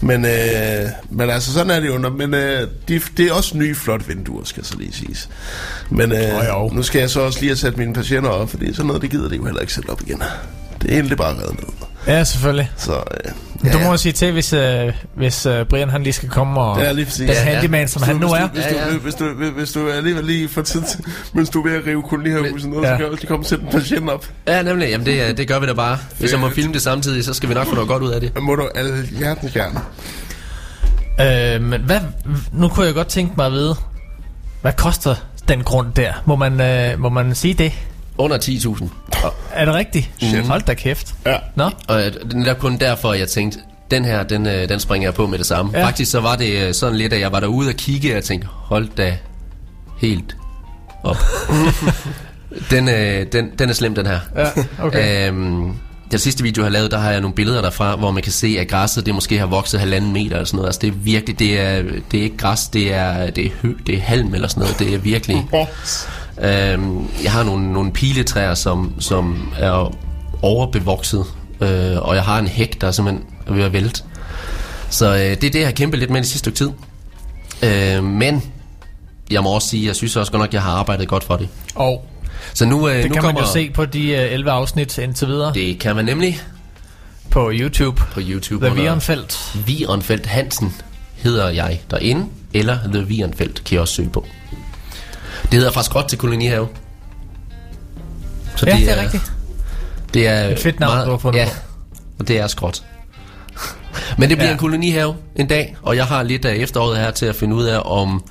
Men, 0.00 0.24
øh, 0.24 0.88
men 1.10 1.30
altså, 1.30 1.52
sådan 1.52 1.70
er 1.70 1.80
det 1.80 1.86
jo. 1.86 1.98
Men 1.98 2.34
øh, 2.34 2.68
de, 2.88 3.00
det 3.16 3.26
er 3.26 3.32
også 3.32 3.56
nye, 3.58 3.74
flotte 3.74 4.06
vinduer, 4.06 4.44
skal 4.44 4.64
så 4.64 4.78
lige 4.78 4.92
siges. 4.92 5.28
Men 5.90 6.12
øh, 6.12 6.28
jo. 6.48 6.68
nu 6.72 6.82
skal 6.82 6.98
jeg 6.98 7.10
så 7.10 7.20
også 7.20 7.40
lige 7.40 7.50
have 7.50 7.56
sat 7.56 7.76
mine 7.76 7.94
patienter 7.94 8.30
op, 8.30 8.50
fordi 8.50 8.72
sådan 8.74 8.86
noget, 8.86 9.02
det 9.02 9.10
gider 9.10 9.28
de 9.28 9.36
jo 9.36 9.44
heller 9.44 9.60
ikke 9.60 9.72
sætte 9.72 9.90
op 9.90 10.00
igen. 10.06 10.22
Det 10.82 10.90
er 10.90 10.94
egentlig 10.94 11.16
bare 11.16 11.34
reddet 11.34 11.54
ned. 11.60 11.86
Ja, 12.06 12.24
selvfølgelig. 12.24 12.70
Så 12.76 12.92
øh, 12.92 13.32
Ja, 13.64 13.72
du 13.72 13.78
må 13.78 13.84
jo 13.90 13.96
sige 13.96 14.12
til, 14.12 14.32
hvis, 14.32 14.52
øh, 14.52 14.92
hvis 15.16 15.46
øh, 15.46 15.66
Brian 15.66 15.90
han 15.90 16.02
lige 16.02 16.12
skal 16.12 16.28
komme 16.28 16.60
og... 16.60 16.80
Ja, 16.80 16.92
lige 16.92 17.04
præcis. 17.04 17.18
Den 17.20 17.28
Ja, 17.28 17.34
ja. 17.34 17.54
handyman, 17.54 17.88
som 17.88 18.02
han 18.02 18.16
nu 18.16 18.26
hvis 18.28 18.40
er. 18.40 18.46
du, 18.46 18.52
hvis, 18.52 18.64
Ja, 18.64 18.86
ja. 18.86 18.92
du, 18.94 18.98
hvis, 18.98 19.14
du, 19.14 19.24
hvis, 19.34 19.48
du, 19.50 19.54
hvis 19.54 19.72
du 19.72 19.88
alligevel 19.90 20.24
lige 20.24 20.48
får 20.48 20.62
tid 20.62 20.82
til, 20.82 21.00
mens 21.32 21.50
du 21.50 21.62
er 21.62 21.68
ved 21.70 21.78
at 21.78 21.86
rive 21.86 22.02
kolonihavehuset 22.02 22.70
ned, 22.70 22.78
Ja. 22.80 22.84
så 22.86 22.90
kan 22.90 23.00
jeg 23.00 23.06
også 23.10 23.20
lige 23.20 23.28
komme 23.28 23.42
og 23.42 23.48
sætte 23.48 23.64
en 23.64 23.70
patient 23.70 24.10
op. 24.10 24.26
Ja, 24.46 24.62
nemlig. 24.62 24.88
Jamen, 24.88 25.06
det, 25.06 25.36
det 25.38 25.48
gør 25.48 25.58
vi 25.58 25.66
da 25.66 25.72
bare. 25.72 25.98
Hvis 26.18 26.32
jeg 26.32 26.40
må 26.40 26.50
filme 26.50 26.72
det 26.74 26.82
samtidig, 26.82 27.24
så 27.24 27.34
skal 27.34 27.48
vi 27.48 27.54
nok 27.54 27.66
få 27.66 27.74
noget 27.74 27.88
godt 27.88 28.02
ud 28.02 28.10
af 28.10 28.20
det. 28.20 28.34
Men 28.34 28.44
må 28.44 28.54
du 28.54 28.68
alle 28.74 29.06
hjertens 29.18 29.52
gerne. 29.52 29.80
Øh, 31.20 31.62
men 31.62 31.80
hvad, 31.82 32.00
nu 32.52 32.68
kunne 32.68 32.86
jeg 32.86 32.94
godt 32.94 33.08
tænke 33.08 33.32
mig 33.36 33.46
at 33.46 33.52
vide, 33.52 33.74
hvad 34.62 34.72
koster 34.72 35.14
den 35.48 35.62
grund 35.64 35.92
der? 35.96 36.12
Må 36.26 36.36
man, 36.36 36.60
øh, 36.60 37.00
må 37.00 37.08
man 37.08 37.34
sige 37.34 37.54
det? 37.54 37.72
Under 38.18 38.38
10.000. 38.38 38.88
Er 39.52 39.64
det 39.64 39.74
rigtigt? 39.74 40.10
Shit. 40.18 40.46
Hold 40.46 40.62
da 40.62 40.74
kæft. 40.74 41.14
Ja. 41.26 41.36
Nå, 41.54 41.70
Og 41.88 42.06
øh, 42.06 42.12
det 42.12 42.48
er 42.48 42.54
kun 42.54 42.76
derfor, 42.76 43.12
jeg 43.14 43.28
tænkte, 43.28 43.58
den 43.90 44.04
her, 44.04 44.22
den, 44.22 44.46
øh, 44.46 44.68
den 44.68 44.80
springer 44.80 45.06
jeg 45.06 45.14
på 45.14 45.26
med 45.26 45.38
det 45.38 45.46
samme. 45.46 45.78
Ja. 45.78 45.84
Faktisk 45.86 46.10
så 46.10 46.20
var 46.20 46.36
det 46.36 46.68
øh, 46.68 46.74
sådan 46.74 46.96
lidt, 46.98 47.12
at 47.12 47.20
jeg 47.20 47.32
var 47.32 47.40
derude 47.40 47.68
og 47.68 47.74
kigge, 47.74 48.10
og 48.10 48.14
jeg 48.14 48.24
tænkte, 48.24 48.48
hold 48.52 48.88
da 48.96 49.16
helt 49.98 50.36
op. 51.02 51.16
den, 52.70 52.88
øh, 52.88 53.26
den, 53.32 53.50
den 53.58 53.68
er 53.68 53.72
slem, 53.72 53.94
den 53.94 54.06
her. 54.06 54.20
ja, 54.36 54.48
okay. 54.84 55.28
Øhm, 55.28 55.72
den 56.12 56.18
sidste 56.18 56.42
video, 56.42 56.62
jeg 56.62 56.66
har 56.66 56.72
lavet, 56.72 56.90
der 56.90 56.98
har 56.98 57.10
jeg 57.10 57.20
nogle 57.20 57.34
billeder 57.34 57.62
derfra, 57.62 57.96
hvor 57.96 58.10
man 58.10 58.22
kan 58.22 58.32
se, 58.32 58.56
at 58.60 58.68
græsset 58.68 59.06
det 59.06 59.14
måske 59.14 59.38
har 59.38 59.46
vokset 59.46 59.80
halvanden 59.80 60.12
meter 60.12 60.36
eller 60.36 60.44
sådan 60.44 60.56
noget. 60.56 60.68
Altså 60.68 60.80
det 60.80 60.88
er 60.88 60.92
virkelig, 60.92 61.38
det 61.38 61.60
er, 61.60 61.82
det 62.10 62.20
er 62.20 62.24
ikke 62.24 62.36
græs, 62.36 62.68
det 62.68 62.94
er, 62.94 63.30
det 63.30 63.46
er, 63.46 63.50
hø, 63.62 63.74
det 63.86 63.94
er 63.94 64.00
halm 64.00 64.34
eller 64.34 64.48
sådan 64.48 64.60
noget. 64.60 64.78
Det 64.78 64.94
er 64.94 64.98
virkelig... 64.98 65.46
Øhm, 66.40 67.08
jeg 67.22 67.32
har 67.32 67.42
nogle, 67.42 67.72
nogle 67.72 67.92
piletræer, 67.92 68.54
som, 68.54 68.94
som 68.98 69.52
er 69.58 69.94
overbevokset, 70.42 71.24
øh, 71.60 71.96
og 71.98 72.14
jeg 72.14 72.22
har 72.22 72.38
en 72.38 72.46
hæk, 72.46 72.80
der 72.80 72.86
er 72.86 72.90
simpelthen 72.90 73.26
er 73.46 73.52
ved 73.52 73.62
at 73.62 73.72
vælte. 73.72 74.02
Så 74.90 75.12
øh, 75.12 75.18
det 75.18 75.44
er 75.44 75.50
det, 75.50 75.54
jeg 75.54 75.66
har 75.66 75.72
kæmpet 75.72 76.00
lidt 76.00 76.10
med 76.10 76.20
det 76.20 76.28
sidste 76.28 76.38
stykke 76.38 76.56
tid. 76.56 76.70
Øh, 77.62 78.04
men 78.04 78.42
jeg 79.30 79.42
må 79.42 79.54
også 79.54 79.68
sige, 79.68 79.86
jeg 79.86 79.96
synes 79.96 80.16
også 80.16 80.32
godt 80.32 80.40
nok, 80.40 80.52
jeg 80.52 80.62
har 80.62 80.72
arbejdet 80.72 81.08
godt 81.08 81.24
for 81.24 81.36
det. 81.36 81.48
Og 81.74 82.04
Så 82.54 82.64
nu, 82.66 82.88
øh, 82.88 82.94
det 82.96 83.04
nu 83.04 83.14
kan 83.14 83.22
man 83.22 83.34
kommer, 83.34 83.40
jo 83.48 83.52
se 83.52 83.70
på 83.70 83.84
de 83.84 84.08
øh, 84.10 84.32
11 84.32 84.50
afsnit 84.50 84.98
indtil 84.98 85.28
videre 85.28 85.54
Det 85.54 85.78
kan 85.78 85.96
man 85.96 86.04
nemlig 86.04 86.40
på 87.30 87.50
YouTube. 87.54 88.02
på 88.12 88.20
YouTube. 88.22 88.66
The 88.66 88.74
Vierenfeldt. 88.74 89.56
Vierenfeldt 89.66 90.26
Hansen 90.26 90.74
hedder 91.14 91.48
jeg 91.48 91.80
derinde, 91.90 92.26
eller 92.54 92.78
The 92.92 93.02
Vierenfeldt 93.02 93.64
kan 93.64 93.74
jeg 93.74 93.80
også 93.80 93.94
søge 93.94 94.10
på. 94.10 94.26
Det 95.42 95.54
hedder 95.54 95.72
fra 95.72 95.82
skråt 95.82 96.04
til 96.08 96.18
kolonihave. 96.18 96.68
Så 98.56 98.66
Ja, 98.66 98.76
det 98.76 98.98
er 98.98 99.02
rigtigt. 99.02 99.32
Det 100.14 100.28
er 100.28 100.48
Et 100.48 100.58
fedt 100.58 100.80
navn, 100.80 101.04
du 101.04 101.10
har 101.10 101.18
fundet 101.18 101.40
Ja, 101.40 101.48
og 102.18 102.28
det 102.28 102.38
er 102.38 102.46
skråt. 102.46 102.82
Men 104.18 104.28
det 104.28 104.38
bliver 104.38 104.48
ja. 104.48 104.52
en 104.52 104.58
kolonihave 104.58 105.16
en 105.36 105.46
dag, 105.46 105.76
og 105.82 105.96
jeg 105.96 106.04
har 106.04 106.22
lidt 106.22 106.44
af 106.44 106.54
efteråret 106.54 106.98
her 106.98 107.10
til 107.10 107.26
at 107.26 107.34
finde 107.36 107.56
ud 107.56 107.64
af 107.64 107.80
om, 107.84 108.24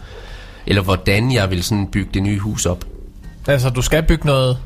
eller 0.65 0.81
hvordan 0.81 1.31
jeg 1.31 1.49
vil 1.49 1.63
sådan 1.63 1.87
bygge 1.87 2.09
det 2.13 2.23
nye 2.23 2.39
hus 2.39 2.65
op. 2.65 2.85
Altså, 3.47 3.69
du 3.69 3.81
skal 3.81 4.03
bygge 4.03 4.25
noget... 4.27 4.57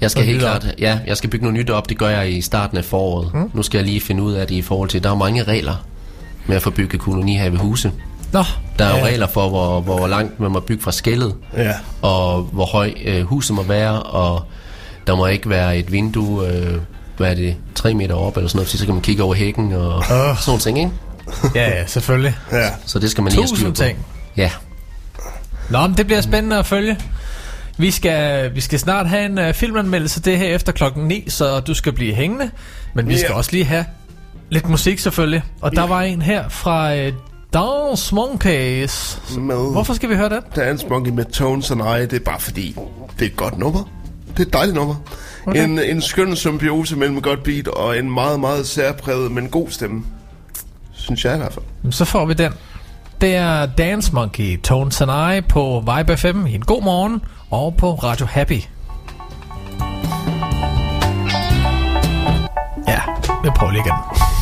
Jeg 0.00 0.10
skal 0.10 0.20
Noget 0.20 0.32
helt 0.34 0.44
op. 0.48 0.60
klart, 0.60 0.74
ja, 0.78 0.98
jeg 1.06 1.16
skal 1.16 1.30
bygge 1.30 1.44
noget 1.44 1.58
nyt 1.58 1.70
op, 1.70 1.88
det 1.88 1.98
gør 1.98 2.08
jeg 2.08 2.32
i 2.32 2.40
starten 2.40 2.78
af 2.78 2.84
foråret. 2.84 3.34
Mm. 3.34 3.50
Nu 3.54 3.62
skal 3.62 3.78
jeg 3.78 3.86
lige 3.86 4.00
finde 4.00 4.22
ud 4.22 4.32
af 4.32 4.46
det 4.46 4.54
i 4.54 4.62
forhold 4.62 4.88
til, 4.88 5.02
der 5.04 5.10
er 5.10 5.14
mange 5.14 5.42
regler 5.42 5.74
med 6.46 6.56
at 6.56 6.62
få 6.62 6.70
bygget 6.70 7.00
kolonihavehuse. 7.00 7.92
Nå, 8.32 8.44
Der 8.78 8.84
er 8.84 8.90
jo 8.90 8.96
ja. 8.96 9.04
regler 9.04 9.26
for, 9.26 9.48
hvor, 9.48 9.80
hvor 9.80 10.06
langt 10.06 10.40
man 10.40 10.50
må 10.50 10.60
bygge 10.60 10.82
fra 10.82 10.92
skældet, 10.92 11.34
Ja. 11.56 11.72
og 12.02 12.42
hvor 12.42 12.64
høj 12.66 12.92
øh, 13.04 13.22
huset 13.22 13.56
må 13.56 13.62
være, 13.62 14.02
og 14.02 14.42
der 15.06 15.16
må 15.16 15.26
ikke 15.26 15.48
være 15.50 15.78
et 15.78 15.92
vindue, 15.92 16.48
øh, 16.48 16.74
hvad 17.16 17.30
er 17.30 17.34
det, 17.34 17.56
3 17.74 17.94
meter 17.94 18.14
op 18.14 18.36
eller 18.36 18.48
sådan 18.48 18.56
noget, 18.58 18.68
fordi 18.68 18.78
så 18.78 18.84
kan 18.84 18.94
man 18.94 19.02
kigge 19.02 19.22
over 19.22 19.34
hækken 19.34 19.72
og 19.72 19.96
uh. 19.98 20.04
sådan 20.04 20.36
nogle 20.46 20.60
ting, 20.60 20.78
ikke? 20.78 20.90
Ja, 21.54 21.68
ja, 21.78 21.86
selvfølgelig. 21.86 22.34
Ja. 22.52 22.68
Så 22.86 22.98
det 22.98 23.10
skal 23.10 23.24
man 23.24 23.32
lige 23.32 23.42
have 23.42 23.56
styr 23.56 23.68
på. 23.68 23.74
ting. 23.74 23.98
Ja, 24.36 24.50
Nå, 25.70 25.86
men 25.86 25.96
det 25.96 26.06
bliver 26.06 26.20
spændende 26.20 26.58
at 26.58 26.66
følge. 26.66 26.98
Vi 27.78 27.90
skal, 27.90 28.54
vi 28.54 28.60
skal 28.60 28.78
snart 28.78 29.08
have 29.08 29.24
en 29.26 29.38
uh, 29.38 29.52
filmanmeldelse 29.54 30.20
det 30.22 30.38
her 30.38 30.46
efter 30.54 30.72
klokken 30.72 31.04
9, 31.08 31.24
så 31.28 31.60
du 31.60 31.74
skal 31.74 31.92
blive 31.92 32.14
hængende. 32.14 32.50
Men 32.94 33.08
vi 33.08 33.12
Ja. 33.12 33.18
skal 33.18 33.34
også 33.34 33.52
lige 33.52 33.64
have 33.64 33.84
lidt 34.50 34.68
musik 34.68 34.98
selvfølgelig. 34.98 35.42
Og 35.60 35.76
der 35.76 35.86
var 35.86 36.02
en 36.02 36.22
her 36.22 36.48
fra 36.48 36.94
uh, 36.94 37.12
Dance 37.52 38.14
Monkeys. 38.14 39.18
Med 39.38 39.72
Hvorfor 39.72 39.94
skal 39.94 40.08
vi 40.08 40.14
høre 40.16 40.28
den? 40.28 40.40
Dance 40.56 40.86
Monkey 40.88 41.10
med 41.10 41.24
Tones 41.24 41.70
and 41.70 41.80
I, 41.80 42.00
det 42.00 42.12
er 42.12 42.24
bare 42.24 42.40
fordi, 42.40 42.76
det 43.18 43.22
er 43.22 43.30
et 43.30 43.36
godt 43.36 43.58
nummer. 43.58 43.88
Det 44.36 44.42
er 44.42 44.46
et 44.46 44.52
dejligt 44.52 44.74
nummer. 44.76 44.94
Okay. 45.46 45.64
En, 45.64 45.78
en 45.78 46.02
skøn 46.02 46.36
symbiose 46.36 46.96
mellem 46.96 47.22
godt 47.22 47.42
beat 47.42 47.68
og 47.68 47.98
en 47.98 48.10
meget, 48.10 48.40
meget 48.40 48.66
særpræget, 48.66 49.32
men 49.32 49.48
god 49.48 49.68
stemme. 49.70 50.04
Synes 50.92 51.24
jeg 51.24 51.34
i 51.34 51.38
hvert 51.38 51.52
fald. 51.52 51.92
Så 51.92 52.04
får 52.04 52.24
vi 52.26 52.34
den. 52.34 52.52
Det 53.20 53.34
er 53.36 53.66
Dance 53.66 54.12
Monkey, 54.14 54.60
Tones 54.62 55.00
and 55.00 55.36
I 55.36 55.40
på 55.40 55.84
Vibe 55.96 56.16
FM 56.16 56.46
i 56.46 56.54
en 56.54 56.62
god 56.62 56.82
morgen 56.82 57.20
og 57.50 57.74
på 57.78 57.94
Radio 57.94 58.26
Happy. 58.26 58.62
Ja, 62.88 63.00
vi 63.44 63.50
prøver 63.56 63.72
lige 63.72 63.82
igen. 63.86 64.33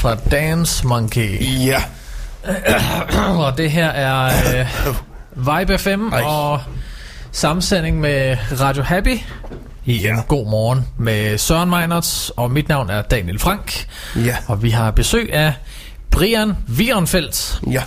Fra 0.00 0.14
Dance 0.30 0.86
Monkey. 0.86 1.42
Ja. 1.66 1.82
Og 3.44 3.58
det 3.58 3.70
her 3.70 3.86
er 3.88 4.32
øh, 4.60 4.66
Vibe 5.36 5.78
FM 5.78 6.08
Ej. 6.12 6.20
og 6.22 6.60
sammensending 7.32 8.00
med 8.00 8.36
Radio 8.60 8.82
Happy 8.82 9.18
en 9.86 10.22
god 10.28 10.50
morgen 10.50 10.86
med 10.98 11.38
Søren 11.38 11.70
Meinerts, 11.70 12.30
og 12.36 12.50
mit 12.50 12.68
navn 12.68 12.90
er 12.90 13.02
Daniel 13.02 13.38
Frank. 13.38 13.86
Ja. 14.16 14.36
Og 14.46 14.62
vi 14.62 14.70
har 14.70 14.90
besøg 14.90 15.32
af 15.32 15.52
Brian 16.10 16.56
Wierenfeldt, 16.76 17.60
Ja. 17.70 17.82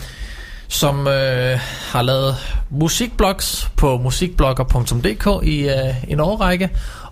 som 0.67 1.07
øh, 1.07 1.59
har 1.91 2.01
lavet 2.01 2.35
musikblogs 2.69 3.69
på 3.77 3.97
musikblogger.dk 3.97 5.47
i 5.47 5.59
øh, 5.69 5.95
en 6.07 6.19
årrække, 6.19 6.69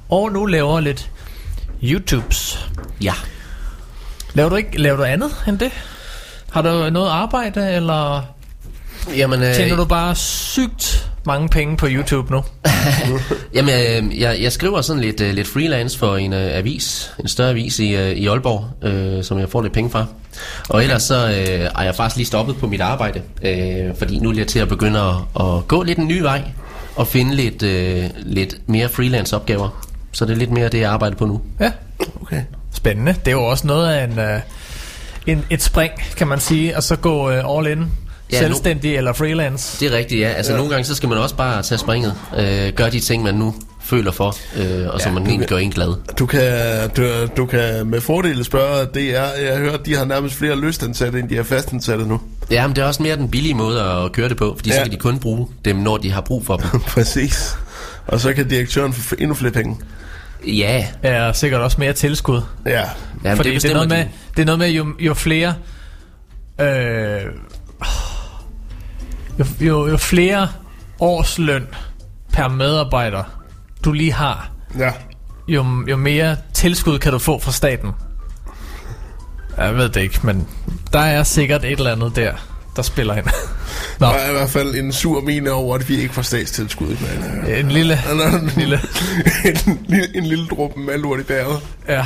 og 0.09 0.31
nu 0.31 0.45
laver 0.45 0.79
lidt 0.79 1.09
YouTubes. 1.83 2.60
Laver 4.33 4.49
du 4.49 4.55
ikke 4.55 4.77
laver 4.77 4.97
du 4.97 5.03
andet 5.03 5.31
end 5.47 5.59
det? 5.59 5.71
Har 6.51 6.61
du 6.61 6.89
noget 6.89 7.09
arbejde, 7.09 7.71
eller 7.75 8.21
Jamen, 9.17 9.43
øh, 9.43 9.53
tjener 9.53 9.75
du 9.75 9.85
bare 9.85 10.15
sygt 10.15 11.09
mange 11.25 11.49
penge 11.49 11.77
på 11.77 11.87
YouTube 11.89 12.31
nu? 12.31 12.43
jamen 13.55 13.73
øh, 13.73 14.19
jeg, 14.19 14.37
jeg 14.41 14.51
skriver 14.51 14.81
sådan 14.81 15.01
lidt, 15.01 15.21
øh, 15.21 15.33
lidt 15.33 15.47
freelance 15.47 15.99
for 15.99 16.17
en 16.17 16.33
øh, 16.33 16.57
avis, 16.57 17.11
en 17.19 17.27
større 17.27 17.49
avis 17.49 17.79
i, 17.79 17.95
øh, 17.95 18.11
i 18.11 18.27
Aalborg, 18.27 18.87
øh, 18.87 19.23
som 19.23 19.39
jeg 19.39 19.49
får 19.49 19.61
lidt 19.61 19.73
penge 19.73 19.89
fra. 19.89 20.05
Og 20.69 20.83
ellers 20.83 21.03
så 21.03 21.27
øh, 21.27 21.69
er 21.79 21.83
jeg 21.83 21.95
faktisk 21.95 22.17
lige 22.17 22.27
stoppet 22.27 22.57
på 22.57 22.67
mit 22.67 22.81
arbejde, 22.81 23.21
øh, 23.43 23.95
fordi 23.97 24.19
nu 24.19 24.29
er 24.29 24.35
jeg 24.35 24.47
til 24.47 24.59
at 24.59 24.67
begynde 24.67 24.99
at, 24.99 25.45
at 25.45 25.67
gå 25.67 25.83
lidt 25.83 25.97
en 25.97 26.07
ny 26.07 26.21
vej, 26.21 26.41
og 26.95 27.07
finde 27.07 27.35
lidt, 27.35 27.63
øh, 27.63 28.03
lidt 28.17 28.69
mere 28.69 28.89
freelance 28.89 29.35
opgaver. 29.35 29.85
Så 30.11 30.25
det 30.25 30.31
er 30.31 30.37
lidt 30.37 30.51
mere 30.51 30.69
det, 30.69 30.79
jeg 30.79 30.91
arbejder 30.91 31.15
på 31.15 31.25
nu. 31.25 31.41
Ja, 31.59 31.71
Okay. 32.21 32.41
Spændende. 32.81 33.13
Det 33.25 33.27
er 33.27 33.31
jo 33.31 33.43
også 33.45 33.67
noget 33.67 33.87
af 33.93 34.03
en, 34.03 34.19
øh, 34.19 34.39
en 35.27 35.43
et 35.49 35.61
spring, 35.61 35.91
kan 36.17 36.27
man 36.27 36.39
sige, 36.39 36.77
og 36.77 36.83
så 36.83 36.95
gå 36.95 37.31
øh, 37.31 37.57
all 37.57 37.67
in. 37.67 37.77
Ja, 37.79 37.85
Ja, 38.31 38.39
selvstændig 38.39 38.95
eller 38.95 39.13
freelance. 39.13 39.79
Det 39.79 39.93
er 39.93 39.97
rigtigt, 39.97 40.21
ja. 40.21 40.27
Altså 40.29 40.51
ja. 40.51 40.57
nogle 40.57 40.71
gange, 40.71 40.85
så 40.85 40.95
skal 40.95 41.09
man 41.09 41.17
også 41.17 41.35
bare 41.35 41.61
tage 41.61 41.77
springet. 41.79 42.13
Øh, 42.37 42.73
gøre 42.73 42.89
de 42.89 42.99
ting, 42.99 43.23
man 43.23 43.35
nu 43.35 43.55
føler 43.83 44.11
for, 44.11 44.35
øh, 44.57 44.87
og 44.93 45.01
som 45.01 45.13
man 45.13 45.27
egentlig 45.27 45.47
gør 45.47 45.57
en 45.57 45.71
glad. 45.71 45.93
Du 46.19 46.25
kan, 46.25 46.43
du, 46.97 47.27
du 47.37 47.45
kan 47.45 47.87
med 47.87 48.01
fordel 48.01 48.43
spørge 48.45 48.85
DR. 48.85 48.99
Jeg 49.43 49.53
har 49.53 49.57
hørt, 49.59 49.85
de 49.85 49.95
har 49.95 50.05
nærmest 50.05 50.35
flere 50.35 50.59
lystansatte, 50.59 51.19
end 51.19 51.29
de 51.29 51.35
har 51.35 51.43
fastansatte 51.43 52.05
nu. 52.07 52.21
Ja, 52.51 52.67
men 52.67 52.75
det 52.75 52.81
er 52.81 52.85
også 52.85 53.03
mere 53.03 53.15
den 53.15 53.29
billige 53.29 53.53
måde 53.53 53.81
at 53.81 54.11
køre 54.11 54.29
det 54.29 54.37
på, 54.37 54.53
fordi 54.57 54.69
ja. 54.69 54.75
så 54.75 54.79
Ja. 54.79 54.83
kan 54.83 54.91
de 54.91 54.97
kun 54.97 55.19
bruge 55.19 55.47
dem, 55.65 55.75
når 55.75 55.97
de 55.97 56.11
har 56.11 56.21
brug 56.21 56.45
for 56.45 56.57
dem. 56.57 56.79
Præcis. 56.95 57.55
Og 58.07 58.19
så 58.19 58.33
kan 58.33 58.47
direktøren 58.49 58.93
få 58.93 59.15
endnu 59.19 59.33
flere 59.35 59.51
penge. 59.53 59.77
Ja, 60.47 60.85
Ja, 61.03 61.33
sikkert 61.33 61.61
også 61.61 61.77
mere 61.79 61.93
tilskud. 61.93 62.41
Ja. 62.65 62.83
Jamen, 63.23 63.37
Fordi 63.37 63.53
det, 63.53 63.63
det, 63.63 63.69
er 63.69 63.73
noget 63.73 63.89
bestemmer 63.89 64.03
med, 64.03 64.05
de. 64.05 64.09
det 64.35 64.41
er 64.41 64.45
noget 64.45 64.59
med, 64.59 64.69
jo, 64.69 64.85
jo 64.99 65.13
flere... 65.13 65.53
Øh, 66.61 67.21
jo, 69.39 69.45
jo, 69.61 69.87
jo 69.87 69.97
flere 69.97 70.47
årsløn 70.99 71.67
per 72.33 72.47
medarbejder, 72.47 73.23
du 73.85 73.91
lige 73.91 74.13
har, 74.13 74.51
Ja. 74.79 74.91
jo, 75.47 75.65
jo 75.87 75.97
mere 75.97 76.37
tilskud 76.53 76.99
kan 76.99 77.11
du 77.11 77.19
få 77.19 77.39
fra 77.39 77.51
staten. 77.51 77.91
Jeg 79.57 79.75
ved 79.75 79.89
det 79.89 80.01
ikke, 80.01 80.19
men 80.23 80.47
der 80.93 80.99
er 80.99 81.23
sikkert 81.23 81.63
et 81.63 81.71
eller 81.71 81.91
andet 81.91 82.15
der, 82.15 82.33
der 82.75 82.81
spiller 82.81 83.15
ind. 83.15 83.25
Nå, 83.99 84.05
Der 84.07 84.13
er 84.13 84.29
i 84.29 84.33
hvert 84.33 84.49
fald 84.49 84.75
en 84.75 84.91
sur 84.91 85.21
mine 85.21 85.51
over, 85.51 85.75
at 85.75 85.89
vi 85.89 85.95
ikke 85.95 86.13
får 86.13 86.21
statstilskud. 86.21 86.87
Men, 86.87 87.49
øh, 87.51 87.59
en 87.59 87.71
lille... 87.71 87.93
en, 88.33 88.51
lille 88.57 88.79
en, 89.45 89.85
lille, 89.87 90.17
en 90.17 90.25
lille 90.25 90.47
dråbe 90.47 90.79
malurt 90.79 91.19
i 91.19 91.23
bæret. 91.23 91.59
Ja. 91.87 92.05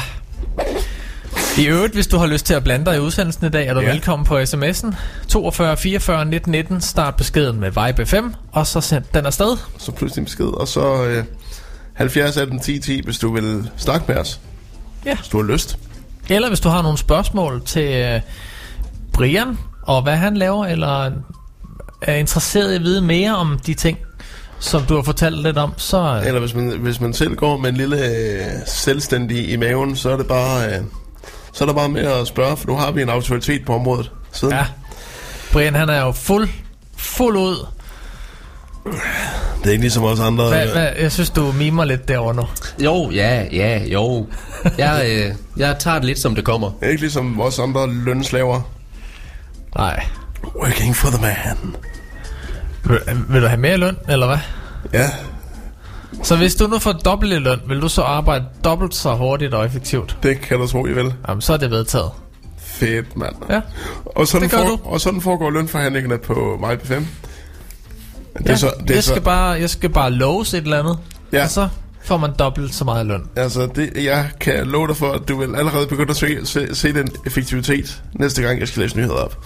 I 1.57 1.67
øvrigt, 1.67 1.93
hvis 1.93 2.07
du 2.07 2.17
har 2.17 2.25
lyst 2.25 2.45
til 2.45 2.53
at 2.53 2.63
blande 2.63 2.85
dig 2.85 2.95
i 2.95 2.99
udsendelsen 2.99 3.45
i 3.45 3.49
dag, 3.49 3.67
er 3.67 3.73
du 3.73 3.79
ja. 3.79 3.91
Velkommen 3.91 4.25
på 4.25 4.39
sms'en 4.39 4.95
42 5.27 5.77
44 5.77 6.25
19 6.25 6.51
19. 6.51 6.81
Start 6.81 7.15
beskeden 7.15 7.59
med 7.59 7.71
Vibe 7.71 8.05
5, 8.05 8.33
og 8.51 8.67
så 8.67 8.81
send 8.81 9.03
den 9.13 9.25
afsted. 9.25 9.57
Så 9.77 9.91
pludselig 9.91 10.21
en 10.21 10.25
besked. 10.25 10.45
Og 10.45 10.67
så 10.67 11.03
øh, 11.03 11.23
70 11.93 12.37
18 12.37 12.59
10 12.59 12.79
10, 12.79 13.01
hvis 13.03 13.19
du 13.19 13.33
vil 13.33 13.69
snakke 13.77 14.05
med 14.07 14.17
os. 14.17 14.39
Ja. 15.05 15.15
Hvis 15.15 15.27
du 15.27 15.37
har 15.37 15.53
lyst. 15.53 15.77
Eller 16.29 16.47
hvis 16.47 16.59
du 16.59 16.69
har 16.69 16.81
nogle 16.81 16.97
spørgsmål 16.97 17.61
til 17.65 17.93
øh, 17.93 18.21
Brian, 19.13 19.57
og 19.85 20.01
hvad 20.01 20.15
han 20.15 20.37
laver, 20.37 20.65
eller 20.65 21.11
er 22.01 22.15
interesseret 22.15 22.71
i 22.71 22.75
at 22.75 22.83
vide 22.83 23.01
mere 23.01 23.35
om 23.35 23.59
de 23.65 23.73
ting, 23.73 23.97
som 24.59 24.81
du 24.81 24.95
har 24.95 25.01
fortalt 25.01 25.43
lidt 25.43 25.57
om, 25.57 25.73
så... 25.77 25.97
Øh, 26.21 26.27
Eller 26.27 26.39
hvis 26.39 26.55
man, 26.55 26.69
hvis 26.79 27.01
man 27.01 27.13
selv 27.13 27.35
går 27.35 27.57
med 27.57 27.69
en 27.69 27.77
lille 27.77 28.05
øh, 28.05 28.41
selvstændig 28.65 29.49
i 29.49 29.55
maven, 29.57 29.95
så 29.95 30.09
er 30.09 30.17
det 30.17 30.27
bare... 30.27 30.65
Øh, 30.67 30.81
så 31.53 31.63
er 31.63 31.65
der 31.65 31.73
bare 31.73 31.89
med 31.89 32.01
at 32.01 32.27
spørge, 32.27 32.57
for 32.57 32.67
nu 32.67 32.75
har 32.75 32.91
vi 32.91 33.01
en 33.01 33.09
autoritet 33.09 33.65
på 33.65 33.75
området. 33.75 34.11
Siden. 34.31 34.53
ja. 34.53 34.65
Brian, 35.53 35.75
han 35.75 35.89
er 35.89 36.01
jo 36.01 36.11
fuld, 36.11 36.49
fuld 36.97 37.37
ud. 37.37 37.65
Det 39.63 39.65
er 39.65 39.71
ikke 39.71 39.81
ligesom 39.83 40.03
os 40.03 40.19
andre. 40.19 40.47
Hvad, 40.47 40.67
øh, 40.67 40.71
hvad, 40.73 40.87
jeg 40.99 41.11
synes, 41.11 41.29
du 41.29 41.51
mimer 41.51 41.85
lidt 41.85 42.07
derovre 42.07 42.33
nu. 42.35 42.43
Jo, 42.83 43.11
ja, 43.11 43.43
ja, 43.51 43.83
jo. 43.83 44.27
Jeg, 44.77 45.05
øh, 45.09 45.35
jeg 45.57 45.75
tager 45.79 45.95
det 45.95 46.05
lidt, 46.05 46.19
som 46.19 46.35
det 46.35 46.43
kommer. 46.45 46.71
Er 46.81 46.89
ikke 46.89 47.01
ligesom 47.01 47.41
os 47.41 47.59
andre 47.59 47.93
lønslaver. 47.93 48.61
Nej. 49.77 50.05
Working 50.55 50.95
for 50.95 51.09
the 51.09 51.21
man. 51.21 51.75
Vil, 52.83 52.99
vil 53.29 53.41
du 53.41 53.47
have 53.47 53.59
mere 53.59 53.77
løn, 53.77 53.97
eller 54.09 54.27
hvad? 54.27 54.37
Ja, 54.93 55.09
Så 56.23 56.35
hvis 56.35 56.55
du 56.55 56.67
nu 56.67 56.79
får 56.79 56.91
dobbelt 56.91 57.33
i 57.33 57.35
løn, 57.39 57.59
vil 57.67 57.81
du 57.81 57.89
så 57.89 58.01
arbejde 58.01 58.45
dobbelt 58.63 58.95
så 58.95 59.13
hurtigt 59.15 59.53
og 59.53 59.65
effektivt? 59.65 60.17
det 60.23 60.41
kan 60.41 60.57
du 60.59 60.67
tro, 60.67 60.85
I 60.87 60.93
vil. 60.93 61.13
Jamen, 61.27 61.41
så 61.41 61.53
er 61.53 61.57
det 61.57 61.71
vedtaget. 61.71 62.11
Fedt, 62.59 63.17
mand. 63.17 63.35
Ja, 63.49 63.61
Og 64.05 64.27
sådan, 64.27 64.43
Det 64.43 64.51
gør 64.51 64.57
for, 64.57 64.65
du. 64.69 64.79
og 64.83 65.01
sådan 65.01 65.21
foregår 65.21 65.49
lønforhandlingerne 65.49 66.17
på 66.17 66.59
MyP5. 66.63 66.93
Det 66.93 67.05
ja. 68.45 68.51
er 68.51 68.55
så, 68.55 68.71
det 68.81 68.89
er 68.89 68.93
jeg, 68.95 69.03
skal 69.03 69.15
så, 69.17 69.21
bare, 69.21 69.49
jeg 69.59 69.69
skal 69.69 69.89
bare 69.89 70.11
loves 70.11 70.53
et 70.53 70.63
eller 70.63 70.79
andet, 70.79 70.99
Ja. 71.33 71.43
og 71.43 71.49
så 71.49 71.67
får 72.03 72.17
man 72.17 72.31
dobbelt 72.39 72.75
så 72.75 72.83
meget 72.85 73.05
løn. 73.05 73.23
altså, 73.35 73.65
det, 73.75 73.91
jeg 74.03 74.29
kan 74.39 74.67
love 74.67 74.87
dig 74.87 74.97
for, 74.97 75.11
at 75.11 75.21
du 75.27 75.37
vil 75.39 75.55
allerede 75.55 75.87
begynde 75.87 76.09
at 76.09 76.15
se, 76.15 76.45
se, 76.45 76.75
se 76.75 76.93
den 76.93 77.09
effektivitet, 77.25 78.03
næste 78.13 78.41
gang 78.41 78.59
jeg 78.59 78.67
skal 78.67 78.81
læse 78.81 78.97
nyheder 78.97 79.15
op. 79.15 79.45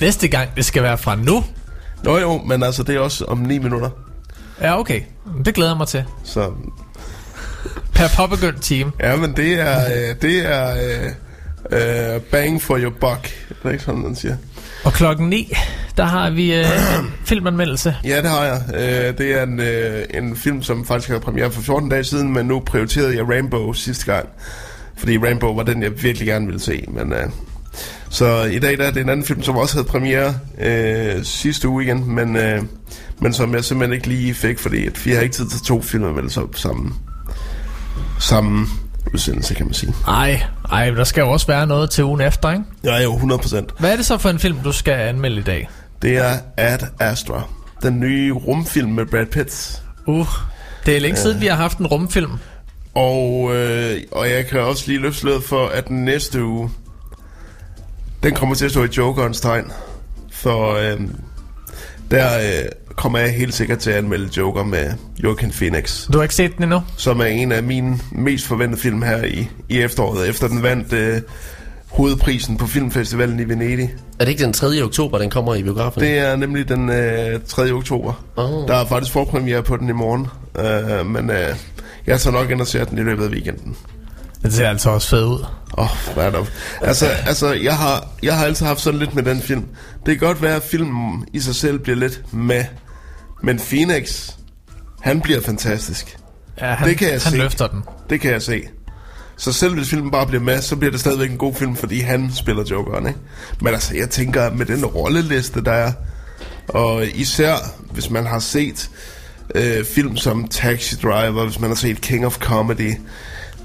Næste 0.00 0.28
gang, 0.28 0.48
det 0.56 0.64
skal 0.64 0.82
være 0.82 0.98
fra 0.98 1.16
nu. 1.16 1.44
Nå 2.04 2.18
jo, 2.18 2.38
men 2.46 2.62
altså, 2.62 2.82
det 2.82 2.94
er 2.96 3.00
også 3.00 3.24
om 3.24 3.38
9 3.38 3.58
minutter. 3.58 3.90
Ja, 4.60 4.78
okay. 4.80 5.00
Det 5.44 5.54
glæder 5.54 5.70
jeg 5.70 5.76
mig 5.78 5.88
til. 5.88 6.04
Så 6.24 6.50
Per 7.94 8.04
påbegyndt 8.16 8.62
time. 8.62 8.92
ja, 9.00 9.16
men 9.16 9.36
det 9.36 9.60
er, 9.60 9.84
øh, 9.86 10.14
det 10.22 10.52
er 10.52 10.70
øh, 11.70 12.14
øh, 12.14 12.20
bang 12.20 12.62
for 12.62 12.78
your 12.78 12.90
buck. 13.00 13.22
Det 13.48 13.56
er 13.64 13.70
ikke 13.70 13.84
sådan, 13.84 14.00
man 14.02 14.16
siger. 14.16 14.36
Og 14.84 14.92
klokken 14.92 15.28
9, 15.28 15.52
der 15.96 16.04
har 16.04 16.30
vi 16.30 16.54
øh, 16.54 16.60
en 16.98 17.12
filmanmeldelse. 17.24 17.96
Ja, 18.04 18.16
det 18.22 18.30
har 18.30 18.44
jeg. 18.44 18.62
Øh, 18.74 19.18
det 19.18 19.38
er 19.38 19.42
en, 19.42 19.60
øh, 19.60 20.04
en 20.14 20.36
film, 20.36 20.62
som 20.62 20.84
faktisk 20.86 21.08
havde 21.08 21.20
premiere 21.20 21.50
for 21.52 21.62
14 21.62 21.88
dage 21.88 22.04
siden, 22.04 22.32
men 22.32 22.46
nu 22.46 22.60
prioriterede 22.60 23.16
jeg 23.16 23.28
Rainbow 23.28 23.72
sidste 23.72 24.12
gang. 24.12 24.28
Fordi 24.96 25.18
Rainbow 25.18 25.54
var 25.54 25.62
den, 25.62 25.82
jeg 25.82 26.02
virkelig 26.02 26.26
gerne 26.28 26.46
ville 26.46 26.60
se. 26.60 26.84
Men, 26.88 27.12
øh, 27.12 27.26
så 28.10 28.44
i 28.44 28.58
dag 28.58 28.78
der 28.78 28.84
er 28.84 28.90
det 28.90 29.00
en 29.00 29.08
anden 29.08 29.26
film, 29.26 29.42
som 29.42 29.56
også 29.56 29.74
havde 29.74 29.88
premiere 29.88 30.34
øh, 30.60 31.24
sidste 31.24 31.68
uge 31.68 31.84
igen, 31.84 32.14
men, 32.14 32.36
øh, 32.36 32.62
men 33.18 33.32
som 33.32 33.54
jeg 33.54 33.64
simpelthen 33.64 33.94
ikke 33.94 34.08
lige 34.08 34.34
fik, 34.34 34.58
fordi 34.58 34.86
at 34.86 35.06
vi 35.06 35.10
har 35.12 35.20
ikke 35.20 35.34
tid 35.34 35.48
til 35.48 35.60
to 35.60 35.82
filmer 35.82 36.12
vel 36.12 36.30
så 36.30 36.46
sammen. 36.54 36.94
Samme 38.20 38.66
udsendelse, 39.14 39.54
kan 39.54 39.66
man 39.66 39.74
sige. 39.74 39.94
Ej, 40.08 40.42
ej, 40.72 40.90
der 40.90 41.04
skal 41.04 41.20
jo 41.20 41.30
også 41.30 41.46
være 41.46 41.66
noget 41.66 41.90
til 41.90 42.04
ugen 42.04 42.20
efter, 42.20 42.52
ikke? 42.52 42.64
Ja, 42.84 43.02
jo, 43.02 43.16
100%. 43.16 43.64
Hvad 43.78 43.92
er 43.92 43.96
det 43.96 44.06
så 44.06 44.18
for 44.18 44.28
en 44.28 44.38
film, 44.38 44.58
du 44.64 44.72
skal 44.72 44.92
anmelde 44.92 45.40
i 45.40 45.42
dag? 45.42 45.68
Det 46.02 46.16
er 46.16 46.38
Ad 46.56 46.78
Astra. 47.00 47.42
Den 47.82 48.00
nye 48.00 48.32
rumfilm 48.32 48.90
med 48.90 49.06
Brad 49.06 49.26
Pitt. 49.26 49.82
Uh, 50.06 50.26
det 50.86 50.96
er 50.96 51.00
længe 51.00 51.16
siden, 51.16 51.40
vi 51.40 51.46
har 51.46 51.56
haft 51.56 51.78
en 51.78 51.86
rumfilm. 51.86 52.30
Og, 52.94 53.56
øh, 53.56 54.00
og 54.12 54.30
jeg 54.30 54.46
kan 54.46 54.60
også 54.60 54.84
lige 54.86 55.00
løfte 55.00 55.40
for, 55.46 55.66
at 55.66 55.88
den 55.88 56.04
næste 56.04 56.44
uge, 56.44 56.70
den 58.22 58.34
kommer 58.34 58.54
til 58.54 58.64
at 58.64 58.70
stå 58.70 58.84
i 58.84 58.88
Jokerens 58.96 59.40
tegn. 59.40 59.72
For 60.32 60.74
øh, 60.74 61.00
der 62.10 62.38
øh, 62.38 62.68
kommer 62.96 63.18
jeg 63.18 63.30
helt 63.30 63.54
sikkert 63.54 63.78
til 63.78 63.90
at 63.90 63.96
anmelde 63.96 64.28
Joker 64.36 64.64
med 64.64 64.92
Joaquin 65.24 65.50
Phoenix. 65.50 66.06
Du 66.12 66.18
har 66.18 66.22
ikke 66.22 66.34
set 66.34 66.56
den 66.56 66.62
endnu? 66.62 66.80
Som 66.96 67.20
er 67.20 67.24
en 67.24 67.52
af 67.52 67.62
mine 67.62 67.98
mest 68.12 68.46
forventede 68.46 68.80
film 68.80 69.02
her 69.02 69.24
i, 69.24 69.48
i 69.68 69.78
efteråret, 69.78 70.28
efter 70.28 70.48
den 70.48 70.62
vandt 70.62 70.92
øh, 70.92 71.20
hovedprisen 71.88 72.56
på 72.56 72.66
filmfestivalen 72.66 73.40
i 73.40 73.48
Venedig. 73.48 73.94
Er 74.18 74.24
det 74.24 74.32
ikke 74.32 74.44
den 74.44 74.52
3. 74.52 74.82
oktober, 74.82 75.18
den 75.18 75.30
kommer 75.30 75.54
i 75.54 75.62
biografen? 75.62 76.00
Det 76.02 76.18
er 76.18 76.36
nemlig 76.36 76.68
den 76.68 76.90
øh, 76.90 77.40
3. 77.46 77.70
oktober. 77.70 78.24
Åh. 78.36 78.68
Der 78.68 78.74
er 78.74 78.84
faktisk 78.84 79.12
forpremiere 79.12 79.62
på 79.62 79.76
den 79.76 79.88
i 79.88 79.92
morgen, 79.92 80.26
øh, 80.58 81.06
men 81.06 81.30
øh, 81.30 81.56
jeg 82.06 82.20
tager 82.20 82.40
nok 82.40 82.50
ind 82.50 82.60
og 82.60 82.66
ser 82.66 82.84
den 82.84 82.98
i 82.98 83.02
løbet 83.02 83.24
af 83.24 83.30
weekenden. 83.30 83.76
Den 84.42 84.50
ser 84.52 84.68
altså 84.68 84.90
også 84.90 85.08
fed 85.08 85.24
ud. 85.24 85.44
Åh, 85.78 85.84
oh, 86.08 86.14
hvad 86.14 86.32
er? 86.32 86.44
Altså, 86.82 87.06
altså 87.06 87.52
jeg, 87.52 87.76
har, 87.76 88.06
jeg 88.22 88.36
har 88.38 88.44
altid 88.44 88.66
haft 88.66 88.80
sådan 88.80 88.98
lidt 88.98 89.14
med 89.14 89.22
den 89.22 89.42
film. 89.42 89.64
Det 90.06 90.18
kan 90.18 90.28
godt 90.28 90.42
være, 90.42 90.56
at 90.56 90.62
filmen 90.62 91.24
i 91.32 91.40
sig 91.40 91.54
selv 91.54 91.78
bliver 91.78 91.96
lidt 91.96 92.22
med. 92.32 92.64
Men 93.42 93.58
Phoenix, 93.58 94.30
han 95.00 95.20
bliver 95.20 95.40
fantastisk. 95.40 96.16
Ja, 96.60 96.66
han, 96.74 96.88
Det 96.88 96.98
kan 96.98 97.06
jeg 97.08 97.20
han 97.22 97.32
se. 97.32 97.36
løfter 97.38 97.66
den. 97.66 97.82
Det 98.10 98.20
kan 98.20 98.30
jeg 98.30 98.42
se. 98.42 98.62
Så 99.36 99.52
selv 99.52 99.74
hvis 99.74 99.88
filmen 99.90 100.10
bare 100.10 100.26
bliver 100.26 100.42
med, 100.42 100.60
så 100.62 100.76
bliver 100.76 100.90
det 100.90 101.00
stadigvæk 101.00 101.30
en 101.30 101.36
god 101.38 101.54
film, 101.54 101.76
fordi 101.76 102.00
han 102.00 102.30
spiller 102.34 102.64
Jokeren, 102.70 103.06
ikke? 103.06 103.18
Men 103.60 103.74
altså, 103.74 103.96
jeg 103.96 104.10
tænker, 104.10 104.50
med 104.50 104.66
den 104.66 104.84
rolleliste, 104.86 105.64
der 105.64 105.72
er, 105.72 105.92
og 106.68 107.06
især 107.14 107.54
hvis 107.90 108.10
man 108.10 108.26
har 108.26 108.38
set 108.38 108.90
øh, 109.54 109.84
film 109.84 110.16
som 110.16 110.48
Taxi 110.48 110.96
Driver, 110.96 111.44
hvis 111.44 111.60
man 111.60 111.70
har 111.70 111.74
set 111.76 112.00
King 112.00 112.26
of 112.26 112.38
Comedy, 112.38 112.94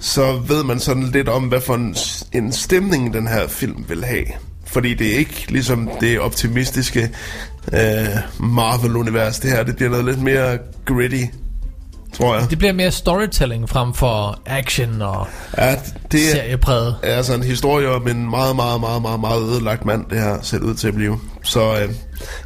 så 0.04 0.34
ved 0.47 0.64
man 0.64 0.80
sådan 0.80 1.04
lidt 1.04 1.30
om, 1.30 1.43
hvad 1.43 1.62
for 1.62 1.76
en, 1.76 1.95
en 2.32 2.51
stemning 2.51 3.14
den 3.14 3.28
her 3.28 3.47
film 3.47 3.86
vil 3.88 4.04
have. 4.06 4.26
Fordi 4.66 4.93
det 4.93 5.14
er 5.14 5.18
ikke 5.18 5.45
ligesom 5.49 5.89
det 6.01 6.20
optimistiske 6.20 7.10
øh, 7.74 7.80
Marvel-univers. 8.39 9.39
Det 9.39 9.51
her, 9.51 9.64
det 9.64 9.76
bliver 9.76 9.89
noget 9.89 10.06
lidt 10.06 10.22
mere 10.22 10.58
gritty, 10.86 11.24
tror 12.14 12.36
jeg. 12.36 12.49
Det 12.49 12.58
bliver 12.58 12.74
mere 12.74 12.91
storytelling 12.91 13.70
frem 13.70 13.93
for 13.93 14.39
action 14.45 15.01
og 15.01 15.28
Ja, 15.58 15.76
det 16.12 16.26
er, 16.28 16.32
seriepræget. 16.32 16.95
er 17.04 17.18
altså 17.18 17.34
en 17.34 17.43
historie 17.43 17.89
om 17.89 18.08
en 18.08 18.30
meget, 18.30 18.56
meget, 18.56 18.80
meget, 18.80 19.01
meget, 19.01 19.20
meget 19.20 19.41
ødelagt 19.43 19.86
mand, 19.86 20.06
det 20.10 20.20
her 20.20 20.38
ser 20.41 20.60
ud 20.60 20.76
til 20.76 20.88
at 20.88 20.95
blive. 20.95 21.20
Så 21.43 21.80
øh, 21.82 21.89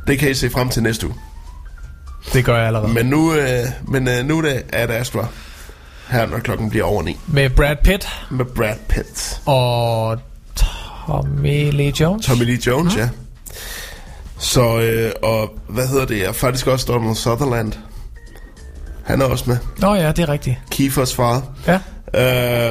det 0.08 0.20
kan 0.20 0.32
I 0.32 0.34
se 0.34 0.50
frem 0.50 0.70
til 0.70 0.84
næste 0.84 1.08
uge. 1.08 1.16
Det 2.34 2.46
gør 2.46 2.58
jeg 2.58 2.68
allerede. 2.68 2.94
Men 2.94 3.06
nu, 3.06 3.34
øh, 3.34 3.66
men, 3.88 4.08
øh, 4.08 4.26
nu 4.26 4.38
er 4.38 4.42
det 4.42 4.64
Ad 4.74 4.90
Astra, 4.90 5.28
her 6.10 6.26
når 6.28 6.40
klokken 6.40 6.70
bliver 6.70 6.86
over 6.86 7.04
ni, 7.04 7.18
Med 7.28 7.50
Brad 7.50 7.76
Pitt 7.84 8.08
med 8.32 8.46
Brad 8.46 8.76
Pitt. 8.90 9.42
og 9.46 10.20
Tommy 11.08 11.72
Lee 11.72 11.94
Jones. 12.00 12.26
Tommy 12.26 12.44
Lee 12.44 12.60
Jones, 12.68 12.96
ja. 12.96 13.10
Så, 14.40 14.80
øh, 14.80 15.12
og 15.24 15.54
hvad 15.70 15.88
hedder 15.88 16.06
det, 16.06 16.28
er 16.28 16.32
faktisk 16.32 16.68
også 16.68 16.86
Donald 16.86 17.16
Sutherland. 17.16 17.74
Han 19.04 19.22
er 19.22 19.26
også 19.26 19.44
med. 19.48 19.58
Nå 19.78 19.96
ja, 19.96 20.12
det 20.12 20.20
er 20.20 20.30
rigtigt. 20.30 20.56
Kiefers 20.72 21.16
far. 21.16 21.44
Ja. 21.68 21.80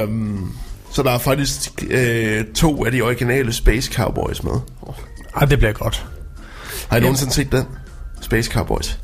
Øhm, 0.01 0.51
så 0.91 1.03
der 1.03 1.11
er 1.11 1.17
faktisk 1.17 1.83
øh, 1.89 2.45
to 2.55 2.85
af 2.85 2.91
de 2.91 3.01
originale 3.01 3.53
Space 3.53 3.93
Cowboys 3.93 4.43
med. 4.43 4.51
Ej, 5.35 5.45
det 5.45 5.57
bliver 5.59 5.73
godt. 5.73 6.05
Har 6.89 6.97
I 6.97 6.99
nogensinde 6.99 7.33
set 7.33 7.51
den? 7.51 7.65
Space 8.21 8.51
Cowboys. 8.51 8.99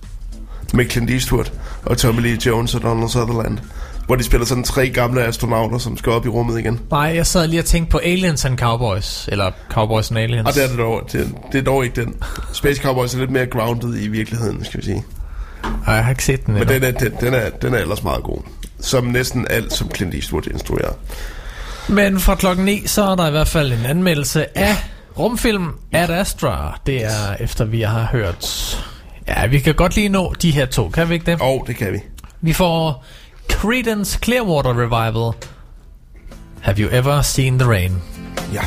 Med 0.73 0.89
Clint 0.89 1.09
Eastwood 1.09 1.45
og 1.86 1.97
Tommy 1.97 2.21
Lee 2.21 2.38
Jones 2.45 2.75
og 2.75 2.81
Donald 2.81 3.09
Sutherland. 3.09 3.57
Hvor 4.06 4.16
de 4.16 4.24
spiller 4.24 4.45
sådan 4.45 4.64
tre 4.64 4.89
gamle 4.89 5.24
astronauter, 5.24 5.78
som 5.78 5.97
skal 5.97 6.12
op 6.12 6.26
i 6.26 6.30
rummet 6.30 6.60
igen. 6.60 6.80
Nej, 6.91 6.99
jeg 6.99 7.28
sad 7.28 7.47
lige 7.47 7.60
og 7.60 7.66
tænkte 7.66 7.91
på 7.91 7.97
Aliens 7.97 8.45
and 8.45 8.58
Cowboys. 8.58 9.28
Eller 9.32 9.51
Cowboys 9.70 10.10
and 10.10 10.20
Aliens. 10.20 10.47
Og 10.47 10.54
det 10.54 10.64
er 10.64 10.68
det 10.68 10.78
dog, 10.78 11.10
det, 11.12 11.36
det 11.51 11.58
er 11.58 11.64
dog 11.64 11.84
ikke 11.86 12.01
den. 12.01 12.16
Space 12.54 12.82
Cowboys 12.82 13.16
er 13.16 13.20
lidt 13.20 13.32
mere 13.32 13.45
grounded 13.45 14.01
i 14.01 14.08
virkeligheden, 14.08 14.66
skal 14.66 14.80
vi 14.80 14.86
sige. 14.86 15.04
Ej, 15.88 15.93
jeg 15.93 16.04
har 16.04 16.10
ikke 16.10 16.24
set 16.24 16.45
den 16.45 16.54
Men 16.54 16.68
den 16.68 16.84
er, 16.84 16.91
den, 16.91 17.14
den, 17.20 17.34
er, 17.34 17.49
den 17.49 17.74
er 17.74 17.78
ellers 17.78 18.04
meget 18.04 18.24
god. 18.24 18.41
Som 18.80 19.06
næsten 19.06 19.47
alt, 19.49 19.74
som 19.74 19.91
Clint 19.95 20.16
Eastwood 20.16 20.47
instruerer. 20.47 20.93
Men 21.88 22.20
fra 22.20 22.36
klokken 22.36 22.66
9, 22.66 22.88
så 22.88 23.04
er 23.04 23.16
der 23.16 23.28
i 23.28 23.32
hvert 23.32 23.47
fald 23.47 23.72
en 23.72 23.86
anmeldelse 23.86 24.58
af 24.58 24.76
rumfilm 25.20 25.68
Ad 25.91 26.10
Astra. 26.10 26.80
Det 26.86 27.04
er 27.06 27.36
efter 27.39 27.66
vi 27.66 27.82
har 27.82 28.10
hørt... 28.12 28.78
Ja, 29.28 29.47
vi 29.47 29.60
kan 29.60 29.76
godt 29.76 29.95
lige 29.95 30.10
nå 30.10 30.34
de 30.41 30.51
her 30.51 30.66
to, 30.66 30.89
kan 30.89 31.10
vi 31.10 31.14
ikke 31.14 31.32
det? 31.32 31.41
Og 31.41 31.64
det 31.68 31.76
kan 31.76 31.93
vi. 31.93 31.99
Vi 32.41 32.54
får 32.54 33.06
Creedence 33.47 34.19
Clearwater 34.19 34.73
Revival. 34.73 35.35
Have 36.61 36.79
you 36.79 36.89
ever 36.89 37.21
seen 37.23 37.57
the 37.57 37.65
rain? 37.65 38.01
Ja. 38.51 38.63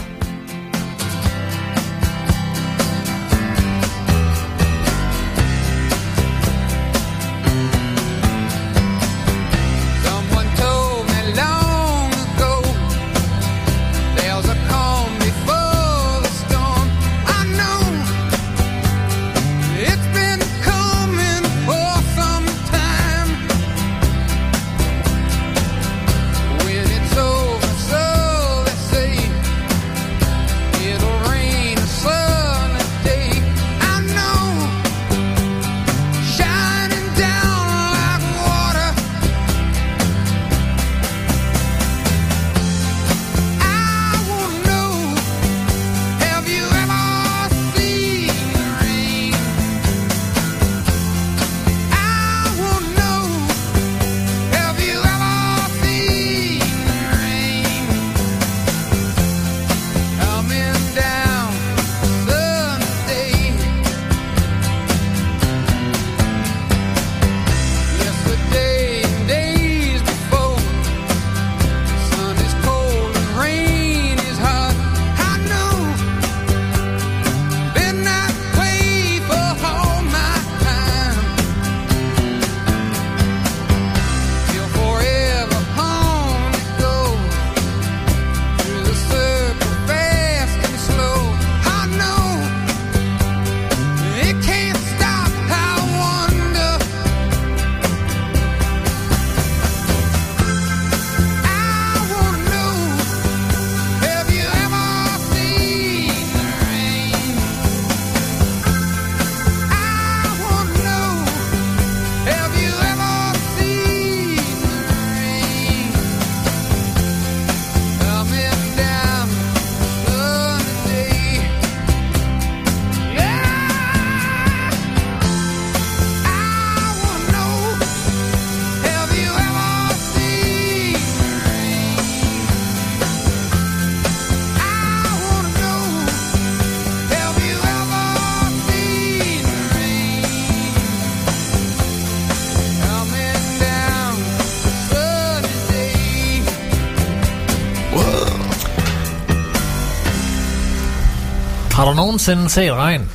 Nogensinde 151.96 152.48
set 152.48 152.72
regn? 152.72 153.10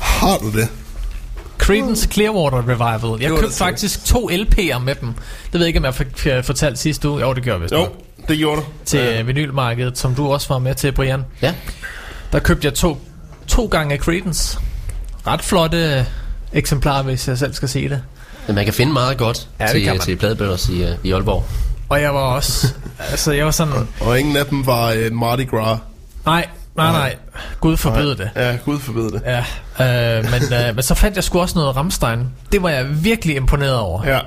Har 0.00 0.38
du 0.38 0.50
det? 0.52 0.68
Creedence 1.58 2.08
Clearwater 2.12 2.58
Revival. 2.68 3.20
Jeg 3.22 3.30
købte 3.40 3.56
faktisk 3.56 4.04
to 4.04 4.30
LP'er 4.30 4.78
med 4.78 4.94
dem. 4.94 5.08
Det 5.44 5.52
ved 5.52 5.60
jeg 5.60 5.66
ikke, 5.66 5.78
om 5.78 5.84
jeg 5.84 5.94
fik 5.94 6.26
øh, 6.26 6.44
fortalt 6.44 6.78
sidste 6.78 7.08
uge. 7.08 7.20
Jo, 7.20 7.34
det 7.34 7.42
gjorde 7.42 7.54
jeg 7.56 7.62
vist. 7.62 7.72
Jo, 7.72 7.78
nok. 7.78 8.28
det 8.28 8.38
gjorde 8.38 8.60
du. 8.60 8.66
Til 8.84 9.00
øh, 9.00 9.26
vinylmarkedet, 9.26 9.98
som 9.98 10.14
du 10.14 10.32
også 10.32 10.48
var 10.48 10.58
med 10.58 10.74
til, 10.74 10.92
Brian. 10.92 11.24
Ja. 11.42 11.54
Der 12.32 12.38
købte 12.38 12.66
jeg 12.66 12.74
to, 12.74 12.98
to 13.48 13.66
gange 13.66 13.96
Creedence. 13.98 14.58
Ret 15.26 15.42
flotte 15.42 15.76
øh, 15.98 16.04
eksemplarer, 16.52 17.02
hvis 17.02 17.28
jeg 17.28 17.38
selv 17.38 17.54
skal 17.54 17.68
se 17.68 17.88
det. 17.88 18.02
Men 18.46 18.54
man 18.54 18.64
kan 18.64 18.74
finde 18.74 18.92
meget 18.92 19.16
godt 19.18 19.48
Ja, 19.60 19.64
det 19.64 19.72
til, 19.72 19.84
kan 19.84 19.92
man. 19.92 20.00
til 20.00 20.16
pladebøgers 20.16 20.68
i, 20.68 20.86
i 21.04 21.12
Aalborg. 21.12 21.44
Og 21.88 22.02
jeg 22.02 22.14
var 22.14 22.20
også... 22.20 22.68
altså, 23.10 23.32
jeg 23.32 23.44
var 23.44 23.50
sådan... 23.50 23.88
Og 24.00 24.20
ingen 24.20 24.36
af 24.36 24.46
dem 24.46 24.66
var 24.66 24.92
uh, 24.92 25.12
Mardi 25.16 25.44
Gras. 25.44 25.78
Nej, 26.26 26.46
nej, 26.76 26.92
nej. 26.92 27.16
Gud 27.60 27.76
forbyde 27.76 28.16
det. 28.16 28.30
Ja, 28.36 28.56
gud 28.64 28.78
forbyde 28.78 29.10
det. 29.10 29.22
Ja, 29.26 29.38
øh, 30.18 30.24
men, 30.24 30.42
øh, 30.42 30.74
men 30.74 30.82
så 30.82 30.94
fandt 30.94 31.16
jeg 31.16 31.24
sgu 31.24 31.40
også 31.40 31.58
noget 31.58 31.76
Ramstein. 31.76 32.18
Det 32.52 32.62
var 32.62 32.68
jeg 32.68 33.04
virkelig 33.04 33.36
imponeret 33.36 33.78
over. 33.78 34.06
Ja. 34.06 34.20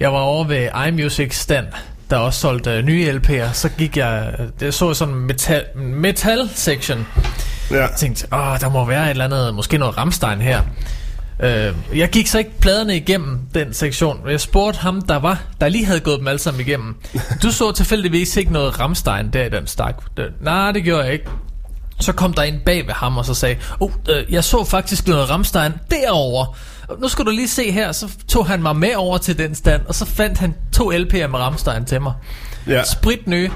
Jeg 0.00 0.12
var 0.12 0.18
over 0.18 0.44
ved 0.44 0.68
iMusic 0.88 1.34
stand 1.34 1.66
der 2.10 2.16
også 2.16 2.40
solgte 2.40 2.70
øh, 2.70 2.84
nye 2.84 3.20
LP'er, 3.20 3.52
så 3.52 3.68
gik 3.68 3.96
jeg, 3.96 4.34
øh, 4.38 4.46
jeg 4.60 4.74
så 4.74 4.94
sådan 4.94 5.14
en 5.14 5.20
metal, 5.20 5.64
metal 5.76 6.50
section. 6.54 7.06
Ja. 7.70 7.80
Jeg 7.80 7.90
tænkte, 7.96 8.26
åh, 8.32 8.60
der 8.60 8.70
må 8.70 8.84
være 8.84 9.04
et 9.04 9.10
eller 9.10 9.24
andet, 9.24 9.54
måske 9.54 9.78
noget 9.78 9.98
Ramstein 9.98 10.40
her. 10.40 10.62
Øh, 11.40 11.74
jeg 11.94 12.08
gik 12.08 12.26
så 12.26 12.38
ikke 12.38 12.58
pladerne 12.60 12.96
igennem 12.96 13.40
den 13.54 13.74
sektion. 13.74 14.20
Jeg 14.30 14.40
spurgte 14.40 14.80
ham, 14.80 15.02
der 15.02 15.16
var, 15.16 15.42
der 15.60 15.68
lige 15.68 15.86
havde 15.86 16.00
gået 16.00 16.18
dem 16.18 16.28
alle 16.28 16.38
sammen 16.38 16.60
igennem. 16.60 16.96
Du 17.42 17.50
så 17.50 17.72
tilfældigvis 17.72 18.36
ikke 18.36 18.52
noget 18.52 18.80
Ramstein 18.80 19.30
der 19.32 19.44
i 19.44 19.48
den 19.48 19.66
stak. 19.66 20.16
Det, 20.16 20.26
nej, 20.40 20.72
det 20.72 20.84
gjorde 20.84 21.04
jeg 21.04 21.12
ikke. 21.12 21.26
Så 22.00 22.12
kom 22.12 22.32
der 22.32 22.42
en 22.42 22.60
bag 22.66 22.86
ved 22.86 22.94
ham 22.94 23.18
og 23.18 23.24
så 23.24 23.34
sagde, 23.34 23.56
oh, 23.80 23.90
øh, 24.08 24.32
jeg 24.32 24.44
så 24.44 24.64
faktisk 24.64 25.06
noget 25.08 25.30
Ramstein 25.30 25.72
derovre. 25.90 26.46
Nu 26.98 27.08
skal 27.08 27.24
du 27.24 27.30
lige 27.30 27.48
se 27.48 27.70
her, 27.70 27.92
så 27.92 28.08
tog 28.28 28.46
han 28.46 28.62
mig 28.62 28.76
med 28.76 28.94
over 28.96 29.18
til 29.18 29.38
den 29.38 29.54
stand, 29.54 29.82
og 29.88 29.94
så 29.94 30.04
fandt 30.06 30.38
han 30.38 30.54
to 30.72 30.92
LP'er 30.92 31.26
med 31.26 31.38
Ramstein 31.38 31.84
til 31.84 32.00
mig. 32.02 32.12
Ja. 32.66 32.84
Sprit 32.84 33.26
nye. 33.26 33.50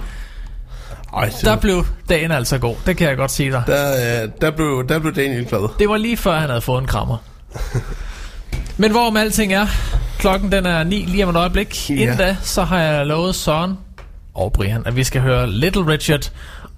Ej, 1.16 1.30
Der 1.44 1.56
blev 1.56 1.86
dagen 2.08 2.30
altså 2.30 2.58
god, 2.58 2.76
det 2.86 2.96
kan 2.96 3.08
jeg 3.08 3.16
godt 3.16 3.30
sige 3.30 3.50
dig. 3.52 3.62
der, 3.66 4.22
øh, 4.22 4.28
der, 4.40 4.50
blev, 4.50 4.84
der 4.88 4.98
blev 4.98 5.14
Daniel 5.14 5.44
glad. 5.46 5.68
Det 5.78 5.88
var 5.88 5.96
lige 5.96 6.16
før 6.16 6.38
han 6.38 6.48
havde 6.48 6.60
fået 6.60 6.80
en 6.80 6.86
krammer. 6.86 7.16
Men 8.76 8.90
hvorom 8.90 9.16
alting 9.16 9.52
er, 9.52 9.66
klokken 10.18 10.52
den 10.52 10.66
er 10.66 10.84
9 10.84 10.96
lige 11.08 11.24
om 11.24 11.30
et 11.30 11.36
øjeblik. 11.36 11.90
Ja. 11.90 11.94
Inden 11.94 12.16
da, 12.16 12.36
så 12.42 12.62
har 12.64 12.78
jeg 12.78 13.06
lovet 13.06 13.34
Søren 13.34 13.78
og 14.34 14.52
Brian, 14.52 14.82
at 14.86 14.96
vi 14.96 15.04
skal 15.04 15.20
høre 15.20 15.50
Little 15.50 15.86
Richard 15.92 16.30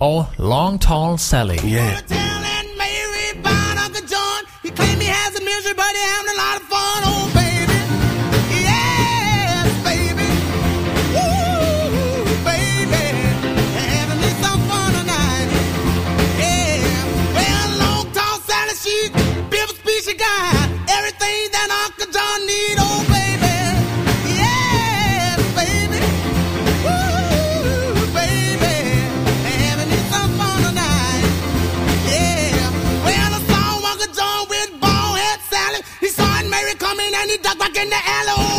og 0.03 0.27
Long 0.39 0.81
Tall 0.81 1.19
Sally. 1.19 1.59
Ja. 1.65 1.87
Coming 37.33 37.47
and 37.47 37.47
he 37.47 37.49
ducked 37.49 37.59
back 37.59 37.77
in 37.77 37.89
the 37.89 37.97
alley. 37.97 38.52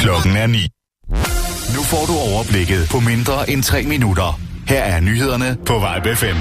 Klokken 0.00 0.36
er 0.36 0.46
9. 0.46 0.68
Nu 1.74 1.82
får 1.82 2.06
du 2.06 2.12
overblikket 2.12 2.88
på 2.90 3.00
mindre 3.00 3.50
end 3.50 3.62
3 3.62 3.82
minutter. 3.82 4.40
Her 4.68 4.82
er 4.82 5.00
nyhederne 5.00 5.56
på 5.66 5.74
Vibe 5.74 6.16
FM. 6.16 6.36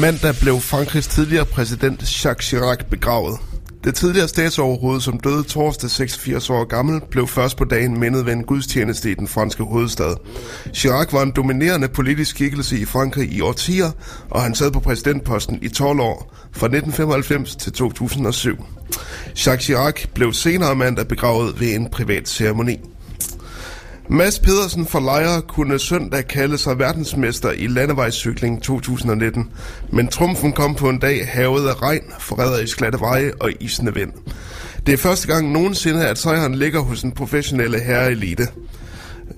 Mandag 0.00 0.34
blev 0.40 0.60
Frankrigs 0.60 1.06
tidligere 1.06 1.46
præsident 1.46 2.24
Jacques 2.24 2.48
Chirac 2.48 2.78
begravet. 2.90 3.51
Det 3.84 3.94
tidligere 3.94 4.28
statsoverhoved, 4.28 5.00
som 5.00 5.20
døde 5.20 5.42
torsdag 5.42 5.90
86 5.90 6.50
år 6.50 6.64
gammel, 6.64 7.00
blev 7.10 7.28
først 7.28 7.56
på 7.56 7.64
dagen 7.64 8.00
mindet 8.00 8.26
ved 8.26 8.32
en 8.32 8.44
gudstjeneste 8.44 9.10
i 9.10 9.14
den 9.14 9.28
franske 9.28 9.62
hovedstad. 9.62 10.16
Chirac 10.74 11.12
var 11.12 11.22
en 11.22 11.30
dominerende 11.30 11.88
politisk 11.88 12.30
skikkelse 12.30 12.78
i 12.78 12.84
Frankrig 12.84 13.32
i 13.32 13.40
årtier, 13.40 13.90
og 14.30 14.42
han 14.42 14.54
sad 14.54 14.70
på 14.70 14.80
præsidentposten 14.80 15.58
i 15.62 15.68
12 15.68 16.00
år, 16.00 16.34
fra 16.52 16.66
1995 16.66 17.56
til 17.56 17.72
2007. 17.72 18.56
Jacques 19.46 19.64
Chirac 19.64 20.06
blev 20.14 20.32
senere 20.32 20.74
mandag 20.74 21.08
begravet 21.08 21.60
ved 21.60 21.74
en 21.74 21.90
privat 21.90 22.28
ceremoni. 22.28 22.91
Mads 24.08 24.38
Pedersen 24.38 24.86
fra 24.86 25.00
Lejre 25.00 25.42
kunne 25.42 25.78
søndag 25.78 26.28
kalde 26.28 26.58
sig 26.58 26.78
verdensmester 26.78 27.50
i 27.50 27.66
landevejscykling 27.66 28.62
2019, 28.62 29.50
men 29.90 30.08
trumfen 30.08 30.52
kom 30.52 30.74
på 30.74 30.88
en 30.88 30.98
dag 30.98 31.28
havet 31.28 31.68
af 31.68 31.82
regn, 31.82 32.02
forræderisk 32.18 32.78
glatte 32.78 33.00
veje 33.00 33.32
og 33.40 33.50
isende 33.60 33.94
vind. 33.94 34.12
Det 34.86 34.92
er 34.92 34.96
første 34.96 35.26
gang 35.26 35.52
nogensinde, 35.52 36.08
at 36.08 36.18
sejren 36.18 36.54
ligger 36.54 36.80
hos 36.80 37.00
den 37.00 37.12
professionelle 37.12 37.80
herreelite. 37.80 38.48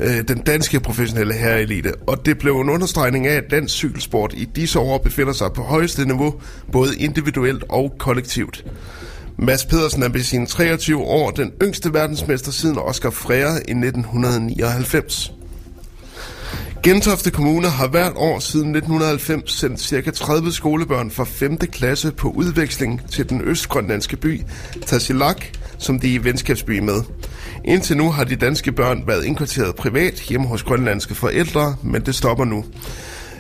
Øh, 0.01 0.29
den 0.29 0.39
danske 0.39 0.81
professionelle 0.81 1.35
herreelite, 1.35 1.93
og 2.07 2.27
det 2.27 2.39
blev 2.39 2.61
en 2.61 2.71
understregning 2.71 3.27
af, 3.27 3.35
at 3.35 3.51
dansk 3.51 3.75
cykelsport 3.75 4.35
i 4.37 4.45
disse 4.45 4.79
år 4.79 4.99
befinder 4.99 5.33
sig 5.33 5.53
på 5.53 5.63
højeste 5.63 6.05
niveau, 6.05 6.35
både 6.73 6.97
individuelt 6.97 7.65
og 7.69 7.95
kollektivt. 7.99 8.65
Mads 9.39 9.65
Pedersen 9.65 10.03
er 10.03 10.09
ved 10.09 10.23
sine 10.23 10.47
23 10.47 10.99
år 10.99 11.31
den 11.31 11.53
yngste 11.63 11.95
verdensmester 11.95 12.53
siden 12.53 12.79
Oscar 12.79 13.11
Freire 13.11 13.57
i 13.57 13.71
1999. 13.71 15.33
Gentofte 16.83 17.31
Kommune 17.31 17.69
har 17.69 17.89
hvert 17.89 18.13
år 18.17 18.39
siden 18.39 18.75
1990 18.75 19.53
sendt 19.53 19.81
ca. 19.81 20.11
30 20.11 20.53
skolebørn 20.53 21.11
fra 21.11 21.25
5. 21.25 21.57
klasse 21.57 22.13
på 22.13 22.29
udveksling 22.29 23.11
til 23.11 23.29
den 23.29 23.41
østgrønlandske 23.41 24.17
by 24.17 24.43
Tassilak, 24.87 25.45
som 25.79 26.01
de 26.01 26.11
er 26.11 26.15
i 26.15 26.25
venskabsby 26.25 26.79
med. 26.79 27.03
Indtil 27.65 27.97
nu 27.97 28.11
har 28.11 28.25
de 28.25 28.37
danske 28.37 28.73
børn 28.73 29.03
været 29.07 29.25
indkvarteret 29.25 29.77
privat 29.77 30.15
hjemme 30.15 30.47
hos 30.47 30.63
grønlandske 30.63 31.15
forældre, 31.15 31.77
men 31.83 32.07
det 32.07 32.15
stopper 32.15 32.45
nu. 32.45 32.65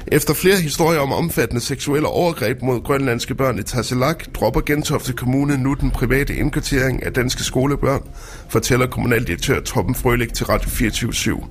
Efter 0.06 0.34
flere 0.34 0.56
historier 0.56 1.00
om 1.00 1.12
omfattende 1.12 1.60
seksuelle 1.60 2.08
overgreb 2.08 2.62
mod 2.62 2.80
grønlandske 2.80 3.34
børn 3.34 3.58
i 3.58 3.62
Tasselak, 3.62 4.24
dropper 4.34 4.60
Gentofte 4.60 5.12
Kommune 5.12 5.58
nu 5.58 5.74
den 5.74 5.90
private 5.90 6.36
indkvartering 6.36 7.02
af 7.06 7.12
danske 7.12 7.42
skolebørn, 7.42 8.02
fortæller 8.48 8.86
kommunaldirektør 8.86 9.60
Torben 9.60 9.94
Frølik 9.94 10.34
til 10.34 10.46
Radio 10.46 10.70
24 10.70 11.42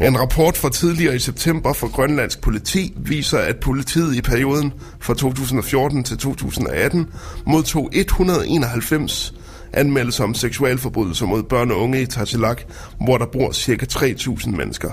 En 0.00 0.20
rapport 0.20 0.56
fra 0.56 0.70
tidligere 0.70 1.16
i 1.16 1.18
september 1.18 1.72
fra 1.72 1.86
Grønlandsk 1.86 2.40
politi 2.40 2.94
viser, 2.96 3.38
at 3.38 3.56
politiet 3.60 4.16
i 4.16 4.20
perioden 4.22 4.72
fra 5.00 5.14
2014 5.14 6.04
til 6.04 6.18
2018 6.18 7.06
modtog 7.46 7.90
191 7.92 9.34
anmeldelser 9.72 10.24
om 10.24 10.34
seksualforbrydelser 10.34 11.26
mod 11.26 11.42
børn 11.42 11.70
og 11.70 11.78
unge 11.78 12.02
i 12.02 12.06
Tasselak, 12.06 12.62
hvor 13.04 13.18
der 13.18 13.26
bor 13.26 13.52
ca. 13.52 13.86
3.000 13.92 14.50
mennesker. 14.50 14.90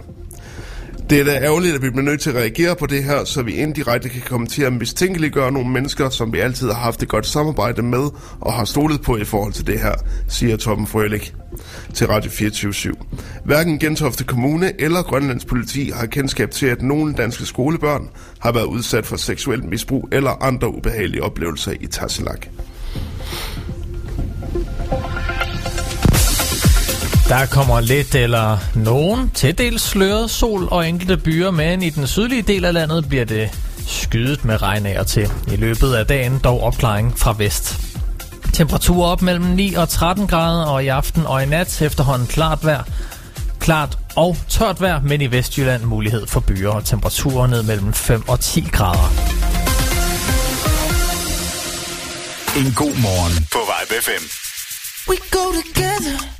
Det 1.10 1.20
er 1.20 1.24
da 1.24 1.32
ærgerligt, 1.32 1.76
at 1.76 1.82
vi 1.82 1.90
bliver 1.90 2.04
nødt 2.04 2.22
til 2.22 2.30
at 2.30 2.36
reagere 2.36 2.76
på 2.76 2.86
det 2.86 3.04
her, 3.04 3.24
så 3.24 3.42
vi 3.42 3.54
indirekte 3.54 4.10
kan 4.10 4.22
komme 4.22 4.48
til 4.48 4.62
at 4.64 4.74
mistænkeliggøre 4.74 5.52
nogle 5.52 5.70
mennesker, 5.70 6.10
som 6.10 6.34
vi 6.34 6.40
altid 6.40 6.68
har 6.68 6.80
haft 6.80 7.04
et 7.04 7.10
godt 7.10 7.26
samarbejde 7.26 7.82
med 7.82 8.10
og 8.40 8.54
har 8.54 8.66
stolet 8.66 9.02
på 9.02 9.18
i 9.18 9.24
forhold 9.24 9.54
til 9.54 9.68
det 9.68 9.80
her, 9.80 9.94
siger 10.28 10.58
Torben 10.58 10.88
Frølik 10.88 11.34
til 11.94 12.08
Radio 12.08 12.32
24 12.32 12.72
/7. 12.72 12.94
Hverken 13.46 13.80
Gentofte 13.80 14.24
Kommune 14.24 14.82
eller 14.82 15.02
Grønlands 15.02 15.46
politi 15.46 15.92
har 15.96 16.06
kendskab 16.06 16.52
til, 16.52 16.66
at 16.66 16.82
nogle 16.82 17.14
danske 17.14 17.46
skolebørn 17.46 18.10
har 18.40 18.52
været 18.52 18.66
udsat 18.66 19.06
for 19.06 19.16
seksuelt 19.16 19.64
misbrug 19.64 20.10
eller 20.12 20.44
andre 20.44 20.76
ubehagelige 20.76 21.24
oplevelser 21.24 21.74
i 21.82 21.88
Tasselak. 21.88 22.48
Der 27.30 27.46
kommer 27.46 27.80
lidt 27.80 28.16
eller 28.16 28.58
nogen 28.76 29.30
til 29.30 29.58
dels 29.58 29.82
sløret 29.82 30.32
sol 30.32 30.68
og 30.72 30.88
enkelte 30.90 31.18
byer, 31.18 31.52
men 31.52 31.84
i 31.84 31.90
den 31.90 32.08
sydlige 32.08 32.42
del 32.42 32.66
af 32.66 32.74
landet 32.74 33.10
bliver 33.10 33.26
det 33.26 33.50
skydet 33.88 34.46
med 34.46 34.62
regn 34.62 34.86
af 34.86 35.00
og 35.00 35.08
til. 35.08 35.32
I 35.48 35.56
løbet 35.56 35.94
af 35.94 36.06
dagen 36.06 36.40
dog 36.44 36.64
opklaring 36.64 37.20
fra 37.20 37.36
vest. 37.38 37.80
Temperatur 38.54 39.06
op 39.06 39.22
mellem 39.22 39.46
9 39.46 39.74
og 39.74 39.90
13 39.90 40.28
grader, 40.28 40.66
og 40.66 40.84
i 40.84 40.88
aften 40.88 41.26
og 41.26 41.44
i 41.44 41.46
nat 41.46 41.82
efterhånden 41.82 42.28
klart 42.28 42.66
vejr. 42.66 42.84
Klart 43.60 43.98
og 44.16 44.38
tørt 44.48 44.82
vejr, 44.82 45.02
men 45.02 45.22
i 45.22 45.32
Vestjylland 45.32 45.84
mulighed 45.84 46.28
for 46.28 46.40
byer 46.40 46.70
og 46.70 46.86
temperaturer 46.86 47.48
ned 47.48 47.64
mellem 47.64 47.94
5 47.94 48.30
og 48.30 48.40
10 48.40 48.68
grader. 48.72 49.10
En 52.58 52.74
god 52.74 53.02
morgen 53.02 53.48
på 53.52 53.60
Vibe 53.60 54.04
FM. 54.04 54.24
We 55.10 55.16
go 55.32 55.52
together. 55.52 56.40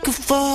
I'm 0.00 0.10
a 0.10 0.12
sucker 0.12 0.22
for 0.22 0.47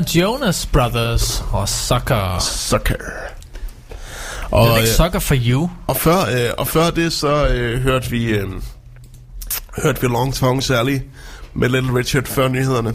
Jonas 0.00 0.66
Brothers 0.66 1.44
og 1.52 1.68
Sucker. 1.68 2.38
Sucker. 2.38 2.94
Og, 4.50 4.66
det 4.66 4.74
er 4.74 4.80
øh, 4.80 4.86
Sucker 4.86 5.18
for 5.18 5.36
You. 5.46 5.70
og, 5.86 5.96
før, 5.96 6.18
øh, 6.18 6.50
og 6.58 6.68
før 6.68 6.90
det, 6.90 7.12
så 7.12 7.46
øh, 7.46 7.80
hørte 7.80 8.10
vi 8.10 8.24
øh, 8.24 8.48
hørte 9.82 10.00
vi 10.00 10.06
Long 10.06 10.34
Tongue 10.34 10.62
Sally 10.62 10.98
med 11.54 11.68
Little 11.68 11.94
Richard 11.98 12.24
før 12.24 12.48
nyhederne. 12.48 12.94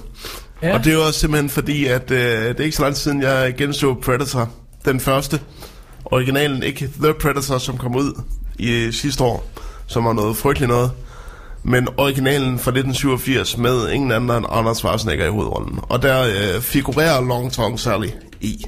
Ja. 0.64 0.74
Og 0.74 0.84
det 0.84 0.98
var 0.98 1.12
simpelthen 1.12 1.50
fordi, 1.50 1.86
at 1.86 2.12
øh, 2.12 2.48
det 2.48 2.60
er 2.60 2.64
ikke 2.64 2.78
så 2.78 2.84
lang 2.84 2.95
tid 2.95 3.04
siden, 3.04 3.22
jeg 3.22 3.54
genså 3.58 3.93
Predator. 3.93 4.50
Den 4.86 5.00
første. 5.00 5.39
Originalen, 6.06 6.64
ikke 6.64 6.89
The 7.04 7.14
Predator, 7.14 7.58
som 7.58 7.78
kom 7.78 7.95
ud 7.95 8.22
i 8.60 8.91
sidste 8.91 9.24
år, 9.24 9.50
som 9.88 10.06
var 10.06 10.14
noget 10.14 10.38
frygteligt 10.38 10.70
noget. 10.70 10.91
Men 11.68 11.88
originalen 11.97 12.59
fra 12.59 12.72
1987 12.72 13.57
med 13.57 13.89
ingen 13.89 14.11
anden 14.11 14.32
end 14.32 14.45
Anders 14.49 14.78
Schwarzenegger 14.78 15.26
i 15.26 15.30
hovedrollen. 15.30 15.80
Og 15.82 16.01
der 16.01 16.24
øh, 16.24 16.61
figurerer 16.61 17.22
Long 17.22 17.53
Tongue 17.53 17.80
Sally 17.80 18.09
i. 18.41 18.65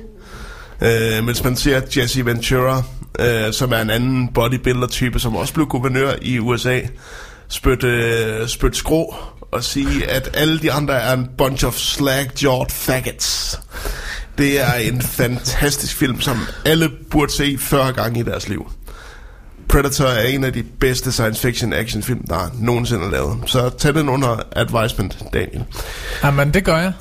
Øh, 0.81 1.23
mens 1.23 1.43
man 1.43 1.55
ser 1.55 1.81
Jesse 1.97 2.25
Ventura, 2.25 2.83
øh, 3.19 3.53
som 3.53 3.71
er 3.71 3.77
en 3.77 3.89
anden 3.89 4.27
bodybuilder-type, 4.33 5.19
som 5.19 5.35
også 5.35 5.53
blev 5.53 5.67
guvernør 5.67 6.13
i 6.21 6.39
USA, 6.39 6.79
spytte, 7.47 7.87
øh, 7.87 8.47
spytte 8.47 8.77
skrå 8.77 9.15
og 9.51 9.63
sige, 9.63 10.09
at 10.09 10.29
alle 10.33 10.59
de 10.59 10.71
andre 10.71 10.93
er 10.93 11.13
en 11.13 11.27
bunch 11.37 11.65
of 11.65 11.75
slag-jawed 11.75 12.69
faggots. 12.69 13.59
Det 14.37 14.61
er 14.61 14.73
en 14.73 15.01
fantastisk 15.01 15.95
film, 15.95 16.21
som 16.21 16.37
alle 16.65 16.89
burde 17.11 17.31
se 17.31 17.57
40 17.57 17.93
gange 17.93 18.19
i 18.19 18.23
deres 18.23 18.49
liv. 18.49 18.71
Predator 19.69 20.05
er 20.05 20.27
en 20.27 20.43
af 20.43 20.53
de 20.53 20.63
bedste 20.63 21.11
science 21.11 21.41
fiction 21.41 21.73
actionfilm, 21.73 22.27
der 22.27 22.51
nogensinde 22.59 23.05
er 23.05 23.09
lavet. 23.11 23.37
Så 23.45 23.69
tag 23.69 23.93
den 23.93 24.09
under 24.09 24.41
advisement, 24.55 25.17
Daniel. 25.33 25.63
Jamen, 26.23 26.53
det 26.53 26.63
gør 26.63 26.77
jeg. 26.77 26.93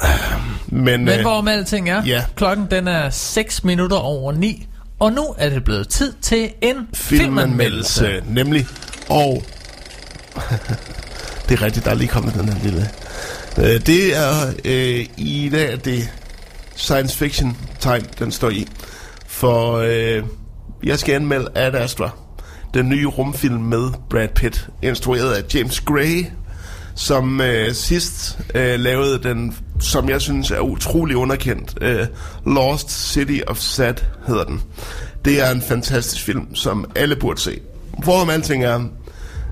Men, 0.67 1.05
Men 1.05 1.09
øh, 1.09 1.21
hvorom 1.21 1.49
alting 1.49 1.91
er, 1.91 2.03
ja. 2.07 2.25
klokken 2.37 2.67
den 2.71 2.89
er 2.89 3.11
6 3.11 3.65
minutter 3.65 3.97
over 3.97 4.33
9, 4.33 4.67
og 4.99 5.13
nu 5.13 5.35
er 5.39 5.49
det 5.49 5.65
blevet 5.65 5.89
tid 5.89 6.13
til 6.23 6.51
en 6.63 6.77
filmanmeldelse. 6.95 8.01
filmanmeldelse, 8.05 8.23
nemlig. 8.29 8.67
Og 9.09 9.43
det 11.49 11.59
er 11.59 11.63
rigtigt, 11.63 11.85
der 11.85 11.91
er 11.91 11.95
lige 11.95 12.09
kommet 12.09 12.35
den 12.35 12.49
her 12.49 12.63
lille. 12.63 12.91
Øh, 13.59 13.81
det 13.87 14.17
er 14.17 14.47
øh, 14.65 15.07
i 15.17 15.49
dag 15.53 15.79
det 15.85 16.11
science 16.75 17.17
fiction 17.17 17.57
tegn, 17.81 18.07
den 18.19 18.33
står 18.33 18.51
i. 18.51 18.67
For 19.27 19.77
øh, 19.77 20.23
jeg 20.85 20.99
skal 20.99 21.15
anmelde 21.15 21.49
Ad 21.55 21.75
Astra, 21.75 22.11
den 22.75 22.89
nye 22.89 23.07
rumfilm 23.07 23.61
med 23.61 23.91
Brad 24.11 24.29
Pitt, 24.29 24.69
instrueret 24.83 25.33
af 25.33 25.55
James 25.55 25.81
Gray, 25.81 26.27
som 26.95 27.41
øh, 27.41 27.75
sidst 27.75 28.39
øh, 28.55 28.81
lavede 28.81 29.23
den, 29.23 29.57
som 29.81 30.09
jeg 30.09 30.21
synes 30.21 30.51
er 30.51 30.61
utrolig 30.61 31.17
underkendt, 31.17 31.79
øh, 31.81 32.07
Lost 32.47 33.13
City 33.13 33.41
of 33.47 33.59
Sad 33.59 33.95
hedder 34.27 34.45
den. 34.45 34.63
Det 35.25 35.41
er 35.47 35.51
en 35.51 35.63
fantastisk 35.63 36.25
film, 36.25 36.55
som 36.55 36.91
alle 36.95 37.17
burde 37.17 37.41
se. 37.41 37.61
Hvorom 38.05 38.31
alting 38.31 38.65
er, 38.65 38.79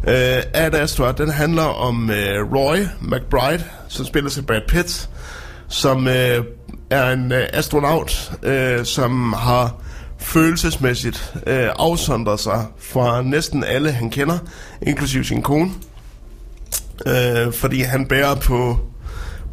øh, 0.08 0.42
Ad 0.54 0.74
Astra, 0.74 1.12
den 1.12 1.30
handler 1.30 1.62
om 1.62 2.10
øh, 2.10 2.52
Roy 2.54 2.76
McBride, 3.00 3.64
som 3.88 4.06
spiller 4.06 4.30
sig 4.30 4.46
Brad 4.46 4.60
Pitt, 4.68 5.08
som 5.68 6.08
øh, 6.08 6.44
er 6.90 7.10
en 7.10 7.32
øh, 7.32 7.46
astronaut, 7.52 8.32
øh, 8.42 8.84
som 8.84 9.32
har 9.32 9.74
følelsesmæssigt 10.26 11.34
øh, 11.46 11.68
afsondrer 11.78 12.36
sig 12.36 12.66
fra 12.78 13.22
næsten 13.22 13.64
alle, 13.64 13.92
han 13.92 14.10
kender, 14.10 14.38
inklusiv 14.82 15.24
sin 15.24 15.42
kone. 15.42 15.70
Øh, 17.06 17.52
fordi 17.52 17.80
han 17.80 18.06
bærer 18.06 18.34
på, 18.34 18.78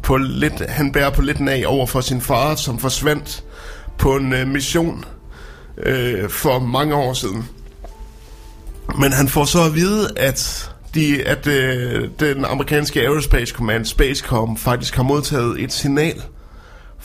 på 0.02 0.16
lidt, 0.16 0.70
han 0.70 0.92
bærer 0.92 1.10
på 1.10 1.22
lidt 1.22 1.48
af 1.48 1.64
over 1.66 1.86
for 1.86 2.00
sin 2.00 2.20
far, 2.20 2.54
som 2.54 2.78
forsvandt 2.78 3.44
på 3.98 4.16
en 4.16 4.32
øh, 4.32 4.48
mission 4.48 5.04
øh, 5.78 6.30
for 6.30 6.58
mange 6.58 6.94
år 6.94 7.12
siden. 7.12 7.48
Men 8.98 9.12
han 9.12 9.28
får 9.28 9.44
så 9.44 9.64
at 9.64 9.74
vide, 9.74 10.08
at, 10.16 10.70
de, 10.94 11.22
at 11.22 11.46
øh, 11.46 12.08
den 12.20 12.44
amerikanske 12.44 13.00
Aerospace 13.00 13.54
Command, 13.54 13.84
Spacecom, 13.84 14.56
faktisk 14.56 14.96
har 14.96 15.02
modtaget 15.02 15.62
et 15.62 15.72
signal 15.72 16.22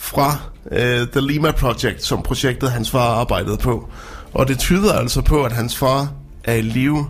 fra 0.00 0.38
øh, 0.72 1.08
The 1.08 1.20
Lima 1.20 1.50
Project, 1.50 2.04
som 2.04 2.22
projektet 2.22 2.70
hans 2.70 2.90
far 2.90 3.14
arbejdede 3.14 3.56
på. 3.56 3.88
Og 4.32 4.48
det 4.48 4.58
tyder 4.58 4.92
altså 4.92 5.22
på, 5.22 5.44
at 5.44 5.52
hans 5.52 5.76
far 5.76 6.12
er 6.44 6.54
i 6.54 6.62
live 6.62 7.06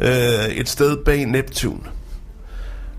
øh, 0.00 0.48
et 0.48 0.68
sted 0.68 0.96
bag 1.04 1.26
Neptun. 1.26 1.86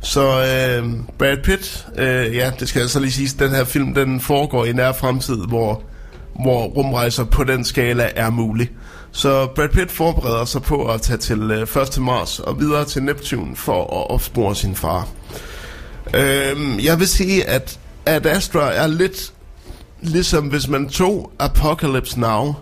Så 0.01 0.21
øh, 0.21 0.89
Brad 1.17 1.37
Pitt, 1.43 1.87
øh, 1.97 2.35
ja, 2.35 2.51
det 2.59 2.69
skal 2.69 2.79
jeg 2.79 2.89
så 2.89 2.99
lige 2.99 3.11
sige, 3.11 3.45
den 3.45 3.51
her 3.51 3.63
film, 3.63 3.93
den 3.93 4.21
foregår 4.21 4.65
i 4.65 4.73
nær 4.73 4.91
fremtid, 4.91 5.47
hvor, 5.47 5.83
hvor 6.43 6.65
rumrejser 6.65 7.23
på 7.23 7.43
den 7.43 7.65
skala 7.65 8.09
er 8.15 8.29
mulig. 8.29 8.69
Så 9.11 9.47
Brad 9.55 9.69
Pitt 9.69 9.91
forbereder 9.91 10.45
sig 10.45 10.61
på 10.61 10.87
at 10.91 11.01
tage 11.01 11.17
til 11.17 11.51
øh, 11.51 11.67
først 11.67 11.93
til 11.93 12.01
Mars 12.01 12.39
og 12.39 12.59
videre 12.59 12.85
til 12.85 13.03
Neptun 13.03 13.55
for 13.55 13.81
at 13.83 14.09
opspore 14.09 14.55
sin 14.55 14.75
far. 14.75 15.07
Øh, 16.13 16.85
jeg 16.85 16.99
vil 16.99 17.07
sige, 17.07 17.47
at 17.47 17.79
Ad 18.05 18.25
Astra 18.25 18.73
er 18.73 18.87
lidt 18.87 19.33
ligesom 20.01 20.47
hvis 20.47 20.67
man 20.67 20.89
tog 20.89 21.31
Apocalypse 21.39 22.19
Now 22.19 22.55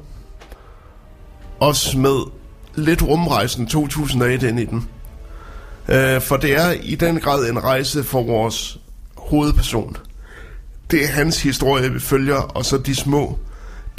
og 1.60 1.76
smed 1.76 2.22
lidt 2.76 3.04
rumrejsen 3.04 3.68
2001 3.68 4.44
ind 4.44 4.60
i 4.60 4.66
den. 4.66 4.88
Øh, 5.88 6.22
for 6.22 6.38
det 6.38 6.56
er 6.56 6.72
i 6.72 6.96
den 6.96 7.20
grad 7.20 7.50
en 7.50 7.64
rejse 7.64 8.04
for 8.04 8.24
vores 8.24 8.78
hovedperson. 9.18 9.98
Det 10.92 11.04
er 11.04 11.08
hans 11.08 11.42
historie, 11.42 11.94
vi 11.94 12.00
følger, 12.00 12.36
og 12.36 12.66
så 12.66 12.78
de 12.78 12.96
små, 12.96 13.40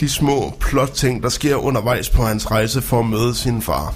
de 0.00 0.08
små 0.08 0.56
plot-ting, 0.60 1.22
der 1.22 1.28
sker 1.28 1.56
undervejs 1.56 2.10
på 2.10 2.22
hans 2.22 2.50
rejse 2.50 2.82
for 2.82 3.00
at 3.00 3.06
møde 3.06 3.34
sin 3.34 3.62
far. 3.62 3.94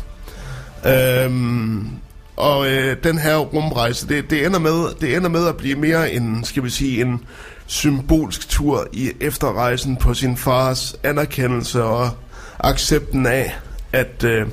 Øhm, 0.87 1.91
og 2.37 2.71
øh, 2.71 2.97
den 3.05 3.19
her 3.19 3.37
rumrejse, 3.37 4.09
det, 4.09 4.31
det, 4.31 4.47
ender 4.47 4.59
med, 4.59 4.95
det 5.01 5.17
ender 5.17 5.29
med 5.29 5.47
at 5.47 5.57
blive 5.57 5.77
mere 5.77 6.13
en, 6.13 6.45
skal 6.45 6.65
vi 6.65 6.71
sige, 6.71 7.01
en 7.01 7.21
symbolsk 7.67 8.49
tur 8.49 8.87
i 8.93 9.13
efterrejsen 9.21 9.97
på 9.97 10.15
sin 10.15 10.37
fars 10.37 10.97
anerkendelse 11.03 11.85
og 11.85 12.11
accepten 12.59 13.27
af, 13.27 13.57
at, 13.93 14.25
øh, 14.25 14.47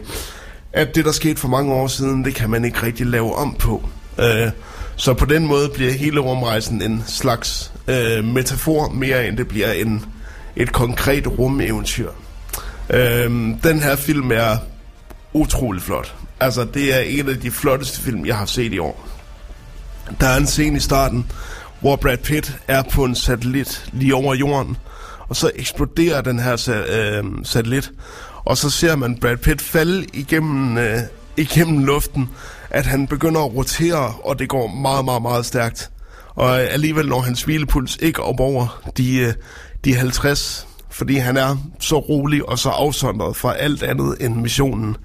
at 0.74 0.96
det, 0.96 1.06
der 1.06 1.12
skete 1.12 1.40
for 1.40 1.48
mange 1.48 1.74
år 1.74 1.88
siden, 1.88 2.26
det 2.26 2.36
kan 2.36 2.50
man 2.50 2.66
ikke 2.66 2.84
rigtig 2.84 3.06
lave 3.06 3.36
om 3.36 3.56
på. 3.60 3.90
Øh, 4.20 4.52
så 4.96 5.14
på 5.14 5.26
den 5.26 5.48
måde 5.48 5.70
bliver 5.70 5.92
hele 5.92 6.20
rumrejsen 6.20 6.82
en 6.82 7.04
slags 7.08 7.72
øh, 7.88 8.24
metafor, 8.24 8.90
mere 8.90 9.28
end 9.28 9.38
det 9.38 9.48
bliver 9.48 9.72
en, 9.72 10.06
et 10.56 10.72
konkret 10.72 11.28
rumeventyr. 11.40 12.10
Øh, 12.90 13.32
den 13.64 13.80
her 13.80 13.96
film 13.96 14.32
er 14.32 14.58
utrolig 15.34 15.82
flot. 15.82 16.16
Altså, 16.42 16.66
det 16.74 16.96
er 16.96 17.00
en 17.00 17.30
af 17.30 17.40
de 17.40 17.52
flotteste 17.52 18.02
film, 18.02 18.26
jeg 18.26 18.38
har 18.38 18.46
set 18.46 18.74
i 18.74 18.80
år. 18.80 19.08
Der 20.20 20.28
er 20.28 20.38
en 20.38 20.48
scene 20.48 20.78
i 20.78 20.80
starten, 20.80 21.32
hvor 21.80 21.96
Brad 21.96 22.18
Pitt 22.18 22.58
er 22.68 22.84
på 22.92 23.04
en 23.04 23.16
satellit 23.16 23.86
lige 23.94 24.16
over 24.16 24.36
jorden, 24.36 24.78
og 25.28 25.36
så 25.36 25.52
eksploderer 25.56 26.22
den 26.22 26.40
her 26.40 26.58
sa- 26.58 26.92
øh, 26.94 27.24
satellit, 27.44 27.92
og 28.46 28.58
så 28.58 28.70
ser 28.70 28.96
man 28.96 29.18
Brad 29.18 29.38
Pitt 29.38 29.62
falde 29.62 30.06
igennem, 30.14 30.78
øh, 30.78 31.00
igennem 31.38 31.84
luften, 31.84 32.30
at 32.70 32.86
han 32.86 33.08
begynder 33.08 33.42
at 33.42 33.56
rotere, 33.56 34.14
og 34.24 34.40
det 34.40 34.50
går 34.50 34.68
meget, 34.68 35.06
meget, 35.06 35.22
meget 35.22 35.46
stærkt. 35.46 35.92
Og 36.36 36.62
alligevel 36.62 37.08
når 37.08 37.22
hans 37.22 37.44
hvilepuls 37.44 37.98
ikke 38.02 38.24
op 38.24 38.40
over 38.40 38.82
de, 38.98 39.18
øh, 39.18 39.34
de 39.86 39.96
50, 39.96 40.68
fordi 40.90 41.16
han 41.18 41.38
er 41.38 41.58
så 41.80 42.00
rolig 42.00 42.50
og 42.50 42.60
så 42.60 42.70
afsondret 42.70 43.36
fra 43.36 43.56
alt 43.56 43.84
andet 43.84 44.16
end 44.20 44.36
missionen. 44.36 44.98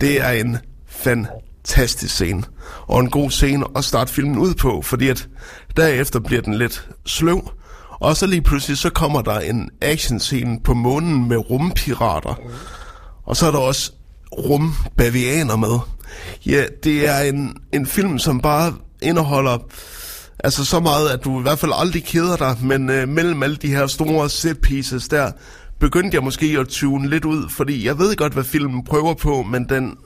Det 0.00 0.20
er 0.20 0.30
en 0.30 0.58
fantastisk 0.94 2.14
scene, 2.14 2.42
og 2.86 3.00
en 3.00 3.10
god 3.10 3.30
scene 3.30 3.64
at 3.76 3.84
starte 3.84 4.12
filmen 4.12 4.38
ud 4.38 4.54
på, 4.54 4.82
fordi 4.82 5.08
at 5.08 5.28
derefter 5.76 6.20
bliver 6.20 6.42
den 6.42 6.54
lidt 6.54 6.88
sløv, 7.06 7.50
og 7.90 8.16
så 8.16 8.26
lige 8.26 8.42
pludselig 8.42 8.78
så 8.78 8.90
kommer 8.90 9.22
der 9.22 9.38
en 9.38 9.70
action 9.80 10.20
scene 10.20 10.60
på 10.64 10.74
månen 10.74 11.28
med 11.28 11.50
rumpirater, 11.50 12.40
og 13.24 13.36
så 13.36 13.46
er 13.46 13.50
der 13.50 13.58
også 13.58 13.92
rumbavianer 14.38 15.56
med. 15.56 15.78
Ja, 16.46 16.64
det 16.84 17.08
er 17.08 17.18
en, 17.18 17.56
en 17.72 17.86
film, 17.86 18.18
som 18.18 18.40
bare 18.40 18.74
indeholder 19.02 19.58
altså 20.44 20.64
så 20.64 20.80
meget, 20.80 21.08
at 21.08 21.24
du 21.24 21.38
i 21.38 21.42
hvert 21.42 21.58
fald 21.58 21.72
aldrig 21.74 22.04
keder 22.04 22.36
dig, 22.36 22.56
men 22.62 22.90
øh, 22.90 23.08
mellem 23.08 23.42
alle 23.42 23.56
de 23.56 23.68
her 23.68 23.86
store 23.86 24.30
set 24.30 24.58
pieces 24.58 25.08
der, 25.08 25.32
begyndte 25.78 26.14
jeg 26.14 26.24
måske 26.24 26.56
at 26.60 26.68
tune 26.68 27.08
lidt 27.08 27.24
ud, 27.24 27.48
fordi 27.48 27.86
jeg 27.86 27.98
ved 27.98 28.16
godt, 28.16 28.32
hvad 28.32 28.44
filmen 28.44 28.84
prøver 28.84 29.14
på, 29.14 29.42
men 29.42 29.68
den, 29.68 29.96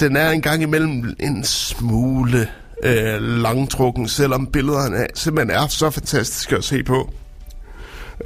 den 0.00 0.16
er 0.16 0.30
en 0.30 0.42
gang 0.42 0.62
imellem 0.62 1.16
en 1.20 1.44
smule 1.44 2.48
øh, 2.84 3.22
langtrukken, 3.22 4.08
selvom 4.08 4.46
billederne 4.46 4.96
er, 4.96 5.06
simpelthen 5.14 5.56
er 5.56 5.66
så 5.66 5.90
fantastiske 5.90 6.56
at 6.56 6.64
se 6.64 6.82
på. 6.82 7.12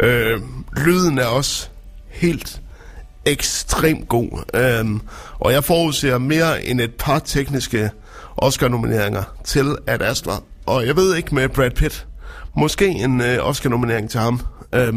Øh, 0.00 0.40
lyden 0.76 1.18
er 1.18 1.26
også 1.26 1.68
helt 2.08 2.60
ekstremt 3.24 4.08
god, 4.08 4.44
øh, 4.54 5.00
og 5.40 5.52
jeg 5.52 5.64
forudser 5.64 6.18
mere 6.18 6.64
end 6.64 6.80
et 6.80 6.94
par 6.98 7.18
tekniske 7.18 7.90
Oscar-nomineringer 8.36 9.22
til 9.44 9.76
Ad 9.86 10.00
Astra, 10.00 10.42
og 10.66 10.86
jeg 10.86 10.96
ved 10.96 11.16
ikke 11.16 11.34
med 11.34 11.48
Brad 11.48 11.70
Pitt, 11.70 12.06
måske 12.56 12.86
en 12.86 13.20
øh, 13.20 13.48
Oscar-nominering 13.48 14.10
til 14.10 14.20
ham. 14.20 14.40
Øh, 14.74 14.94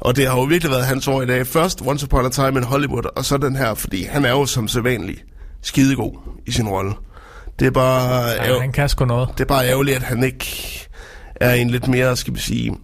og 0.00 0.16
det 0.16 0.26
har 0.26 0.36
jo 0.36 0.42
virkelig 0.42 0.70
været 0.70 0.86
hans 0.86 1.08
år 1.08 1.22
i 1.22 1.26
dag. 1.26 1.46
Først 1.46 1.82
Once 1.86 2.06
Upon 2.06 2.26
a 2.26 2.30
Time 2.30 2.58
in 2.58 2.64
Hollywood, 2.64 3.16
og 3.16 3.24
så 3.24 3.36
den 3.36 3.56
her, 3.56 3.74
fordi 3.74 4.04
han 4.04 4.24
er 4.24 4.30
jo 4.30 4.46
som 4.46 4.68
sædvanlig 4.68 5.16
skidegod 5.62 6.12
i 6.46 6.50
sin 6.52 6.68
rolle. 6.68 6.92
Det 7.58 7.66
er 7.66 7.70
bare, 7.70 8.24
Ja, 8.24 8.44
ærger- 8.44 8.60
han 8.60 8.72
kan 8.72 8.88
sgu 8.88 9.04
noget. 9.04 9.28
det 9.32 9.40
er 9.40 9.48
bare 9.48 9.68
ærgerligt, 9.68 9.96
at 9.96 10.02
han 10.02 10.24
ikke 10.24 10.46
er 11.36 11.52
en 11.54 11.70
lidt 11.70 11.88
mere, 11.88 12.16
skal 12.16 12.34
vi 12.34 12.38
sige, 12.40 12.76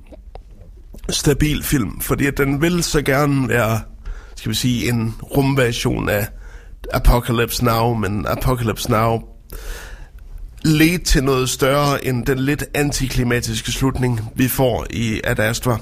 stabil 1.11 1.63
film. 1.63 2.01
Fordi 2.01 2.27
at 2.27 2.39
den 2.39 2.63
vil 2.63 2.83
så 2.83 3.03
gerne 3.03 3.49
være, 3.49 3.81
skal 4.37 4.51
vi 4.51 4.55
sige, 4.57 4.89
en 4.89 5.15
rumversion 5.37 6.09
af 6.09 6.27
Apocalypse 6.93 7.65
Now, 7.65 7.95
men 7.95 8.27
Apocalypse 8.27 8.91
Now 8.91 9.21
ledte 10.65 11.05
til 11.05 11.25
noget 11.25 11.49
større 11.51 12.05
end 12.05 12.27
den 12.27 12.39
lidt 12.39 12.65
antiklimatiske 12.75 13.73
slutning, 13.73 14.21
vi 14.35 14.49
får 14.49 14.87
i 14.91 15.21
Ad 15.25 15.39
Astra. 15.39 15.79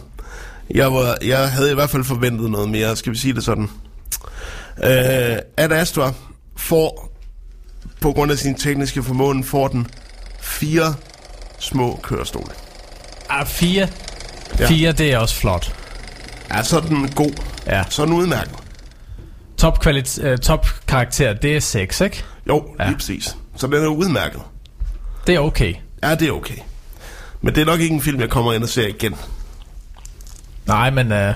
Jeg, 0.74 0.92
var, 0.92 1.16
jeg 1.24 1.50
havde 1.52 1.70
i 1.70 1.74
hvert 1.74 1.90
fald 1.90 2.04
forventet 2.04 2.50
noget 2.50 2.68
mere, 2.68 2.96
skal 2.96 3.12
vi 3.12 3.18
sige 3.18 3.34
det 3.34 3.44
sådan. 3.44 3.64
Uh, 4.78 4.84
Ad 5.56 5.70
Astra 5.72 6.12
får, 6.56 7.12
på 8.00 8.12
grund 8.12 8.32
af 8.32 8.38
sin 8.38 8.54
tekniske 8.54 9.02
formåen, 9.02 9.44
får 9.44 9.68
den 9.68 9.86
fire 10.40 10.94
små 11.58 12.00
kørestole. 12.02 12.46
Ah, 13.28 13.46
fire. 13.46 13.88
Ja. 14.58 14.68
Fire, 14.68 14.92
det 14.92 15.12
er 15.12 15.18
også 15.18 15.34
flot. 15.34 15.74
Er 16.50 16.62
så 16.62 16.76
er 16.76 16.80
den 16.80 17.08
god. 17.08 17.30
Ja. 17.66 17.84
Så 17.88 18.02
er 18.02 18.06
den 18.06 18.14
udmærket. 18.14 18.54
Top, 19.56 19.86
kvalit- 19.86 20.22
øh, 20.24 20.38
top 20.38 20.66
karakter, 20.88 21.32
det 21.32 21.56
er 21.56 21.60
6, 21.60 22.00
ikke? 22.00 22.24
Jo, 22.48 22.64
Ja. 22.78 22.84
ja. 22.84 22.88
lige 22.88 22.98
præcis. 22.98 23.36
Så 23.56 23.66
den 23.66 23.74
er 23.74 23.86
udmærket. 23.86 24.40
Det 25.26 25.34
er 25.34 25.38
okay. 25.40 25.74
Ja, 26.02 26.14
det 26.14 26.28
er 26.28 26.32
okay. 26.32 26.56
Men 27.40 27.54
det 27.54 27.60
er 27.60 27.64
nok 27.66 27.80
ikke 27.80 27.94
en 27.94 28.02
film, 28.02 28.20
jeg 28.20 28.30
kommer 28.30 28.52
ind 28.52 28.62
og 28.62 28.68
ser 28.68 28.86
igen. 28.86 29.14
Nej, 30.66 30.90
men 30.90 31.12
øh, 31.12 31.34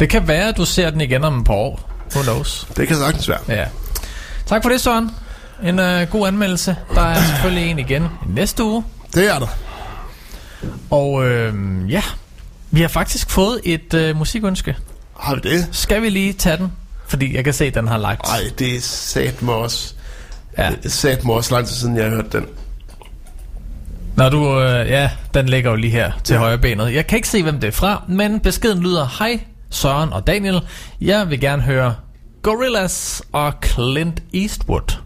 det 0.00 0.08
kan 0.10 0.28
være, 0.28 0.48
at 0.48 0.56
du 0.56 0.64
ser 0.64 0.90
den 0.90 1.00
igen 1.00 1.24
om 1.24 1.38
et 1.38 1.44
par 1.46 1.54
år. 1.54 1.90
Who 2.14 2.22
knows? 2.22 2.68
Det 2.76 2.88
kan 2.88 2.96
sagtens 2.96 3.28
være. 3.28 3.38
Ja. 3.48 3.66
Tak 4.52 4.62
for 4.62 4.70
det, 4.70 4.80
Søren. 4.80 5.10
En 5.62 5.78
øh, 5.78 6.08
god 6.10 6.28
anmeldelse. 6.28 6.76
Der 6.94 7.00
er 7.00 7.22
selvfølgelig 7.22 7.70
en 7.70 7.78
igen 7.78 8.08
næste 8.26 8.64
uge. 8.64 8.84
Det 9.14 9.34
er 9.34 9.38
der. 9.38 9.46
Og 10.90 11.28
øh, 11.28 11.54
ja, 11.92 12.02
vi 12.70 12.80
har 12.80 12.88
faktisk 12.88 13.30
fået 13.30 13.60
et 13.64 13.94
øh, 13.94 14.16
musikønske. 14.16 14.76
Har 15.20 15.34
vi 15.34 15.40
det? 15.40 15.68
Skal 15.72 16.02
vi 16.02 16.08
lige 16.08 16.32
tage 16.32 16.56
den? 16.56 16.72
Fordi 17.06 17.36
jeg 17.36 17.44
kan 17.44 17.52
se, 17.52 17.64
at 17.64 17.74
den 17.74 17.88
har 17.88 17.98
lagt. 17.98 18.26
Nej, 18.26 18.40
det 18.58 18.76
er 18.76 18.80
sat 18.80 19.42
mig 19.42 19.54
også. 19.54 19.94
Ja. 20.58 20.70
Sat 20.86 21.24
mig 21.24 21.34
også 21.34 21.54
lang 21.54 21.66
tid 21.66 21.76
siden, 21.76 21.96
jeg 21.96 22.04
har 22.04 22.10
hørt 22.10 22.32
den. 22.32 22.46
Når 24.16 24.28
du, 24.28 24.60
øh, 24.60 24.88
ja, 24.88 25.10
den 25.34 25.48
ligger 25.48 25.70
jo 25.70 25.76
lige 25.76 25.90
her 25.90 26.12
til. 26.24 26.34
Ja. 26.34 26.40
højre 26.40 26.58
benet. 26.58 26.94
Jeg 26.94 27.06
kan 27.06 27.16
ikke 27.16 27.28
se, 27.28 27.42
hvem 27.42 27.60
det 27.60 27.68
er 27.68 27.72
fra, 27.72 28.02
men 28.08 28.40
beskeden 28.40 28.82
lyder, 28.82 29.16
Hej 29.18 29.40
Søren 29.70 30.12
og 30.12 30.26
Daniel. 30.26 30.60
Jeg 31.00 31.30
vil 31.30 31.40
gerne 31.40 31.62
høre 31.62 31.94
Gorillaz 32.42 33.22
are 33.32 33.52
Clint 33.60 34.20
Eastwood. 34.32 34.96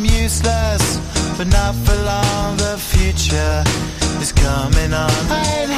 Useless 0.00 0.98
but 1.36 1.48
not 1.48 1.74
for 1.74 1.96
long. 2.04 2.56
The 2.56 2.76
future 2.78 3.64
is 4.20 4.30
coming 4.32 4.92
on. 4.92 5.77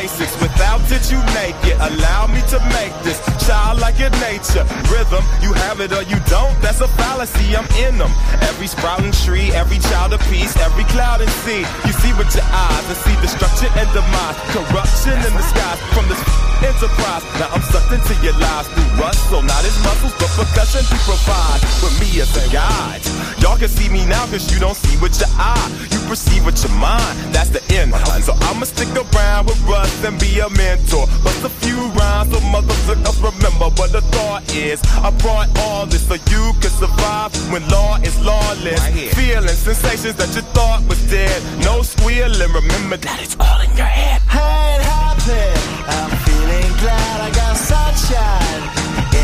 basics. 0.00 0.49
It, 0.90 1.06
you 1.06 1.22
make 1.38 1.54
it. 1.70 1.78
Allow 1.78 2.26
me 2.26 2.42
to 2.50 2.58
make 2.74 2.90
this 3.06 3.22
child 3.46 3.78
like 3.78 4.00
your 4.02 4.10
nature. 4.18 4.66
Rhythm, 4.90 5.22
you 5.38 5.54
have 5.62 5.78
it 5.78 5.92
or 5.94 6.02
you 6.02 6.18
don't. 6.26 6.50
That's 6.58 6.80
a 6.80 6.88
fallacy. 6.98 7.54
I'm 7.54 7.68
in 7.86 7.94
them. 7.96 8.10
Every 8.42 8.66
sprouting 8.66 9.12
tree, 9.12 9.54
every 9.54 9.78
child 9.78 10.12
of 10.12 10.20
peace, 10.26 10.56
every 10.58 10.82
cloud 10.90 11.20
and 11.20 11.30
sea. 11.46 11.62
You 11.86 11.92
see 12.02 12.10
with 12.18 12.34
your 12.34 12.42
eyes 12.50 12.84
and 12.90 12.98
see 13.06 13.14
destruction 13.22 13.70
and 13.78 13.86
demise, 13.94 14.34
corruption 14.50 15.14
in 15.14 15.32
the 15.38 15.44
skies 15.46 15.78
from 15.94 16.10
this 16.10 16.18
enterprise. 16.58 17.22
Now 17.38 17.54
I'm 17.54 17.62
sucked 17.70 17.92
into 17.94 18.14
your 18.26 18.34
lies 18.42 18.66
through 18.74 18.90
rust, 18.98 19.30
not 19.30 19.62
as 19.62 19.76
muscles, 19.86 20.14
but 20.18 20.30
percussion 20.36 20.82
to 20.84 20.96
provide 21.06 21.60
with 21.86 21.94
me 22.02 22.20
as 22.20 22.34
a 22.34 22.44
guide. 22.50 23.00
Y'all 23.40 23.56
can 23.56 23.68
see 23.68 23.88
me 23.88 24.04
now 24.06 24.26
cause 24.26 24.52
you 24.52 24.58
don't 24.60 24.76
see 24.76 24.98
with 25.00 25.18
your 25.20 25.30
eye. 25.38 25.70
You 25.90 25.98
perceive 26.08 26.44
with 26.44 26.58
your 26.62 26.74
mind. 26.76 27.16
That's 27.32 27.50
the 27.50 27.62
end. 27.74 27.94
So 28.26 28.34
I'ma 28.50 28.66
stick 28.66 28.90
around 28.92 29.46
with 29.46 29.60
Russ 29.64 30.04
and 30.04 30.18
be 30.20 30.40
a 30.40 30.50
mentor. 30.80 31.06
Bust 31.22 31.44
a 31.44 31.48
few 31.48 31.88
rhymes 31.98 32.32
so 32.32 32.40
motherfuckers 32.40 33.18
remember 33.22 33.68
what 33.76 33.92
the 33.92 34.00
thought 34.12 34.42
is. 34.54 34.80
I 34.96 35.10
brought 35.10 35.48
all 35.58 35.86
this 35.86 36.06
so 36.06 36.14
you 36.14 36.52
can 36.60 36.70
survive 36.70 37.32
when 37.52 37.66
law 37.68 37.96
is 38.02 38.18
lawless. 38.24 38.82
Feeling 39.14 39.48
sensations 39.48 40.16
that 40.16 40.34
you 40.34 40.42
thought 40.52 40.82
was 40.88 41.00
dead. 41.10 41.42
No 41.64 41.82
squealing. 41.82 42.52
Remember 42.52 42.96
that 42.96 43.22
it's 43.22 43.36
all 43.38 43.60
in 43.60 43.70
your 43.76 43.86
head. 43.86 44.20
I 44.28 44.74
ain't 44.74 44.82
happy. 44.82 45.46
I'm 45.86 46.12
feeling 46.24 46.70
glad 46.82 47.20
I 47.20 47.30
got 47.30 47.56
sunshine 47.56 48.62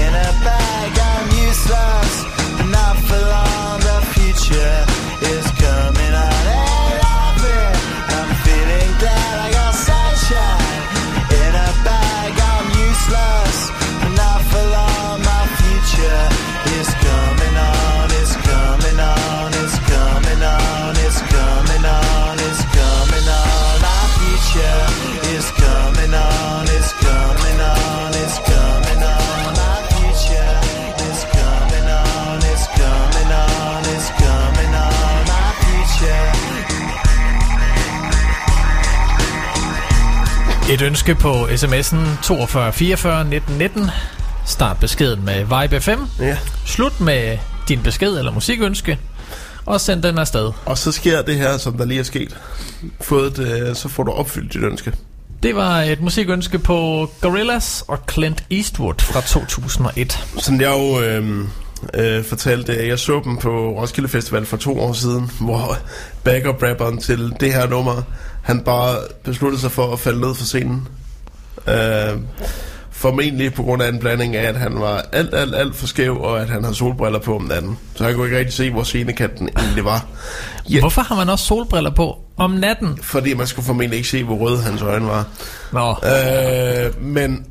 in 0.00 0.12
a 0.14 0.30
bag. 0.44 0.90
I'm 1.10 1.26
useless, 1.48 2.14
not 2.70 2.96
for 3.06 3.18
long. 3.18 3.80
The 3.86 3.98
future 4.14 4.95
Et 40.76 40.82
ønske 40.82 41.14
på 41.14 41.46
sms'en 41.46 42.22
42 42.22 42.72
44 42.72 43.24
19 43.24 43.58
19. 43.58 43.90
Start 44.46 44.80
beskeden 44.80 45.24
med 45.24 45.38
Vibe 45.38 45.80
FM. 45.80 46.00
Ja. 46.20 46.36
Slut 46.66 47.00
med 47.00 47.38
din 47.68 47.82
besked 47.82 48.18
eller 48.18 48.32
musikønske. 48.32 48.98
Og 49.66 49.80
send 49.80 50.02
den 50.02 50.18
afsted. 50.18 50.52
Og 50.64 50.78
så 50.78 50.92
sker 50.92 51.22
det 51.22 51.36
her, 51.36 51.58
som 51.58 51.76
der 51.76 51.84
lige 51.84 52.00
er 52.00 52.04
sket. 52.04 52.36
Fået 53.00 53.36
det, 53.36 53.76
så 53.76 53.88
får 53.88 54.02
du 54.02 54.12
opfyldt 54.12 54.52
dit 54.52 54.62
ønske. 54.62 54.92
Det 55.42 55.56
var 55.56 55.80
et 55.80 56.00
musikønske 56.00 56.58
på 56.58 57.10
Gorillaz 57.20 57.82
og 57.88 57.98
Clint 58.10 58.44
Eastwood 58.50 59.00
fra 59.00 59.20
2001. 59.20 60.24
Som 60.38 60.60
jeg 60.60 60.70
jo 60.70 61.00
øh, 61.00 61.44
øh, 61.94 62.24
fortalte, 62.24 62.86
jeg 62.88 62.98
så 62.98 63.20
dem 63.24 63.36
på 63.36 63.50
Roskilde 63.80 64.08
Festival 64.08 64.46
for 64.46 64.56
to 64.56 64.80
år 64.80 64.92
siden, 64.92 65.30
hvor 65.40 65.78
backup 66.24 66.62
rapperen 66.62 66.98
til 66.98 67.32
det 67.40 67.52
her 67.52 67.66
nummer, 67.66 68.02
han 68.46 68.60
bare 68.60 68.96
besluttede 69.24 69.60
sig 69.60 69.70
for 69.70 69.92
at 69.92 70.00
falde 70.00 70.20
ned 70.20 70.34
fra 70.34 70.44
scenen. 70.44 70.88
Øh, 71.68 72.20
formentlig 72.90 73.54
på 73.54 73.62
grund 73.62 73.82
af 73.82 73.88
en 73.88 73.98
blanding 73.98 74.36
af, 74.36 74.48
at 74.48 74.56
han 74.56 74.80
var 74.80 75.04
alt, 75.12 75.34
alt, 75.34 75.54
alt 75.54 75.76
for 75.76 75.86
skæv, 75.86 76.20
og 76.20 76.40
at 76.40 76.48
han 76.50 76.62
havde 76.64 76.76
solbriller 76.76 77.18
på 77.18 77.36
om 77.36 77.42
natten. 77.42 77.78
Så 77.94 78.04
jeg 78.06 78.14
kunne 78.14 78.26
ikke 78.26 78.38
rigtig 78.38 78.54
se, 78.54 78.70
hvor 78.70 78.82
scenekanten 78.82 79.48
egentlig 79.58 79.84
var. 79.84 80.06
Ja, 80.70 80.80
Hvorfor 80.80 81.02
har 81.02 81.14
man 81.16 81.28
også 81.28 81.44
solbriller 81.44 81.90
på 81.90 82.18
om 82.36 82.50
natten? 82.50 82.98
fordi 83.02 83.34
man 83.34 83.46
skulle 83.46 83.66
formentlig 83.66 83.96
ikke 83.96 84.08
se, 84.08 84.24
hvor 84.24 84.36
røde 84.36 84.62
hans 84.62 84.82
øjne 84.82 85.06
var. 85.06 85.26
Nå, 85.72 85.90
Øh, 85.90 87.02
men, 87.04 87.44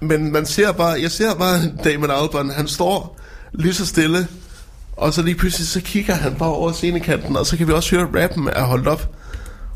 men 0.00 0.32
man 0.32 0.46
ser 0.46 0.72
bare, 0.72 1.00
jeg 1.02 1.10
ser 1.10 1.34
bare 1.34 1.58
Damon 1.84 2.10
Albarn, 2.10 2.50
han 2.50 2.68
står 2.68 3.18
lige 3.52 3.74
så 3.74 3.86
stille, 3.86 4.26
og 4.96 5.12
så 5.14 5.22
lige 5.22 5.34
pludselig 5.34 5.68
så 5.68 5.80
kigger 5.80 6.14
han 6.14 6.34
bare 6.34 6.48
over 6.52 6.72
scenekanten, 6.72 7.36
og 7.36 7.46
så 7.46 7.56
kan 7.56 7.68
vi 7.68 7.72
også 7.72 7.96
høre, 7.96 8.22
rappen 8.22 8.48
er 8.52 8.64
holdt 8.64 8.88
op. 8.88 9.08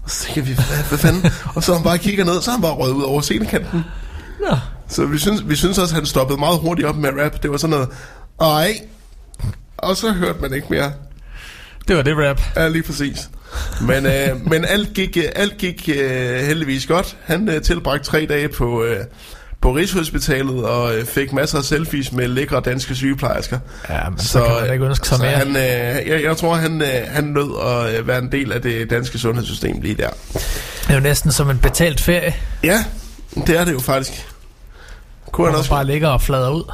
Og 0.03 0.11
så 0.11 0.25
tænker 0.25 0.43
vi, 0.43 0.53
hvad, 0.55 0.89
hvad 0.89 0.99
fanden? 0.99 1.33
og 1.55 1.63
så 1.63 1.75
han 1.75 1.83
bare 1.83 1.99
kigger 1.99 2.25
ned, 2.25 2.43
så 2.43 2.51
han 2.51 2.61
bare 2.61 2.73
røget 2.73 2.95
ud 2.95 3.03
over 3.03 3.21
scenekanten. 3.21 3.85
Nå. 4.41 4.57
Så 4.89 5.07
vi 5.07 5.19
synes, 5.19 5.49
vi 5.49 5.57
synes 5.57 5.79
også, 5.79 5.95
at 5.95 5.97
han 5.97 6.07
stoppede 6.07 6.39
meget 6.41 6.59
hurtigt 6.59 6.89
op 6.89 6.97
med 6.97 7.11
rap. 7.25 7.43
Det 7.43 7.51
var 7.51 7.57
sådan 7.57 7.71
noget, 7.71 7.89
ej. 8.41 8.81
Og 9.77 9.97
så 9.97 10.13
hørte 10.13 10.41
man 10.41 10.53
ikke 10.55 10.67
mere. 10.71 10.93
det 11.89 11.97
var 11.97 12.03
det 12.03 12.17
rap. 12.17 12.41
Ja, 12.57 12.69
lige 12.69 12.83
præcis. 12.83 13.31
Men, 13.81 14.07
øh, 14.07 14.47
men 14.51 14.65
alt 14.65 14.95
gik, 14.95 15.17
øh, 15.17 15.25
alt 15.37 15.59
gik 15.59 15.89
øh, 15.95 16.41
heldigvis 16.41 16.87
godt. 16.87 17.17
Han 17.25 17.49
øh, 17.49 17.63
tilbragte 17.63 18.05
tre 18.05 18.27
dage 18.29 18.49
på, 18.49 18.85
øh, 18.85 19.05
på 19.63 19.73
Rigshospitalet 19.73 20.65
og 20.65 20.95
øh, 20.95 21.07
fik 21.07 21.33
masser 21.33 21.59
af 21.59 21.65
selfies 21.65 22.13
med 22.13 22.29
lækre 22.29 22.61
danske 22.61 22.95
sygeplejersker. 22.95 23.59
Ja, 23.89 24.09
men 24.09 24.19
så, 24.19 24.29
så 24.29 24.45
kan 24.45 24.65
man 24.65 24.73
ikke 24.73 24.85
ønske 24.85 25.09
sig 25.09 25.19
mere. 25.19 25.31
han, 25.31 25.49
øh, 25.49 26.09
jeg, 26.09 26.23
jeg 26.23 26.37
tror, 26.37 26.55
han, 26.55 26.83
øh, 26.83 26.89
han 27.09 27.25
nød 27.25 27.51
at 27.67 28.01
øh, 28.01 28.09
være 28.09 28.19
en 28.19 28.33
del 28.33 28.53
af 28.53 28.63
det 28.63 28.91
danske 28.91 29.19
sundhedssystem 29.19 29.81
lige 29.81 29.95
der. 29.95 30.09
Det 30.33 30.91
er 30.91 30.95
jo 30.95 31.01
næsten 31.01 31.33
som 31.33 31.51
en 31.51 31.59
betalt 31.59 32.01
ferie. 32.01 32.35
Ja, 32.65 32.85
det 33.47 33.59
er 33.59 33.65
det 33.65 33.73
jo 33.73 33.81
faktisk. 33.81 34.29
Kunne 35.33 35.47
han 35.47 35.57
også, 35.59 35.71
bare 35.71 35.87
ligger 35.87 36.09
og 36.09 36.23
flader 36.23 36.51
ud. 36.51 36.73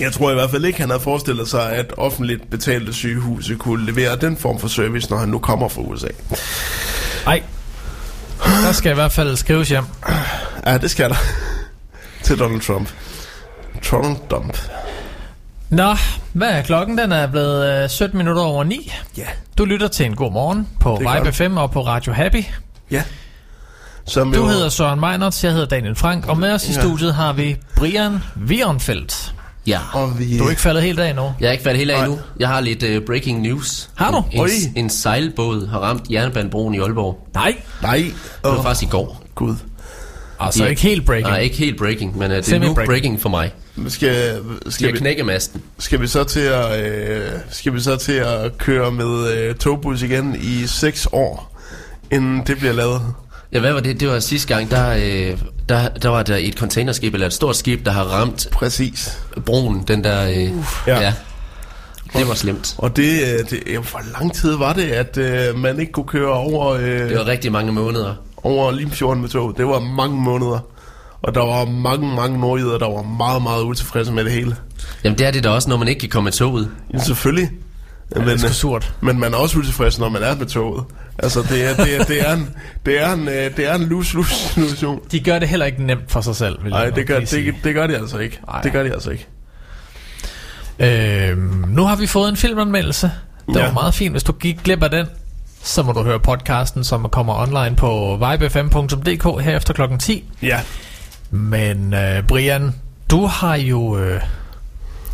jeg 0.00 0.12
tror 0.12 0.30
i 0.30 0.34
hvert 0.34 0.50
fald 0.50 0.64
ikke, 0.64 0.80
han 0.80 0.90
havde 0.90 1.02
forestillet 1.02 1.48
sig, 1.48 1.72
at 1.72 1.92
offentligt 1.96 2.50
betalte 2.50 2.92
sygehuse 2.92 3.54
kunne 3.54 3.86
levere 3.86 4.16
den 4.16 4.36
form 4.36 4.58
for 4.58 4.68
service, 4.68 5.10
når 5.10 5.18
han 5.18 5.28
nu 5.28 5.38
kommer 5.38 5.68
fra 5.68 5.80
USA. 5.80 6.08
Ej, 7.26 7.42
der 8.66 8.72
skal 8.72 8.90
i 8.90 8.94
hvert 8.94 9.12
fald 9.12 9.36
skrives 9.36 9.68
hjem. 9.68 9.84
Ja, 10.66 10.78
det 10.78 10.90
skal 10.90 11.10
der. 11.10 11.16
Til 12.30 12.38
Donald 12.38 12.60
Trump. 12.60 12.88
Donald 13.90 14.16
Trump. 14.30 14.58
Nå, 15.70 15.94
hvad 16.32 16.48
er 16.48 16.62
klokken? 16.62 16.98
Den 16.98 17.12
er 17.12 17.26
blevet 17.26 17.82
øh, 17.84 17.88
17 17.90 18.18
minutter 18.18 18.42
over 18.42 18.64
9. 18.64 18.92
Ja. 19.16 19.24
Du 19.58 19.64
lytter 19.64 19.88
til 19.88 20.06
en 20.06 20.14
god 20.16 20.32
morgen 20.32 20.68
på 20.80 20.96
Vibe 20.96 21.26
du. 21.26 21.30
5 21.32 21.56
og 21.56 21.70
på 21.70 21.80
Radio 21.86 22.12
Happy. 22.12 22.44
Ja. 22.90 23.02
Som 24.06 24.32
Du 24.32 24.38
jo, 24.38 24.46
hedder 24.46 24.68
Søren 24.68 25.00
Meinerts, 25.00 25.44
jeg 25.44 25.52
hedder 25.52 25.66
Daniel 25.66 25.94
Frank, 25.94 26.26
og 26.28 26.38
med 26.38 26.52
os 26.52 26.68
i 26.68 26.72
Ja. 26.72 26.80
studiet 26.80 27.14
har 27.14 27.32
vi 27.32 27.56
Brian 27.76 28.18
Wierenfeldt. 28.46 29.34
Ja. 29.66 29.78
Og 29.92 30.18
vi, 30.18 30.38
Du 30.38 30.44
er 30.44 30.50
ikke 30.50 30.62
faldet 30.62 30.82
helt 30.82 31.00
af 31.00 31.08
endnu. 31.10 31.34
Jeg 31.40 31.48
er 31.48 31.52
ikke 31.52 31.64
færdig 31.64 31.78
helt 31.78 31.90
af 31.90 31.96
Nej. 31.96 32.04
endnu. 32.06 32.20
Jeg 32.40 32.48
har 32.48 32.60
lidt 32.60 32.82
uh, 32.82 33.04
breaking 33.06 33.40
news. 33.42 33.90
Har 33.94 34.10
du? 34.10 34.24
En, 34.32 34.40
Oj. 34.40 34.48
en 34.76 34.90
sejlbåd 34.90 35.68
har 35.68 35.78
ramt 35.78 36.10
jernbanebroen 36.10 36.74
i 36.74 36.78
Aalborg. 36.78 37.28
Nej. 37.34 37.54
Nej. 37.82 37.96
Det 37.96 38.14
var 38.44 38.58
Åh, 38.58 38.62
faktisk 38.64 38.82
i 38.82 38.90
går. 38.90 39.22
Gud. 39.34 39.54
Altså 40.40 40.66
ikke 40.66 40.82
helt 40.82 41.06
breaking. 41.06 41.28
Nej, 41.28 41.38
ikke 41.40 41.56
helt 41.56 41.78
breaking, 41.78 42.18
men 42.18 42.30
uh, 42.30 42.36
det 42.36 42.52
er 42.52 42.58
nu 42.58 42.74
breaking 42.74 43.20
for 43.20 43.28
mig. 43.28 43.52
Skal, 43.88 43.90
Skal 43.90 44.72
skal, 44.72 44.84
jeg 44.86 44.92
vi, 44.94 44.98
knække 44.98 45.24
masten? 45.24 45.62
skal 45.78 46.00
vi 46.00 46.06
så 46.06 46.24
til 46.24 46.40
at 46.40 46.84
øh, 46.84 47.28
skal 47.50 47.74
vi 47.74 47.80
så 47.80 47.96
til 47.96 48.12
at 48.12 48.58
køre 48.58 48.90
med 48.92 49.32
øh, 49.32 49.54
togbus 49.54 50.02
igen 50.02 50.36
i 50.42 50.66
6 50.66 51.08
år, 51.12 51.58
inden 52.12 52.42
det 52.46 52.58
bliver 52.58 52.72
lavet? 52.72 53.00
Ja, 53.52 53.60
hvad 53.60 53.72
var 53.72 53.80
det? 53.80 54.00
Det 54.00 54.08
var 54.08 54.18
sidste 54.18 54.54
gang, 54.54 54.70
der, 54.70 54.90
øh, 54.90 55.38
der, 55.68 55.88
der 55.88 56.08
var 56.08 56.22
der 56.22 56.36
et 56.36 56.54
containerskib, 56.54 57.14
eller 57.14 57.26
et 57.26 57.32
stort 57.32 57.56
skib, 57.56 57.84
der 57.86 57.90
har 57.92 58.04
ramt 58.04 58.48
Præcis. 58.52 59.18
broen, 59.46 59.84
den 59.88 60.04
der... 60.04 60.28
Øh, 60.30 60.36
Ja. 60.36 60.50
ja. 60.86 61.00
ja. 61.00 61.12
Det 62.18 62.28
var 62.28 62.34
slemt. 62.34 62.74
Og 62.78 62.96
det, 62.96 63.20
øh, 63.22 63.50
det 63.50 63.78
hvor 63.90 64.00
lang 64.20 64.34
tid 64.34 64.56
var 64.56 64.72
det, 64.72 64.82
at 64.82 65.18
øh, 65.18 65.58
man 65.58 65.80
ikke 65.80 65.92
kunne 65.92 66.06
køre 66.06 66.32
over, 66.32 66.66
øh, 66.68 66.82
Det 66.88 67.18
var 67.18 67.26
rigtig 67.26 67.52
mange 67.52 67.72
måneder. 67.72 68.14
Over 68.42 68.70
Limfjorden 68.72 69.20
med 69.20 69.28
tog? 69.28 69.54
Det 69.56 69.66
var 69.66 69.80
mange 69.80 70.16
måneder. 70.20 70.58
Og 71.22 71.34
der 71.34 71.40
var 71.40 71.64
mange, 71.64 72.14
mange 72.16 72.38
nordjyder, 72.40 72.78
der 72.78 72.86
var 72.86 73.02
meget, 73.02 73.42
meget 73.42 73.62
utilfredse 73.62 74.12
med 74.12 74.24
det 74.24 74.32
hele. 74.32 74.56
Jamen 75.04 75.18
det 75.18 75.26
er 75.26 75.30
det 75.30 75.44
da 75.44 75.48
også, 75.50 75.68
når 75.68 75.76
man 75.76 75.88
ikke 75.88 76.00
kan 76.00 76.08
komme 76.08 76.24
med 76.24 76.32
toget. 76.32 76.70
Ja, 76.94 76.98
selvfølgelig. 76.98 77.50
Ja, 78.16 78.20
det 78.24 78.44
er 78.44 78.48
surt. 78.48 78.94
Men 79.00 79.18
man 79.20 79.34
er 79.34 79.38
også 79.38 79.58
utilfreds, 79.58 79.98
når 79.98 80.08
man 80.08 80.22
er 80.22 80.34
med 80.36 80.46
toget. 80.46 80.84
Altså, 81.18 81.42
det 81.42 81.64
er, 81.70 81.84
det 81.84 81.96
er, 82.00 82.04
det 82.04 82.28
er 82.28 82.34
en, 82.34 82.50
det 82.86 83.02
er 83.02 83.12
en, 83.12 83.28
øh, 83.28 83.56
det 83.56 83.66
er 83.70 83.74
en 83.74 83.82
lose-lose 83.82 84.34
situation. 84.34 85.00
De 85.12 85.20
gør 85.20 85.38
det 85.38 85.48
heller 85.48 85.66
ikke 85.66 85.82
nemt 85.84 86.12
for 86.12 86.20
sig 86.20 86.36
selv, 86.36 86.58
Nej, 86.68 86.90
det 86.90 87.06
gør, 87.06 87.20
det, 87.20 87.54
det 87.64 87.74
gør 87.74 87.86
de 87.86 87.96
altså 87.96 88.18
ikke. 88.18 88.40
Ej. 88.48 88.60
Det 88.62 88.72
gør 88.72 88.82
de 88.82 88.92
altså 88.92 89.10
ikke. 89.10 89.26
Øhm, 90.78 91.64
nu 91.68 91.84
har 91.84 91.96
vi 91.96 92.06
fået 92.06 92.28
en 92.28 92.36
filmanmeldelse. 92.36 93.10
Det 93.48 93.56
Ja. 93.56 93.64
var 93.66 93.72
meget 93.72 93.94
fint. 93.94 94.12
Hvis 94.12 94.22
du 94.22 94.32
gik 94.32 94.62
glip 94.64 94.82
af 94.82 94.90
den, 94.90 95.06
så 95.62 95.82
må 95.82 95.92
du 95.92 96.02
høre 96.02 96.20
podcasten, 96.20 96.84
som 96.84 97.08
kommer 97.12 97.34
online 97.42 97.76
på 97.76 98.16
vibe5.dk 98.16 99.42
her 99.44 99.56
efter 99.56 99.74
klokken 99.74 99.98
10. 99.98 100.24
Ja. 100.42 100.60
Men 101.30 101.94
øh, 101.94 102.22
Brian, 102.26 102.74
du 103.10 103.26
har 103.26 103.54
jo... 103.56 103.98
Øh, 103.98 104.20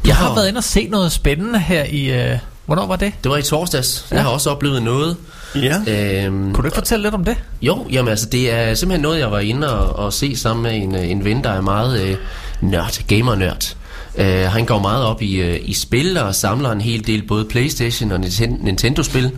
Jeg 0.06 0.16
har 0.16 0.34
været 0.34 0.48
inde 0.48 0.58
og 0.58 0.64
se 0.64 0.88
noget 0.90 1.12
spændende 1.12 1.58
her 1.58 1.84
i... 1.84 2.06
Øh, 2.30 2.38
hvornår 2.66 2.86
var 2.86 2.96
det? 2.96 3.12
Det 3.24 3.30
var 3.30 3.36
i 3.36 3.42
torsdags. 3.42 4.06
Jeg 4.10 4.22
har 4.22 4.28
også 4.30 4.50
oplevet 4.50 4.82
noget. 4.82 5.16
Ja. 5.54 5.76
Øhm, 5.88 6.52
Kunne 6.54 6.62
du 6.62 6.66
ikke 6.66 6.74
fortælle 6.74 7.02
lidt 7.02 7.14
om 7.14 7.24
det? 7.24 7.36
Jo, 7.62 7.86
jamen 7.92 8.08
altså 8.10 8.26
det 8.26 8.52
er 8.52 8.74
simpelthen 8.74 9.02
noget, 9.02 9.18
jeg 9.20 9.30
var 9.30 9.38
inde 9.38 9.78
og, 9.78 9.96
og 10.06 10.12
se 10.12 10.36
sammen 10.36 10.62
med 10.62 10.74
en, 10.82 10.94
en 10.94 11.24
ven, 11.24 11.44
der 11.44 11.50
er 11.50 11.60
meget 11.60 12.00
øh, 12.02 12.16
nørd, 12.60 13.06
gamer-nørd. 13.08 13.76
Øh, 14.16 14.50
han 14.50 14.64
går 14.64 14.78
meget 14.78 15.04
op 15.04 15.22
i, 15.22 15.34
øh, 15.36 15.58
i 15.62 15.74
spil 15.74 16.18
og 16.18 16.34
samler 16.34 16.70
en 16.72 16.80
hel 16.80 17.06
del 17.06 17.22
både 17.26 17.44
Playstation 17.44 18.12
og 18.12 18.18
Ninten- 18.18 18.64
Nintendo-spil. 18.64 19.32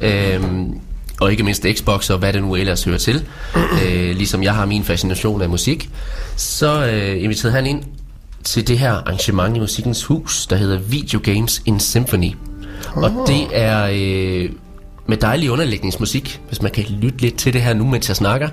Øh, 0.00 0.42
og 1.20 1.30
ikke 1.30 1.42
mindst 1.42 1.66
Xbox 1.76 2.10
og 2.10 2.18
hvad 2.18 2.32
det 2.32 2.42
nu 2.42 2.54
ellers 2.54 2.84
hører 2.84 2.98
til. 2.98 3.24
øh, 3.84 4.16
ligesom 4.16 4.42
jeg 4.42 4.54
har 4.54 4.66
min 4.66 4.84
fascination 4.84 5.42
af 5.42 5.48
musik. 5.48 5.90
Så 6.36 6.86
øh, 6.86 7.22
inviterede 7.22 7.54
han 7.54 7.66
ind 7.66 7.82
til 8.44 8.68
det 8.68 8.78
her 8.78 8.92
arrangement 8.92 9.56
i 9.56 9.60
Musikkens 9.60 10.04
Hus, 10.04 10.46
der 10.46 10.56
hedder 10.56 10.78
Video 10.78 11.20
Games 11.22 11.62
in 11.66 11.80
Symphony. 11.80 12.32
Og 12.94 13.10
det 13.26 13.46
er 13.52 13.88
øh, 13.92 14.50
med 15.06 15.16
dejlig 15.16 15.50
underlægningsmusik, 15.50 16.40
hvis 16.48 16.62
man 16.62 16.70
kan 16.70 16.84
lytte 16.84 17.20
lidt 17.20 17.36
til 17.36 17.52
det 17.52 17.62
her 17.62 17.74
nu, 17.74 17.86
mens 17.86 18.08
jeg 18.08 18.16
snakker. 18.16 18.48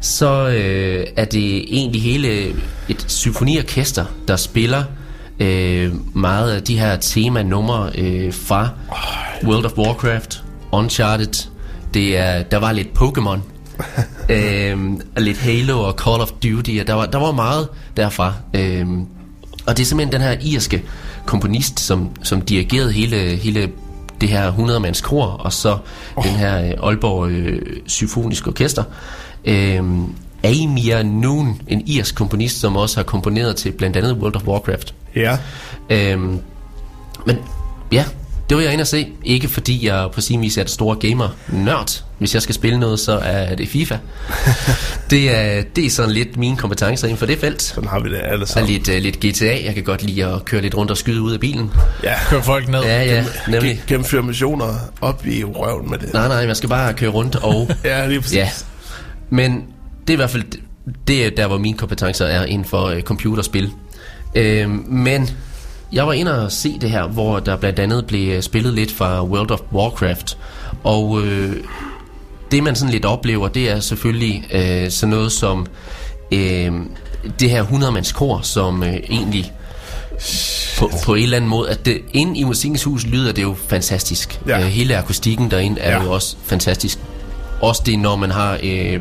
Så 0.00 0.48
øh, 0.48 1.06
er 1.16 1.24
det 1.24 1.64
egentlig 1.76 2.02
hele 2.02 2.54
et 2.88 3.04
symfoniorkester, 3.06 4.04
der 4.28 4.36
spiller 4.36 4.84
øh, 5.40 6.16
meget 6.16 6.52
af 6.52 6.62
de 6.62 6.78
her 6.78 6.96
temanumre 6.96 7.90
øh, 7.98 8.32
fra 8.32 8.68
World 9.44 9.64
of 9.64 9.72
Warcraft, 9.78 10.42
Uncharted. 10.72 11.48
Det 11.94 12.18
er, 12.18 12.42
der 12.42 12.56
var 12.56 12.72
lidt 12.72 12.88
Pokémon, 12.98 13.38
øhm, 14.34 15.00
og 15.16 15.22
lidt 15.22 15.38
Halo 15.38 15.80
og 15.80 15.92
Call 15.92 16.20
of 16.20 16.30
Duty, 16.30 16.78
og 16.80 16.86
der 16.86 16.94
var, 16.94 17.06
der 17.06 17.18
var 17.18 17.32
meget 17.32 17.68
derfra. 17.96 18.34
Øhm, 18.54 19.06
og 19.66 19.76
det 19.76 19.82
er 19.82 19.86
simpelthen 19.86 20.12
den 20.12 20.20
her 20.20 20.36
irske 20.42 20.82
komponist, 21.26 21.80
som, 21.80 22.10
som 22.22 22.40
dirigerede 22.40 22.92
hele, 22.92 23.16
hele 23.16 23.70
det 24.20 24.28
her 24.28 24.52
100-mands 24.52 25.00
kor, 25.00 25.24
og 25.24 25.52
så 25.52 25.78
oh. 26.16 26.24
den 26.24 26.32
her 26.32 26.62
øh, 26.62 26.88
Aalborg 26.88 27.30
øh, 27.30 27.62
Symfoniske 27.86 28.48
Orkester. 28.48 28.84
Øhm, 29.44 30.14
Amir 30.44 31.02
Noon, 31.02 31.60
en 31.68 31.82
irsk 31.86 32.14
komponist, 32.14 32.60
som 32.60 32.76
også 32.76 32.96
har 32.96 33.02
komponeret 33.04 33.56
til 33.56 33.72
blandt 33.72 33.96
andet 33.96 34.12
World 34.12 34.36
of 34.36 34.44
Warcraft. 34.44 34.94
Ja. 35.16 35.38
Øhm, 35.90 36.38
men 37.26 37.38
ja, 37.92 38.04
det 38.50 38.56
var 38.56 38.62
jeg 38.62 38.72
inde 38.72 38.82
at 38.82 38.88
se. 38.88 39.08
Ikke 39.24 39.48
fordi 39.48 39.86
jeg 39.86 40.08
på 40.12 40.20
sin 40.20 40.40
vis 40.40 40.58
er 40.58 40.62
det 40.62 40.72
store 40.72 40.96
gamer-nørd. 40.96 42.04
Hvis 42.18 42.34
jeg 42.34 42.42
skal 42.42 42.54
spille 42.54 42.78
noget, 42.78 43.00
så 43.00 43.18
er 43.18 43.54
det 43.54 43.68
FIFA. 43.68 43.96
det, 45.10 45.36
er, 45.36 45.62
det 45.76 45.86
er 45.86 45.90
sådan 45.90 46.10
lidt 46.12 46.36
mine 46.36 46.56
kompetencer 46.56 47.06
inden 47.06 47.18
for 47.18 47.26
det 47.26 47.38
felt. 47.38 47.62
Sådan 47.62 47.88
har 47.88 48.00
vi 48.00 48.10
det 48.10 48.20
alle 48.22 48.44
Og 48.44 48.48
sammen. 48.48 48.72
lidt, 48.72 48.88
uh, 48.88 48.94
lidt 48.94 49.16
GTA. 49.20 49.64
Jeg 49.64 49.74
kan 49.74 49.84
godt 49.84 50.02
lide 50.02 50.24
at 50.24 50.44
køre 50.44 50.62
lidt 50.62 50.76
rundt 50.76 50.90
og 50.90 50.96
skyde 50.96 51.20
ud 51.22 51.32
af 51.32 51.40
bilen. 51.40 51.70
Ja. 52.04 52.14
Kør 52.30 52.42
folk 52.42 52.68
ned. 52.68 52.80
Ja, 52.82 53.02
ja, 53.04 53.24
nemlig. 53.48 53.82
Gennemføre 53.86 54.22
missioner 54.22 54.74
op 55.00 55.26
i 55.26 55.44
røven 55.44 55.90
med 55.90 55.98
det. 55.98 56.12
Nej, 56.12 56.28
nej, 56.28 56.46
man 56.46 56.54
skal 56.56 56.68
bare 56.68 56.92
køre 56.94 57.10
rundt 57.10 57.36
og... 57.36 57.70
Ja, 57.84 58.06
lige 58.06 58.20
præcis. 58.20 58.36
ja. 58.36 58.48
Men 59.30 59.64
det 60.00 60.10
er 60.10 60.12
i 60.12 60.16
hvert 60.16 60.30
fald 60.30 60.44
det, 61.08 61.26
er 61.26 61.30
der, 61.30 61.46
hvor 61.46 61.58
mine 61.58 61.78
kompetencer 61.78 62.26
er 62.26 62.44
inden 62.44 62.64
for 62.68 62.84
øh, 62.86 63.02
computerspil. 63.02 63.70
Øh, 64.34 64.70
men 64.88 65.30
jeg 65.92 66.06
var 66.06 66.12
inde 66.12 66.44
og 66.44 66.52
se 66.52 66.78
det 66.78 66.90
her, 66.90 67.06
hvor 67.06 67.38
der 67.38 67.56
blandt 67.56 67.78
andet 67.78 68.06
blev 68.06 68.36
øh, 68.36 68.42
spillet 68.42 68.74
lidt 68.74 68.92
fra 68.92 69.24
World 69.24 69.50
of 69.50 69.60
Warcraft. 69.72 70.38
Og 70.84 71.22
øh, 71.22 71.56
det 72.50 72.62
man 72.62 72.76
sådan 72.76 72.92
lidt 72.92 73.04
oplever, 73.04 73.48
det 73.48 73.70
er 73.70 73.80
selvfølgelig 73.80 74.44
øh, 74.52 74.90
sådan 74.90 75.10
noget 75.10 75.32
som 75.32 75.66
øh, 76.32 76.72
det 77.40 77.50
her 77.50 77.64
100-mands 77.64 78.12
kor, 78.12 78.40
som 78.40 78.82
øh, 78.82 78.94
egentlig 78.94 79.52
på, 80.78 80.90
på 81.04 81.14
en 81.14 81.22
eller 81.22 81.36
anden 81.36 81.50
måde, 81.50 81.70
at 81.70 81.86
det, 81.86 82.00
inde 82.12 82.38
i 82.38 82.44
musikkens 82.44 82.84
hus 82.84 83.06
lyder 83.06 83.32
det 83.32 83.42
jo 83.42 83.56
fantastisk. 83.68 84.40
Ja. 84.46 84.60
Øh, 84.60 84.66
hele 84.66 84.96
akustikken 84.96 85.50
derinde 85.50 85.80
er 85.80 85.96
ja. 85.96 86.02
jo 86.02 86.12
også 86.12 86.36
fantastisk. 86.44 86.98
Også 87.62 87.82
det, 87.86 87.98
når 87.98 88.16
man 88.16 88.30
har 88.30 88.58
øh, 88.62 89.00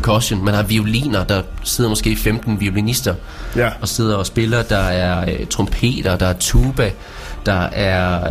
percussion, 0.00 0.44
man 0.44 0.54
har 0.54 0.62
violiner, 0.62 1.24
der 1.24 1.42
sidder 1.64 1.90
måske 1.90 2.16
15 2.16 2.60
violinister 2.60 3.14
Ja. 3.56 3.70
og 3.80 3.88
sidder 3.88 4.16
og 4.16 4.26
spiller. 4.26 4.62
Der 4.62 4.76
er 4.78 5.30
øh, 5.40 5.46
trompeter, 5.46 6.16
der 6.16 6.26
er 6.26 6.34
tuba, 6.40 6.90
der 7.46 7.60
er 7.62 8.30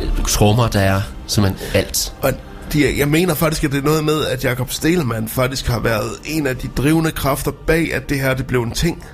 øh, 0.00 0.24
trommer, 0.28 0.68
der 0.68 0.80
er 0.80 1.00
simpelthen 1.26 1.68
alt. 1.74 2.12
Og 2.22 2.32
de, 2.72 2.98
jeg 2.98 3.08
mener 3.08 3.34
faktisk, 3.34 3.64
at 3.64 3.72
det 3.72 3.78
er 3.78 3.82
noget 3.82 4.04
med, 4.04 4.24
at 4.24 4.44
Jakob 4.44 4.70
Stelman 4.72 5.28
faktisk 5.28 5.66
har 5.66 5.78
været 5.80 6.10
en 6.24 6.46
af 6.46 6.56
de 6.56 6.68
drivende 6.76 7.10
kræfter 7.10 7.50
bag, 7.66 7.94
at 7.94 8.08
det 8.08 8.20
her 8.20 8.34
det 8.34 8.46
blev 8.46 8.62
en 8.62 8.70
ting. 8.70 9.04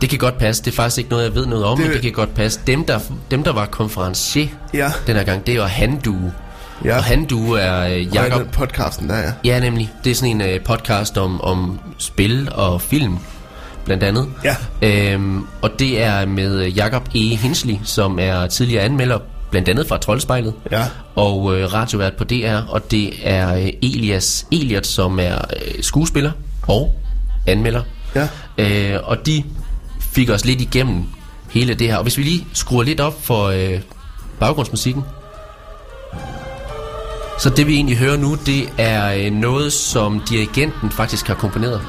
Det 0.00 0.10
kan 0.10 0.18
godt 0.18 0.38
passe. 0.38 0.64
Det 0.64 0.70
er 0.70 0.74
faktisk 0.74 0.98
ikke 0.98 1.10
noget, 1.10 1.24
jeg 1.24 1.34
ved 1.34 1.46
noget 1.46 1.64
om, 1.64 1.76
Det- 1.78 1.86
men 1.86 1.94
det 1.94 2.02
kan 2.02 2.12
godt 2.12 2.34
passe. 2.34 2.60
Dem, 2.66 2.84
der, 2.84 2.98
dem, 3.30 3.42
der 3.42 3.52
var 3.52 3.66
konferencier 3.66 4.48
Ja. 4.74 4.92
den 5.06 5.16
her 5.16 5.24
gang, 5.24 5.46
det 5.46 5.60
var 5.60 5.66
Handue. 5.66 6.32
Ja. 6.84 6.96
Og 6.96 7.04
Handue 7.04 7.60
er 7.60 7.88
øh, 7.88 8.38
den 8.38 8.48
podcasten 8.52 9.08
der, 9.08 9.18
ja. 9.18 9.32
Ja, 9.44 9.60
nemlig. 9.60 9.92
Det 10.04 10.10
er 10.10 10.14
sådan 10.14 10.40
en 10.40 10.54
uh, 10.54 10.64
podcast 10.64 11.18
om, 11.18 11.40
om 11.40 11.80
spil 11.98 12.48
og 12.52 12.80
film, 12.80 13.18
blandt 13.84 14.02
andet. 14.02 14.26
Ja. 14.44 14.56
Øhm, 14.82 15.46
og 15.62 15.70
det 15.78 16.02
er 16.02 16.26
med 16.26 16.64
øh, 16.64 16.76
Jakob 16.76 17.08
E. 17.14 17.18
Hinsley, 17.18 17.74
som 17.84 18.18
er 18.18 18.46
tidligere 18.46 18.82
anmelder, 18.82 19.18
blandt 19.50 19.68
andet 19.68 19.88
fra 19.88 19.98
Troldspejlet. 19.98 20.54
Ja. 20.70 20.84
Og 21.14 21.58
øh, 21.58 21.72
radiovært 21.72 22.16
på 22.16 22.24
DR. 22.24 22.56
Og 22.68 22.90
det 22.90 23.12
er 23.22 23.54
øh, 23.54 23.68
Elias 23.82 24.46
Eliot, 24.52 24.86
som 24.86 25.18
er 25.20 25.34
øh, 25.36 25.82
skuespiller 25.82 26.32
og 26.68 26.94
anmelder. 27.46 27.82
Ja. 28.14 28.28
Øh, 28.58 29.00
og 29.04 29.26
de 29.26 29.44
fik 30.00 30.30
os 30.30 30.44
lidt 30.44 30.60
igennem 30.60 31.04
hele 31.50 31.74
det 31.74 31.86
her. 31.86 31.96
Og 31.96 32.02
hvis 32.02 32.18
vi 32.18 32.22
lige 32.22 32.46
skruer 32.52 32.82
lidt 32.82 33.00
op 33.00 33.24
for 33.24 33.44
øh, 33.44 33.80
baggrundsmusikken, 34.40 35.04
så 37.38 37.50
det 37.50 37.66
vi 37.66 37.74
egentlig 37.74 37.96
hører 37.96 38.16
nu, 38.16 38.34
det 38.46 38.68
er 38.78 39.12
øh, 39.26 39.32
noget, 39.32 39.72
som 39.72 40.20
dirigenten 40.28 40.90
faktisk 40.90 41.26
har 41.26 41.34
komponeret. 41.34 41.80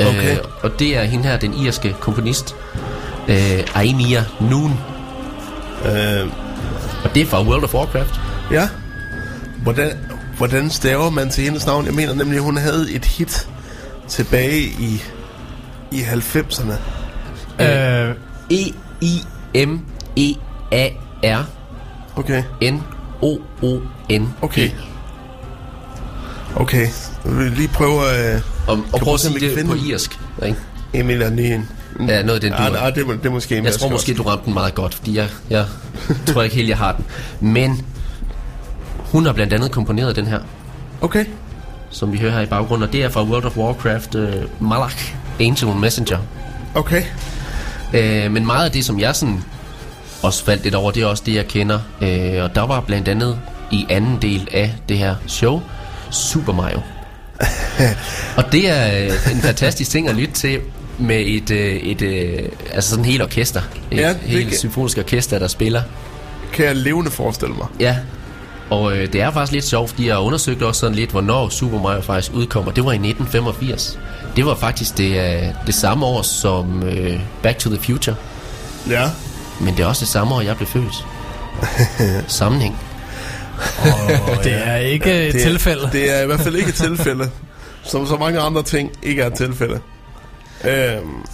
Okay. 0.00 0.32
Øh, 0.32 0.38
og 0.62 0.78
det 0.78 0.96
er 0.96 1.04
hende 1.04 1.24
her, 1.28 1.36
den 1.36 1.54
irske 1.54 1.96
komponist, 2.00 2.56
øh, 3.28 3.60
Aimia 3.74 4.24
Noon. 4.40 4.80
Øh, 5.84 6.26
Og 7.04 7.14
det 7.14 7.22
er 7.22 7.26
fra 7.26 7.42
World 7.42 7.64
of 7.64 7.74
Warcraft. 7.74 8.20
ja. 8.50 8.68
Hvordan, 9.62 9.90
hvordan 10.36 10.70
staver 10.70 11.10
man 11.10 11.30
til 11.30 11.44
hendes 11.44 11.66
navn? 11.66 11.86
Jeg 11.86 11.94
mener 11.94 12.14
nemlig, 12.14 12.36
at 12.36 12.42
hun 12.42 12.56
havde 12.56 12.92
et 12.92 13.04
hit 13.04 13.48
tilbage 14.08 14.60
i, 14.60 15.02
i 15.92 16.00
90'erne. 16.00 16.72
Øh, 17.62 18.14
E-I-M-I-A 18.50 20.88
Okay. 22.16 22.42
M-E-A-R-N-O-O-N. 23.22 24.34
Okay. 24.42 24.70
Okay. 26.56 26.86
Jeg 27.24 27.36
vil 27.36 27.52
lige 27.52 27.68
prøve 27.68 28.06
at... 28.10 28.34
Øh, 28.34 28.40
Og, 28.66 28.72
og 28.72 28.84
prøv 28.90 29.00
prøve 29.00 29.14
at 29.14 29.20
sige 29.20 29.34
vi 29.34 29.40
det 29.48 29.54
finde 29.56 29.70
på 29.70 29.76
irsk. 29.86 30.18
Ikke? 30.46 30.58
Emil 30.94 31.22
er 31.22 31.28
en... 31.28 31.68
Ja, 32.08 32.22
noget 32.22 32.30
af 32.34 32.40
den 32.40 32.52
Ah, 32.52 32.70
dur. 32.72 32.76
ah, 32.78 32.94
det, 32.94 33.06
må- 33.06 33.12
det 33.12 33.26
er 33.26 33.30
måske 33.30 33.56
en 33.58 33.64
Jeg 33.64 33.72
tror 33.74 33.88
måske, 33.88 34.12
også. 34.12 34.22
du 34.22 34.28
ramte 34.28 34.44
den 34.44 34.54
meget 34.54 34.74
godt, 34.74 34.94
fordi 34.94 35.16
jeg, 35.16 35.28
jeg 35.50 35.66
tror 36.26 36.42
ikke 36.42 36.56
helt, 36.56 36.68
jeg 36.68 36.78
har 36.78 36.92
den. 36.92 37.04
Men 37.52 37.84
hun 38.98 39.26
har 39.26 39.32
blandt 39.32 39.52
andet 39.52 39.70
komponeret 39.70 40.16
den 40.16 40.26
her, 40.26 40.40
Okay. 41.00 41.24
som 41.90 42.12
vi 42.12 42.18
hører 42.18 42.32
her 42.32 42.40
i 42.40 42.46
baggrunden, 42.46 42.86
og 42.88 42.92
det 42.92 43.02
er 43.04 43.08
fra 43.08 43.22
World 43.24 43.44
of 43.44 43.56
Warcraft 43.56 44.14
uh, 44.14 44.28
Malak, 44.68 45.00
Angel 45.40 45.76
Messenger. 45.76 46.18
Okay. 46.74 47.02
Uh, 47.88 48.32
men 48.32 48.46
meget 48.46 48.64
af 48.64 48.72
det, 48.72 48.84
som 48.84 49.00
jeg 49.00 49.16
sådan 49.16 49.44
også 50.22 50.44
faldt 50.44 50.62
lidt 50.64 50.74
over, 50.74 50.90
det 50.90 51.02
er 51.02 51.06
også 51.06 51.22
det, 51.26 51.34
jeg 51.34 51.46
kender. 51.48 51.78
Uh, 52.00 52.42
og 52.44 52.54
der 52.54 52.66
var 52.66 52.80
blandt 52.80 53.08
andet 53.08 53.38
i 53.70 53.86
anden 53.90 54.18
del 54.22 54.48
af 54.52 54.74
det 54.88 54.98
her 54.98 55.14
show, 55.26 55.60
Super 56.10 56.52
Mario. 56.52 56.80
og 58.36 58.52
det 58.52 58.70
er 58.70 59.04
øh, 59.04 59.32
en 59.32 59.40
fantastisk 59.42 59.90
ting 59.90 60.08
at 60.08 60.14
lytte 60.16 60.34
til 60.34 60.58
med 60.98 61.20
et, 61.26 61.50
øh, 61.50 61.74
et 61.76 62.02
øh, 62.02 62.38
altså 62.72 62.90
sådan 62.90 63.04
et 63.04 63.10
helt 63.10 63.22
orkester. 63.22 63.60
Et 63.90 63.98
Ja, 63.98 64.14
helt 64.22 64.48
kan- 64.48 64.58
symfonisk 64.58 64.98
orkester, 64.98 65.38
der 65.38 65.48
spiller. 65.48 65.82
Kan 66.52 66.64
jeg 66.66 66.76
levende 66.76 67.10
forestille 67.10 67.54
mig. 67.54 67.66
Ja, 67.80 67.96
og 68.70 68.96
øh, 68.96 69.12
det 69.12 69.20
er 69.22 69.30
faktisk 69.30 69.52
lidt 69.52 69.64
sjovt, 69.64 69.90
fordi 69.90 70.06
jeg 70.06 70.14
har 70.14 70.20
undersøgt 70.20 70.62
også 70.62 70.80
sådan 70.80 70.94
lidt, 70.96 71.10
hvornår 71.10 71.48
Super 71.48 71.78
Mario 71.82 72.00
faktisk 72.00 72.32
udkommer. 72.34 72.72
Det 72.72 72.84
var 72.84 72.92
i 72.92 72.94
1985. 72.94 73.98
Det 74.36 74.46
var 74.46 74.54
faktisk 74.54 74.98
det, 74.98 75.10
øh, 75.36 75.42
det 75.66 75.74
samme 75.74 76.06
år 76.06 76.22
som 76.22 76.82
øh, 76.82 77.20
Back 77.42 77.58
to 77.58 77.70
the 77.70 77.82
Future. 77.82 78.16
Ja. 78.90 79.04
Men 79.62 79.76
det 79.76 79.82
er 79.82 79.86
også 79.86 80.00
det 80.00 80.08
samme 80.08 80.34
år, 80.34 80.40
jeg 80.40 80.56
blev 80.56 80.68
født. 80.68 81.06
Sammenhæng. 82.28 82.78
Det 84.44 84.52
er 84.66 84.76
ikke 84.76 85.26
et 85.26 85.32
Det 85.34 85.40
er, 85.42 85.46
tilfælde. 85.48 85.88
Det 85.92 86.16
er 86.18 86.22
i 86.22 86.26
hvert 86.26 86.40
fald 86.40 86.56
ikke 86.56 86.68
et 86.68 86.74
tilfælde. 86.74 87.30
som 87.90 88.06
så 88.06 88.16
mange 88.16 88.40
andre 88.40 88.62
ting 88.62 88.90
ikke 89.02 89.22
er 89.22 89.26
et 89.26 89.34
tilfælde. 89.34 89.80
Øhm, 90.64 91.24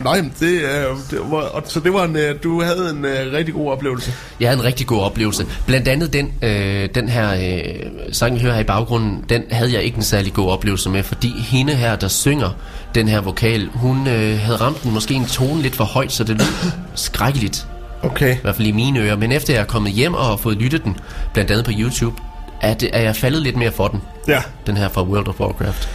nej, 0.00 0.22
men 0.22 0.32
det, 0.40 0.76
er, 0.76 0.96
det 1.10 1.18
var, 1.30 1.62
så 1.64 1.80
det 1.80 1.92
var 1.92 2.04
en, 2.04 2.16
øh, 2.16 2.42
du 2.42 2.62
havde 2.62 2.90
en 2.90 3.04
uh, 3.04 3.32
rigtig 3.32 3.54
god 3.54 3.70
oplevelse. 3.70 4.12
Jeg 4.40 4.48
havde 4.48 4.58
en 4.58 4.64
rigtig 4.64 4.86
god 4.86 5.02
oplevelse. 5.02 5.46
Blandt 5.66 5.88
andet 5.88 6.12
den, 6.12 6.32
øh, 6.42 6.88
den 6.94 7.08
her 7.08 7.34
øh, 7.34 8.12
sang, 8.12 8.34
vi 8.34 8.40
hører 8.40 8.54
her 8.54 8.60
i 8.60 8.64
baggrunden, 8.64 9.24
den 9.28 9.42
havde 9.50 9.72
jeg 9.72 9.82
ikke 9.82 9.96
en 9.96 10.02
særlig 10.02 10.32
god 10.32 10.50
oplevelse 10.50 10.90
med, 10.90 11.02
fordi 11.02 11.40
hende 11.40 11.74
her, 11.74 11.96
der 11.96 12.08
synger 12.08 12.50
den 12.94 13.08
her 13.08 13.20
vokal, 13.20 13.68
hun 13.74 14.06
øh, 14.06 14.38
havde 14.38 14.56
ramt 14.56 14.82
den 14.82 14.92
måske 14.94 15.14
en 15.14 15.26
tone 15.26 15.62
lidt 15.62 15.76
for 15.76 15.84
højt, 15.84 16.12
så 16.12 16.24
det 16.24 16.38
lød 16.38 16.70
skrækkeligt. 16.94 17.66
Okay. 18.02 18.34
I 18.34 18.38
hvert 18.42 18.56
fald 18.56 18.68
i 18.68 18.72
mine 18.72 19.00
ører. 19.00 19.16
Men 19.16 19.32
efter 19.32 19.54
jeg 19.54 19.60
er 19.60 19.66
kommet 19.66 19.92
hjem 19.92 20.14
og 20.14 20.24
har 20.24 20.36
fået 20.36 20.56
lyttet 20.56 20.84
den, 20.84 20.96
blandt 21.32 21.50
andet 21.50 21.64
på 21.64 21.72
YouTube, 21.74 22.16
er, 22.60 22.74
det, 22.74 22.90
er 22.92 23.00
jeg 23.00 23.16
faldet 23.16 23.42
lidt 23.42 23.56
mere 23.56 23.72
for 23.72 23.88
den. 23.88 24.02
Ja. 24.28 24.42
Den 24.66 24.76
her 24.76 24.88
fra 24.88 25.02
World 25.02 25.28
of 25.28 25.40
Warcraft. 25.40 25.88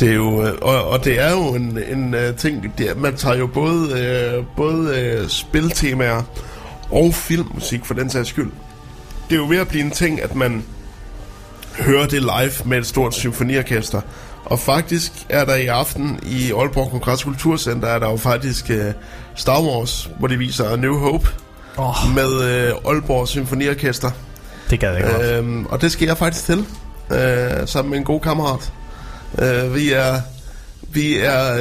Det 0.00 0.10
er 0.10 0.14
jo, 0.14 0.42
øh, 0.42 0.52
og, 0.62 0.84
og 0.84 1.04
det 1.04 1.20
er 1.20 1.30
jo 1.30 1.54
en, 1.54 1.78
en 1.88 2.14
uh, 2.14 2.36
ting, 2.36 2.72
det 2.78 2.96
man 2.96 3.16
tager 3.16 3.36
jo 3.36 3.46
både, 3.46 4.38
uh, 4.38 4.46
både 4.56 5.18
uh, 5.22 5.28
spiltemaer 5.28 6.22
og 6.90 7.14
filmmusik 7.14 7.84
for 7.84 7.94
den 7.94 8.10
sags 8.10 8.28
skyld. 8.28 8.50
Det 9.30 9.34
er 9.34 9.40
jo 9.40 9.46
ved 9.48 9.58
at 9.58 9.68
blive 9.68 9.84
en 9.84 9.90
ting, 9.90 10.22
at 10.22 10.34
man 10.34 10.64
hører 11.78 12.06
det 12.06 12.22
live 12.22 12.52
med 12.64 12.78
et 12.78 12.86
stort 12.86 13.14
symfoniorkester. 13.14 14.00
Og 14.44 14.58
faktisk 14.58 15.12
er 15.28 15.44
der 15.44 15.54
i 15.54 15.66
aften 15.66 16.18
i 16.22 16.52
Aalborg 16.52 16.90
Kongress 16.90 17.24
Kulturcenter, 17.24 17.88
er 17.88 17.98
der 17.98 18.10
jo 18.10 18.16
faktisk 18.16 18.70
uh, 18.70 18.92
Star 19.34 19.62
Wars, 19.62 20.10
hvor 20.18 20.28
de 20.28 20.38
viser 20.38 20.76
New 20.76 20.98
Hope 20.98 21.28
Åh, 21.78 22.14
med 22.14 22.26
uh, 22.26 22.90
Aalborg 22.92 23.28
Symfoniorkester. 23.28 24.10
det 24.70 24.80
gad 24.80 24.94
jeg 24.94 25.02
godt. 25.02 25.22
Øhm, 25.22 25.66
og 25.66 25.80
det 25.80 25.92
skal 25.92 26.06
jeg 26.06 26.18
faktisk 26.18 26.44
til, 26.44 26.66
øh, 27.10 27.66
sammen 27.66 27.90
med 27.90 27.98
en 27.98 28.04
god 28.04 28.20
kammerat. 28.20 28.72
Øh, 29.38 29.74
vi 29.74 29.92
er, 29.92 30.20
vi 30.92 31.18
er 31.18 31.56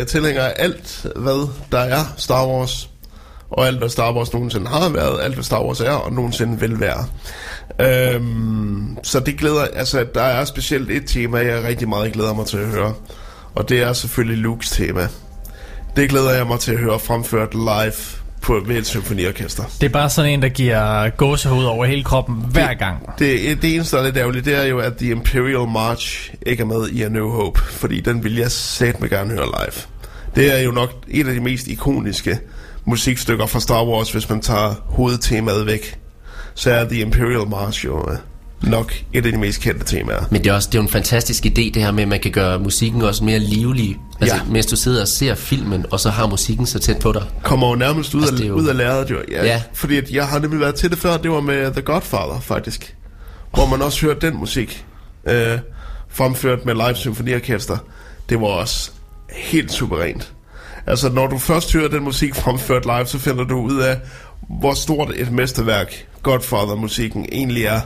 øh, 0.00 0.06
tilhængere 0.06 0.58
af 0.58 0.64
alt, 0.64 1.06
hvad 1.16 1.48
der 1.72 1.78
er 1.78 2.14
Star 2.16 2.46
Wars. 2.46 2.90
Og 3.50 3.66
alt, 3.66 3.78
hvad 3.78 3.88
Star 3.88 4.14
Wars 4.14 4.32
nogensinde 4.32 4.66
har 4.66 4.88
været, 4.88 5.22
alt, 5.22 5.34
hvad 5.34 5.44
Star 5.44 5.62
Wars 5.64 5.80
er, 5.80 5.90
og 5.90 6.12
nogensinde 6.12 6.60
vil 6.60 6.80
være. 6.80 7.06
Øhm, 7.80 8.98
så 9.02 9.20
det 9.20 9.38
glæder, 9.38 9.64
altså, 9.64 10.06
der 10.14 10.22
er 10.22 10.44
specielt 10.44 10.90
et 10.90 11.02
tema, 11.06 11.38
jeg 11.38 11.64
rigtig 11.64 11.88
meget 11.88 12.12
glæder 12.12 12.34
mig 12.34 12.46
til 12.46 12.58
at 12.58 12.66
høre. 12.66 12.94
Og 13.54 13.68
det 13.68 13.82
er 13.82 13.92
selvfølgelig 13.92 14.38
Lukes 14.38 14.70
tema. 14.70 15.08
Det 15.96 16.08
glæder 16.08 16.34
jeg 16.34 16.46
mig 16.46 16.60
til 16.60 16.72
at 16.72 16.78
høre 16.78 16.98
fremført 16.98 17.54
live 17.54 18.25
på, 18.46 18.60
ved 18.66 18.76
et 18.76 18.86
symfoniorkester. 18.86 19.64
Det 19.80 19.86
er 19.86 19.90
bare 19.90 20.10
sådan 20.10 20.30
en, 20.30 20.42
der 20.42 20.48
giver 20.48 21.10
gåsehud 21.10 21.64
over 21.64 21.84
hele 21.84 22.04
kroppen 22.04 22.44
hver 22.50 22.74
gang. 22.74 23.10
Det, 23.18 23.62
det 23.62 23.74
eneste, 23.74 23.96
der 23.96 24.02
er 24.02 24.06
lidt 24.06 24.16
ærgerligt, 24.16 24.44
det 24.44 24.54
er 24.54 24.64
jo, 24.64 24.78
at 24.78 24.96
The 24.96 25.10
Imperial 25.10 25.68
March 25.68 26.34
ikke 26.46 26.60
er 26.60 26.66
med 26.66 26.88
i 26.88 27.02
A 27.02 27.08
New 27.08 27.30
Hope, 27.30 27.60
fordi 27.60 28.00
den 28.00 28.24
vil 28.24 28.36
jeg 28.36 28.50
satme 28.50 29.08
gerne 29.08 29.30
høre 29.30 29.46
live. 29.46 29.82
Det 30.34 30.58
er 30.58 30.62
jo 30.64 30.70
nok 30.70 30.90
et 31.08 31.28
af 31.28 31.34
de 31.34 31.40
mest 31.40 31.66
ikoniske 31.66 32.38
musikstykker 32.84 33.46
fra 33.46 33.60
Star 33.60 33.84
Wars, 33.84 34.12
hvis 34.12 34.28
man 34.28 34.40
tager 34.40 34.74
hovedtemaet 34.84 35.66
væk. 35.66 35.98
Så 36.54 36.70
er 36.70 36.88
The 36.88 37.00
Imperial 37.00 37.48
March 37.48 37.84
jo 37.84 38.10
øh, 38.10 38.16
nok 38.62 38.92
et 39.12 39.26
af 39.26 39.32
de 39.32 39.38
mest 39.38 39.60
kendte 39.60 39.84
temaer. 39.84 40.24
Men 40.30 40.44
det 40.44 40.50
er 40.50 40.54
også 40.54 40.68
det 40.72 40.78
er 40.78 40.82
en 40.82 40.88
fantastisk 40.88 41.46
idé, 41.46 41.50
det 41.74 41.76
her 41.76 41.90
med, 41.90 42.02
at 42.02 42.08
man 42.08 42.20
kan 42.20 42.30
gøre 42.32 42.58
musikken 42.58 43.02
også 43.02 43.24
mere 43.24 43.38
livlig. 43.38 43.96
Altså, 44.20 44.36
Ja. 44.36 44.42
mens 44.44 44.66
du 44.66 44.76
sidder 44.76 45.00
og 45.00 45.08
ser 45.08 45.34
filmen, 45.34 45.86
og 45.90 46.00
så 46.00 46.10
har 46.10 46.26
musikken 46.26 46.66
så 46.66 46.78
tæt 46.78 46.98
på 46.98 47.12
dig. 47.12 47.22
Kommer 47.42 47.68
jo 47.68 47.74
nærmest 47.74 48.14
ud, 48.14 48.22
Altså, 48.22 48.44
af, 48.44 48.48
jo- 48.48 48.54
ud 48.54 48.66
af 48.66 48.76
lærredet 48.76 49.10
jo. 49.10 49.16
Ja, 49.30 49.44
Ja. 49.44 49.62
Fordi 49.74 49.96
at 49.96 50.10
jeg 50.10 50.26
har 50.28 50.38
nemlig 50.38 50.60
været 50.60 50.74
til 50.74 50.90
det 50.90 50.98
før, 50.98 51.16
det 51.16 51.30
var 51.30 51.40
med 51.40 51.72
The 51.72 51.82
Godfather 51.82 52.40
faktisk. 52.40 52.96
Hvor 53.54 53.66
man 53.66 53.82
også 53.82 54.06
hørte 54.06 54.26
den 54.26 54.36
musik 54.36 54.84
øh, 55.28 55.58
fremført 56.08 56.64
med 56.66 56.74
live 56.74 56.94
symfoniorkester. 56.94 57.76
Det 58.28 58.40
var 58.40 58.46
også 58.46 58.90
helt 59.32 59.72
suverænt. 59.72 60.32
Altså 60.86 61.08
når 61.08 61.26
du 61.26 61.38
først 61.38 61.72
hører 61.72 61.88
den 61.88 62.02
musik 62.02 62.34
fremført 62.34 62.84
live, 62.84 63.06
så 63.06 63.18
finder 63.18 63.44
du 63.44 63.56
ud 63.60 63.76
af, 63.80 63.96
hvor 64.60 64.74
stort 64.74 65.12
et 65.16 65.32
mesterværk 65.32 66.06
Godfather-musikken 66.22 67.26
egentlig 67.32 67.64
er. 67.64 67.80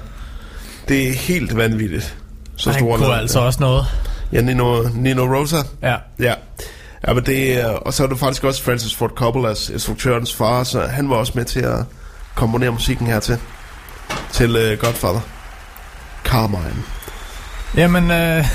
Det 0.89 1.09
er 1.09 1.13
helt 1.13 1.57
vanvittigt. 1.57 2.17
Så 2.57 2.71
Han 2.71 2.81
stor 2.81 2.97
kunne 2.97 3.07
er 3.07 3.19
altså 3.19 3.41
også 3.41 3.61
noget. 3.61 3.87
Ja, 4.33 4.41
Nino, 4.41 4.83
Nino 4.95 5.37
Rosa. 5.37 5.57
Ja. 5.83 5.97
Ja. 6.19 6.35
Ja, 7.09 7.13
men 7.13 7.27
det 7.27 7.65
og 7.65 7.95
så 7.95 8.03
er 8.03 8.07
du 8.07 8.17
faktisk 8.17 8.45
også 8.45 8.63
Francis 8.63 8.95
Ford 8.95 9.11
Coppola's 9.21 9.73
instruktørens 9.73 10.35
far, 10.35 10.65
så 10.65 10.81
han 10.81 11.11
var 11.11 11.17
også 11.17 11.33
med 11.35 11.45
til 11.45 11.61
at 11.61 11.85
komponere 12.35 12.71
musikken 12.71 13.07
her 13.07 13.21
til, 13.21 13.39
til 14.33 14.73
uh, 14.73 14.79
Godfather. 14.79 15.21
Carmine. 16.25 16.83
Jamen, 17.77 18.11
øh, 18.11 18.47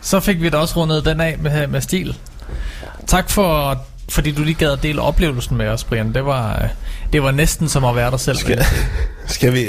så 0.00 0.20
fik 0.20 0.42
vi 0.42 0.48
da 0.48 0.56
også 0.56 0.76
rundet 0.76 1.04
den 1.04 1.20
af 1.20 1.38
med, 1.38 1.66
med 1.66 1.80
stil. 1.80 2.16
Tak 3.06 3.30
for, 3.30 3.80
fordi 4.08 4.32
du 4.32 4.42
lige 4.44 4.54
gad 4.54 4.72
at 4.72 4.82
dele 4.82 5.00
oplevelsen 5.02 5.56
med 5.56 5.68
os, 5.68 5.84
Brian. 5.84 6.14
Det 6.14 6.24
var, 6.26 6.62
øh, 6.62 6.68
det 7.12 7.22
var 7.22 7.30
næsten 7.30 7.68
som 7.68 7.84
at 7.84 7.96
være 7.96 8.10
der 8.10 8.16
selv. 8.16 8.36
Skal, 8.36 8.64
skal 9.26 9.52
vi, 9.52 9.62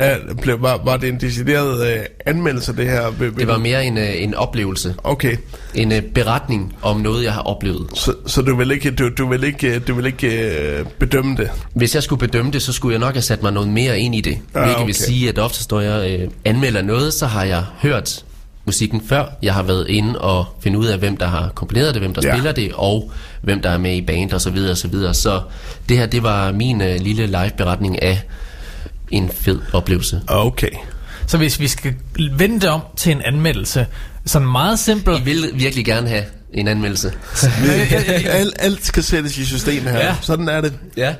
øh, 0.00 0.36
blev, 0.42 0.62
var, 0.62 0.80
var 0.84 0.96
det 0.96 1.08
en 1.08 1.20
decideret 1.20 1.92
øh, 1.94 2.00
anmeldelse, 2.26 2.76
det 2.76 2.86
her? 2.90 3.10
Det 3.38 3.48
var 3.48 3.58
mere 3.58 3.84
en, 3.86 3.98
øh, 3.98 4.22
en 4.22 4.34
oplevelse. 4.34 4.94
Okay, 5.04 5.36
En 5.74 5.92
øh, 5.92 6.02
beretning 6.02 6.76
om 6.82 7.00
noget, 7.00 7.24
jeg 7.24 7.32
har 7.32 7.40
oplevet. 7.42 7.86
så, 7.94 8.14
så 8.26 8.42
du 8.42 8.56
vil 8.56 8.70
ikke, 8.70 8.90
du, 8.90 9.08
du 9.18 9.28
vil 9.28 9.44
ikke, 9.44 9.78
du 9.78 9.94
vil 9.94 10.06
ikke 10.06 10.50
øh, 10.50 10.86
bedømme 10.98 11.36
det? 11.36 11.50
Hvis 11.74 11.94
jeg 11.94 12.02
skulle 12.02 12.20
bedømme 12.20 12.52
det, 12.52 12.62
så 12.62 12.72
skulle 12.72 12.92
jeg 12.92 13.00
nok 13.00 13.14
have 13.14 13.22
sat 13.22 13.42
mig 13.42 13.52
noget 13.52 13.68
mere 13.68 14.00
ind 14.00 14.14
i 14.14 14.20
det. 14.20 14.38
Ah, 14.54 14.62
Hvilket 14.62 14.76
okay. 14.76 14.86
vil 14.86 14.94
sige, 14.94 15.28
at 15.28 15.38
oftest 15.38 15.70
når 15.70 15.80
jeg 15.80 16.20
øh, 16.20 16.28
anmelder 16.44 16.82
noget, 16.82 17.14
så 17.14 17.26
har 17.26 17.44
jeg 17.44 17.64
hørt 17.82 18.24
musikken 18.66 19.02
før. 19.08 19.24
Jeg 19.42 19.54
har 19.54 19.62
været 19.62 19.88
inde 19.88 20.18
og 20.20 20.44
finde 20.62 20.78
ud 20.78 20.86
af, 20.86 20.98
hvem 20.98 21.16
der 21.16 21.26
har 21.26 21.48
komponeret 21.54 21.94
det, 21.94 22.02
hvem 22.02 22.14
der 22.14 22.22
Ja. 22.24 22.32
spiller 22.34 22.52
det, 22.52 22.72
og 22.74 23.10
hvem 23.42 23.62
der 23.62 23.70
er 23.70 23.78
med 23.78 23.94
i 23.96 24.00
band 24.00 24.32
og 24.32 24.40
så 24.40 24.50
videre 24.50 24.70
og 24.70 24.76
så 24.76 24.88
videre. 24.88 25.14
Så 25.14 25.40
det 25.88 25.98
her, 25.98 26.06
det 26.06 26.22
var 26.22 26.52
min 26.52 26.80
øh, 26.80 27.00
lille 27.00 27.26
live-beretning 27.26 28.02
af 28.02 28.22
en 29.10 29.30
fed 29.40 29.60
oplevelse. 29.72 30.20
Okay. 30.28 30.70
Så 31.26 31.36
hvis 31.38 31.60
vi 31.60 31.68
skal 31.68 31.94
vende 32.32 32.60
det 32.60 32.68
om 32.68 32.80
til 32.96 33.12
en 33.12 33.22
anmeldelse, 33.22 33.86
sådan 34.26 34.48
meget 34.48 34.78
simpel. 34.78 35.18
I 35.18 35.22
vil 35.22 35.50
virkelig 35.54 35.84
gerne 35.84 36.08
have 36.08 36.24
en 36.54 36.68
anmeldelse. 36.68 37.12
alt, 38.26 38.54
alt 38.58 38.86
skal 38.86 39.02
sættes 39.02 39.38
i 39.38 39.44
system 39.44 39.82
her. 39.82 39.98
Ja. 39.98 40.16
Sådan 40.20 40.48
er 40.48 40.60
det. 40.60 40.72
Ja. 40.96 41.14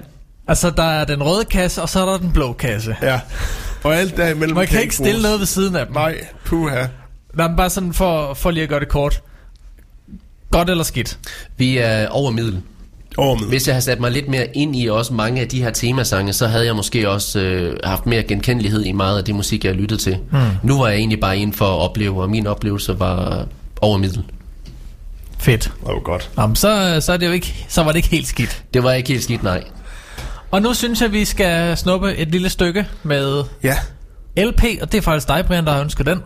Altså, 0.48 0.70
der 0.70 0.82
er 0.82 1.04
den 1.04 1.22
røde 1.22 1.44
kasse, 1.44 1.82
og 1.82 1.88
så 1.88 2.00
er 2.06 2.10
der 2.10 2.18
den 2.18 2.32
blå 2.32 2.52
kasse. 2.52 2.96
Ja. 3.02 3.20
Og 3.82 3.96
alt 3.96 4.16
derimellem 4.16 4.56
Man 4.56 4.66
kan 4.66 4.82
ikke 4.82 4.94
stille 4.94 5.22
noget 5.22 5.38
ved 5.40 5.46
siden 5.46 5.76
af 5.76 5.86
dem. 5.86 5.94
Nej, 5.94 6.14
puha. 6.44 6.84
Der 7.36 7.48
er 7.48 7.56
bare 7.56 7.70
sådan 7.70 7.92
for, 7.92 8.34
for 8.34 8.50
lige 8.50 8.62
at 8.62 8.68
gøre 8.68 8.80
det 8.80 8.88
kort. 8.88 9.22
Godt 10.50 10.70
eller 10.70 10.84
skidt? 10.84 11.18
Vi 11.56 11.78
er 11.78 12.08
over 12.08 12.30
middel. 12.30 12.62
Over 13.16 13.38
med. 13.38 13.48
Hvis 13.48 13.66
jeg 13.66 13.74
havde 13.74 13.84
sat 13.84 14.00
mig 14.00 14.10
lidt 14.10 14.28
mere 14.28 14.56
ind 14.56 14.76
i 14.76 14.86
også 14.86 15.14
mange 15.14 15.40
af 15.40 15.48
de 15.48 15.62
her 15.62 15.70
temasange, 15.70 16.32
så 16.32 16.46
havde 16.46 16.66
jeg 16.66 16.76
måske 16.76 17.10
også 17.10 17.40
øh, 17.40 17.76
haft 17.84 18.06
mere 18.06 18.22
genkendelighed 18.22 18.84
i 18.84 18.92
meget 18.92 19.18
af 19.18 19.24
det 19.24 19.34
musik, 19.34 19.64
jeg 19.64 19.74
lyttede 19.74 20.00
til. 20.00 20.18
Mm. 20.30 20.38
Nu 20.62 20.78
var 20.78 20.88
jeg 20.88 20.96
egentlig 20.96 21.20
bare 21.20 21.38
inde 21.38 21.52
for 21.52 21.64
at 21.64 21.78
opleve, 21.78 22.22
og 22.22 22.30
min 22.30 22.46
oplevelse 22.46 22.98
var 22.98 23.46
over 23.80 23.98
middel. 23.98 24.24
Fedt. 25.38 25.62
Det 25.62 25.72
var 25.94 26.00
godt. 26.00 26.30
Nå, 26.36 26.46
men 26.46 26.56
så, 26.56 26.98
så, 27.00 27.12
er 27.12 27.16
det 27.16 27.26
jo 27.26 27.32
ikke, 27.32 27.66
så 27.68 27.82
var 27.82 27.92
det 27.92 27.96
ikke 27.96 28.08
helt 28.08 28.26
skidt. 28.26 28.64
Det 28.74 28.82
var 28.82 28.92
ikke 28.92 29.08
helt 29.08 29.22
skidt, 29.22 29.42
nej. 29.42 29.64
Og 30.50 30.62
nu 30.62 30.74
synes 30.74 31.02
jeg, 31.02 31.12
vi 31.12 31.24
skal 31.24 31.76
snuppe 31.76 32.16
et 32.16 32.28
lille 32.28 32.48
stykke 32.48 32.86
med 33.02 33.44
Ja. 33.62 33.76
LP, 34.36 34.64
og 34.82 34.92
det 34.92 34.98
er 34.98 35.02
faktisk 35.02 35.28
dig, 35.28 35.44
Brian, 35.46 35.66
der 35.66 35.72
har 35.72 35.80
ønsket 35.80 36.06
den. 36.06 36.22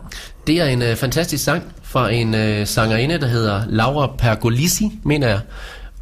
Det 0.47 0.55
er 0.61 0.65
en 0.65 0.81
øh, 0.81 0.95
fantastisk 0.95 1.43
sang 1.43 1.63
fra 1.83 2.11
en 2.11 2.35
øh, 2.35 2.67
sangerinde, 2.67 3.19
der 3.19 3.27
hedder 3.27 3.63
Laura 3.67 4.15
Pergolisi, 4.17 4.91
mener 5.03 5.27
jeg. 5.27 5.39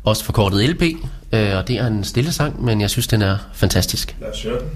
Også 0.04 0.24
forkortet 0.24 0.70
LP. 0.70 0.82
Øh, 1.32 1.58
og 1.58 1.68
det 1.68 1.76
er 1.76 1.88
en 1.88 2.04
stille 2.04 2.32
sang, 2.32 2.64
men 2.64 2.82
jeg 2.82 2.90
synes, 2.90 3.08
den 3.08 3.22
er 3.22 3.38
fantastisk. 3.54 4.16
Lad 4.22 4.30
os 4.30 4.44
høre 4.44 4.60
den. 4.60 4.70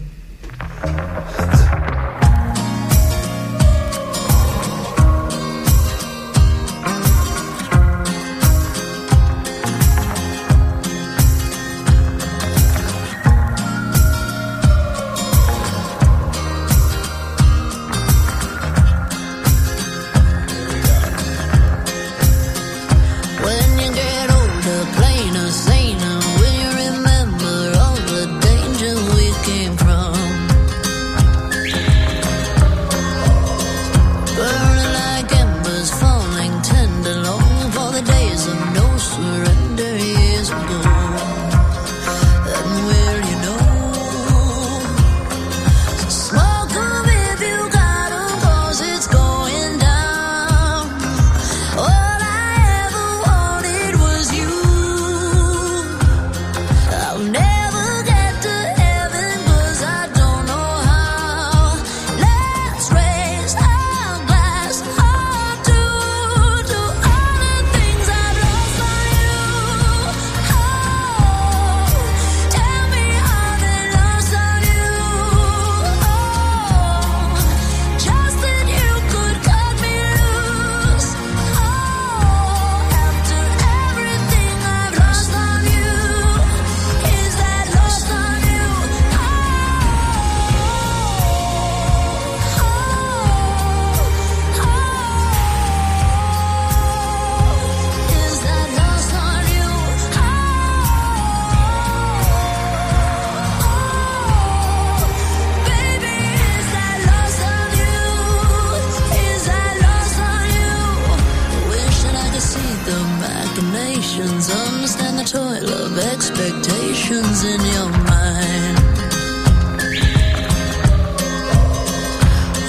Expectations 116.14 117.44
in 117.44 117.62
your 117.76 117.90
mind. 118.12 118.78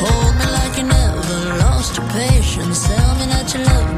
Hold 0.03 0.35
me 0.41 0.47
like 0.59 0.75
you 0.79 0.85
never 0.85 1.39
lost 1.65 1.97
your 1.97 2.09
patience. 2.09 2.87
Tell 2.87 3.15
me 3.19 3.27
that 3.33 3.55
you 3.55 3.61
love 3.65 3.90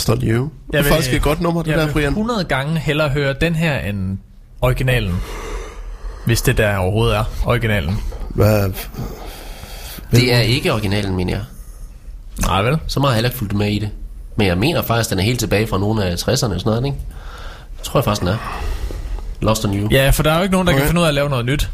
Lost 0.00 0.10
on 0.10 0.22
You. 0.28 0.50
Det 0.72 0.78
er 0.78 0.82
vil- 0.82 0.92
faktisk 0.92 1.12
et 1.14 1.22
godt 1.22 1.40
nummer, 1.40 1.62
det 1.62 1.70
jeg 1.70 1.78
der, 1.78 1.92
Brian. 1.92 2.08
100 2.08 2.44
gange 2.44 2.78
hellere 2.78 3.08
høre 3.08 3.34
den 3.40 3.54
her 3.54 3.78
end 3.78 4.18
originalen. 4.60 5.14
Hvis 6.26 6.42
det 6.42 6.58
der 6.58 6.76
overhovedet 6.76 7.16
er 7.16 7.24
originalen. 7.46 7.98
Hvad, 8.28 8.70
Det 10.10 10.34
er 10.34 10.38
ikke 10.38 10.72
originalen, 10.72 11.16
mener 11.16 11.32
jeg. 11.32 11.42
Nej 12.46 12.62
vel? 12.62 12.78
Så 12.86 13.00
meget 13.00 13.08
har 13.10 13.14
jeg 13.14 13.16
heller 13.16 13.28
ikke 13.28 13.38
fulgt 13.38 13.54
med 13.54 13.66
i 13.68 13.78
det. 13.78 13.88
Men 14.36 14.46
jeg 14.46 14.58
mener 14.58 14.82
faktisk, 14.82 15.10
den 15.10 15.18
er 15.18 15.22
helt 15.22 15.40
tilbage 15.40 15.66
fra 15.66 15.78
nogle 15.78 16.04
af 16.04 16.14
60'erne 16.14 16.28
og 16.28 16.38
sådan 16.38 16.60
noget, 16.64 16.84
ikke? 16.84 16.98
Det 17.76 17.82
tror 17.82 18.00
jeg 18.00 18.04
faktisk, 18.04 18.20
den 18.20 18.28
er. 18.28 18.36
Lost 19.40 19.64
on 19.64 19.74
You. 19.78 19.88
Ja, 19.90 20.10
for 20.10 20.22
der 20.22 20.30
er 20.32 20.36
jo 20.36 20.42
ikke 20.42 20.52
nogen, 20.52 20.66
der. 20.66 20.72
Okay. 20.72 20.80
kan 20.80 20.88
finde 20.88 21.00
ud 21.00 21.04
af 21.04 21.08
at 21.08 21.14
lave 21.14 21.28
noget 21.28 21.44
nyt. 21.44 21.70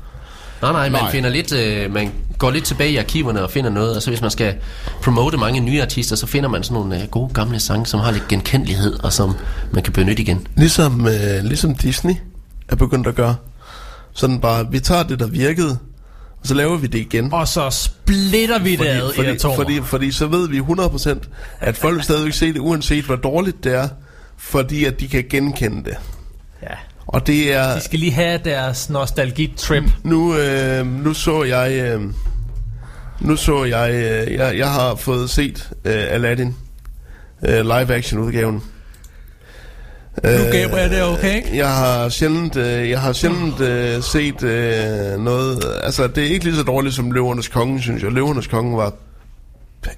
Nej, 0.63 0.73
nej, 0.73 0.89
man 0.89 1.03
Nej. 1.03 1.11
finder 1.11 1.31
lidt, 1.31 1.53
øh, 1.53 1.93
man 1.93 2.13
går 2.39 2.51
lidt 2.51 2.65
tilbage 2.65 2.91
i 2.91 2.97
arkiverne 2.97 3.43
og 3.43 3.51
finder 3.51 3.71
noget, 3.71 3.97
og 3.97 4.03
så 4.03 4.11
hvis 4.11 4.21
man 4.21 4.31
skal 4.31 4.55
promote 5.03 5.37
mange 5.37 5.61
nye 5.61 5.83
artister, 5.83 6.17
så 6.17 6.27
finder 6.27 6.49
man 6.49 6.63
sådan 6.63 6.75
nogle 6.75 7.03
øh, 7.03 7.09
gode 7.09 7.35
gamle 7.35 7.61
sange, 7.61 7.87
som 7.87 8.01
har 8.01 8.11
lidt 8.11 8.29
genkendelighed, 8.29 9.05
og 9.05 9.13
som 9.13 9.35
man 9.73 9.83
kan 9.83 9.93
benytte 9.93 10.23
igen. 10.23 10.47
Ligesom, 10.57 11.07
øh, 11.07 11.45
ligesom 11.45 11.75
Disney 11.75 12.15
er 12.69 12.77
begyndt 12.77 13.07
at 13.07 13.15
gøre. 13.15 13.37
Sådan 14.13 14.41
bare, 14.41 14.71
vi 14.71 14.81
tager 14.81 15.03
det, 15.03 15.19
der 15.19 15.27
virkede, 15.27 15.79
og 16.41 16.47
så 16.47 16.55
laver 16.55 16.77
vi 16.77 16.87
det 16.87 16.99
igen. 16.99 17.33
Og 17.33 17.49
så 17.49 17.71
splitter 17.71 18.59
vi 18.59 18.77
det 18.77 18.87
ad 18.87 19.13
i 19.13 19.15
fordi, 19.17 19.29
atomer. 19.29 19.57
fordi, 19.57 19.81
fordi 19.83 20.13
så 20.13 20.27
ved 20.27 20.49
vi 20.49 20.59
100%, 20.59 21.19
at 21.61 21.77
folk 21.77 21.95
vil 21.95 22.05
stadigvæk 22.05 22.33
se 22.33 22.53
det, 22.53 22.59
uanset 22.59 23.05
hvor 23.05 23.17
dårligt 23.17 23.65
det 23.65 23.75
er, 23.75 23.89
fordi 24.37 24.85
at 24.85 25.01
de 25.01 25.09
kan 25.09 25.25
genkende 25.31 25.85
det. 25.85 25.97
Ja. 26.63 26.75
Og 27.07 27.27
det 27.27 27.53
er... 27.53 27.75
De 27.75 27.81
skal 27.81 27.99
lige 27.99 28.13
have 28.13 28.41
deres 28.45 28.91
nostalgi-trip. 28.91 29.85
Nu, 30.05 30.37
øh, 30.37 30.87
nu 30.87 31.15
så 31.15 31.43
jeg... 31.45 31.73
Øh, 31.73 32.01
nu 33.21 33.37
så 33.37 33.65
jeg... 33.65 33.91
Øh, 33.93 34.35
jeg, 34.35 34.59
jeg 34.59 34.71
har 34.71 34.95
fået 34.95 35.31
set 35.31 35.71
øh, 35.85 36.05
Aladdin. 36.09 36.57
Øh, 37.47 37.61
live-action 37.65 38.21
udgaven. 38.21 38.63
Nu, 40.25 40.31
Gabriel, 40.31 40.75
er 40.75 40.89
det 40.89 41.03
okay? 41.03 41.57
Jeg 41.57 41.75
har 41.75 42.09
sjældent, 42.09 42.57
øh, 42.57 42.91
jeg 42.91 43.01
har 43.01 43.13
sjældent 43.13 43.61
øh, 43.61 44.03
set 44.03 44.43
øh, 44.43 45.21
noget... 45.21 45.65
Altså, 45.83 46.07
det 46.07 46.25
er 46.25 46.29
ikke 46.29 46.45
lige 46.45 46.57
så 46.57 46.63
dårligt 46.63 46.95
som 46.95 47.11
Løvernes 47.11 47.49
Konge, 47.49 47.83
synes 47.83 48.03
jeg. 48.03 48.13
Løvernes 48.13 48.47
Konge 48.47 48.77
var 48.77 48.93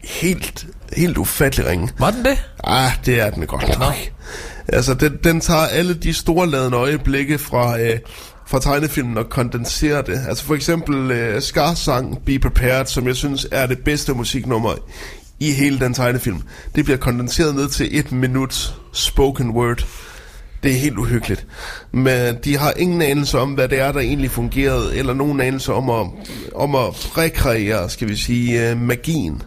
helt, 0.05 0.67
helt 0.97 1.19
ufattelig 1.19 1.67
ringe. 1.67 1.89
Var 1.99 2.11
den 2.11 2.25
det? 2.25 2.45
Ah, 2.65 2.91
det 3.07 3.21
er 3.21 3.31
den 3.31 3.47
godt 3.47 3.79
nok. 3.79 3.95
Altså, 4.69 4.95
den, 4.95 5.19
den 5.25 5.41
tager 5.41 5.67
alle 5.67 5.95
de 5.95 6.13
storladende 6.13 6.77
øjeblikke 6.77 7.39
fra, 7.39 7.81
øh, 7.81 7.99
fra 8.47 8.61
tegnefilmen 8.61 9.19
og 9.19 9.29
kondenserer 9.29 10.03
det. 10.03 10.21
Altså 10.29 10.45
for 10.45 10.55
eksempel 10.55 11.11
øh, 11.11 11.43
Skars 11.43 11.79
sang 11.79 12.19
Be 12.25 12.39
Prepared, 12.39 12.87
som 12.87 13.07
jeg 13.07 13.17
synes 13.17 13.47
er 13.53 13.67
det 13.67 13.79
bedste 13.79 14.15
musiknummer 14.15 14.75
i 15.41 15.53
hele 15.53 15.81
den 15.81 15.95
tegnefilm. 15.95 16.43
Det 16.75 16.85
bliver 16.85 16.99
kondenseret 16.99 17.55
ned 17.55 17.69
til 17.69 17.99
et 17.99 18.13
minut 18.13 18.75
spoken 18.93 19.51
word. 19.51 19.87
Det 20.63 20.71
er 20.71 20.77
helt 20.77 20.99
uhyggeligt. 20.99 21.47
Men 21.93 22.37
de 22.45 22.59
har 22.59 22.73
ingen 22.77 23.03
anelse 23.03 23.39
om, 23.39 23.53
hvad 23.53 23.69
det 23.69 23.81
er, 23.81 23.93
der 23.93 24.01
egentlig 24.01 24.31
fungerede, 24.31 24.97
eller 24.97 25.15
nogen 25.15 25.41
anelse 25.41 25.73
om 25.73 25.91
at, 25.91 26.07
om 26.55 26.75
at 26.75 27.19
rekreere, 27.19 27.91
skal 27.91 28.09
vi 28.09 28.17
sige, 28.17 28.71
øh, 28.71 28.81
magien. 28.81 29.43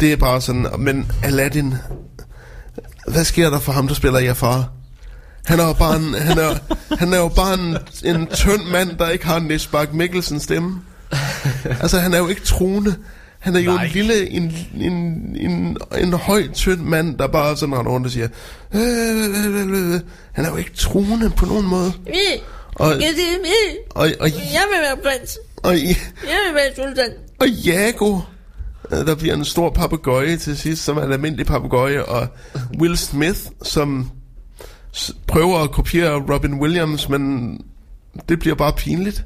Det 0.00 0.12
er 0.12 0.16
bare 0.16 0.40
sådan, 0.40 0.66
men 0.78 1.10
Aladdin, 1.22 1.74
hvad 3.06 3.24
sker 3.24 3.50
der 3.50 3.58
for 3.58 3.72
ham, 3.72 3.88
der 3.88 3.94
spiller 3.94 4.20
Jafar? 4.20 4.68
Han 5.46 5.60
er 5.60 5.66
jo 5.66 5.72
bare 5.72 5.96
en, 5.96 6.14
han 6.14 6.38
er, 6.38 6.54
han 6.98 7.12
er 7.12 7.18
jo 7.18 7.28
bare 7.28 7.54
en, 7.54 7.76
en 8.16 8.26
tynd 8.26 8.64
mand, 8.72 8.96
der 8.98 9.08
ikke 9.08 9.26
har 9.26 9.36
en 9.36 9.42
Nisbak 9.42 9.92
Mikkelsen 9.94 10.40
stemme. 10.40 10.80
Altså, 11.80 11.98
han 11.98 12.14
er 12.14 12.18
jo 12.18 12.28
ikke 12.28 12.40
truende. 12.42 12.94
Han 13.38 13.56
er 13.56 13.60
jo 13.60 13.70
Nej. 13.72 13.84
en 13.84 13.90
lille, 13.90 14.30
en, 14.30 14.56
en, 14.80 14.92
en, 15.40 15.76
en 15.98 16.12
høj, 16.12 16.48
tynd 16.54 16.80
mand, 16.80 17.18
der 17.18 17.26
bare 17.26 17.56
sådan 17.56 17.74
render 17.78 17.92
rundt 17.92 18.06
og 18.06 18.12
siger, 18.12 18.28
øh, 18.74 18.80
øh, 18.80 19.46
øh, 19.46 19.70
øh, 19.70 19.94
øh. 19.94 20.00
han 20.32 20.44
er 20.44 20.50
jo 20.50 20.56
ikke 20.56 20.72
truende 20.76 21.30
på 21.30 21.46
nogen 21.46 21.66
måde. 21.66 21.92
Og, 22.74 22.90
Ja, 22.90 23.06
det 23.06 23.18
er 23.34 23.38
mig. 23.42 23.78
og, 23.90 24.08
og, 24.20 24.30
Jeg 24.30 24.64
vil 24.72 24.80
være 24.82 24.96
prins. 25.02 25.38
og, 25.56 25.72
Jeg 25.74 25.96
vil 26.46 26.54
være 26.54 26.86
sultan. 26.88 27.10
og 27.40 27.48
Jago, 27.48 28.18
der 28.92 29.14
bliver 29.14 29.34
en 29.34 29.44
stor 29.44 29.70
papegøje 29.70 30.36
til 30.36 30.58
sidst, 30.58 30.84
som 30.84 30.96
er 30.96 31.02
en 31.02 31.12
almindelig 31.12 31.46
papegøje, 31.46 32.04
og 32.04 32.26
Will 32.78 32.96
Smith, 32.96 33.40
som 33.62 34.10
prøver 35.26 35.58
at 35.58 35.70
kopiere 35.70 36.34
Robin 36.34 36.54
Williams, 36.54 37.08
men 37.08 37.60
det 38.28 38.38
bliver 38.38 38.54
bare 38.54 38.72
pinligt. 38.72 39.24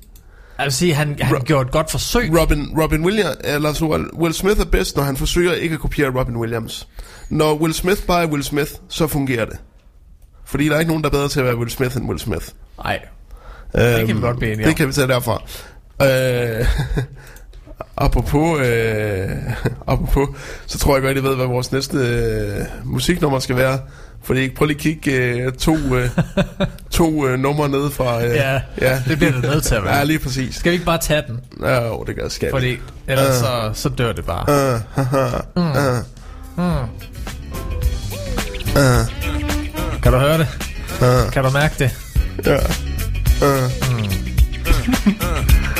Jeg 0.58 0.64
vil 0.64 0.72
sige, 0.72 0.94
han, 0.94 1.18
han 1.20 1.40
gjorde 1.44 1.66
et 1.66 1.72
godt 1.72 1.90
forsøg. 1.90 2.40
Robin, 2.40 2.80
Robin 2.80 3.04
Williams, 3.04 3.36
eller 3.44 3.72
så 3.72 4.08
Will 4.14 4.34
Smith 4.34 4.60
er 4.60 4.64
bedst, 4.64 4.96
når 4.96 5.02
han 5.02 5.16
forsøger 5.16 5.52
ikke 5.52 5.74
at 5.74 5.80
kopiere 5.80 6.18
Robin 6.20 6.36
Williams. 6.36 6.88
Når 7.30 7.54
Will 7.54 7.74
Smith 7.74 8.06
bare 8.06 8.22
er 8.22 8.26
Will 8.26 8.44
Smith, 8.44 8.70
så 8.88 9.06
fungerer 9.06 9.44
det. 9.44 9.56
Fordi 10.44 10.68
der 10.68 10.74
er 10.74 10.78
ikke 10.78 10.90
nogen, 10.90 11.02
der 11.02 11.08
er 11.08 11.12
bedre 11.12 11.28
til 11.28 11.40
at 11.40 11.46
være 11.46 11.56
Will 11.56 11.70
Smith 11.70 11.96
end 11.96 12.06
Will 12.08 12.18
Smith. 12.18 12.46
Nej, 12.84 13.00
det 13.72 14.06
kan 14.06 14.16
vi 14.16 14.20
godt 14.20 14.38
blive 14.38 14.52
enige 14.52 14.66
om. 14.66 14.68
Det 14.68 14.76
kan 14.76 14.88
vi 14.88 14.92
tage 14.92 15.08
derfra. 15.08 15.42
Øh, 16.02 16.66
apropos, 17.96 18.60
øh, 18.60 19.28
apropos, 19.88 20.28
så 20.66 20.78
tror 20.78 20.96
jeg 20.96 21.02
godt, 21.02 21.16
I 21.18 21.22
ved, 21.22 21.36
hvad 21.36 21.46
vores 21.46 21.72
næste 21.72 21.96
øh, 21.98 22.64
musiknummer 22.84 23.38
skal 23.38 23.56
være. 23.56 23.78
Fordi 24.24 24.50
prøv 24.50 24.66
lige 24.66 24.76
at 24.76 24.80
kigge 24.82 25.12
øh, 25.12 25.52
to, 25.52 25.76
øh, 25.76 26.10
to 26.90 27.26
øh, 27.28 27.38
numre 27.38 27.68
ned 27.68 27.90
fra... 27.90 28.24
Øh, 28.24 28.34
Ja, 28.80 29.02
det 29.08 29.18
bliver 29.18 29.32
det 29.32 29.42
nødt 29.42 29.64
til 29.64 29.74
at 29.74 29.84
være. 29.84 29.96
Ja, 29.96 30.04
lige 30.04 30.18
præcis. 30.18 30.54
Skal 30.54 30.70
vi 30.70 30.74
ikke 30.74 30.86
bare 30.86 30.98
tage 30.98 31.22
den? 31.28 31.40
Ja, 31.62 31.86
jo, 31.86 32.04
det 32.06 32.16
gør 32.16 32.28
skal 32.28 32.46
vi. 32.46 32.50
Fordi 32.50 32.76
ellers 33.08 33.28
Øh. 33.28 33.34
så, 33.34 33.70
så 33.74 33.88
dør 33.88 34.12
det 34.12 34.24
bare. 34.24 34.74
Uh, 34.74 34.80
Mm. 35.56 35.70
uh, 35.70 35.76
Mm. 36.56 36.64
uh, 38.76 39.06
Kan 40.02 40.12
du 40.12 40.18
høre 40.18 40.38
det? 40.38 40.48
uh, 41.00 41.32
Kan 41.32 41.44
du 41.44 41.50
mærke 41.50 41.74
det? 41.78 41.90
ja. 42.46 42.56
Uh. 42.56 42.62
Uh. 43.42 43.66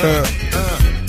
Der 0.03 0.09
er 0.09 1.06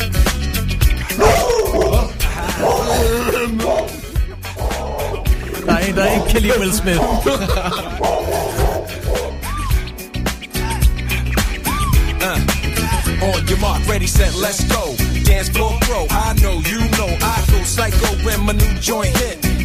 en, 5.88 5.96
der 5.96 6.06
ikke 6.14 6.28
kan 6.30 6.42
lide 6.42 6.60
Will 6.60 6.74
Smith. 6.74 7.00
Uh, 12.20 13.24
on 13.24 13.48
your 13.48 13.60
mark, 13.60 13.88
ready, 13.90 14.08
set, 14.08 14.34
let's 14.36 14.64
go. 14.76 14.96
Dance 15.26 15.50
floor 15.50 15.72
pro, 15.82 16.06
I 16.10 16.34
know, 16.42 16.56
you 16.72 16.80
know, 16.98 17.10
I 17.22 17.36
go 17.52 17.64
psycho 17.64 18.08
when 18.26 18.40
my 18.46 18.54
new 18.54 18.74
joint 18.82 19.16
hit. 19.18 19.57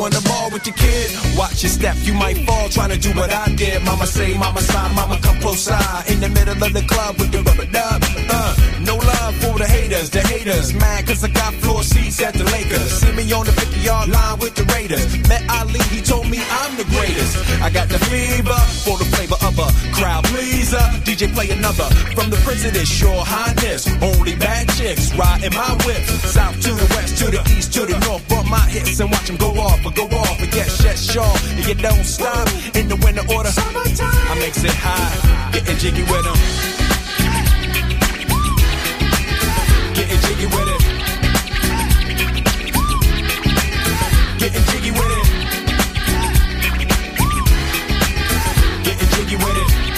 On 0.00 0.10
the 0.10 0.22
ball 0.28 0.50
with 0.50 0.66
your 0.66 0.76
kid? 0.76 1.10
Watch 1.36 1.62
your 1.62 1.70
step, 1.70 1.96
you 2.00 2.14
might 2.14 2.38
fall 2.46 2.68
trying 2.68 2.90
to 2.90 2.98
do 2.98 3.10
what 3.12 3.30
I 3.30 3.54
did. 3.54 3.82
Mama 3.84 4.06
say, 4.06 4.36
mama 4.36 4.60
sign, 4.60 4.94
mama 4.94 5.18
come 5.22 5.38
close 5.40 5.60
side. 5.60 6.10
In 6.10 6.20
the 6.20 6.28
middle 6.28 6.56
of 6.56 6.72
the 6.72 6.82
club 6.82 7.18
with 7.18 7.30
the 7.32 7.42
rubber 7.42 7.66
dub. 7.66 8.02
Uh, 8.30 8.54
no 8.80 8.96
love 8.96 9.34
for 9.42 9.58
the 9.58 9.66
haters, 9.66 10.08
the 10.10 10.20
haters. 10.20 10.72
Mad 10.74 11.06
cause 11.06 11.22
I 11.24 11.28
got 11.28 11.52
floor 11.54 11.82
seats 11.82 12.20
at 12.22 12.34
the 12.34 12.44
Lakers. 12.44 12.90
See 13.00 13.12
me 13.12 13.30
on 13.32 13.44
the 13.46 13.52
50 13.52 13.80
yard 13.80 14.08
line 14.08 14.38
with 14.38 14.54
the 14.54 14.64
Raiders. 14.74 15.04
Met 15.28 15.42
Ali, 15.50 15.80
he 15.90 16.00
told 16.00 16.28
me 16.28 16.38
I'm 16.60 16.76
the 16.76 16.84
greatest. 16.84 17.36
I 17.60 17.70
got 17.70 17.88
the 17.88 17.98
fever 17.98 18.60
for 18.84 18.96
the 18.98 19.04
flavor 19.12 19.36
crowd 19.92 20.24
pleaser. 20.24 20.84
DJ 21.04 21.32
play 21.34 21.50
another 21.50 21.88
from 22.14 22.30
the 22.30 22.36
president's 22.44 23.00
your 23.00 23.24
highness. 23.24 23.88
Only 24.02 24.34
bad 24.36 24.68
chicks 24.70 25.14
riding 25.14 25.52
my 25.54 25.72
whip. 25.84 26.02
South 26.28 26.60
to 26.62 26.72
the 26.72 26.86
west, 26.94 27.18
to 27.18 27.30
the 27.30 27.42
east, 27.56 27.72
to 27.74 27.86
the 27.86 27.98
north. 28.06 28.26
Bump 28.28 28.48
my 28.48 28.60
hips 28.68 29.00
and 29.00 29.10
watch 29.10 29.26
them 29.26 29.36
go 29.36 29.50
off 29.60 29.84
or 29.84 29.92
go 29.92 30.04
off. 30.04 30.40
And 30.40 30.52
yes, 30.54 30.82
yes, 30.84 31.10
sure. 31.10 31.36
And 31.56 31.66
you 31.66 31.74
don't 31.74 32.04
stop 32.04 32.48
in 32.74 32.88
the 32.88 32.96
winter 32.96 33.24
order. 33.34 33.50
I 33.56 34.34
makes 34.38 34.64
it 34.64 34.70
high, 34.72 35.52
getting 35.52 35.76
jiggy 35.76 36.02
with 36.02 36.24
them. 36.24 36.36
Getting 39.94 40.20
jiggy 40.26 40.46
with 40.46 40.68
it. 40.74 40.80
Getting 44.38 44.64
jiggy 44.64 44.90
with 44.90 45.04
it. 45.04 45.09
Jiggy 49.30 49.44
with 49.44 49.56
it. 49.56 49.90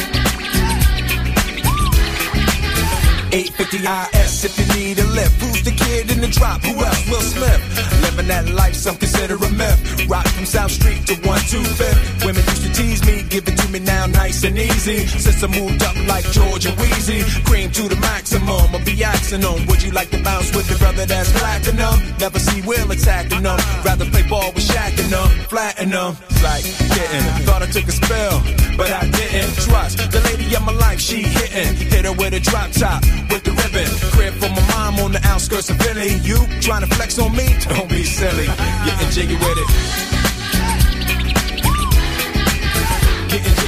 850 3.33 3.79
B-I-S 3.79 4.45
if 4.45 4.59
you 4.59 4.67
need 4.77 4.99
a 4.99 5.05
lift. 5.05 5.41
Who's 5.41 5.63
the 5.63 5.71
kid 5.71 6.11
in 6.11 6.21
the 6.21 6.29
drop? 6.29 6.61
Who 6.63 6.77
else? 6.85 7.09
Will 7.09 7.21
Smith. 7.21 7.63
Living 8.03 8.29
that 8.29 8.51
life, 8.51 8.75
some 8.75 8.97
consider 8.97 9.37
a 9.37 9.51
myth. 9.51 10.07
Rock 10.09 10.27
from 10.29 10.45
South 10.45 10.71
Street 10.71 11.07
to 11.07 11.15
125th. 11.15 12.27
Women 12.27 12.45
tease 12.73 13.05
me, 13.07 13.23
give 13.29 13.47
it 13.47 13.57
to 13.57 13.69
me 13.69 13.79
now 13.81 14.07
nice 14.07 14.45
and 14.45 14.59
easy. 14.59 15.07
Since 15.07 15.43
I 15.43 15.49
moved 15.49 15.83
up 15.83 15.97
like 16.07 16.25
George 16.33 16.67
and 16.67 16.79
Wheezy, 16.81 17.23
cream 17.45 17.71
to 17.71 17.89
the 17.89 17.97
maximum. 17.97 18.75
I'll 18.75 18.85
be 18.85 19.03
asking 19.05 19.41
them, 19.41 19.67
would 19.67 19.83
you 19.83 19.93
like 19.93 20.11
to 20.11 20.23
bounce 20.23 20.55
with 20.55 20.69
the 20.69 20.77
brother 20.79 21.07
that's 21.07 21.33
them? 21.33 22.17
Never 22.19 22.39
see 22.39 22.63
Will 22.63 22.91
attacking 22.91 23.43
them. 23.43 23.59
Rather 23.85 24.05
play 24.07 24.23
ball 24.29 24.53
with 24.53 24.67
Shaq 24.67 24.99
and 25.03 25.13
them, 25.13 25.29
flatten 25.49 25.91
them. 25.91 26.17
Like 26.43 26.65
getting, 26.97 27.25
thought 27.47 27.63
I 27.63 27.67
took 27.67 27.87
a 27.87 27.93
spell, 27.93 28.43
but 28.77 28.91
I 28.91 29.09
didn't 29.11 29.55
trust 29.67 29.99
the 30.11 30.21
lady 30.21 30.55
of 30.55 30.63
my 30.63 30.73
life. 30.73 31.01
She 31.01 31.23
hitting, 31.23 31.75
hit 31.77 32.05
her 32.05 32.13
with 32.13 32.35
a 32.35 32.41
drop 32.41 32.71
top 32.73 33.03
with 33.31 33.45
the 33.45 33.53
ribbon. 33.53 33.89
Crib 34.13 34.35
for 34.35 34.51
my 34.51 34.65
mom 34.73 34.99
on 35.01 35.13
the 35.13 35.21
outskirts 35.25 35.71
of 35.71 35.77
Philly. 35.79 36.19
You 36.23 36.39
trying 36.61 36.83
to 36.87 36.91
flex 36.95 37.19
on 37.19 37.35
me? 37.37 37.47
Don't 37.69 37.89
be 37.89 38.05
silly. 38.05 38.47
Getting 38.87 39.11
jiggy 39.11 39.37
with 39.37 39.59
it. 39.59 40.22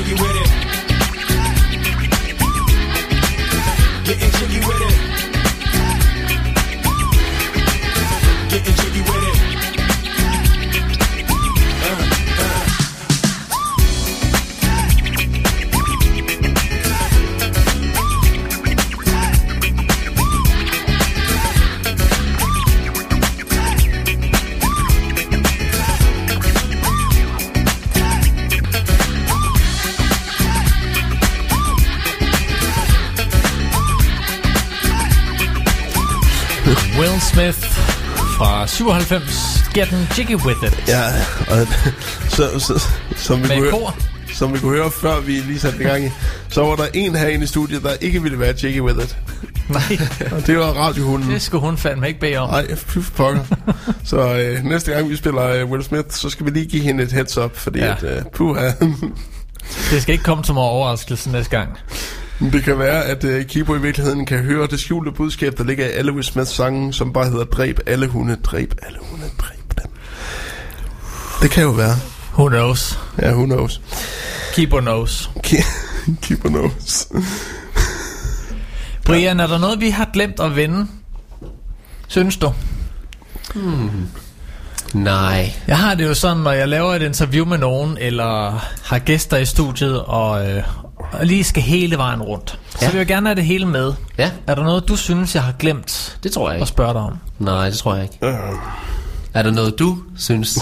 Getting 0.04 0.18
jiggy 0.18 0.22
with 0.22 0.36
it. 0.36 0.53
Smith 37.34 37.58
fra 38.36 38.66
97. 38.66 39.64
Getting 39.74 40.08
jiggy 40.18 40.34
with 40.36 40.64
it. 40.64 40.88
Ja, 40.88 41.04
og 41.50 41.66
så, 42.28 42.58
så, 42.58 42.86
som, 43.16 43.42
vi 43.42 43.48
Med 43.48 43.56
kunne 43.56 43.70
høre, 43.70 43.92
som 44.34 44.52
vi 44.54 44.58
kunne 44.58 44.76
høre 44.76 44.90
før 44.90 45.20
vi 45.20 45.32
lige 45.32 45.60
satte 45.60 45.80
i 45.80 45.82
gang 45.86 46.04
i, 46.04 46.10
så 46.48 46.62
var 46.64 46.76
der 46.76 46.86
en 46.94 47.16
herinde 47.16 47.44
i 47.44 47.46
studiet, 47.46 47.82
der 47.82 47.92
ikke 48.00 48.22
ville 48.22 48.38
være 48.38 48.54
jiggy 48.62 48.80
with 48.80 49.04
it. 49.04 49.16
Nej, 49.68 49.98
Og 50.32 50.46
det 50.46 50.58
var 50.58 50.64
radiohunden. 50.66 51.30
det 51.30 51.42
skulle 51.42 51.60
hun 51.60 51.78
fandme 51.78 52.08
ikke 52.08 52.20
bede 52.20 52.36
om. 52.36 52.50
Nej, 52.50 52.74
fy 52.76 52.98
pokker. 53.16 53.44
så 54.04 54.34
øh, 54.34 54.64
næste 54.64 54.92
gang 54.92 55.08
vi 55.10 55.16
spiller 55.16 55.46
øh, 55.46 55.70
Will 55.70 55.84
Smith, 55.84 56.08
så 56.10 56.30
skal 56.30 56.46
vi 56.46 56.50
lige 56.50 56.66
give 56.66 56.82
hende 56.82 57.02
et 57.04 57.12
heads 57.12 57.38
up, 57.38 57.56
fordi 57.56 57.78
Ja. 57.78 57.92
at, 57.92 58.02
øh, 58.02 58.22
puha, 58.34 58.70
Det 59.90 60.02
skal 60.02 60.12
ikke 60.12 60.24
komme 60.24 60.44
som 60.44 60.58
overraskelse 60.58 61.30
næste 61.30 61.50
gang. 61.56 61.68
Det 62.40 62.62
kan 62.64 62.78
være, 62.78 63.04
at 63.04 63.24
øh, 63.24 63.44
Kibo 63.44 63.74
i 63.74 63.80
virkeligheden 63.80 64.26
kan 64.26 64.38
høre 64.38 64.66
det 64.66 64.80
skjulte 64.80 65.12
budskab, 65.12 65.58
der 65.58 65.64
ligger 65.64 65.86
i 65.86 65.90
alle 65.90 66.12
Will 66.12 66.24
Smiths 66.24 66.54
sange, 66.54 66.92
som 66.92 67.12
bare 67.12 67.30
hedder 67.30 67.44
Dræb 67.44 67.80
alle 67.86 68.06
hunde, 68.06 68.36
dræb 68.36 68.74
alle 68.82 68.98
hunde, 69.02 69.24
dræb 69.38 69.82
dem. 69.82 69.90
Det 71.42 71.50
kan 71.50 71.62
jo 71.62 71.70
være. 71.70 71.96
Who 72.32 72.48
knows? 72.48 72.98
Ja, 73.22 73.32
who 73.32 73.44
knows. 73.44 73.80
Keeper 74.54 74.80
knows. 74.80 75.30
Keeper 76.22 76.48
knows. 76.48 77.08
Brian, 79.06 79.40
er 79.40 79.46
der 79.46 79.58
noget, 79.58 79.80
vi 79.80 79.90
har 79.90 80.10
glemt 80.12 80.40
at 80.40 80.56
vende? 80.56 80.86
Synes 82.08 82.36
du? 82.36 82.52
Nej. 84.94 85.52
Jeg 85.66 85.78
har 85.78 85.94
det 85.94 86.04
jo 86.04 86.14
sådan, 86.14 86.36
når 86.36 86.52
jeg 86.52 86.68
laver 86.68 86.94
et 86.94 87.02
interview 87.02 87.46
med 87.46 87.58
nogen, 87.58 87.98
eller 88.00 88.60
har 88.84 88.98
gæster 88.98 89.36
i 89.36 89.44
studiet, 89.44 90.02
og, 90.02 90.50
øh, 90.50 90.62
og 91.12 91.26
lige 91.26 91.44
skal 91.44 91.62
hele 91.62 91.96
vejen 91.98 92.22
rundt. 92.22 92.58
Så 92.70 92.78
Ja. 92.82 92.90
vil 92.90 92.98
jeg 92.98 93.06
gerne 93.06 93.26
have 93.28 93.34
det 93.36 93.44
hele 93.44 93.66
med. 93.66 93.92
Ja, 94.18 94.30
Er 94.46 94.54
der 94.54 94.62
noget, 94.64 94.88
du 94.88 94.96
synes, 94.96 95.34
jeg 95.34 95.42
har 95.42 95.52
glemt 95.52 96.18
det 96.22 96.32
tror 96.32 96.48
jeg 96.48 96.54
at 96.54 96.60
ikke. 96.60 96.68
spørge 96.68 96.92
dig 96.94 97.02
om? 97.02 97.18
Nej, 97.38 97.68
det 97.70 97.78
tror 97.78 97.94
jeg 97.94 98.02
ikke. 98.02 98.26
Øh, 98.26 98.34
Er 99.34 99.42
der 99.42 99.50
noget, 99.50 99.78
du 99.78 99.98
synes? 100.18 100.56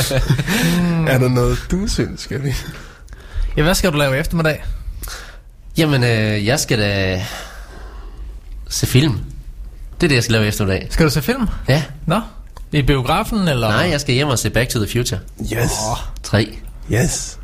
er 1.08 1.18
der 1.18 1.28
noget, 1.28 1.58
du 1.70 1.86
synes, 1.86 2.20
skal 2.20 2.42
vi? 2.42 2.54
Ja, 3.56 3.62
hvad 3.62 3.74
skal 3.74 3.92
du 3.92 3.96
lave 3.98 4.16
i 4.16 4.20
eftermiddag? 4.20 4.64
Jamen, 5.78 6.04
øh, 6.04 6.46
jeg 6.46 6.60
skal 6.60 6.78
da 6.78 7.22
se 8.68 8.86
film. 8.86 9.20
Det 10.00 10.06
er 10.06 10.08
det, 10.08 10.14
jeg 10.14 10.22
skal 10.24 10.32
lave 10.32 10.46
efter 10.46 10.64
i 10.64 10.68
dag. 10.68 10.86
Skal 10.90 11.06
du 11.06 11.10
se 11.10 11.22
film? 11.22 11.48
Ja. 11.68 11.82
Nå? 12.06 12.20
I 12.72 12.82
biografen, 12.82 13.48
eller? 13.48 13.68
Nej, 13.68 13.88
jeg 13.90 14.00
skal 14.00 14.14
hjem 14.14 14.28
og 14.28 14.38
se 14.38 14.50
Back 14.50 14.70
to 14.70 14.78
the 14.84 14.88
Future 14.92 15.20
Yes. 15.52 15.70
3. 16.22 16.58
Yes. 16.92 17.37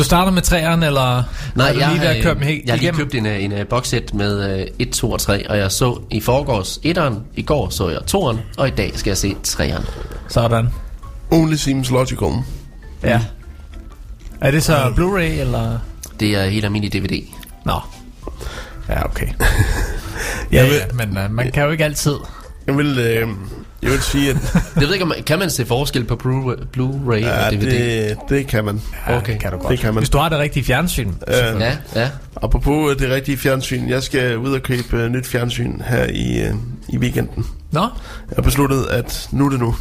Du 0.00 0.04
starter 0.04 0.32
med 0.32 0.42
træerne, 0.42 0.86
eller 0.86 1.22
Nej, 1.54 1.68
er 1.68 1.72
du 1.72 1.78
jeg, 1.78 1.88
lige 1.88 2.00
ved 2.00 2.06
har, 2.08 2.14
at 2.14 2.22
køre 2.22 2.34
dem 2.34 2.42
helt 2.42 2.64
jeg 2.66 2.72
har 2.72 2.78
lige 2.78 2.92
købt 2.92 3.14
en, 3.14 3.26
øh, 3.26 3.44
en 3.44 3.52
uh, 3.52 3.66
boxset 3.66 4.14
med 4.14 4.60
uh, 4.60 4.66
1, 4.78 4.90
2 4.90 5.10
og 5.10 5.20
3, 5.20 5.50
og 5.50 5.58
jeg 5.58 5.72
så 5.72 6.00
i 6.10 6.20
forgårs 6.20 6.78
1'eren, 6.86 7.14
i 7.36 7.42
går 7.42 7.68
så 7.68 7.88
jeg 7.88 7.98
2'eren, 7.98 8.38
og 8.58 8.68
i 8.68 8.70
dag 8.70 8.92
skal 8.94 9.10
jeg 9.10 9.16
se 9.16 9.36
3'eren. 9.48 9.90
Sådan. 10.28 10.68
Only 11.30 11.54
seems 11.54 11.90
logical. 11.90 12.32
Ja. 13.02 13.20
Er 14.40 14.50
det 14.50 14.62
så 14.62 14.92
Blu-ray, 14.96 15.40
eller? 15.40 15.78
Det 16.20 16.36
er 16.36 16.44
helt 16.44 16.64
almindelig 16.64 17.02
DVD. 17.02 17.22
Nå. 17.64 17.80
Ja, 18.88 19.04
okay. 19.04 19.28
ja, 20.52 20.64
ja, 20.64 20.80
men 20.92 21.08
uh, 21.08 21.30
man 21.30 21.50
kan 21.52 21.64
jo 21.64 21.70
ikke 21.70 21.84
altid. 21.84 22.16
Jeg 22.66 22.76
vil, 22.76 22.98
øh, 22.98 23.28
jeg 23.82 23.90
vil 23.90 24.00
sige, 24.02 24.30
at 24.30 24.36
Jeg 24.54 24.82
ved 24.82 24.92
ikke, 24.92 25.02
om 25.02 25.08
man, 25.08 25.22
kan 25.26 25.38
man 25.38 25.50
se 25.50 25.66
forskel 25.66 26.04
på 26.04 26.14
Blu- 26.14 26.64
Blu-ray 26.76 27.14
ja, 27.16 27.46
og 27.46 27.52
DVD? 27.52 27.60
det, 28.08 28.16
det 28.28 28.46
kan 28.46 28.64
man. 28.64 28.80
Ja, 29.08 29.16
Okay. 29.16 29.32
det 29.32 29.40
kan 29.40 29.50
du 29.52 29.58
godt. 29.58 29.70
Det 29.70 29.78
kan 29.78 29.94
man. 29.94 30.00
Hvis 30.00 30.10
du 30.10 30.18
har 30.18 30.28
det 30.28 30.38
rigtige 30.38 30.64
fjernsyn. 30.64 31.08
Øh, 31.28 31.34
Ja, 31.60 31.76
ja. 31.94 32.08
Apropos 32.42 32.92
øh, 32.92 32.98
det 32.98 33.10
rigtige 33.14 33.36
fjernsyn, 33.38 33.88
jeg 33.88 34.02
skal 34.02 34.38
ud 34.38 34.52
og 34.52 34.62
købe 34.62 34.96
øh, 34.96 35.08
nyt 35.08 35.26
fjernsyn 35.26 35.80
her 35.80 36.04
i, 36.06 36.40
øh, 36.40 36.54
i 36.88 36.98
weekenden. 36.98 37.46
Nå? 37.72 37.80
Jeg 37.80 38.34
har 38.36 38.42
besluttet, 38.42 38.86
at 38.86 39.28
nu 39.32 39.46
er 39.46 39.50
det 39.50 39.60
nu. 39.60 39.74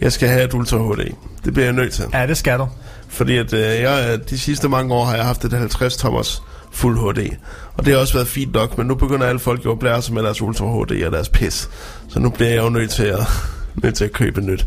Jeg 0.00 0.12
skal 0.12 0.28
have 0.28 0.44
et 0.44 0.54
Ultra 0.54 0.76
HD. 0.78 1.12
Det 1.44 1.52
bliver 1.52 1.64
jeg 1.66 1.74
nødt 1.74 1.92
til. 1.92 2.04
Ja, 2.14 2.26
det 2.26 2.36
skal 2.36 2.58
du. 2.58 2.68
Fordi 3.08 3.36
at 3.36 3.52
øh, 3.52 3.60
jeg, 3.60 4.18
de 4.30 4.38
sidste 4.38 4.68
mange 4.68 4.94
år 4.94 5.04
har 5.04 5.14
jeg 5.16 5.24
haft 5.24 5.44
et 5.44 5.52
50 5.52 5.96
tommers 5.96 6.42
Fuld 6.70 6.98
HD. 6.98 7.30
Og 7.74 7.84
det 7.84 7.92
har 7.94 8.00
også 8.00 8.14
været 8.14 8.28
fint 8.28 8.52
nok, 8.54 8.78
men 8.78 8.86
nu 8.86 8.94
begynder 8.94 9.26
alle 9.26 9.38
folk 9.38 9.64
jo 9.64 9.72
at 9.72 9.78
blære 9.78 10.02
sig 10.02 10.14
med 10.14 10.22
deres 10.22 10.42
Ultra 10.42 10.64
HD 10.66 11.04
og 11.04 11.12
deres 11.12 11.28
pis. 11.28 11.70
Så 12.08 12.20
nu 12.20 12.30
bliver 12.30 12.50
jeg 12.50 12.62
jo 12.64 12.68
nødt 12.68 12.90
til 12.90 13.04
at, 13.04 13.20
nødt 13.82 13.94
til 13.94 14.04
at 14.04 14.12
købe 14.12 14.40
nyt. 14.40 14.66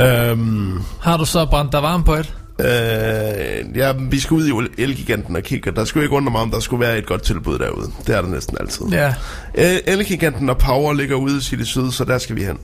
Øhm, 0.00 0.80
Har 1.00 1.16
du 1.16 1.24
så 1.24 1.46
brændt 1.46 1.72
dig 1.72 1.82
varm 1.82 2.04
på 2.04 2.14
et? 2.14 2.34
Øh, 2.60 3.76
ja, 3.76 3.92
vi 4.10 4.18
skal 4.20 4.34
ud 4.34 4.68
i 4.78 4.82
Elgiganten 4.82 5.36
og 5.36 5.42
kigge. 5.42 5.70
Der 5.70 5.84
skulle 5.84 6.04
ikke 6.04 6.16
undre 6.16 6.32
mig, 6.32 6.40
om 6.40 6.50
der 6.50 6.60
skulle 6.60 6.80
være 6.80 6.98
et 6.98 7.06
godt 7.06 7.22
tilbud 7.22 7.58
derude. 7.58 7.90
Det 8.06 8.16
er 8.16 8.22
der 8.22 8.28
næsten 8.28 8.56
altid. 8.60 8.86
Ja. 8.86 9.14
Øh, 9.54 9.76
Elgiganten 9.86 10.50
og 10.50 10.58
Power 10.58 10.92
ligger 10.92 11.16
ude 11.16 11.36
i 11.36 11.40
City 11.40 11.62
Syd, 11.62 11.90
så 11.90 12.04
der 12.04 12.18
skal 12.18 12.36
vi 12.36 12.44
hen. 12.44 12.58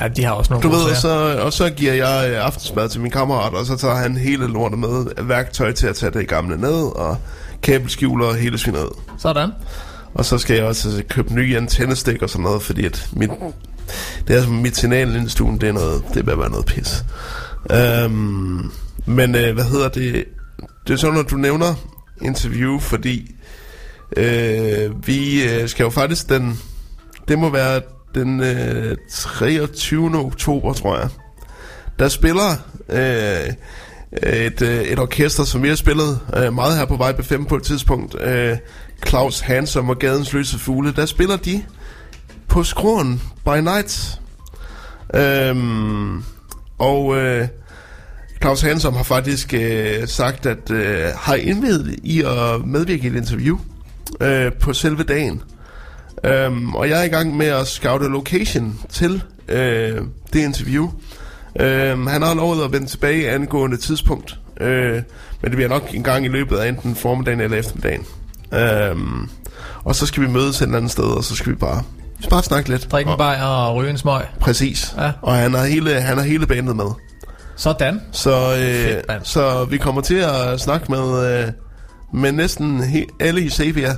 Ja, 0.00 0.08
de 0.08 0.24
har 0.24 0.32
også 0.32 0.52
nogle 0.52 0.62
Du 0.62 0.68
ved, 0.68 0.90
og 0.90 0.96
så, 0.96 1.38
og 1.42 1.52
så 1.52 1.70
giver 1.70 1.92
jeg 1.92 2.30
øh, 2.30 2.44
aftensmad 2.44 2.88
til 2.88 3.00
min 3.00 3.10
kammerat, 3.10 3.54
og 3.54 3.66
så 3.66 3.76
tager 3.76 3.94
han 3.94 4.16
hele 4.16 4.46
lortet 4.46 4.78
med. 4.78 5.06
Værktøj 5.22 5.72
til 5.72 5.86
at 5.86 5.96
tage 5.96 6.12
det 6.12 6.28
gamle 6.28 6.56
ned, 6.56 6.96
og 6.96 7.16
kabelskjuler 7.62 8.26
og 8.26 8.34
hele 8.34 8.58
svineriet. 8.58 8.92
Sådan. 9.18 9.50
Og 10.14 10.24
så 10.24 10.38
skal 10.38 10.56
jeg 10.56 10.64
også 10.64 11.02
købe 11.08 11.34
nye 11.34 11.56
antennestik 11.56 12.22
og 12.22 12.30
sådan 12.30 12.44
noget, 12.44 12.62
fordi 12.62 12.84
at 12.84 13.08
mit, 13.12 13.30
det 14.28 14.36
er 14.36 14.42
som 14.42 14.52
mit 14.52 14.76
signal 14.76 15.26
i 15.26 15.28
stuen, 15.28 15.60
det 15.60 15.68
er 15.68 15.72
noget, 15.72 16.04
det 16.14 16.28
at 16.28 16.38
være 16.38 16.50
noget 16.50 16.66
pis. 16.66 17.04
Øhm, 17.70 18.70
men 19.06 19.34
øh, 19.34 19.54
hvad 19.54 19.64
hedder 19.64 19.88
det? 19.88 20.24
Det 20.86 20.92
er 20.92 20.96
sådan, 20.96 21.14
når 21.14 21.22
du 21.22 21.36
nævner 21.36 21.74
interview, 22.22 22.78
fordi 22.78 23.34
øh, 24.16 25.06
vi 25.06 25.42
øh, 25.42 25.68
skal 25.68 25.84
jo 25.84 25.90
faktisk 25.90 26.28
den, 26.28 26.60
det 27.28 27.38
må 27.38 27.50
være 27.50 27.80
den 28.16 28.40
øh, 28.40 28.96
23. 29.10 30.18
oktober, 30.18 30.72
tror 30.72 30.98
jeg. 30.98 31.08
Der 31.98 32.08
spiller 32.08 32.50
øh, 32.88 33.52
et, 34.22 34.62
øh, 34.62 34.82
et 34.82 34.98
orkester, 34.98 35.44
som 35.44 35.62
vi 35.62 35.68
har 35.68 35.74
spillet 35.74 36.20
øh, 36.36 36.54
meget 36.54 36.78
her 36.78 36.84
på 36.84 36.96
Vejbe 36.96 37.22
5 37.22 37.44
på 37.44 37.56
et 37.56 37.62
tidspunkt. 37.62 38.20
Øh, 38.20 38.56
Claus 39.06 39.40
Hansom 39.40 39.88
og 39.88 39.98
Gadens 39.98 40.32
Løse 40.32 40.58
Fugle. 40.58 40.92
Der 40.92 41.06
spiller 41.06 41.36
de 41.36 41.62
på 42.48 42.64
skruen 42.64 43.22
by 43.44 43.58
night. 43.60 44.20
Øhm, 45.14 46.22
og 46.78 47.16
øh, 47.16 47.48
Claus 48.40 48.60
Hansom 48.60 48.94
har 48.94 49.02
faktisk 49.02 49.54
øh, 49.54 50.08
sagt, 50.08 50.46
at 50.46 50.70
øh, 50.70 51.04
har 51.16 51.34
indvidet 51.34 51.98
i 52.02 52.22
at 52.22 52.66
medvirke 52.66 53.04
i 53.04 53.06
et 53.06 53.16
interview 53.16 53.58
øh, 54.20 54.52
på 54.52 54.72
selve 54.72 55.02
dagen. 55.02 55.42
Øhm, 56.24 56.74
og 56.74 56.88
jeg 56.88 57.00
er 57.00 57.04
i 57.04 57.08
gang 57.08 57.36
med 57.36 57.46
at 57.46 57.66
scoute 57.66 58.06
location 58.08 58.80
til 58.90 59.22
øh, 59.48 60.00
det 60.32 60.38
interview. 60.44 60.90
Øhm, 61.60 62.06
han 62.06 62.22
har 62.22 62.34
lovet 62.34 62.64
at 62.64 62.72
vende 62.72 62.86
tilbage 62.86 63.30
angående 63.30 63.76
tidspunkt. 63.76 64.38
Øh, 64.60 64.92
men 65.42 65.50
det 65.50 65.52
bliver 65.52 65.68
nok 65.68 65.90
en 65.94 66.02
gang 66.02 66.24
i 66.24 66.28
løbet 66.28 66.56
af 66.56 66.68
enten 66.68 66.94
formiddagen 66.96 67.40
eller 67.40 67.56
eftermiddagen. 67.56 68.04
Øhm, 68.54 69.28
Og 69.84 69.94
så 69.94 70.06
skal 70.06 70.22
vi 70.22 70.28
mødes 70.28 70.56
et 70.56 70.62
eller 70.62 70.76
andet 70.76 70.90
sted, 70.92 71.04
og 71.04 71.24
så 71.24 71.36
skal 71.36 71.52
vi 71.52 71.56
bare, 71.56 71.82
vi 72.16 72.22
skal 72.22 72.30
bare 72.30 72.42
snakke 72.42 72.68
lidt. 72.70 72.92
Drikke 72.92 73.10
en 73.10 73.18
bajer 73.18 73.44
og 73.44 73.76
ryge 73.76 73.90
en 73.90 73.98
smøg. 73.98 74.22
Præcis. 74.40 74.94
Ja. 74.98 75.12
Og 75.22 75.34
han 75.34 75.54
har 75.54 75.64
hele, 75.64 76.00
han 76.00 76.16
har 76.18 76.24
hele 76.24 76.46
bandet 76.46 76.76
med. 76.76 76.84
Sådan. 77.56 78.00
Så, 78.12 78.54
øh, 78.54 78.58
Fedt, 78.60 79.28
så 79.28 79.64
vi 79.64 79.78
kommer 79.78 80.00
til 80.00 80.14
at 80.14 80.60
snakke 80.60 80.86
med, 80.92 81.38
øh, 81.42 81.48
med 82.14 82.32
næsten 82.32 82.80
he- 82.80 83.16
alle 83.20 83.40
i 83.40 83.48
Sevilla. 83.48 83.96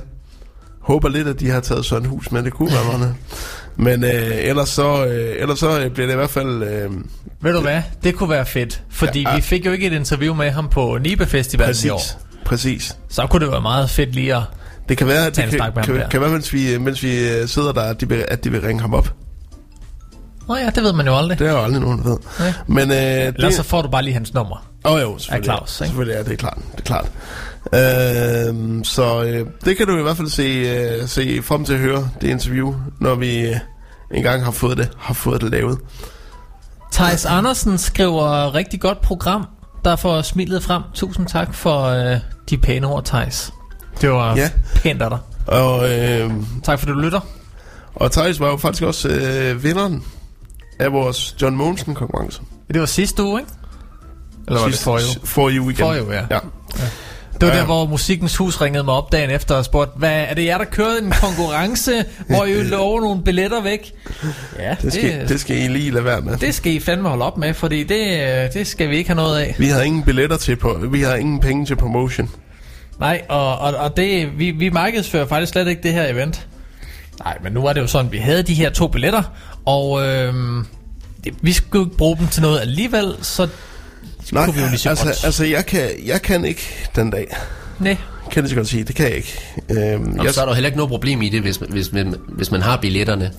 Håber 0.81 1.09
lidt, 1.09 1.27
at 1.27 1.39
de 1.39 1.49
har 1.49 1.59
taget 1.59 1.85
sådan 1.85 2.03
et 2.03 2.09
hus 2.09 2.31
med, 2.31 2.43
det 2.43 2.53
kunne 2.53 2.71
være 2.71 2.97
meget. 2.99 3.15
Men 3.75 4.03
øh, 4.03 4.31
ellers, 4.35 4.69
så, 4.69 5.05
øh, 5.05 5.35
ellers 5.41 5.59
så 5.59 5.79
øh, 5.79 5.91
bliver 5.91 6.07
det 6.07 6.13
i 6.13 6.17
hvert 6.17 6.29
fald... 6.29 6.63
Øh, 6.63 6.91
Ved 7.41 7.53
du 7.53 7.61
hvad? 7.61 7.81
Det 8.03 8.15
kunne 8.15 8.29
være 8.29 8.45
fedt. 8.45 8.83
Fordi 8.89 9.21
Ja. 9.21 9.29
ja. 9.29 9.35
vi 9.35 9.41
fik 9.41 9.65
jo 9.65 9.71
ikke 9.71 9.87
et 9.87 9.93
interview 9.93 10.33
med 10.35 10.51
ham 10.51 10.69
på 10.69 10.97
Nibe 11.01 11.25
Festival 11.25 11.75
i 11.85 11.89
år. 11.89 12.01
præcis. 12.45 12.97
Så 13.09 13.27
kunne 13.27 13.45
det 13.45 13.51
være 13.51 13.61
meget 13.61 13.89
fedt 13.89 14.15
lige 14.15 14.35
at... 14.35 14.41
Det 14.89 14.97
kan 14.97 15.07
være, 15.07 15.25
at 15.27 15.35
det 15.35 15.43
kan, 15.49 15.71
kan, 15.83 15.95
der. 15.95 16.09
kan 16.09 16.21
være, 16.21 16.29
mens 16.29 16.53
vi, 16.53 16.77
mens 16.77 17.03
vi 17.03 17.29
øh, 17.29 17.47
sidder 17.47 17.71
der, 17.71 17.81
at 17.81 18.01
de, 18.01 18.09
vil, 18.09 18.25
at 18.27 18.43
de 18.43 18.51
vil 18.51 18.61
ringe 18.61 18.81
ham 18.81 18.93
op. 18.93 19.13
Nå 20.47 20.55
ja, 20.55 20.69
det 20.75 20.83
ved 20.83 20.93
man 20.93 21.05
jo 21.05 21.17
aldrig. 21.17 21.39
Det 21.39 21.47
er 21.47 21.51
jo 21.51 21.63
aldrig 21.63 21.81
nogen, 21.81 21.97
der 22.03 22.09
ved. 22.09 22.17
Nej. 22.39 22.53
Men 22.67 22.91
øh, 22.91 22.97
Ellers 22.97 23.35
det, 23.37 23.53
så 23.53 23.63
får 23.63 23.81
du 23.81 23.89
bare 23.89 24.03
lige 24.03 24.13
hans 24.13 24.33
nummer. 24.33 24.68
Åh 24.85 24.91
oh, 24.93 25.01
jo, 25.01 25.17
selvfølgelig. 25.17 25.49
Af 25.51 25.57
Claus, 25.57 25.81
ikke? 25.81 25.87
Selvfølgelig 25.87 26.15
er 26.19 26.23
det 26.23 26.33
er 26.33 26.37
klart. 26.37 26.57
Det 26.71 26.79
er 26.79 26.83
klart. 26.83 27.11
Øh, 27.73 28.83
så 28.85 29.23
øh, 29.23 29.47
det 29.65 29.77
kan 29.77 29.87
du 29.87 29.97
i 29.99 30.01
hvert 30.01 30.17
fald 30.17 30.27
se, 30.29 30.43
øh, 30.43 31.07
se 31.07 31.41
frem 31.43 31.65
til 31.65 31.73
at 31.73 31.79
høre, 31.79 32.09
det 32.21 32.27
interview, 32.27 32.75
når 32.99 33.15
vi 33.15 33.39
øh, 33.49 33.55
engang 34.13 34.43
har 34.43 34.51
fået 34.51 34.77
det, 34.77 34.89
har 34.97 35.13
fået 35.13 35.41
det 35.41 35.51
lavet. 35.51 35.79
Thijs 36.91 37.25
Andersen 37.25 37.77
skriver 37.77 38.55
rigtig 38.55 38.81
godt 38.81 39.01
program, 39.01 39.45
der 39.85 39.95
får 39.95 40.21
smilet 40.21 40.63
frem. 40.63 40.81
Tusind 40.93 41.27
tak 41.27 41.53
for 41.53 41.81
øh, 41.83 42.17
de 42.49 42.57
pæne 42.57 42.87
ord, 42.87 43.05
Thijs. 43.05 43.53
Det 44.01 44.09
var 44.11 44.35
Ja. 44.35 44.41
ja. 44.41 44.49
pænt 44.75 45.01
af 45.01 45.09
dig. 45.09 45.19
Og, 45.47 45.89
øh, 45.91 46.31
Tak 46.63 46.79
for, 46.79 46.87
at 46.87 46.93
du 46.93 46.99
lytter. 46.99 47.19
og 47.95 48.11
Thijs 48.11 48.39
var 48.39 48.47
jo 48.49 48.57
faktisk 48.57 48.83
også 48.83 49.09
øh, 49.09 49.63
vinderen 49.63 50.03
af 50.79 50.91
vores 50.93 51.35
John 51.41 51.55
Mogensen 51.55 51.95
konkurrence. 51.95 52.41
Det 52.73 52.79
var 52.79 52.85
sidste 52.85 53.23
uge, 53.23 53.39
ikke? 53.39 53.51
Eller 54.49 54.61
var 54.61 54.67
det 54.69 54.79
for 54.79 54.91
uge? 54.91 55.01
For 55.23 55.49
you 55.49 55.65
weekend. 55.65 55.87
For 55.87 55.95
you, 55.95 56.11
ja. 56.11 56.21
ja. 56.31 56.39
Det 57.41 57.47
var 57.47 57.53
der, 57.53 57.65
hvor 57.65 57.85
Musikkens 57.85 58.35
Hus 58.37 58.61
ringede 58.61 58.83
mig 58.83 58.93
op 58.93 59.11
dagen 59.11 59.29
efter 59.29 59.55
og 59.55 59.65
spurgte, 59.65 59.91
hvad, 59.97 60.11
er 60.11 60.33
det 60.33 60.45
jer, 60.45 60.57
der 60.57 60.65
kørte 60.65 60.97
en 61.03 61.11
konkurrence, 61.11 62.05
hvor 62.29 62.45
I 62.45 62.53
lover 62.63 63.01
nogle 63.01 63.23
billetter 63.23 63.61
væk? 63.63 63.91
Ja, 64.59 64.75
Det 64.81 64.93
skal, 64.93 65.19
det, 65.19 65.29
det 65.29 65.39
skal 65.41 65.57
I 65.57 65.67
lige 65.67 65.91
lade 65.91 66.05
være 66.05 66.21
med. 66.21 66.37
det 66.37 66.55
skal 66.55 66.71
I 66.73 66.79
fandme 66.79 67.09
holde 67.09 67.25
op 67.25 67.37
med, 67.37 67.53
fordi 67.53 67.83
det, 67.83 68.19
øh, 68.21 68.53
det 68.53 68.67
skal 68.67 68.89
vi 68.89 68.97
ikke 68.97 69.09
have 69.09 69.15
noget 69.15 69.39
af. 69.39 69.55
Vi 69.59 69.67
har 69.67 69.81
ingen 69.81 70.03
billetter 70.03 70.37
til 70.37 70.55
på, 70.55 70.79
vi 70.91 71.01
har 71.01 71.15
ingen 71.15 71.39
penge 71.39 71.65
til 71.65 71.75
promotion. 71.75 72.29
Nej, 72.99 73.21
og, 73.29 73.57
og, 73.59 73.73
og 73.75 73.97
det, 73.97 74.39
vi, 74.39 74.51
vi 74.51 74.69
markedsfører 74.69 75.27
faktisk 75.27 75.51
slet 75.51 75.67
ikke 75.67 75.83
det 75.83 75.93
her 75.93 76.07
event. 76.07 76.47
Nej, 77.23 77.37
men 77.43 77.53
nu 77.53 77.61
var 77.61 77.73
det 77.73 77.81
jo 77.81 77.87
sådan, 77.87 78.11
vi 78.11 78.17
havde 78.17 78.43
de 78.43 78.53
her 78.53 78.69
to 78.69 78.87
billetter, 78.87 79.23
og 79.65 80.07
øhm, 80.07 80.65
det, 81.23 81.33
vi 81.41 81.53
skulle 81.53 81.85
ikke 81.85 81.97
bruge 81.97 82.17
dem 82.17 82.27
til 82.27 82.41
noget 82.41 82.59
alligevel, 82.61 83.15
så 83.21 83.47
Nej, 84.31 84.45
kunne 84.45 84.55
vi 84.55 84.61
jo 84.61 84.67
lige 84.67 84.77
så 84.79 84.89
altså, 84.89 85.05
godt. 85.05 85.25
altså 85.25 85.45
jeg, 85.45 85.65
kan, 85.65 85.89
jeg 86.05 86.21
kan 86.21 86.45
ikke 86.45 86.89
den 86.95 87.09
dag. 87.09 87.37
Nej. 87.79 87.97
Kan 88.31 88.35
jeg 88.35 88.43
lige 88.43 88.49
så 88.49 88.55
godt 88.55 88.67
sige, 88.67 88.83
det 88.83 88.95
kan 88.95 89.05
jeg 89.05 89.15
ikke. 89.15 89.39
Øhm, 89.69 90.15
Og 90.19 90.25
jeg, 90.25 90.33
så 90.33 90.41
er 90.41 90.45
der 90.45 90.51
jo 90.51 90.55
heller 90.55 90.67
ikke 90.67 90.77
noget 90.77 90.89
problem 90.89 91.21
i 91.21 91.29
det, 91.29 91.41
hvis, 91.41 91.55
hvis, 91.69 91.87
hvis, 91.87 92.05
hvis 92.27 92.51
man 92.51 92.61
har 92.61 92.77
billetterne. 92.77 93.31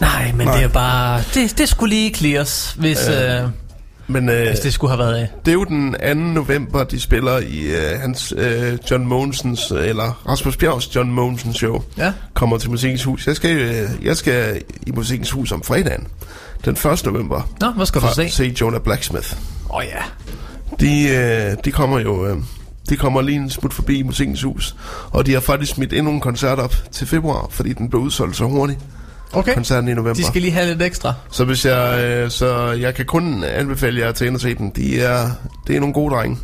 Nej, 0.00 0.32
men 0.36 0.46
Nej. 0.46 0.56
det 0.56 0.64
er 0.64 0.68
bare, 0.68 1.22
det, 1.34 1.58
det 1.58 1.68
skulle 1.68 1.94
lige 1.94 2.14
clears, 2.14 2.74
hvis, 2.78 3.08
øh, 3.08 3.42
øh, 3.42 3.48
men 4.06 4.28
øh, 4.28 4.46
hvis 4.48 4.60
det 4.60 4.72
skulle 4.72 4.90
have 4.90 4.98
været 4.98 5.14
af. 5.14 5.28
det 5.44 5.50
er 5.50 5.54
jo 5.54 5.64
den 5.64 5.92
2. 5.92 6.14
november, 6.14 6.84
de 6.84 7.00
spiller 7.00 7.38
i 7.38 7.58
øh, 7.60 8.00
hans 8.00 8.34
øh, 8.36 8.78
John 8.90 9.06
Mogensens, 9.06 9.70
eller 9.70 10.22
Rasmus 10.28 10.56
Bjergs 10.56 10.96
John 10.96 11.10
Mogensens 11.10 11.56
show. 11.56 11.82
Ja. 11.98 12.12
Kommer 12.34 12.58
til 12.58 12.70
Musikkens 12.70 13.04
Hus. 13.04 13.26
Jeg 13.26 13.36
skal, 13.36 13.56
øh, 13.56 13.88
jeg 14.02 14.16
skal 14.16 14.62
i 14.86 14.90
Musikkens 14.90 15.30
Hus 15.30 15.52
om 15.52 15.62
fredagen. 15.62 16.06
Den 16.64 16.72
1. 16.92 17.04
november. 17.04 17.48
Nå, 17.60 17.70
hvad 17.70 17.86
skal 17.86 18.00
du 18.00 18.06
for 18.06 18.14
se? 18.14 18.22
at 18.22 18.32
se 18.32 18.54
Jonah 18.60 18.80
Blacksmith. 18.80 19.36
Åh 19.70 19.76
oh, 19.76 19.84
ja. 19.84 20.02
De, 20.80 21.08
øh, 21.08 21.56
de 21.64 21.72
kommer 21.72 21.98
jo... 21.98 22.26
Øh, 22.26 22.36
de 22.88 22.96
kommer 22.96 23.22
lige 23.22 23.36
en 23.36 23.50
smut 23.50 23.72
forbi 23.72 24.02
Musikkens 24.02 24.42
Hus. 24.42 24.76
Og 25.10 25.26
de 25.26 25.32
har 25.32 25.40
faktisk 25.40 25.74
smidt 25.74 25.92
endnu 25.92 26.12
en 26.12 26.20
koncert 26.20 26.58
op 26.58 26.74
til 26.92 27.06
februar, 27.06 27.46
fordi 27.50 27.72
den 27.72 27.90
blev 27.90 28.02
udsolgt 28.02 28.36
så 28.36 28.44
hurtigt. 28.44 28.80
Okay. 29.32 29.54
Koncerten 29.54 29.88
i 29.88 29.94
november. 29.94 30.14
De 30.14 30.24
skal 30.24 30.42
lige 30.42 30.52
have 30.52 30.66
lidt 30.66 30.82
ekstra. 30.82 31.12
Så 31.30 31.44
hvis 31.44 31.64
jeg, 31.64 32.04
øh, 32.04 32.30
så 32.30 32.70
jeg 32.70 32.94
kan 32.94 33.04
kun 33.04 33.44
anbefale 33.44 34.00
jer 34.00 34.08
at 34.08 34.20
ind 34.20 34.34
og 34.34 34.40
se 34.40 34.54
den. 34.54 34.70
De 34.76 35.00
er, 35.00 35.30
det 35.66 35.76
er 35.76 35.80
nogle 35.80 35.94
gode 35.94 36.14
drenge. 36.14 36.38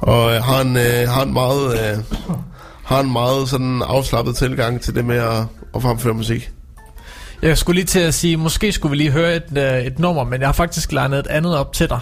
Og 0.00 0.34
øh, 0.34 0.42
har 0.42 0.60
en, 0.60 0.76
øh, 0.76 1.08
har 1.08 1.22
en 1.22 1.32
meget, 1.32 1.72
øh, 1.72 1.98
har 2.84 3.00
en 3.00 3.12
meget 3.12 3.48
sådan 3.48 3.82
afslappet 3.82 4.36
tilgang 4.36 4.80
til 4.80 4.94
det 4.94 5.04
med 5.04 5.16
at, 5.16 5.44
at 5.74 5.82
fremføre 5.82 6.14
musik. 6.14 6.50
Jeg 7.44 7.58
skulle 7.58 7.74
lige 7.74 7.86
til 7.86 7.98
at 8.00 8.14
sige, 8.14 8.36
måske 8.36 8.72
skulle 8.72 8.90
vi 8.90 8.96
lige 8.96 9.10
høre 9.10 9.36
et, 9.36 9.44
øh, 9.58 9.78
et 9.86 9.98
nummer, 9.98 10.24
men 10.24 10.40
jeg 10.40 10.48
har 10.48 10.52
faktisk 10.52 10.92
legnet 10.92 11.18
et 11.18 11.26
andet 11.26 11.56
op 11.56 11.72
til 11.72 11.88
dig. 11.88 11.98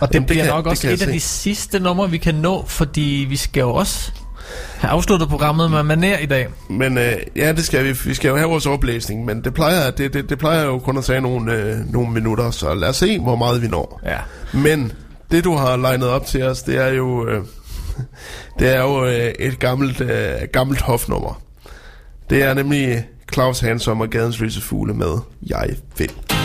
Og 0.00 0.08
det 0.08 0.14
Jamen, 0.14 0.28
det 0.28 0.34
bliver 0.34 0.44
kan- 0.44 0.54
nok 0.54 0.64
det 0.64 0.70
også 0.70 0.88
et 0.90 1.02
af 1.02 1.12
de 1.12 1.20
sidste 1.20 1.78
numre, 1.80 2.10
vi 2.10 2.18
kan 2.18 2.34
nå, 2.34 2.64
fordi 2.66 3.26
vi 3.28 3.36
skal 3.36 3.60
jo 3.60 3.74
også 3.74 4.10
have 4.78 4.90
afsluttet 4.90 5.28
programmet 5.28 5.70
med 5.70 5.82
maner 5.82 6.18
i 6.18 6.26
dag. 6.26 6.46
Men 6.70 6.98
øh, 6.98 7.12
ja, 7.36 7.52
det 7.52 7.64
skal 7.64 7.84
vi. 7.84 7.98
Vi 8.04 8.14
skal 8.14 8.28
jo 8.28 8.36
have 8.36 8.48
vores 8.48 8.66
oplæsning, 8.66 9.24
men 9.24 9.44
det 9.44 9.54
plejer, 9.54 9.90
det, 9.90 10.14
det, 10.14 10.28
det 10.30 10.38
plejer 10.38 10.64
jo 10.64 10.78
kun 10.78 10.98
at 10.98 11.04
tage 11.04 11.20
nogle, 11.20 11.52
øh, 11.52 11.92
nogle 11.92 12.10
minutter, 12.10 12.50
så 12.50 12.74
lad 12.74 12.88
os 12.88 12.96
se, 12.96 13.18
hvor 13.18 13.36
meget 13.36 13.62
vi 13.62 13.68
når. 13.68 14.00
Ja. 14.04 14.18
Men 14.58 14.92
det, 15.30 15.44
du 15.44 15.56
har 15.56 15.76
legnet 15.76 16.08
op 16.08 16.26
til 16.26 16.42
os, 16.42 16.62
det 16.62 16.76
er 16.76 16.88
jo, 16.88 17.28
øh, 17.28 17.44
det 18.58 18.74
er 18.76 18.80
jo 18.82 19.04
øh, 19.06 19.32
et 19.38 19.58
gammelt, 19.58 20.00
øh, 20.00 20.30
gammelt 20.52 20.80
hofnummer. 20.80 21.40
Det 22.30 22.42
er 22.42 22.54
nemlig 22.54 23.04
Claus 23.32 23.60
Hansom 23.60 24.00
og 24.00 24.10
Gadens 24.10 24.40
Løse 24.40 24.60
Fugle 24.60 24.94
med 24.94 25.18
Jeg 25.46 25.76
vil. 25.98 26.35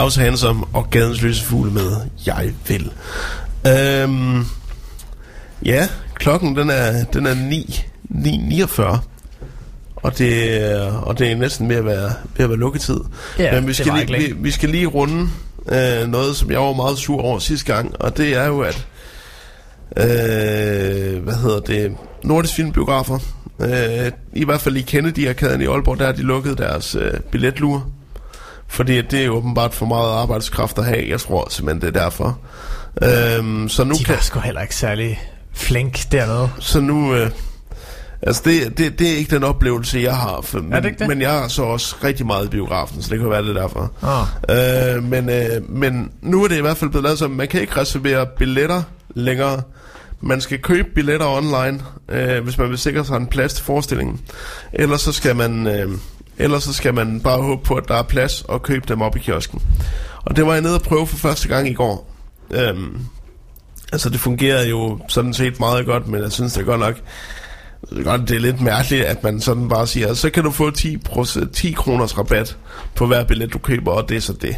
Claus 0.00 0.16
Hansom 0.16 0.64
og 0.72 0.90
Gadens 0.90 1.22
Løse 1.22 1.44
Fugle 1.44 1.70
med 1.72 1.96
Jeg 2.26 2.52
Vil. 2.68 2.90
Øhm, 3.66 4.44
ja, 5.64 5.88
klokken 6.14 6.56
den 6.56 6.70
er, 6.70 7.04
den 7.04 7.26
er 7.26 7.34
9, 7.34 7.84
9.49. 8.10 8.98
Og 9.96 10.18
det, 10.18 10.62
er- 10.72 10.92
og 10.92 11.18
det 11.18 11.32
er 11.32 11.36
næsten 11.36 11.68
ved 11.68 11.76
at 11.76 11.84
være, 11.84 12.12
ved 12.36 12.44
at 12.44 12.48
være 12.48 12.58
lukketid. 12.58 12.96
Ja, 13.38 13.54
Men 13.54 13.68
vi 13.68 13.72
skal, 13.72 13.92
lige, 14.06 14.18
vi, 14.28 14.34
vi 14.42 14.50
skal 14.50 14.68
lige 14.68 14.86
runde 14.86 15.28
øh, 15.72 16.08
noget, 16.08 16.36
som 16.36 16.50
jeg 16.50 16.60
var 16.60 16.72
meget 16.72 16.98
sur 16.98 17.20
over 17.22 17.38
sidste 17.38 17.74
gang. 17.74 17.94
Og 18.00 18.16
det 18.16 18.36
er 18.36 18.46
jo, 18.46 18.60
at 18.60 18.86
øh, 19.96 21.22
hvad 21.22 21.34
hedder 21.34 21.60
det, 21.60 21.96
Nordisk 22.24 22.54
Filmbiografer, 22.54 23.18
øh, 23.60 24.12
i 24.32 24.44
hvert 24.44 24.60
fald 24.60 24.76
i 24.76 24.80
Kennedy-arkaden 24.82 25.60
i 25.60 25.66
Aalborg, 25.66 25.98
der 25.98 26.04
har 26.06 26.12
de 26.12 26.22
lukket 26.22 26.58
deres 26.58 26.94
øh, 26.94 27.20
billetlure. 27.20 27.82
Fordi 28.70 29.02
det 29.02 29.24
er 29.24 29.28
åbenbart 29.28 29.74
for 29.74 29.86
meget 29.86 30.12
arbejdskraft 30.12 30.78
at 30.78 30.84
have. 30.84 31.08
Jeg 31.08 31.20
tror 31.20 31.48
simpelthen, 31.50 31.80
det 31.80 31.96
er 31.96 32.02
derfor. 32.02 32.38
Øhm, 33.02 33.68
så 33.68 33.84
nu 33.84 33.94
De 33.94 34.04
kan, 34.04 34.14
var 34.14 34.20
sgu 34.20 34.40
heller 34.40 34.60
ikke 34.60 34.76
særlig 34.76 35.20
flink 35.54 36.12
dernede. 36.12 36.50
så 36.58 36.80
nu... 36.80 37.14
Øh, 37.14 37.30
altså, 38.22 38.42
det, 38.44 38.78
det, 38.78 38.98
det 38.98 39.12
er 39.12 39.16
ikke 39.16 39.34
den 39.34 39.44
oplevelse, 39.44 39.98
jeg 39.98 40.16
har. 40.16 40.40
For, 40.40 40.58
men, 40.60 40.72
det 40.72 40.84
ikke 40.84 40.98
det? 40.98 41.08
men 41.08 41.22
jeg 41.22 41.44
er 41.44 41.48
så 41.48 41.62
også 41.62 41.96
rigtig 42.04 42.26
meget 42.26 42.46
i 42.46 42.48
biografen, 42.48 43.02
så 43.02 43.10
det 43.10 43.18
kan 43.18 43.30
være 43.30 43.42
det 43.42 43.56
er 43.56 43.60
derfor. 43.60 43.92
Oh. 44.02 44.96
Øh, 44.96 45.02
men, 45.02 45.28
øh, 45.28 45.70
men 45.70 46.12
nu 46.22 46.44
er 46.44 46.48
det 46.48 46.56
i 46.56 46.60
hvert 46.60 46.76
fald 46.76 46.90
blevet 46.90 47.04
lavet 47.04 47.18
som, 47.18 47.30
man 47.30 47.48
kan 47.48 47.60
ikke 47.60 47.80
reservere 47.80 48.26
billetter 48.38 48.82
længere. 49.14 49.62
Man 50.20 50.40
skal 50.40 50.58
købe 50.58 50.88
billetter 50.94 51.26
online, 51.26 51.80
øh, 52.08 52.44
hvis 52.44 52.58
man 52.58 52.70
vil 52.70 52.78
sikre 52.78 53.04
sig 53.04 53.16
en 53.16 53.26
plads 53.26 53.54
til 53.54 53.64
forestillingen. 53.64 54.20
Ellers 54.72 55.00
så 55.00 55.12
skal 55.12 55.36
man... 55.36 55.66
Øh, 55.66 55.90
Ellers 56.40 56.62
så 56.62 56.72
skal 56.72 56.94
man 56.94 57.20
bare 57.20 57.42
håbe 57.42 57.62
på, 57.64 57.74
at 57.74 57.88
der 57.88 57.94
er 57.94 58.02
plads 58.02 58.42
og 58.42 58.62
købe 58.62 58.84
dem 58.88 59.02
op 59.02 59.16
i 59.16 59.18
kiosken. 59.18 59.62
Og 60.24 60.36
det 60.36 60.46
var 60.46 60.52
jeg 60.52 60.62
nede 60.62 60.74
og 60.74 60.82
prøve 60.82 61.06
for 61.06 61.16
første 61.16 61.48
gang 61.48 61.68
i 61.68 61.72
går. 61.72 62.10
Øhm, 62.50 62.98
altså 63.92 64.10
det 64.10 64.20
fungerede 64.20 64.68
jo 64.68 64.98
sådan 65.08 65.34
set 65.34 65.60
meget 65.60 65.86
godt, 65.86 66.08
men 66.08 66.22
jeg 66.22 66.32
synes 66.32 66.52
det 66.52 66.60
er 66.60 66.64
godt 66.64 66.80
nok, 66.80 66.94
det 67.90 67.98
er 67.98 68.02
godt, 68.02 68.28
det 68.28 68.36
er 68.36 68.40
lidt 68.40 68.60
mærkeligt, 68.60 69.04
at 69.04 69.22
man 69.24 69.40
sådan 69.40 69.68
bare 69.68 69.86
siger, 69.86 70.14
så 70.14 70.30
kan 70.30 70.44
du 70.44 70.50
få 70.50 70.70
10, 70.70 70.98
10 71.52 71.72
kroners 71.72 72.18
rabat 72.18 72.56
på 72.94 73.06
hver 73.06 73.24
billet, 73.24 73.52
du 73.52 73.58
køber, 73.58 73.92
og 73.92 74.08
det 74.08 74.16
er 74.16 74.20
så 74.20 74.32
det. 74.32 74.56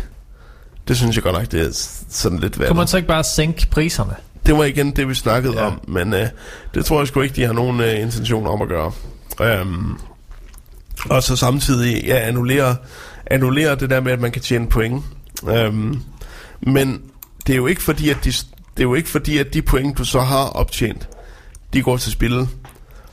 Det 0.88 0.96
synes 0.96 1.16
jeg 1.16 1.22
godt 1.22 1.34
nok, 1.34 1.52
det 1.52 1.60
er 1.60 1.70
sådan 2.08 2.38
lidt 2.38 2.58
værd. 2.58 2.68
Kunne 2.68 2.78
man 2.78 2.86
så 2.86 2.96
ikke 2.96 3.08
bare 3.08 3.24
sænke 3.24 3.66
priserne? 3.70 4.14
Det 4.46 4.56
var 4.56 4.64
igen 4.64 4.96
det, 4.96 5.08
vi 5.08 5.14
snakkede 5.14 5.60
ja. 5.60 5.66
om, 5.66 5.80
men 5.88 6.14
øh, 6.14 6.26
det 6.74 6.84
tror 6.84 6.98
jeg 6.98 7.08
sgu 7.08 7.20
ikke, 7.20 7.36
de 7.36 7.44
har 7.44 7.52
nogen 7.52 7.80
øh, 7.80 8.00
intention 8.00 8.46
om 8.46 8.62
at 8.62 8.68
gøre. 8.68 8.92
Øhm, 9.40 9.96
og 11.10 11.22
så 11.22 11.36
samtidig 11.36 12.04
ja, 12.04 12.28
annullere, 12.28 12.76
annullere 13.26 13.74
det 13.74 13.90
der 13.90 14.00
med, 14.00 14.12
at 14.12 14.20
man 14.20 14.32
kan 14.32 14.42
tjene 14.42 14.68
point. 14.68 15.04
Øhm, 15.48 16.00
men 16.60 17.02
det 17.46 17.52
er 17.52 17.56
jo 17.56 17.66
ikke 17.66 17.82
fordi, 17.82 18.10
at 18.10 18.16
de, 18.24 18.30
det 18.30 18.78
er 18.78 18.82
jo 18.82 18.94
ikke 18.94 19.08
fordi, 19.08 19.38
at 19.38 19.54
de 19.54 19.62
point, 19.62 19.98
du 19.98 20.04
så 20.04 20.20
har 20.20 20.44
optjent, 20.44 21.08
de 21.72 21.82
går 21.82 21.96
til 21.96 22.12
spillet. 22.12 22.48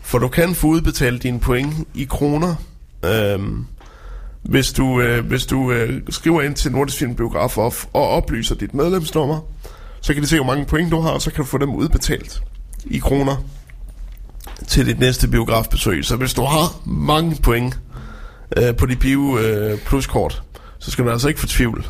For 0.02 0.20
du 0.20 0.28
kan 0.28 0.56
få 0.56 0.68
udbetalt 0.68 1.24
dine 1.24 1.40
point 1.40 1.74
i 1.94 2.03
kroner, 2.03 2.56
øhm, 3.06 3.66
hvis 4.44 4.74
du, 4.74 5.02
øh, 5.02 5.26
hvis 5.26 5.45
du 5.45 5.72
øh, 5.72 6.02
skriver 6.10 6.41
ind 6.41 6.56
til 6.56 6.72
Nordisk 6.72 6.98
Filmbiograf 6.98 7.57
og, 7.57 7.74
og 7.94 8.07
oplyser 8.07 8.56
dit 8.56 8.74
medlemsnummer, 8.74 9.40
så 10.02 10.14
kan 10.14 10.24
de 10.24 10.28
se, 10.28 10.36
hvor 10.36 10.45
mange 10.45 10.66
point 10.66 10.91
du 10.91 11.02
har, 11.02 11.10
og 11.10 11.22
så 11.22 11.32
kan 11.32 11.44
du 11.44 11.49
få 11.49 11.57
dem 11.57 11.70
udbetalt 11.70 12.41
i 12.86 12.98
kroner 12.98 13.36
til 14.68 14.86
dit 14.86 14.99
næste 14.99 15.27
biografbesøg. 15.27 16.06
Så 16.06 16.15
hvis 16.15 16.34
du 16.34 16.44
har 16.44 16.88
mange 16.88 17.38
point 17.44 17.80
øh, 18.57 18.76
på 18.76 18.86
dit 18.86 18.99
bio 18.99 19.38
øh, 19.38 19.80
pluskort, 19.80 20.44
så 20.80 20.91
skal 20.91 21.06
du 21.06 21.11
altså 21.11 21.27
ikke 21.27 21.40
fortvivle. 21.40 21.84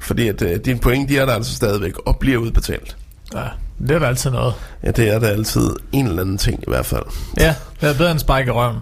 Fordi 0.00 0.28
at 0.28 0.42
øh, 0.42 0.56
dine 0.64 0.78
point, 0.78 1.08
de 1.08 1.18
er 1.18 1.26
der 1.26 1.32
altså 1.32 1.54
stadigvæk 1.54 1.98
og 2.06 2.18
bliver 2.18 2.38
udbetalt. 2.38 2.96
Ja, 3.34 3.44
det 3.78 3.90
er 3.90 3.98
da 3.98 4.06
altid 4.06 4.30
noget. 4.30 4.54
Ja, 4.82 4.90
det 4.90 5.08
er 5.08 5.18
der 5.18 5.28
altid 5.28 5.70
en 5.92 6.06
eller 6.06 6.22
anden 6.22 6.38
ting 6.38 6.60
i 6.60 6.64
hvert 6.66 6.86
fald. 6.86 7.04
Ja, 7.38 7.54
det 7.80 7.88
er 7.88 7.94
bedre 7.94 8.10
end 8.10 8.18
spike 8.18 8.46
i 8.46 8.50
røven. 8.50 8.78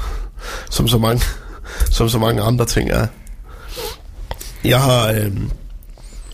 som 0.70 0.88
så 0.88 0.98
mange, 0.98 1.22
som 1.90 2.08
så 2.08 2.18
mange 2.18 2.42
andre 2.42 2.64
ting 2.64 2.90
er. 2.90 3.06
Jeg 4.64 4.82
har, 4.82 5.08
øh, 5.08 5.32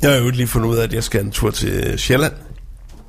jeg 0.03 0.11
har 0.11 0.19
jo 0.19 0.31
lige 0.31 0.47
fundet 0.47 0.69
ud 0.69 0.77
af, 0.77 0.83
at 0.83 0.93
jeg 0.93 1.05
skal 1.05 1.25
en 1.25 1.31
tur 1.31 1.51
til 1.51 1.99
Sjælland 1.99 2.33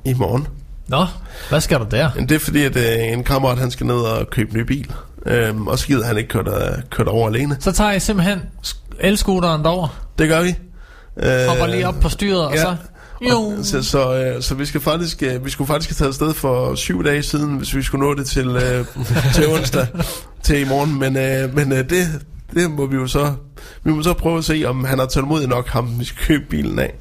i 0.04 0.14
morgen. 0.14 0.46
Nå, 0.88 1.06
hvad 1.48 1.60
skal 1.60 1.78
du 1.80 1.86
der? 1.90 2.10
Men 2.16 2.28
det 2.28 2.34
er 2.34 2.38
fordi, 2.38 2.64
at 2.64 2.76
øh, 2.76 3.12
en 3.12 3.24
kammerat 3.24 3.58
han 3.58 3.70
skal 3.70 3.86
ned 3.86 3.94
og 3.94 4.30
købe 4.30 4.50
en 4.50 4.56
ny 4.58 4.62
bil. 4.62 4.92
Øhm, 5.26 5.66
og 5.66 5.78
så 5.78 5.86
gider 5.86 6.04
han 6.06 6.16
ikke 6.16 6.28
køre, 6.28 6.44
der, 6.44 6.76
køre 6.90 7.06
over 7.06 7.28
alene. 7.28 7.56
Så 7.60 7.72
tager 7.72 7.92
I 7.92 8.00
simpelthen 8.00 8.42
sk- 8.66 8.96
elscooteren 9.00 9.62
derover, 9.64 10.04
Det 10.18 10.28
gør 10.28 10.42
vi. 10.42 10.54
Øh, 11.16 11.46
hopper 11.48 11.66
lige 11.66 11.88
op 11.88 11.94
på 12.00 12.08
styret, 12.08 12.46
og 12.46 12.54
ja. 12.54 12.60
så... 12.62 12.76
Jo. 13.30 13.36
Og, 13.38 13.52
så, 13.64 13.82
så, 13.82 14.14
øh, 14.14 14.42
så 14.42 14.54
vi 14.54 14.66
skal 14.66 14.80
faktisk 14.80 15.22
øh, 15.22 15.44
vi 15.44 15.50
skulle 15.50 15.68
faktisk 15.68 15.90
have 15.90 15.96
taget 15.96 16.08
afsted 16.08 16.34
for 16.34 16.74
syv 16.74 17.04
dage 17.04 17.22
siden, 17.22 17.56
hvis 17.56 17.74
vi 17.76 17.82
skulle 17.82 18.06
nå 18.06 18.14
det 18.14 18.26
til 18.26 18.48
øh, 18.48 18.86
til 19.34 19.48
onsdag 19.48 19.86
til 20.42 20.60
i 20.60 20.64
morgen, 20.68 20.98
men 20.98 21.16
øh, 21.16 21.54
men 21.54 21.72
øh, 21.72 21.90
det 21.90 22.06
det 22.54 22.70
må 22.70 22.86
vi 22.86 22.96
jo 22.96 23.06
så 23.06 23.34
vi 23.84 23.92
må 23.92 24.02
så 24.02 24.12
prøve 24.12 24.38
at 24.38 24.44
se 24.44 24.64
om 24.66 24.84
han 24.84 24.98
har 24.98 25.06
tålmodig 25.06 25.48
nok 25.48 25.68
ham 25.68 26.00
vi 26.00 26.04
skal 26.04 26.24
købe 26.26 26.44
bilen 26.50 26.78
af. 26.78 26.94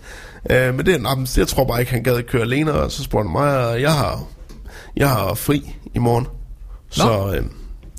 Øh, 0.50 0.76
men 0.76 0.86
det 0.86 0.96
er 0.96 1.00
nah, 1.00 1.28
jeg 1.38 1.48
tror 1.48 1.66
bare 1.66 1.80
ikke 1.80 1.92
han 1.92 2.04
gad 2.04 2.16
at 2.16 2.28
køre 2.28 2.42
alene, 2.42 2.74
og 2.74 2.92
så 2.92 3.04
spurgte 3.04 3.28
han 3.28 3.32
mig, 3.32 3.68
og 3.68 3.82
jeg 3.82 3.94
har 3.94 4.24
jeg 4.96 5.10
har 5.10 5.34
fri 5.34 5.76
i 5.94 6.00
morgen. 6.00 6.28
Så 6.90 7.34
øh, 7.36 7.44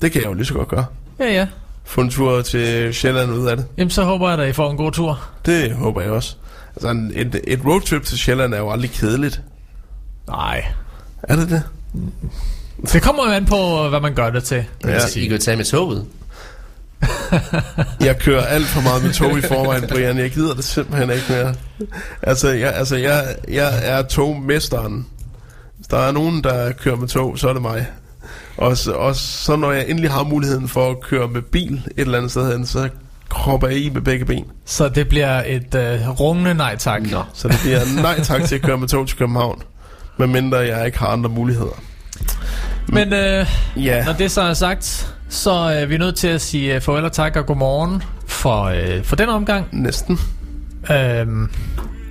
det 0.02 0.12
kan 0.12 0.22
jeg 0.22 0.28
jo 0.28 0.34
lige 0.34 0.46
så 0.46 0.54
godt 0.54 0.68
gøre. 0.68 0.84
Ja, 1.18 1.32
ja. 1.32 1.46
Få 1.84 2.00
en 2.00 2.10
tur 2.10 2.42
til 2.42 2.94
Sjælland 2.94 3.32
ud 3.32 3.46
af 3.46 3.56
det. 3.56 3.66
Jamen, 3.76 3.90
så 3.90 4.04
håber 4.04 4.30
jeg, 4.30 4.38
at 4.38 4.48
I 4.48 4.52
får 4.52 4.70
en 4.70 4.76
god 4.76 4.92
tur. 4.92 5.20
Det 5.46 5.72
håber 5.72 6.00
jeg 6.00 6.10
også. 6.10 6.36
Altså, 6.76 6.88
en, 6.88 7.12
et, 7.14 7.40
et 7.44 7.60
roadtrip 7.66 8.02
til 8.02 8.18
Sjælland 8.18 8.54
er 8.54 8.58
jo 8.58 8.70
aldrig 8.70 8.90
kedeligt. 8.90 9.42
Nej. 10.28 10.64
Er 11.22 11.36
det 11.36 11.50
det? 11.50 11.62
Det 12.92 13.02
kommer 13.02 13.26
jo 13.26 13.32
an 13.32 13.46
på, 13.46 13.88
hvad 13.88 14.00
man 14.00 14.14
gør 14.14 14.30
det 14.30 14.44
til. 14.44 14.64
Ja. 14.84 14.98
I 15.16 15.20
kan 15.20 15.32
jo 15.32 15.38
tage 15.38 15.56
med 15.56 15.64
toget. 15.64 16.06
Jeg 18.06 18.18
kører 18.18 18.44
alt 18.44 18.66
for 18.66 18.80
meget 18.80 19.02
med 19.04 19.12
tog 19.12 19.38
i 19.38 19.40
forvejen, 19.40 19.84
Brian. 19.88 20.18
Jeg 20.18 20.30
gider 20.30 20.54
det 20.54 20.64
simpelthen 20.64 21.10
ikke 21.10 21.24
mere. 21.28 21.54
Altså, 22.22 22.48
jeg, 22.50 22.74
altså 22.74 22.96
jeg, 22.96 23.24
jeg 23.48 23.72
er 23.82 24.02
togmesteren. 24.02 25.06
Hvis 25.76 25.86
der 25.86 25.98
er 25.98 26.12
nogen, 26.12 26.44
der 26.44 26.72
kører 26.72 26.96
med 26.96 27.08
tog, 27.08 27.38
så 27.38 27.48
er 27.48 27.52
det 27.52 27.62
mig. 27.62 27.86
Og, 28.56 28.76
så- 28.76 28.92
og 28.92 29.16
så 29.16 29.56
når 29.56 29.72
jeg 29.72 29.84
endelig 29.88 30.10
har 30.10 30.22
muligheden 30.24 30.68
for 30.68 30.90
at 30.90 31.00
køre 31.00 31.28
med 31.28 31.42
bil 31.42 31.74
et 31.74 31.82
eller 31.96 32.18
andet 32.18 32.30
sted 32.30 32.52
hen, 32.52 32.66
så 32.66 32.88
hopper 33.30 33.68
jeg 33.68 33.76
i 33.76 33.90
med 33.90 34.00
begge 34.02 34.24
ben. 34.24 34.44
Så 34.64 34.88
det 34.88 35.08
bliver 35.08 35.42
et 35.46 35.74
øh, 35.74 36.08
rungende 36.20 36.54
nej 36.54 36.76
tak. 36.76 37.02
Nå. 37.10 37.22
Så 37.34 37.48
det 37.48 37.58
bliver 37.62 37.80
nej 38.02 38.20
tak 38.20 38.44
til 38.44 38.54
at 38.54 38.62
køre 38.62 38.78
med 38.78 38.88
tog 38.88 39.08
til 39.08 39.16
København. 39.18 39.62
Medmindre 40.18 40.56
jeg 40.58 40.86
ikke 40.86 40.98
har 40.98 41.06
andre 41.06 41.30
muligheder. 41.30 41.80
Men 42.88 43.12
øh, 43.12 43.46
Ja, 43.76 44.04
når 44.04 44.12
det 44.12 44.30
så 44.30 44.42
er 44.42 44.54
sagt, 44.54 45.13
så 45.28 45.50
er 45.52 45.86
vi 45.86 45.98
nødt 45.98 46.16
til 46.16 46.28
at 46.28 46.40
sige 46.40 46.74
øh, 46.74 46.80
farvel 46.80 47.04
og 47.04 47.12
tak 47.12 47.36
og 47.36 47.46
godmorgen 47.46 48.02
for, 48.26 48.62
øh, 48.64 49.04
for 49.04 49.16
den 49.16 49.28
omgang. 49.28 49.66
næsten. 49.72 50.18
Øhm, 50.92 51.50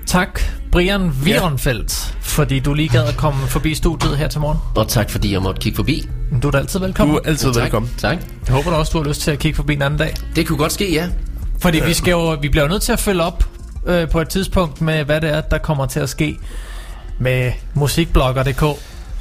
tak, 0.05 0.39
Brian 0.71 1.01
Wierenfeldt, 1.23 2.15
fordi 2.21 2.59
du 2.59 2.73
lige 2.73 2.89
gad 2.89 3.03
at 3.03 3.17
komme 3.17 3.47
forbi 3.47 3.73
studiet 3.75 4.17
her 4.17 4.27
til 4.27 4.39
morgen. 4.41 4.57
Og 4.75 4.87
tak 4.87 5.09
fordi 5.09 5.33
jeg 5.33 5.41
måtte 5.41 5.61
kigge 5.61 5.75
forbi. 5.75 6.09
Du 6.43 6.47
er 6.47 6.51
da 6.51 6.57
altid 6.57 6.79
Du 6.79 6.85
velkommen. 6.85 7.15
er 7.15 7.19
altid 7.29 7.53
tak. 7.53 7.63
velkommen. 7.63 7.91
Tak. 7.97 8.17
Jeg 8.47 8.55
håber 8.55 8.71
da 8.71 8.75
også, 8.77 8.91
du 8.91 8.97
har 9.01 9.07
lyst 9.09 9.21
til 9.21 9.31
at 9.31 9.39
kigge 9.39 9.55
forbi 9.55 9.73
en 9.73 9.81
anden 9.81 9.97
dag. 9.99 10.13
Det 10.35 10.47
kunne 10.47 10.57
godt 10.57 10.71
ske, 10.71 10.93
ja. 10.93 11.07
Fordi 11.59 11.79
vi, 11.85 11.93
skal 11.93 12.11
jo, 12.11 12.29
vi 12.41 12.49
bliver 12.49 12.63
jo 12.63 12.69
nødt 12.69 12.81
til 12.81 12.91
at 12.93 12.99
følge 12.99 13.23
op 13.23 13.43
øh, 13.85 14.09
på 14.09 14.21
et 14.21 14.29
tidspunkt 14.29 14.81
med, 14.81 15.03
hvad 15.03 15.21
det 15.21 15.29
er, 15.29 15.41
der 15.41 15.57
kommer 15.57 15.85
til 15.85 15.99
at 15.99 16.09
ske 16.09 16.37
med 17.19 17.51
musikblogger.dk, 17.73 18.63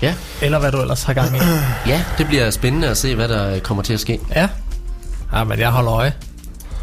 Ja. 0.03 0.15
eller 0.43 0.59
hvad 0.59 0.73
du 0.73 0.81
ellers 0.81 1.03
har 1.03 1.13
gang 1.15 1.37
i. 1.37 1.41
Ja, 1.87 2.05
det 2.19 2.27
bliver 2.27 2.51
spændende 2.51 2.89
at 2.89 2.97
se, 2.97 3.15
hvad 3.15 3.29
der 3.29 3.59
kommer 3.61 3.83
til 3.83 3.95
at 3.95 4.01
ske. 4.01 4.21
Ja. 4.35 4.49
Ja, 5.35 5.45
men 5.45 5.59
jeg 5.59 5.71
holder 5.71 5.93
øje. 5.93 6.13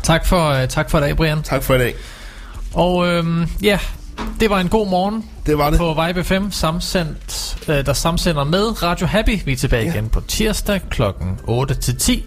Tak 0.03 0.25
for, 0.25 0.49
øh, 0.49 0.67
tak 0.67 0.89
for 0.89 0.97
i 0.97 1.01
dag, 1.01 1.15
Brian. 1.17 1.41
Tak 1.43 1.63
for 1.63 1.75
i 1.75 1.77
dag. 1.77 1.95
Og 2.73 3.07
øhm, 3.07 3.47
ja, 3.63 3.79
det 4.39 4.49
var 4.49 4.59
en 4.59 4.69
god 4.69 4.87
morgen 4.87 5.25
Det 5.45 5.57
var 5.57 5.69
det. 5.69 5.79
på 5.79 5.97
Vibe 6.07 6.23
5, 6.23 6.51
samsendt, 6.51 7.57
øh, 7.67 7.85
der 7.85 7.93
samsender 7.93 8.43
med 8.43 8.83
Radio 8.83 9.07
Happy. 9.07 9.39
Vi 9.45 9.51
er 9.51 9.55
tilbage 9.57 9.85
Ja. 9.85 9.91
igen 9.93 10.09
på 10.09 10.21
tirsdag 10.27 10.81
kl. 10.89 11.01
8 11.43 11.73
til 11.75 11.95
10. 11.97 12.25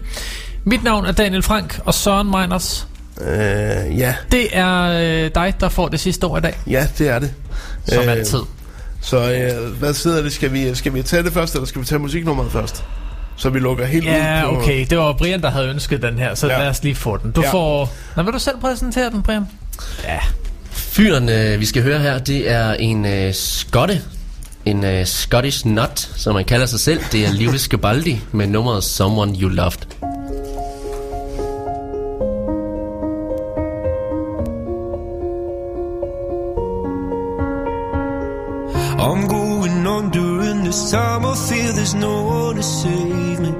Mit 0.63 0.83
navn 0.83 1.05
er 1.05 1.11
Daniel 1.11 1.43
Frank, 1.43 1.79
og 1.85 1.93
Søren 1.93 2.31
Meiners, 2.31 2.87
Øh, 3.21 3.97
ja, 3.99 4.15
det 4.31 4.47
er 4.57 4.81
øh, 5.25 5.31
dig, 5.35 5.53
der 5.59 5.69
får 5.69 5.87
det 5.87 5.99
sidste 5.99 6.23
ord 6.23 6.39
i 6.39 6.41
dag, 6.41 6.59
ja, 6.67 6.87
det 6.97 7.09
er 7.09 7.19
det. 7.19 7.33
som 7.85 8.03
Øh, 8.03 8.11
altid. 8.11 8.39
Så 9.05 9.31
øh, 9.33 9.71
hvad 9.79 9.93
sidder 9.93 10.21
det? 10.21 10.33
Skal 10.33 10.53
vi, 10.53 10.75
skal 10.75 10.93
vi 10.93 11.01
tage 11.03 11.23
det 11.23 11.33
først, 11.33 11.53
eller 11.53 11.67
skal 11.67 11.81
vi 11.81 11.85
tage 11.85 11.99
musiknummeret 11.99 12.51
først? 12.51 12.83
Så 13.37 13.49
vi 13.49 13.59
lukker 13.59 13.85
helt 13.85 14.05
Ja, 14.05 14.43
ud 14.49 14.55
på... 14.55 14.61
okay. 14.61 14.85
Det 14.89 14.97
var 14.97 15.13
Brian, 15.13 15.41
der 15.41 15.49
havde 15.51 15.67
ønsket 15.69 16.01
den 16.01 16.17
her, 16.17 16.35
så 16.35 16.47
Ja. 16.47 16.57
lad 16.59 16.67
os 16.67 16.83
lige 16.83 16.95
få 16.95 17.17
den. 17.17 17.31
Du 17.31 17.41
Ja. 17.41 17.51
får... 17.51 17.93
Nå, 18.15 18.23
vil 18.23 18.33
du 18.33 18.39
selv 18.39 18.59
præsentere 18.61 19.09
den, 19.09 19.23
Brian? 19.23 19.45
Ja. 20.03 20.19
Fyren, 20.71 21.29
øh, 21.29 21.59
vi 21.59 21.65
skal 21.65 21.83
høre 21.83 21.99
her, 21.99 22.17
det 22.19 22.51
er 22.51 22.73
en 22.73 23.05
øh, 23.05 23.33
skotte. 23.33 24.01
En 24.65 24.83
øh, 24.85 25.05
Scottish 25.05 25.67
Nut, 25.67 26.09
som 26.15 26.33
man 26.35 26.45
kalder 26.45 26.65
sig 26.65 26.79
selv. 26.79 26.99
Det 27.11 27.25
er 27.25 27.31
Lewis 27.33 27.67
Gabaldi 27.67 28.21
med 28.31 28.47
nummeret 28.47 28.83
Someone 28.83 29.35
You 29.41 29.49
Loved. 29.49 29.77
I'm 39.03 39.27
going 39.27 39.85
on 39.85 40.11
during 40.11 40.63
this 40.63 40.91
time. 40.91 41.25
I 41.25 41.35
feel 41.35 41.73
there's 41.73 41.93
no 41.93 42.23
one 42.23 42.55
to 42.55 42.63
save 42.63 43.39
me. 43.45 43.51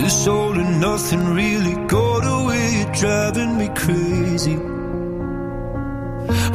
This 0.00 0.26
all 0.26 0.58
and 0.58 0.80
nothing 0.80 1.24
really 1.32 1.76
got 1.86 2.22
away, 2.36 2.64
you're 2.78 2.92
driving 3.02 3.58
me 3.58 3.68
crazy. 3.76 4.56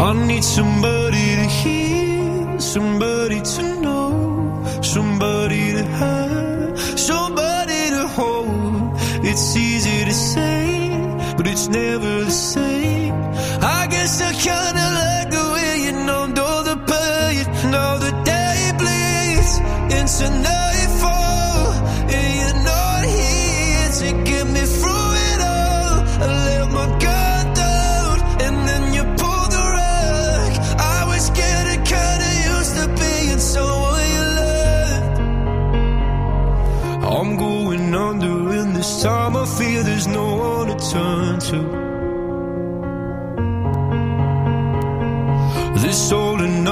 I 0.07 0.11
need 0.27 0.43
somebody 0.43 1.25
to 1.39 1.47
hear, 1.59 2.59
somebody 2.59 3.39
to 3.55 3.63
know, 3.79 4.81
somebody 4.81 5.71
to 5.71 5.83
have, 6.01 6.99
somebody 6.99 7.81
to 7.95 8.07
hold. 8.17 8.91
It's 9.23 9.55
easy 9.55 10.03
to 10.03 10.13
say, 10.13 11.33
but 11.37 11.47
it's 11.47 11.69
never 11.69 12.25
the 12.25 12.31
same. 12.31 12.84
Guess 14.05 14.21
I 14.21 14.33
kinda 14.33 14.85
like 15.01 15.29
the 15.31 15.45
way 15.53 15.71
you 15.85 15.93
numbed 16.05 16.37
all 16.37 16.61
the 16.61 16.77
pain. 16.91 17.45
Now 17.71 17.97
the 17.97 18.11
day 18.33 18.71
bleeds 18.77 19.53
into 19.97 20.25
nightfall, 20.45 21.73
and 22.13 22.27
you're 22.39 22.61
not 22.73 23.01
here 23.17 23.89
to 24.01 24.07
get 24.29 24.45
me 24.55 24.63
through 24.77 25.09
it 25.29 25.39
all. 25.41 25.93
I 26.21 26.29
let 26.47 26.67
my 26.77 26.87
guard 27.03 27.47
down, 27.55 28.15
and 28.45 28.55
then 28.69 28.93
you 28.93 29.03
pulled 29.21 29.51
the 29.57 29.65
rug. 29.77 30.51
I 30.97 30.99
was 31.11 31.31
getting 31.31 31.81
kinda 31.95 32.29
used 32.53 32.73
to 32.77 32.85
being 33.01 33.39
someone 33.39 34.05
you 34.15 34.25
loved. 34.39 35.17
I'm 37.11 37.31
going 37.37 37.95
under, 37.95 38.37
and 38.59 38.75
this 38.75 39.01
time 39.01 39.35
I 39.35 39.45
feel 39.57 39.81
there's 39.81 40.05
no 40.05 40.25
one 40.35 40.67
to 40.67 40.77
turn 40.91 41.39
to. 41.49 41.84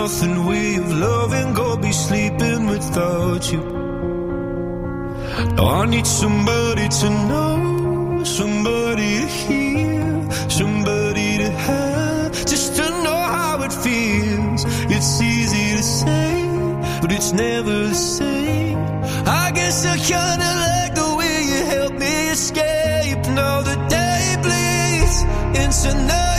And 0.03 0.11
nothing 0.11 0.45
way 0.45 0.75
of 0.75 0.91
loving, 0.91 1.53
go 1.53 1.77
be 1.77 1.91
sleeping 1.91 2.67
without 2.67 3.51
you. 3.51 3.63
Now 5.55 5.67
I 5.81 5.85
need 5.85 6.05
somebody 6.05 6.87
to 6.89 7.09
know, 7.09 8.23
somebody 8.23 9.21
to 9.21 9.27
hear, 9.27 10.31
somebody 10.49 11.37
to 11.37 11.49
have, 11.49 12.31
just 12.45 12.75
to 12.75 12.89
know 13.03 13.21
how 13.35 13.63
it 13.63 13.71
feels. 13.71 14.65
It's 14.91 15.21
easy 15.21 15.77
to 15.77 15.83
say, 15.83 16.49
but 17.01 17.11
it's 17.11 17.31
never 17.31 17.87
the 17.87 17.95
same. 17.95 18.77
I 19.25 19.51
guess 19.55 19.85
I 19.85 19.97
kinda 19.97 20.49
like 20.65 20.95
the 20.95 21.15
way 21.19 21.35
you 21.51 21.65
help 21.75 21.93
me 21.93 22.29
escape. 22.29 23.25
Now 23.39 23.61
the 23.61 23.77
day 23.87 24.35
bleeds 24.43 25.17
into 25.61 25.89
nightfall, 26.07 26.32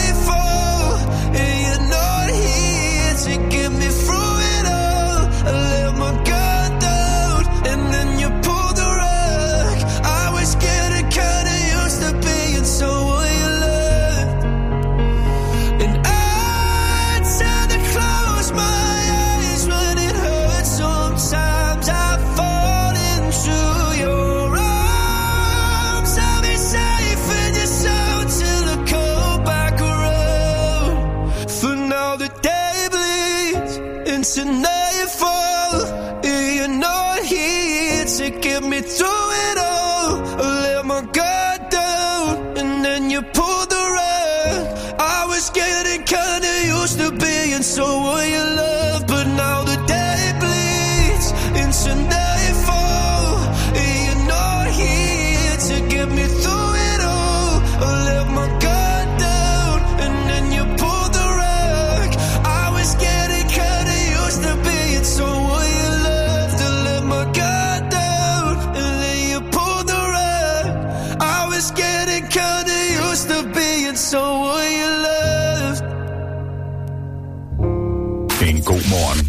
to 47.64 47.70
being 47.70 47.86
someone 47.86 48.28
you 48.30 48.44
love, 48.56 49.06
but 49.06 49.26
now 49.26 49.64
the 49.64 49.76
day 49.86 50.32
bleeds 50.38 51.32
into 51.56 51.94
nightfall. 51.94 52.33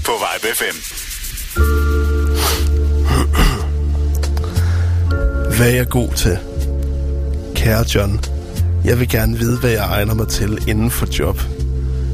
På 0.06 0.12
Vibe 0.12 0.56
FM. 0.56 0.78
Hvad 5.58 5.72
er 5.72 5.76
jeg 5.76 5.90
god 5.90 6.10
til? 6.10 6.38
Kære 7.56 7.86
John, 7.96 8.20
jeg 8.84 9.00
vil 9.00 9.10
gerne 9.10 9.38
vide, 9.38 9.60
hvad 9.60 9.70
jeg 9.70 9.86
egner 9.86 10.14
mig 10.14 10.28
til 10.28 10.70
inden 10.70 10.92
for 10.92 11.08
job. 11.20 11.42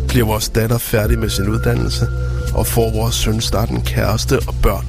Bliver 0.07 0.26
vores 0.26 0.49
datter 0.49 0.77
færdig 0.77 1.19
med 1.19 1.30
sin 1.30 1.49
uddannelse, 1.49 2.07
og 2.53 2.68
får 2.68 2.91
vores 2.91 3.15
søn 3.15 3.41
snart 3.41 3.69
en 3.69 3.81
kæreste 3.81 4.39
og 4.47 4.55
børn. 4.63 4.88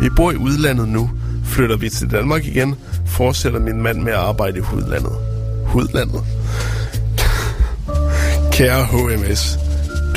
Vi 0.00 0.08
bor 0.16 0.30
i 0.30 0.36
udlandet 0.36 0.88
nu. 0.88 1.10
Flytter 1.44 1.76
vi 1.76 1.90
til 1.90 2.10
Danmark 2.10 2.46
igen, 2.46 2.74
fortsætter 3.06 3.60
min 3.60 3.82
mand 3.82 4.02
med 4.02 4.12
at 4.12 4.18
arbejde 4.18 4.58
i 4.58 4.62
udlandet. 4.76 5.12
Udlandet? 5.74 6.22
Kære 8.52 8.84
HMS, 8.84 9.58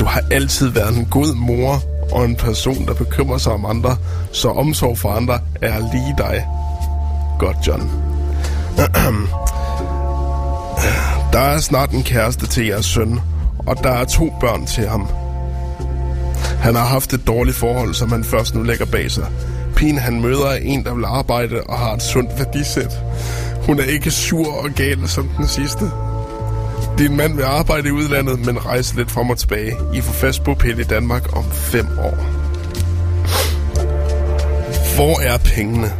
du 0.00 0.04
har 0.04 0.22
altid 0.30 0.68
været 0.68 0.96
en 0.96 1.06
god 1.06 1.34
mor 1.34 1.95
og 2.16 2.24
en 2.24 2.36
person, 2.36 2.86
der 2.86 2.94
bekymrer 2.94 3.38
sig 3.38 3.52
om 3.52 3.64
andre, 3.64 3.96
så 4.32 4.48
omsorg 4.48 4.98
for 4.98 5.08
andre 5.08 5.38
er 5.62 5.78
lige 5.78 6.14
dig. 6.18 6.46
Godt, 7.38 7.56
John. 7.66 7.90
Der 11.32 11.38
er 11.38 11.58
snart 11.58 11.90
en 11.90 12.02
kæreste 12.02 12.46
til 12.46 12.66
jeres 12.66 12.86
søn, 12.86 13.20
og 13.66 13.76
der 13.84 13.90
er 13.90 14.04
to 14.04 14.32
børn 14.40 14.66
til 14.66 14.88
ham. 14.88 15.08
Han 16.60 16.74
har 16.74 16.84
haft 16.84 17.12
et 17.12 17.26
dårligt 17.26 17.56
forhold, 17.56 17.94
som 17.94 18.12
han 18.12 18.24
først 18.24 18.54
nu 18.54 18.62
lægger 18.62 18.86
bag 18.86 19.10
sig. 19.10 19.26
Pigen 19.76 19.98
han 19.98 20.20
møder 20.20 20.46
er 20.46 20.56
en, 20.56 20.84
der 20.84 20.94
vil 20.94 21.04
arbejde 21.04 21.60
og 21.68 21.78
har 21.78 21.94
et 21.94 22.02
sundt 22.02 22.38
værdisæt. 22.38 23.00
Hun 23.66 23.80
er 23.80 23.84
ikke 23.84 24.10
sur 24.10 24.64
og 24.64 24.70
gal 24.70 25.08
som 25.08 25.28
den 25.38 25.48
sidste. 25.48 25.90
Din 26.98 27.16
mand 27.16 27.36
vil 27.36 27.42
arbejde 27.42 27.88
i 27.88 27.92
udlandet, 27.92 28.46
men 28.46 28.66
rejse 28.66 28.96
lidt 28.96 29.10
frem 29.10 29.30
og 29.30 29.38
tilbage. 29.38 29.76
I 29.94 30.00
får 30.00 30.12
fast 30.12 30.44
bopæl 30.44 30.80
i 30.80 30.84
Danmark 30.84 31.36
om 31.36 31.44
fem 31.50 31.86
år. 31.98 32.16
Hvor 34.96 35.20
er 35.20 35.38
pengene? 35.38 35.92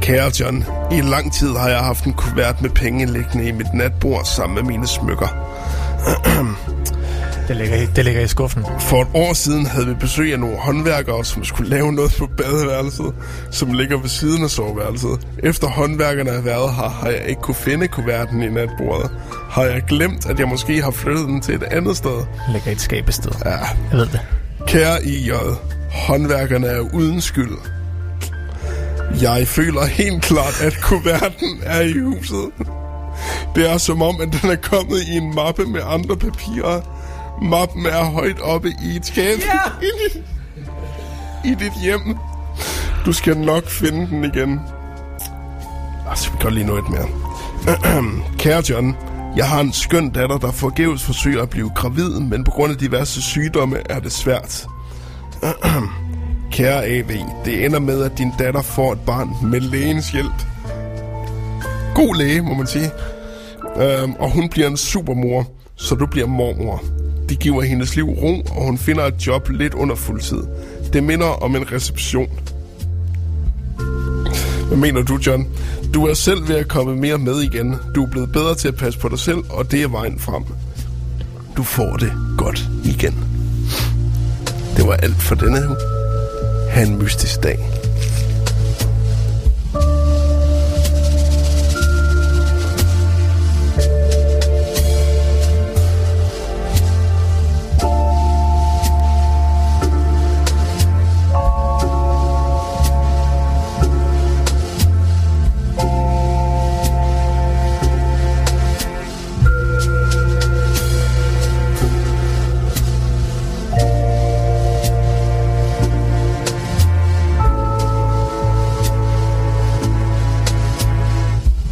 Kære 0.00 0.30
John, 0.40 0.64
i 0.92 1.00
lang 1.00 1.32
tid 1.32 1.56
har 1.56 1.68
jeg 1.68 1.78
haft 1.78 2.04
en 2.04 2.12
kuvert 2.12 2.62
med 2.62 2.70
penge 2.70 3.06
liggende 3.06 3.48
i 3.48 3.52
mit 3.52 3.74
natbord 3.74 4.24
sammen 4.24 4.54
med 4.54 4.62
mine 4.62 4.86
smykker. 4.86 5.28
Det 7.48 7.56
ligger, 7.56 7.76
i, 7.76 7.86
det 7.86 8.04
ligger 8.04 8.20
i 8.20 8.28
skuffen. 8.28 8.64
For 8.80 9.02
et 9.02 9.08
år 9.14 9.32
siden 9.32 9.66
havde 9.66 9.86
vi 9.86 9.94
besøg 9.94 10.32
af 10.32 10.40
nogle 10.40 10.56
håndværkere, 10.56 11.24
som 11.24 11.44
skulle 11.44 11.70
lave 11.70 11.92
noget 11.92 12.14
på 12.18 12.26
badeværelset, 12.26 13.14
som 13.50 13.72
ligger 13.72 13.98
ved 13.98 14.08
siden 14.08 14.44
af 14.44 14.50
soveværelset. 14.50 15.20
Efter 15.42 15.66
håndværkerne 15.68 16.30
har 16.30 16.40
været 16.40 16.74
her, 16.74 16.88
har 16.88 17.08
jeg 17.08 17.24
ikke 17.28 17.42
kunne 17.42 17.54
finde 17.54 17.88
kuverten 17.88 18.42
i 18.42 18.48
natbordet. 18.48 19.10
Har 19.50 19.62
jeg 19.62 19.82
glemt, 19.88 20.26
at 20.26 20.38
jeg 20.38 20.48
måske 20.48 20.82
har 20.82 20.90
flyttet 20.90 21.26
den 21.26 21.40
til 21.40 21.54
et 21.54 21.62
andet 21.62 21.96
sted? 21.96 22.24
Ligger 22.52 22.68
i 22.70 22.72
et 22.72 22.80
skabested. 22.80 23.32
Ja. 23.44 23.50
Jeg 23.50 23.66
ved 23.92 24.06
det. 24.06 24.20
Kære 24.66 25.04
IJ, 25.04 25.32
håndværkerne 25.90 26.66
er 26.66 26.80
uden 26.80 27.20
skyld. 27.20 27.56
Jeg 29.22 29.48
føler 29.48 29.84
helt 29.84 30.22
klart, 30.22 30.60
at 30.62 30.78
kuverten 30.82 31.60
er 31.62 31.80
i 31.80 31.98
huset. 31.98 32.50
Det 33.54 33.70
er 33.70 33.78
som 33.78 34.02
om, 34.02 34.20
at 34.20 34.28
den 34.42 34.50
er 34.50 34.56
kommet 34.56 35.02
i 35.08 35.16
en 35.16 35.34
mappe 35.34 35.64
med 35.64 35.80
andre 35.86 36.16
papirer. 36.16 36.80
Mappen 37.42 37.86
er 37.86 38.04
højt 38.04 38.40
oppe 38.40 38.68
i 38.84 38.96
et 38.96 39.06
skab. 39.06 39.38
Ja! 39.38 39.88
I 41.50 41.54
dit 41.54 41.72
hjem. 41.82 42.16
Du 43.06 43.12
skal 43.12 43.36
nok 43.36 43.68
finde 43.68 44.06
den 44.06 44.24
igen. 44.24 44.60
Altså, 46.10 46.30
vi 46.30 46.36
kan 46.40 46.52
lige 46.52 46.66
nå 46.66 46.76
et 46.76 46.90
mere. 46.90 47.08
Kære 48.38 48.62
John, 48.70 48.96
jeg 49.36 49.48
har 49.48 49.60
en 49.60 49.72
skøn 49.72 50.10
datter, 50.10 50.38
der 50.38 50.50
forgæves 50.50 51.02
forsøger 51.02 51.42
at 51.42 51.50
blive 51.50 51.70
gravid, 51.74 52.10
men 52.20 52.44
på 52.44 52.50
grund 52.50 52.72
af 52.72 52.78
diverse 52.78 53.22
sygdomme 53.22 53.78
er 53.90 54.00
det 54.00 54.12
svært. 54.12 54.66
Kære 56.52 56.84
AB, 56.84 57.10
det 57.44 57.64
ender 57.64 57.78
med, 57.78 58.02
at 58.02 58.18
din 58.18 58.32
datter 58.38 58.62
får 58.62 58.92
et 58.92 59.00
barn 59.06 59.30
med 59.50 59.60
lægens 59.60 60.10
hjælp. 60.10 60.46
God 61.94 62.16
læge, 62.16 62.42
må 62.42 62.54
man 62.54 62.66
sige. 62.66 62.90
Øhm, 63.76 64.12
og 64.18 64.30
hun 64.30 64.48
bliver 64.48 64.68
en 64.68 64.76
supermor, 64.76 65.46
så 65.76 65.94
du 65.94 66.06
bliver 66.06 66.26
mormor. 66.26 66.82
De 67.28 67.36
giver 67.36 67.62
hendes 67.62 67.96
liv 67.96 68.04
ro, 68.08 68.42
og 68.50 68.64
hun 68.64 68.78
finder 68.78 69.04
et 69.04 69.26
job 69.26 69.48
lidt 69.48 69.74
under 69.74 69.94
fuldtid. 69.94 70.42
Det 70.92 71.04
minder 71.04 71.26
om 71.26 71.56
en 71.56 71.72
reception. 71.72 72.28
Hvad 74.68 74.76
mener 74.76 75.02
du, 75.02 75.18
John? 75.26 75.46
Du 75.94 76.06
er 76.06 76.14
selv 76.14 76.48
ved 76.48 76.56
at 76.56 76.68
komme 76.68 76.96
mere 76.96 77.18
med 77.18 77.40
igen. 77.40 77.74
Du 77.94 78.02
er 78.04 78.10
blevet 78.10 78.32
bedre 78.32 78.54
til 78.54 78.68
at 78.68 78.76
passe 78.76 78.98
på 78.98 79.08
dig 79.08 79.18
selv, 79.18 79.38
og 79.50 79.70
det 79.70 79.82
er 79.82 79.88
vejen 79.88 80.18
frem. 80.18 80.44
Du 81.56 81.62
får 81.62 81.96
det 81.96 82.12
godt 82.38 82.68
igen. 82.84 83.24
Det 84.76 84.86
var 84.86 84.94
alt 84.94 85.22
for 85.22 85.34
denne 85.34 85.68
uge. 85.68 85.76
Ha' 86.70 86.82
en 86.82 86.98
mystisk 86.98 87.42
dag. 87.42 87.58